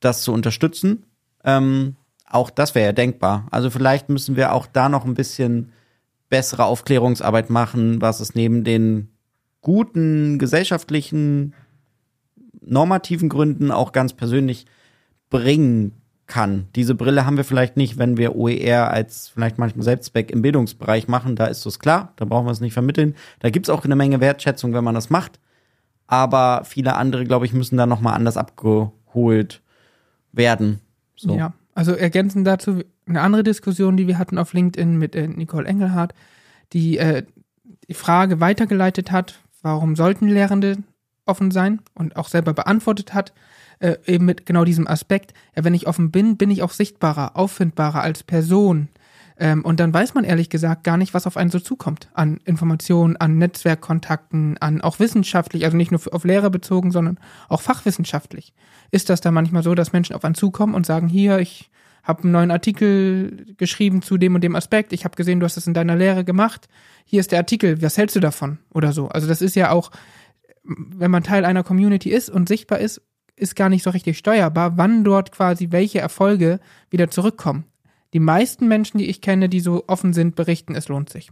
das 0.00 0.22
zu 0.22 0.32
unterstützen. 0.32 1.04
Ähm, 1.44 1.96
auch 2.26 2.48
das 2.48 2.74
wäre 2.74 2.86
ja 2.86 2.92
denkbar. 2.92 3.46
Also 3.50 3.68
vielleicht 3.70 4.08
müssen 4.08 4.36
wir 4.36 4.54
auch 4.54 4.66
da 4.66 4.88
noch 4.88 5.04
ein 5.04 5.14
bisschen 5.14 5.72
bessere 6.30 6.64
Aufklärungsarbeit 6.64 7.50
machen, 7.50 8.00
was 8.00 8.20
es 8.20 8.34
neben 8.34 8.64
den 8.64 9.10
guten 9.60 10.38
gesellschaftlichen, 10.38 11.54
normativen 12.62 13.28
Gründen 13.28 13.70
auch 13.70 13.92
ganz 13.92 14.14
persönlich 14.14 14.64
bringen 15.30 15.92
kann. 16.26 16.68
Diese 16.76 16.94
Brille 16.94 17.26
haben 17.26 17.36
wir 17.36 17.44
vielleicht 17.44 17.76
nicht, 17.76 17.98
wenn 17.98 18.16
wir 18.16 18.36
OER 18.36 18.90
als 18.90 19.28
vielleicht 19.28 19.58
manchmal 19.58 19.84
Selbstzweck 19.84 20.30
im 20.30 20.42
Bildungsbereich 20.42 21.08
machen. 21.08 21.34
Da 21.34 21.46
ist 21.46 21.66
es 21.66 21.78
klar, 21.78 22.12
da 22.16 22.24
brauchen 22.24 22.46
wir 22.46 22.52
es 22.52 22.60
nicht 22.60 22.72
vermitteln. 22.72 23.16
Da 23.40 23.50
gibt 23.50 23.66
es 23.66 23.70
auch 23.70 23.84
eine 23.84 23.96
Menge 23.96 24.20
Wertschätzung, 24.20 24.72
wenn 24.72 24.84
man 24.84 24.94
das 24.94 25.10
macht. 25.10 25.40
Aber 26.06 26.62
viele 26.64 26.96
andere, 26.96 27.24
glaube 27.24 27.46
ich, 27.46 27.52
müssen 27.52 27.76
da 27.76 27.86
nochmal 27.86 28.14
anders 28.14 28.36
abgeholt 28.36 29.62
werden. 30.32 30.80
So. 31.16 31.36
Ja, 31.36 31.52
also 31.74 31.92
ergänzend 31.92 32.46
dazu 32.46 32.82
eine 33.06 33.20
andere 33.20 33.42
Diskussion, 33.42 33.96
die 33.96 34.06
wir 34.06 34.18
hatten 34.18 34.38
auf 34.38 34.52
LinkedIn 34.52 34.96
mit 34.96 35.14
äh, 35.14 35.28
Nicole 35.28 35.66
Engelhardt, 35.66 36.14
die 36.72 36.98
äh, 36.98 37.24
die 37.88 37.94
Frage 37.94 38.40
weitergeleitet 38.40 39.10
hat, 39.10 39.40
warum 39.62 39.96
sollten 39.96 40.28
Lehrende 40.28 40.78
offen 41.26 41.50
sein 41.50 41.80
und 41.94 42.16
auch 42.16 42.28
selber 42.28 42.54
beantwortet 42.54 43.14
hat, 43.14 43.32
äh, 43.80 43.96
eben 44.06 44.24
mit 44.24 44.46
genau 44.46 44.64
diesem 44.64 44.86
Aspekt, 44.86 45.34
ja, 45.56 45.64
wenn 45.64 45.74
ich 45.74 45.86
offen 45.86 46.10
bin, 46.10 46.36
bin 46.36 46.50
ich 46.50 46.62
auch 46.62 46.70
sichtbarer, 46.70 47.36
auffindbarer 47.36 48.02
als 48.02 48.22
Person. 48.22 48.88
Ähm, 49.38 49.64
und 49.64 49.80
dann 49.80 49.92
weiß 49.92 50.14
man 50.14 50.24
ehrlich 50.24 50.50
gesagt 50.50 50.84
gar 50.84 50.98
nicht, 50.98 51.14
was 51.14 51.26
auf 51.26 51.36
einen 51.36 51.50
so 51.50 51.58
zukommt. 51.58 52.10
An 52.12 52.40
Informationen, 52.44 53.16
an 53.16 53.38
Netzwerkkontakten, 53.38 54.58
an 54.58 54.82
auch 54.82 55.00
wissenschaftlich, 55.00 55.64
also 55.64 55.76
nicht 55.76 55.90
nur 55.90 56.00
auf 56.12 56.24
Lehre 56.24 56.50
bezogen, 56.50 56.90
sondern 56.90 57.18
auch 57.48 57.62
fachwissenschaftlich. 57.62 58.52
Ist 58.90 59.08
das 59.08 59.22
da 59.22 59.30
manchmal 59.30 59.62
so, 59.62 59.74
dass 59.74 59.94
Menschen 59.94 60.14
auf 60.14 60.24
einen 60.24 60.34
zukommen 60.34 60.74
und 60.74 60.84
sagen, 60.84 61.08
hier, 61.08 61.38
ich 61.38 61.70
habe 62.02 62.24
einen 62.24 62.32
neuen 62.32 62.50
Artikel 62.50 63.54
geschrieben 63.56 64.02
zu 64.02 64.18
dem 64.18 64.34
und 64.34 64.42
dem 64.42 64.56
Aspekt, 64.56 64.92
ich 64.92 65.04
habe 65.04 65.16
gesehen, 65.16 65.40
du 65.40 65.46
hast 65.46 65.56
das 65.56 65.66
in 65.66 65.74
deiner 65.74 65.96
Lehre 65.96 66.24
gemacht, 66.24 66.68
hier 67.04 67.20
ist 67.20 67.32
der 67.32 67.38
Artikel, 67.38 67.80
was 67.82 67.98
hältst 67.98 68.16
du 68.16 68.20
davon? 68.20 68.58
Oder 68.72 68.92
so. 68.92 69.08
Also 69.08 69.26
das 69.26 69.42
ist 69.42 69.56
ja 69.56 69.70
auch, 69.70 69.90
wenn 70.64 71.10
man 71.10 71.22
Teil 71.22 71.44
einer 71.44 71.62
Community 71.62 72.10
ist 72.10 72.28
und 72.30 72.48
sichtbar 72.48 72.78
ist, 72.78 73.02
ist 73.40 73.56
gar 73.56 73.68
nicht 73.68 73.82
so 73.82 73.90
richtig 73.90 74.18
steuerbar, 74.18 74.76
wann 74.76 75.04
dort 75.04 75.32
quasi 75.32 75.68
welche 75.70 76.00
Erfolge 76.00 76.60
wieder 76.90 77.10
zurückkommen. 77.10 77.64
Die 78.12 78.20
meisten 78.20 78.68
Menschen, 78.68 78.98
die 78.98 79.06
ich 79.06 79.20
kenne, 79.20 79.48
die 79.48 79.60
so 79.60 79.84
offen 79.86 80.12
sind, 80.12 80.34
berichten, 80.34 80.74
es 80.74 80.88
lohnt 80.88 81.10
sich. 81.10 81.30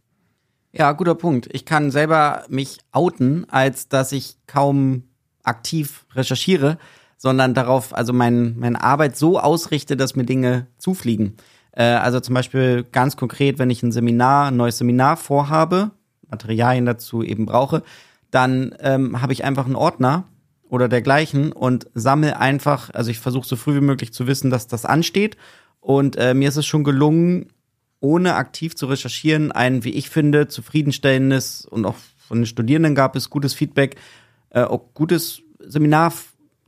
Ja, 0.72 0.92
guter 0.92 1.14
Punkt. 1.14 1.48
Ich 1.52 1.64
kann 1.64 1.90
selber 1.90 2.44
mich 2.48 2.78
outen, 2.92 3.46
als 3.48 3.88
dass 3.88 4.12
ich 4.12 4.36
kaum 4.46 5.04
aktiv 5.42 6.04
recherchiere, 6.14 6.78
sondern 7.16 7.54
darauf, 7.54 7.94
also 7.94 8.12
mein, 8.12 8.58
meine 8.58 8.82
Arbeit 8.82 9.16
so 9.16 9.40
ausrichte, 9.40 9.96
dass 9.96 10.14
mir 10.14 10.24
Dinge 10.24 10.66
zufliegen. 10.78 11.36
Äh, 11.72 11.84
also 11.84 12.20
zum 12.20 12.34
Beispiel 12.34 12.84
ganz 12.92 13.16
konkret, 13.16 13.58
wenn 13.58 13.70
ich 13.70 13.82
ein 13.82 13.92
Seminar, 13.92 14.48
ein 14.48 14.56
neues 14.56 14.78
Seminar 14.78 15.16
vorhabe, 15.16 15.90
Materialien 16.30 16.86
dazu 16.86 17.22
eben 17.22 17.46
brauche, 17.46 17.82
dann 18.30 18.74
ähm, 18.80 19.22
habe 19.22 19.32
ich 19.32 19.44
einfach 19.44 19.66
einen 19.66 19.76
Ordner 19.76 20.24
oder 20.68 20.88
dergleichen 20.88 21.52
und 21.52 21.88
sammle 21.94 22.38
einfach, 22.38 22.90
also 22.90 23.10
ich 23.10 23.18
versuche 23.18 23.46
so 23.46 23.56
früh 23.56 23.76
wie 23.76 23.84
möglich 23.84 24.12
zu 24.12 24.26
wissen, 24.26 24.50
dass 24.50 24.66
das 24.66 24.84
ansteht. 24.84 25.36
Und 25.80 26.16
äh, 26.16 26.34
mir 26.34 26.48
ist 26.48 26.56
es 26.56 26.66
schon 26.66 26.84
gelungen, 26.84 27.48
ohne 28.00 28.34
aktiv 28.34 28.76
zu 28.76 28.86
recherchieren, 28.86 29.52
ein, 29.52 29.84
wie 29.84 29.90
ich 29.90 30.10
finde, 30.10 30.48
zufriedenstellendes 30.48 31.64
und 31.64 31.84
auch 31.84 31.96
von 32.16 32.38
den 32.38 32.46
Studierenden 32.46 32.94
gab 32.94 33.16
es 33.16 33.30
gutes 33.30 33.54
Feedback, 33.54 33.96
äh, 34.50 34.62
auch 34.62 34.94
gutes 34.94 35.42
Seminar 35.60 36.12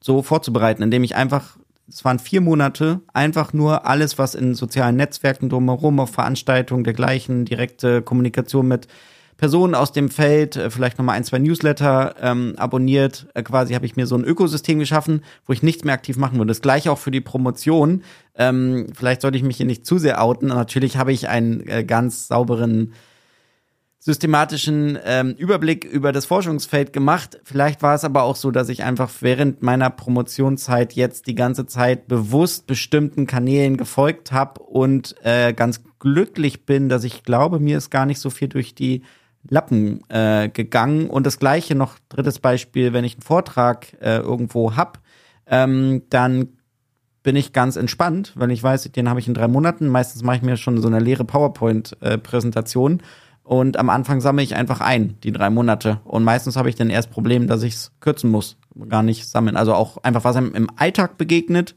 so 0.01 0.23
vorzubereiten, 0.23 0.83
indem 0.83 1.05
ich 1.05 1.15
einfach, 1.15 1.59
es 1.89 2.05
waren 2.05 2.19
vier 2.19 2.41
Monate, 2.41 3.01
einfach 3.13 3.53
nur 3.53 3.87
alles, 3.87 4.19
was 4.19 4.35
in 4.35 4.55
sozialen 4.55 4.97
Netzwerken 4.97 5.51
drumherum, 5.51 6.01
auf 6.01 6.11
Veranstaltungen 6.11 6.85
dergleichen, 6.85 7.45
direkte 7.45 8.01
Kommunikation 8.01 8.69
mit 8.69 8.89
Personen 9.41 9.75
aus 9.75 9.91
dem 9.93 10.11
Feld, 10.11 10.57
äh, 10.57 10.69
vielleicht 10.69 10.99
nochmal 10.99 11.17
ein, 11.17 11.25
zwei 11.25 11.39
Newsletter 11.39 12.15
ähm, 12.21 12.53
abonniert. 12.59 13.27
Äh, 13.33 13.43
quasi 13.43 13.73
habe 13.73 13.87
ich 13.87 13.97
mir 13.97 14.07
so 14.07 14.15
ein 14.15 14.23
Ökosystem 14.23 14.79
geschaffen, 14.79 15.23
wo 15.47 15.55
ich 15.55 15.63
nichts 15.63 15.83
mehr 15.83 15.95
aktiv 15.95 16.19
machen 16.19 16.37
würde. 16.37 16.49
Das 16.49 16.61
gleiche 16.61 16.93
auch 16.93 16.99
für 16.99 17.11
die 17.11 17.23
Promotion. 17.23 18.03
Ähm, 18.35 18.89
vielleicht 18.95 19.23
sollte 19.23 19.39
ich 19.39 19.43
mich 19.43 19.57
hier 19.57 19.65
nicht 19.65 19.87
zu 19.87 19.97
sehr 19.97 20.23
outen. 20.23 20.49
Natürlich 20.49 20.99
habe 20.99 21.13
ich 21.13 21.31
einen 21.31 21.67
äh, 21.67 21.85
ganz 21.85 22.29
sauberen 22.29 22.93
systematischen 23.99 24.99
ähm, 25.07 25.35
Überblick 25.39 25.85
über 25.85 26.13
das 26.13 26.27
Forschungsfeld 26.27 26.93
gemacht. 26.93 27.41
Vielleicht 27.43 27.81
war 27.81 27.95
es 27.95 28.05
aber 28.05 28.25
auch 28.25 28.37
so, 28.37 28.51
dass 28.51 28.69
ich 28.69 28.85
einfach 28.85 29.11
während 29.21 29.63
meiner 29.63 29.89
Promotionszeit 29.89 30.93
jetzt 30.93 31.27
die 31.27 31.35
ganze 31.35 31.65
Zeit 31.65 32.09
bewusst 32.09 32.67
bestimmten 32.67 33.27
Kanälen 33.27 33.79
gefolgt 33.79 34.33
habe 34.33 34.61
und 34.63 35.15
äh, 35.23 35.55
ganz 35.55 35.81
glücklich 35.99 36.67
bin, 36.67 36.91
dass 36.91 37.05
ich 37.05 37.23
glaube, 37.23 37.59
mir 37.59 37.79
ist 37.79 37.89
gar 37.89 38.05
nicht 38.05 38.21
so 38.21 38.29
viel 38.29 38.49
durch 38.49 38.75
die 38.75 39.03
Lappen 39.49 40.01
äh, 40.09 40.49
gegangen. 40.49 41.09
Und 41.09 41.27
das 41.27 41.39
gleiche 41.39 41.75
noch, 41.75 41.99
drittes 42.09 42.39
Beispiel, 42.39 42.93
wenn 42.93 43.05
ich 43.05 43.15
einen 43.15 43.23
Vortrag 43.23 43.95
äh, 44.01 44.19
irgendwo 44.19 44.77
hab, 44.77 45.01
ähm, 45.47 46.03
dann 46.11 46.49
bin 47.23 47.37
ich 47.37 47.53
ganz 47.53 47.77
entspannt, 47.77 48.33
weil 48.37 48.51
ich 48.51 48.63
weiß, 48.63 48.91
den 48.93 49.09
habe 49.09 49.21
ich 49.21 49.29
in 49.29 49.35
drei 49.35 49.49
Monaten. 49.49 49.89
Meistens 49.89 50.23
mache 50.23 50.37
ich 50.37 50.43
mir 50.43 50.57
schon 50.57 50.81
so 50.81 50.89
eine 50.89 51.01
leere 51.01 51.25
PowerPoint-Präsentation. 51.25 53.03
und 53.43 53.77
am 53.77 53.91
Anfang 53.91 54.21
sammle 54.21 54.43
ich 54.43 54.55
einfach 54.55 54.81
ein, 54.81 55.17
die 55.23 55.33
drei 55.33 55.51
Monate. 55.51 56.01
Und 56.05 56.25
meistens 56.25 56.57
habe 56.57 56.69
ich 56.69 56.77
dann 56.77 56.89
erst 56.89 57.11
Problem, 57.11 57.47
dass 57.47 57.63
ich 57.63 57.75
es 57.75 57.93
kürzen 58.01 58.31
muss, 58.31 58.57
gar 58.89 59.03
nicht 59.03 59.29
sammeln. 59.29 59.57
Also 59.57 59.75
auch 59.75 59.99
einfach, 60.03 60.25
was 60.25 60.37
einem 60.37 60.55
im 60.55 60.69
Alltag 60.77 61.19
begegnet, 61.19 61.75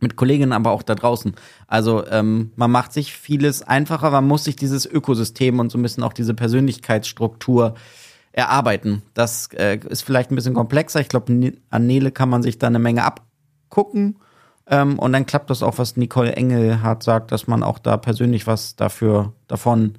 mit 0.00 0.16
Kolleginnen, 0.16 0.52
aber 0.52 0.72
auch 0.72 0.82
da 0.82 0.94
draußen. 0.94 1.34
Also 1.66 2.06
ähm, 2.08 2.52
man 2.56 2.70
macht 2.70 2.92
sich 2.92 3.14
vieles 3.14 3.62
einfacher, 3.62 4.10
man 4.10 4.26
muss 4.26 4.44
sich 4.44 4.56
dieses 4.56 4.86
Ökosystem 4.86 5.58
und 5.58 5.70
so 5.70 5.78
ein 5.78 5.82
bisschen 5.82 6.02
auch 6.02 6.12
diese 6.12 6.34
Persönlichkeitsstruktur 6.34 7.74
erarbeiten. 8.32 9.02
Das 9.14 9.48
äh, 9.52 9.78
ist 9.88 10.02
vielleicht 10.02 10.30
ein 10.30 10.34
bisschen 10.34 10.54
komplexer. 10.54 11.00
Ich 11.00 11.08
glaube, 11.08 11.52
an 11.70 11.86
Nele 11.86 12.10
kann 12.10 12.28
man 12.28 12.42
sich 12.42 12.58
da 12.58 12.66
eine 12.66 12.80
Menge 12.80 13.04
abgucken. 13.04 14.16
Ähm, 14.66 14.98
und 14.98 15.12
dann 15.12 15.26
klappt 15.26 15.50
das 15.50 15.62
auch, 15.62 15.78
was 15.78 15.96
Nicole 15.96 16.34
Engelhardt 16.34 17.02
sagt, 17.02 17.32
dass 17.32 17.46
man 17.46 17.62
auch 17.62 17.78
da 17.78 17.96
persönlich 17.96 18.46
was 18.46 18.76
dafür 18.76 19.32
davon 19.46 19.94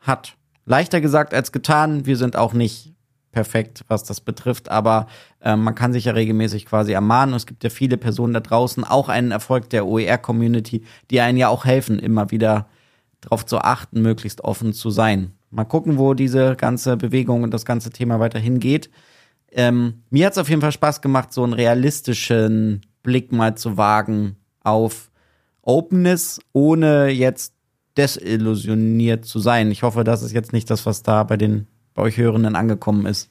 hat. 0.00 0.34
Leichter 0.66 1.00
gesagt 1.00 1.32
als 1.32 1.52
getan. 1.52 2.04
Wir 2.04 2.16
sind 2.16 2.36
auch 2.36 2.52
nicht 2.52 2.92
perfekt, 3.32 3.84
was 3.88 4.04
das 4.04 4.20
betrifft, 4.20 4.70
aber 4.70 5.06
äh, 5.40 5.56
man 5.56 5.74
kann 5.74 5.92
sich 5.92 6.06
ja 6.06 6.12
regelmäßig 6.12 6.66
quasi 6.66 6.92
ermahnen. 6.92 7.34
Es 7.34 7.46
gibt 7.46 7.62
ja 7.64 7.70
viele 7.70 7.96
Personen 7.96 8.34
da 8.34 8.40
draußen, 8.40 8.84
auch 8.84 9.08
einen 9.08 9.30
Erfolg 9.30 9.70
der 9.70 9.86
OER-Community, 9.86 10.84
die 11.10 11.20
einen 11.20 11.38
ja 11.38 11.48
auch 11.48 11.64
helfen, 11.64 11.98
immer 11.98 12.30
wieder 12.30 12.68
darauf 13.20 13.44
zu 13.44 13.58
achten, 13.58 14.02
möglichst 14.02 14.42
offen 14.42 14.72
zu 14.72 14.90
sein. 14.90 15.32
Mal 15.50 15.64
gucken, 15.64 15.98
wo 15.98 16.14
diese 16.14 16.56
ganze 16.56 16.96
Bewegung 16.96 17.42
und 17.42 17.52
das 17.52 17.64
ganze 17.64 17.90
Thema 17.90 18.20
weiterhin 18.20 18.60
geht. 18.60 18.90
Ähm, 19.50 20.02
mir 20.10 20.26
hat 20.26 20.32
es 20.32 20.38
auf 20.38 20.48
jeden 20.48 20.60
Fall 20.60 20.72
Spaß 20.72 21.00
gemacht, 21.00 21.32
so 21.32 21.42
einen 21.42 21.54
realistischen 21.54 22.82
Blick 23.02 23.32
mal 23.32 23.56
zu 23.56 23.76
wagen 23.76 24.36
auf 24.62 25.10
Openness, 25.62 26.40
ohne 26.52 27.08
jetzt 27.08 27.54
desillusioniert 27.96 29.24
zu 29.24 29.38
sein. 29.38 29.70
Ich 29.70 29.82
hoffe, 29.82 30.04
das 30.04 30.22
ist 30.22 30.32
jetzt 30.32 30.52
nicht 30.52 30.70
das, 30.70 30.86
was 30.86 31.02
da 31.02 31.24
bei 31.24 31.36
den 31.36 31.66
bei 31.98 32.04
euch 32.04 32.16
Hörenden 32.16 32.54
angekommen 32.54 33.06
ist. 33.06 33.28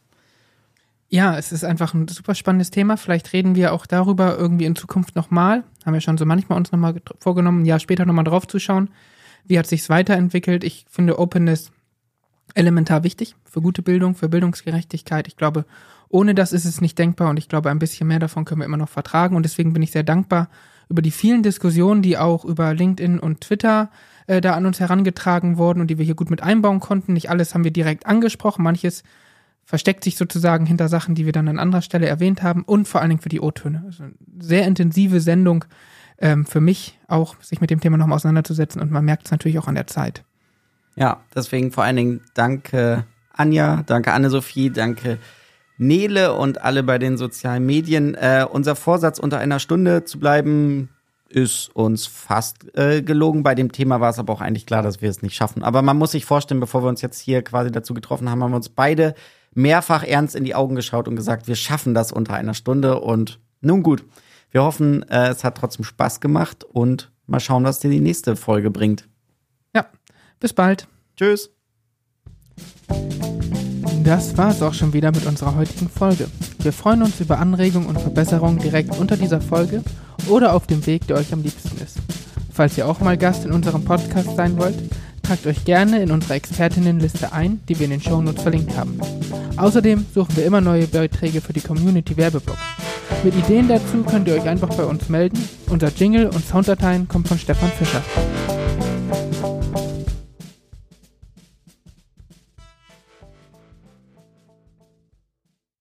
Ja, 1.08 1.38
es 1.38 1.54
ist 1.54 1.64
einfach 1.64 1.94
ein 1.94 2.10
super 2.10 2.36
spannendes 2.36 2.70
Thema. 2.70 2.98
Vielleicht 2.98 3.32
reden 3.32 3.56
wir 3.56 3.72
auch 3.72 3.86
darüber 3.86 4.38
irgendwie 4.38 4.66
in 4.66 4.76
Zukunft 4.76 5.16
nochmal. 5.16 5.64
Haben 5.86 5.94
wir 5.94 6.02
schon 6.02 6.18
so 6.18 6.26
manchmal 6.26 6.58
uns 6.58 6.74
nochmal 6.74 7.02
vorgenommen, 7.18 7.62
ein 7.62 7.66
Jahr 7.66 7.80
später 7.80 8.06
nochmal 8.06 8.26
drauf 8.26 8.46
zu 8.46 8.60
schauen. 8.60 8.90
Wie 9.46 9.58
hat 9.58 9.68
sich's 9.68 9.90
weiterentwickelt? 9.90 10.66
Ich 10.66 10.86
finde 10.90 11.18
Openness 11.18 11.72
elementar 12.56 13.06
wichtig 13.06 13.38
für 13.46 13.62
gute 13.62 13.82
Bildung, 13.82 14.16
für 14.16 14.28
Bildungsgerechtigkeit. 14.28 15.30
Ich 15.30 15.38
glaube, 15.38 15.64
ohne 16.10 16.36
das 16.36 16.52
ist 16.52 16.66
es 16.66 16.82
nicht 16.82 17.00
denkbar 17.00 17.30
und 17.30 17.38
ich 17.38 17.48
glaube, 17.48 17.70
ein 17.70 17.80
bisschen 17.80 18.10
mehr 18.10 18.20
davon 18.20 18.44
können 18.44 18.60
wir 18.60 18.66
immer 18.66 18.76
noch 18.76 18.90
vertragen 18.90 19.38
und 19.38 19.44
deswegen 19.44 19.72
bin 19.72 19.82
ich 19.82 19.92
sehr 19.92 20.04
dankbar 20.04 20.50
über 20.90 21.02
die 21.02 21.12
vielen 21.12 21.42
Diskussionen, 21.42 22.02
die 22.02 22.18
auch 22.18 22.44
über 22.44 22.74
LinkedIn 22.74 23.20
und 23.20 23.40
Twitter 23.40 23.92
äh, 24.28 24.42
da 24.42 24.54
an 24.54 24.66
uns 24.66 24.80
herangetragen 24.80 25.58
wurden 25.58 25.82
und 25.82 25.88
die 25.88 25.98
wir 25.98 26.06
hier 26.06 26.16
gut 26.16 26.30
mit 26.30 26.44
einbauen 26.44 26.80
konnten. 26.80 27.14
Nicht 27.14 27.30
alles 27.30 27.54
haben 27.54 27.64
wir 27.64 27.72
direkt 27.72 28.06
angesprochen, 28.06 28.64
manches 28.64 29.04
versteckt 29.64 30.04
sich 30.04 30.16
sozusagen 30.16 30.66
hinter 30.66 30.88
Sachen, 30.88 31.16
die 31.16 31.26
wir 31.26 31.34
dann 31.34 31.50
an 31.50 31.60
anderer 31.60 31.82
Stelle 31.82 32.08
erwähnt 32.08 32.42
haben 32.42 32.64
und 32.64 32.88
vor 32.88 33.02
allen 33.02 33.10
Dingen 33.10 33.22
für 33.22 33.30
die 33.30 33.42
O-Töne. 33.42 33.84
Also 33.86 34.06
sehr 34.40 34.66
intensive 34.66 35.20
Sendung 35.20 35.66
ähm, 36.20 36.46
für 36.46 36.62
mich 36.62 36.98
auch, 37.08 37.36
sich 37.42 37.60
mit 37.60 37.70
dem 37.70 37.82
Thema 37.82 37.98
nochmal 37.98 38.16
auseinanderzusetzen 38.16 38.82
und 38.82 38.92
man 38.92 39.04
merkt 39.04 39.26
es 39.26 39.32
natürlich 39.32 39.60
auch 39.60 39.68
an 39.68 39.76
der 39.76 39.88
Zeit. 39.88 40.24
Ja, 40.96 41.22
deswegen 41.36 41.72
vor 41.72 41.84
allen 41.84 41.98
Dingen 41.98 42.22
danke 42.34 43.04
Anja, 43.34 43.84
danke 43.86 44.14
Anne-Sophie, 44.14 44.72
danke 44.72 45.20
Nele 45.78 46.34
und 46.34 46.62
alle 46.62 46.82
bei 46.82 46.98
den 46.98 47.18
sozialen 47.18 47.66
Medien. 47.66 48.16
Äh, 48.16 48.46
unser 48.50 48.76
Vorsatz, 48.76 49.20
unter 49.20 49.38
einer 49.38 49.60
Stunde 49.60 50.06
zu 50.06 50.20
bleiben, 50.20 50.90
ist 51.38 51.70
uns 51.76 52.08
fast 52.08 52.76
äh, 52.76 53.04
gelogen. 53.04 53.44
Bei 53.44 53.54
dem 53.54 53.72
Thema 53.72 54.02
war 54.02 54.10
es 54.10 54.18
aber 54.18 54.34
auch 54.34 54.42
eigentlich 54.42 54.66
klar, 54.66 54.82
dass 54.82 55.02
wir 55.04 55.10
es 55.10 55.22
nicht 55.22 55.36
schaffen. 55.36 55.62
Aber 55.62 55.84
man 55.84 55.96
muss 55.96 56.12
sich 56.12 56.26
vorstellen, 56.26 56.60
bevor 56.60 56.84
wir 56.84 56.90
uns 56.90 57.04
jetzt 57.04 57.20
hier 57.20 57.44
quasi 57.44 57.72
dazu 57.72 57.94
getroffen 57.94 58.28
haben, 58.28 58.42
haben 58.42 58.50
wir 58.52 58.56
uns 58.56 58.70
beide 58.70 59.14
mehrfach 59.54 60.04
ernst 60.04 60.36
in 60.36 60.46
die 60.46 60.56
Augen 60.56 60.76
geschaut 60.76 61.08
und 61.08 61.16
gesagt, 61.16 61.48
wir 61.48 61.56
schaffen 61.56 61.94
das 61.94 62.12
unter 62.12 62.34
einer 62.34 62.56
Stunde. 62.56 63.00
Und 63.00 63.40
nun 63.62 63.84
gut, 63.84 64.04
wir 64.50 64.64
hoffen, 64.64 65.04
äh, 65.10 65.30
es 65.30 65.44
hat 65.44 65.58
trotzdem 65.58 65.86
Spaß 65.86 66.22
gemacht 66.22 66.64
und 66.64 67.12
mal 67.28 67.40
schauen, 67.40 67.64
was 67.64 67.80
dir 67.80 67.92
die 67.92 68.00
nächste 68.00 68.36
Folge 68.36 68.72
bringt. 68.72 69.08
Ja, 69.76 69.86
bis 70.40 70.54
bald. 70.54 70.88
Tschüss. 71.18 71.52
Das 74.08 74.38
war 74.38 74.52
es 74.52 74.62
auch 74.62 74.74
schon 74.74 74.94
wieder 74.94 75.12
mit 75.12 75.26
unserer 75.26 75.58
heutigen 75.58 75.90
Folge. 75.90 76.30
Wir 76.60 76.72
freuen 76.72 77.04
uns 77.04 77.20
über 77.20 77.40
Anregungen 77.40 77.90
und 77.90 78.00
Verbesserungen 78.00 78.58
direkt 78.58 78.98
unter 78.98 79.18
dieser 79.18 79.42
Folge 79.42 79.84
oder 80.30 80.54
auf 80.54 80.66
dem 80.66 80.86
Weg, 80.86 81.08
der 81.08 81.18
euch 81.18 81.34
am 81.34 81.44
liebsten 81.44 81.78
ist. 81.84 81.98
Falls 82.54 82.78
ihr 82.78 82.88
auch 82.88 83.02
mal 83.02 83.18
Gast 83.18 83.44
in 83.44 83.52
unserem 83.52 83.84
Podcast 83.84 84.34
sein 84.38 84.58
wollt, 84.58 84.78
tragt 85.24 85.46
euch 85.46 85.66
gerne 85.66 86.02
in 86.02 86.12
unsere 86.12 86.36
Expertinnenliste 86.36 87.34
ein, 87.34 87.60
die 87.68 87.78
wir 87.80 87.84
in 87.84 87.92
den 87.92 88.02
Shownotes 88.02 88.44
verlinkt 88.44 88.78
haben. 88.78 88.98
Außerdem 89.58 90.06
suchen 90.16 90.38
wir 90.38 90.46
immer 90.46 90.62
neue 90.62 90.88
Beiträge 90.88 91.42
für 91.42 91.52
die 91.52 91.60
Community 91.60 92.16
Werbeblock. 92.16 92.58
Mit 93.26 93.36
Ideen 93.36 93.68
dazu 93.68 94.04
könnt 94.10 94.30
ihr 94.30 94.36
euch 94.36 94.48
einfach 94.48 94.70
bei 94.70 94.86
uns 94.86 95.10
melden. 95.10 95.38
Unser 95.70 95.90
Jingle 95.90 96.28
und 96.28 96.48
Sounddateien 96.48 97.10
kommen 97.10 97.26
von 97.26 97.38
Stefan 97.38 97.72
Fischer. 97.72 98.02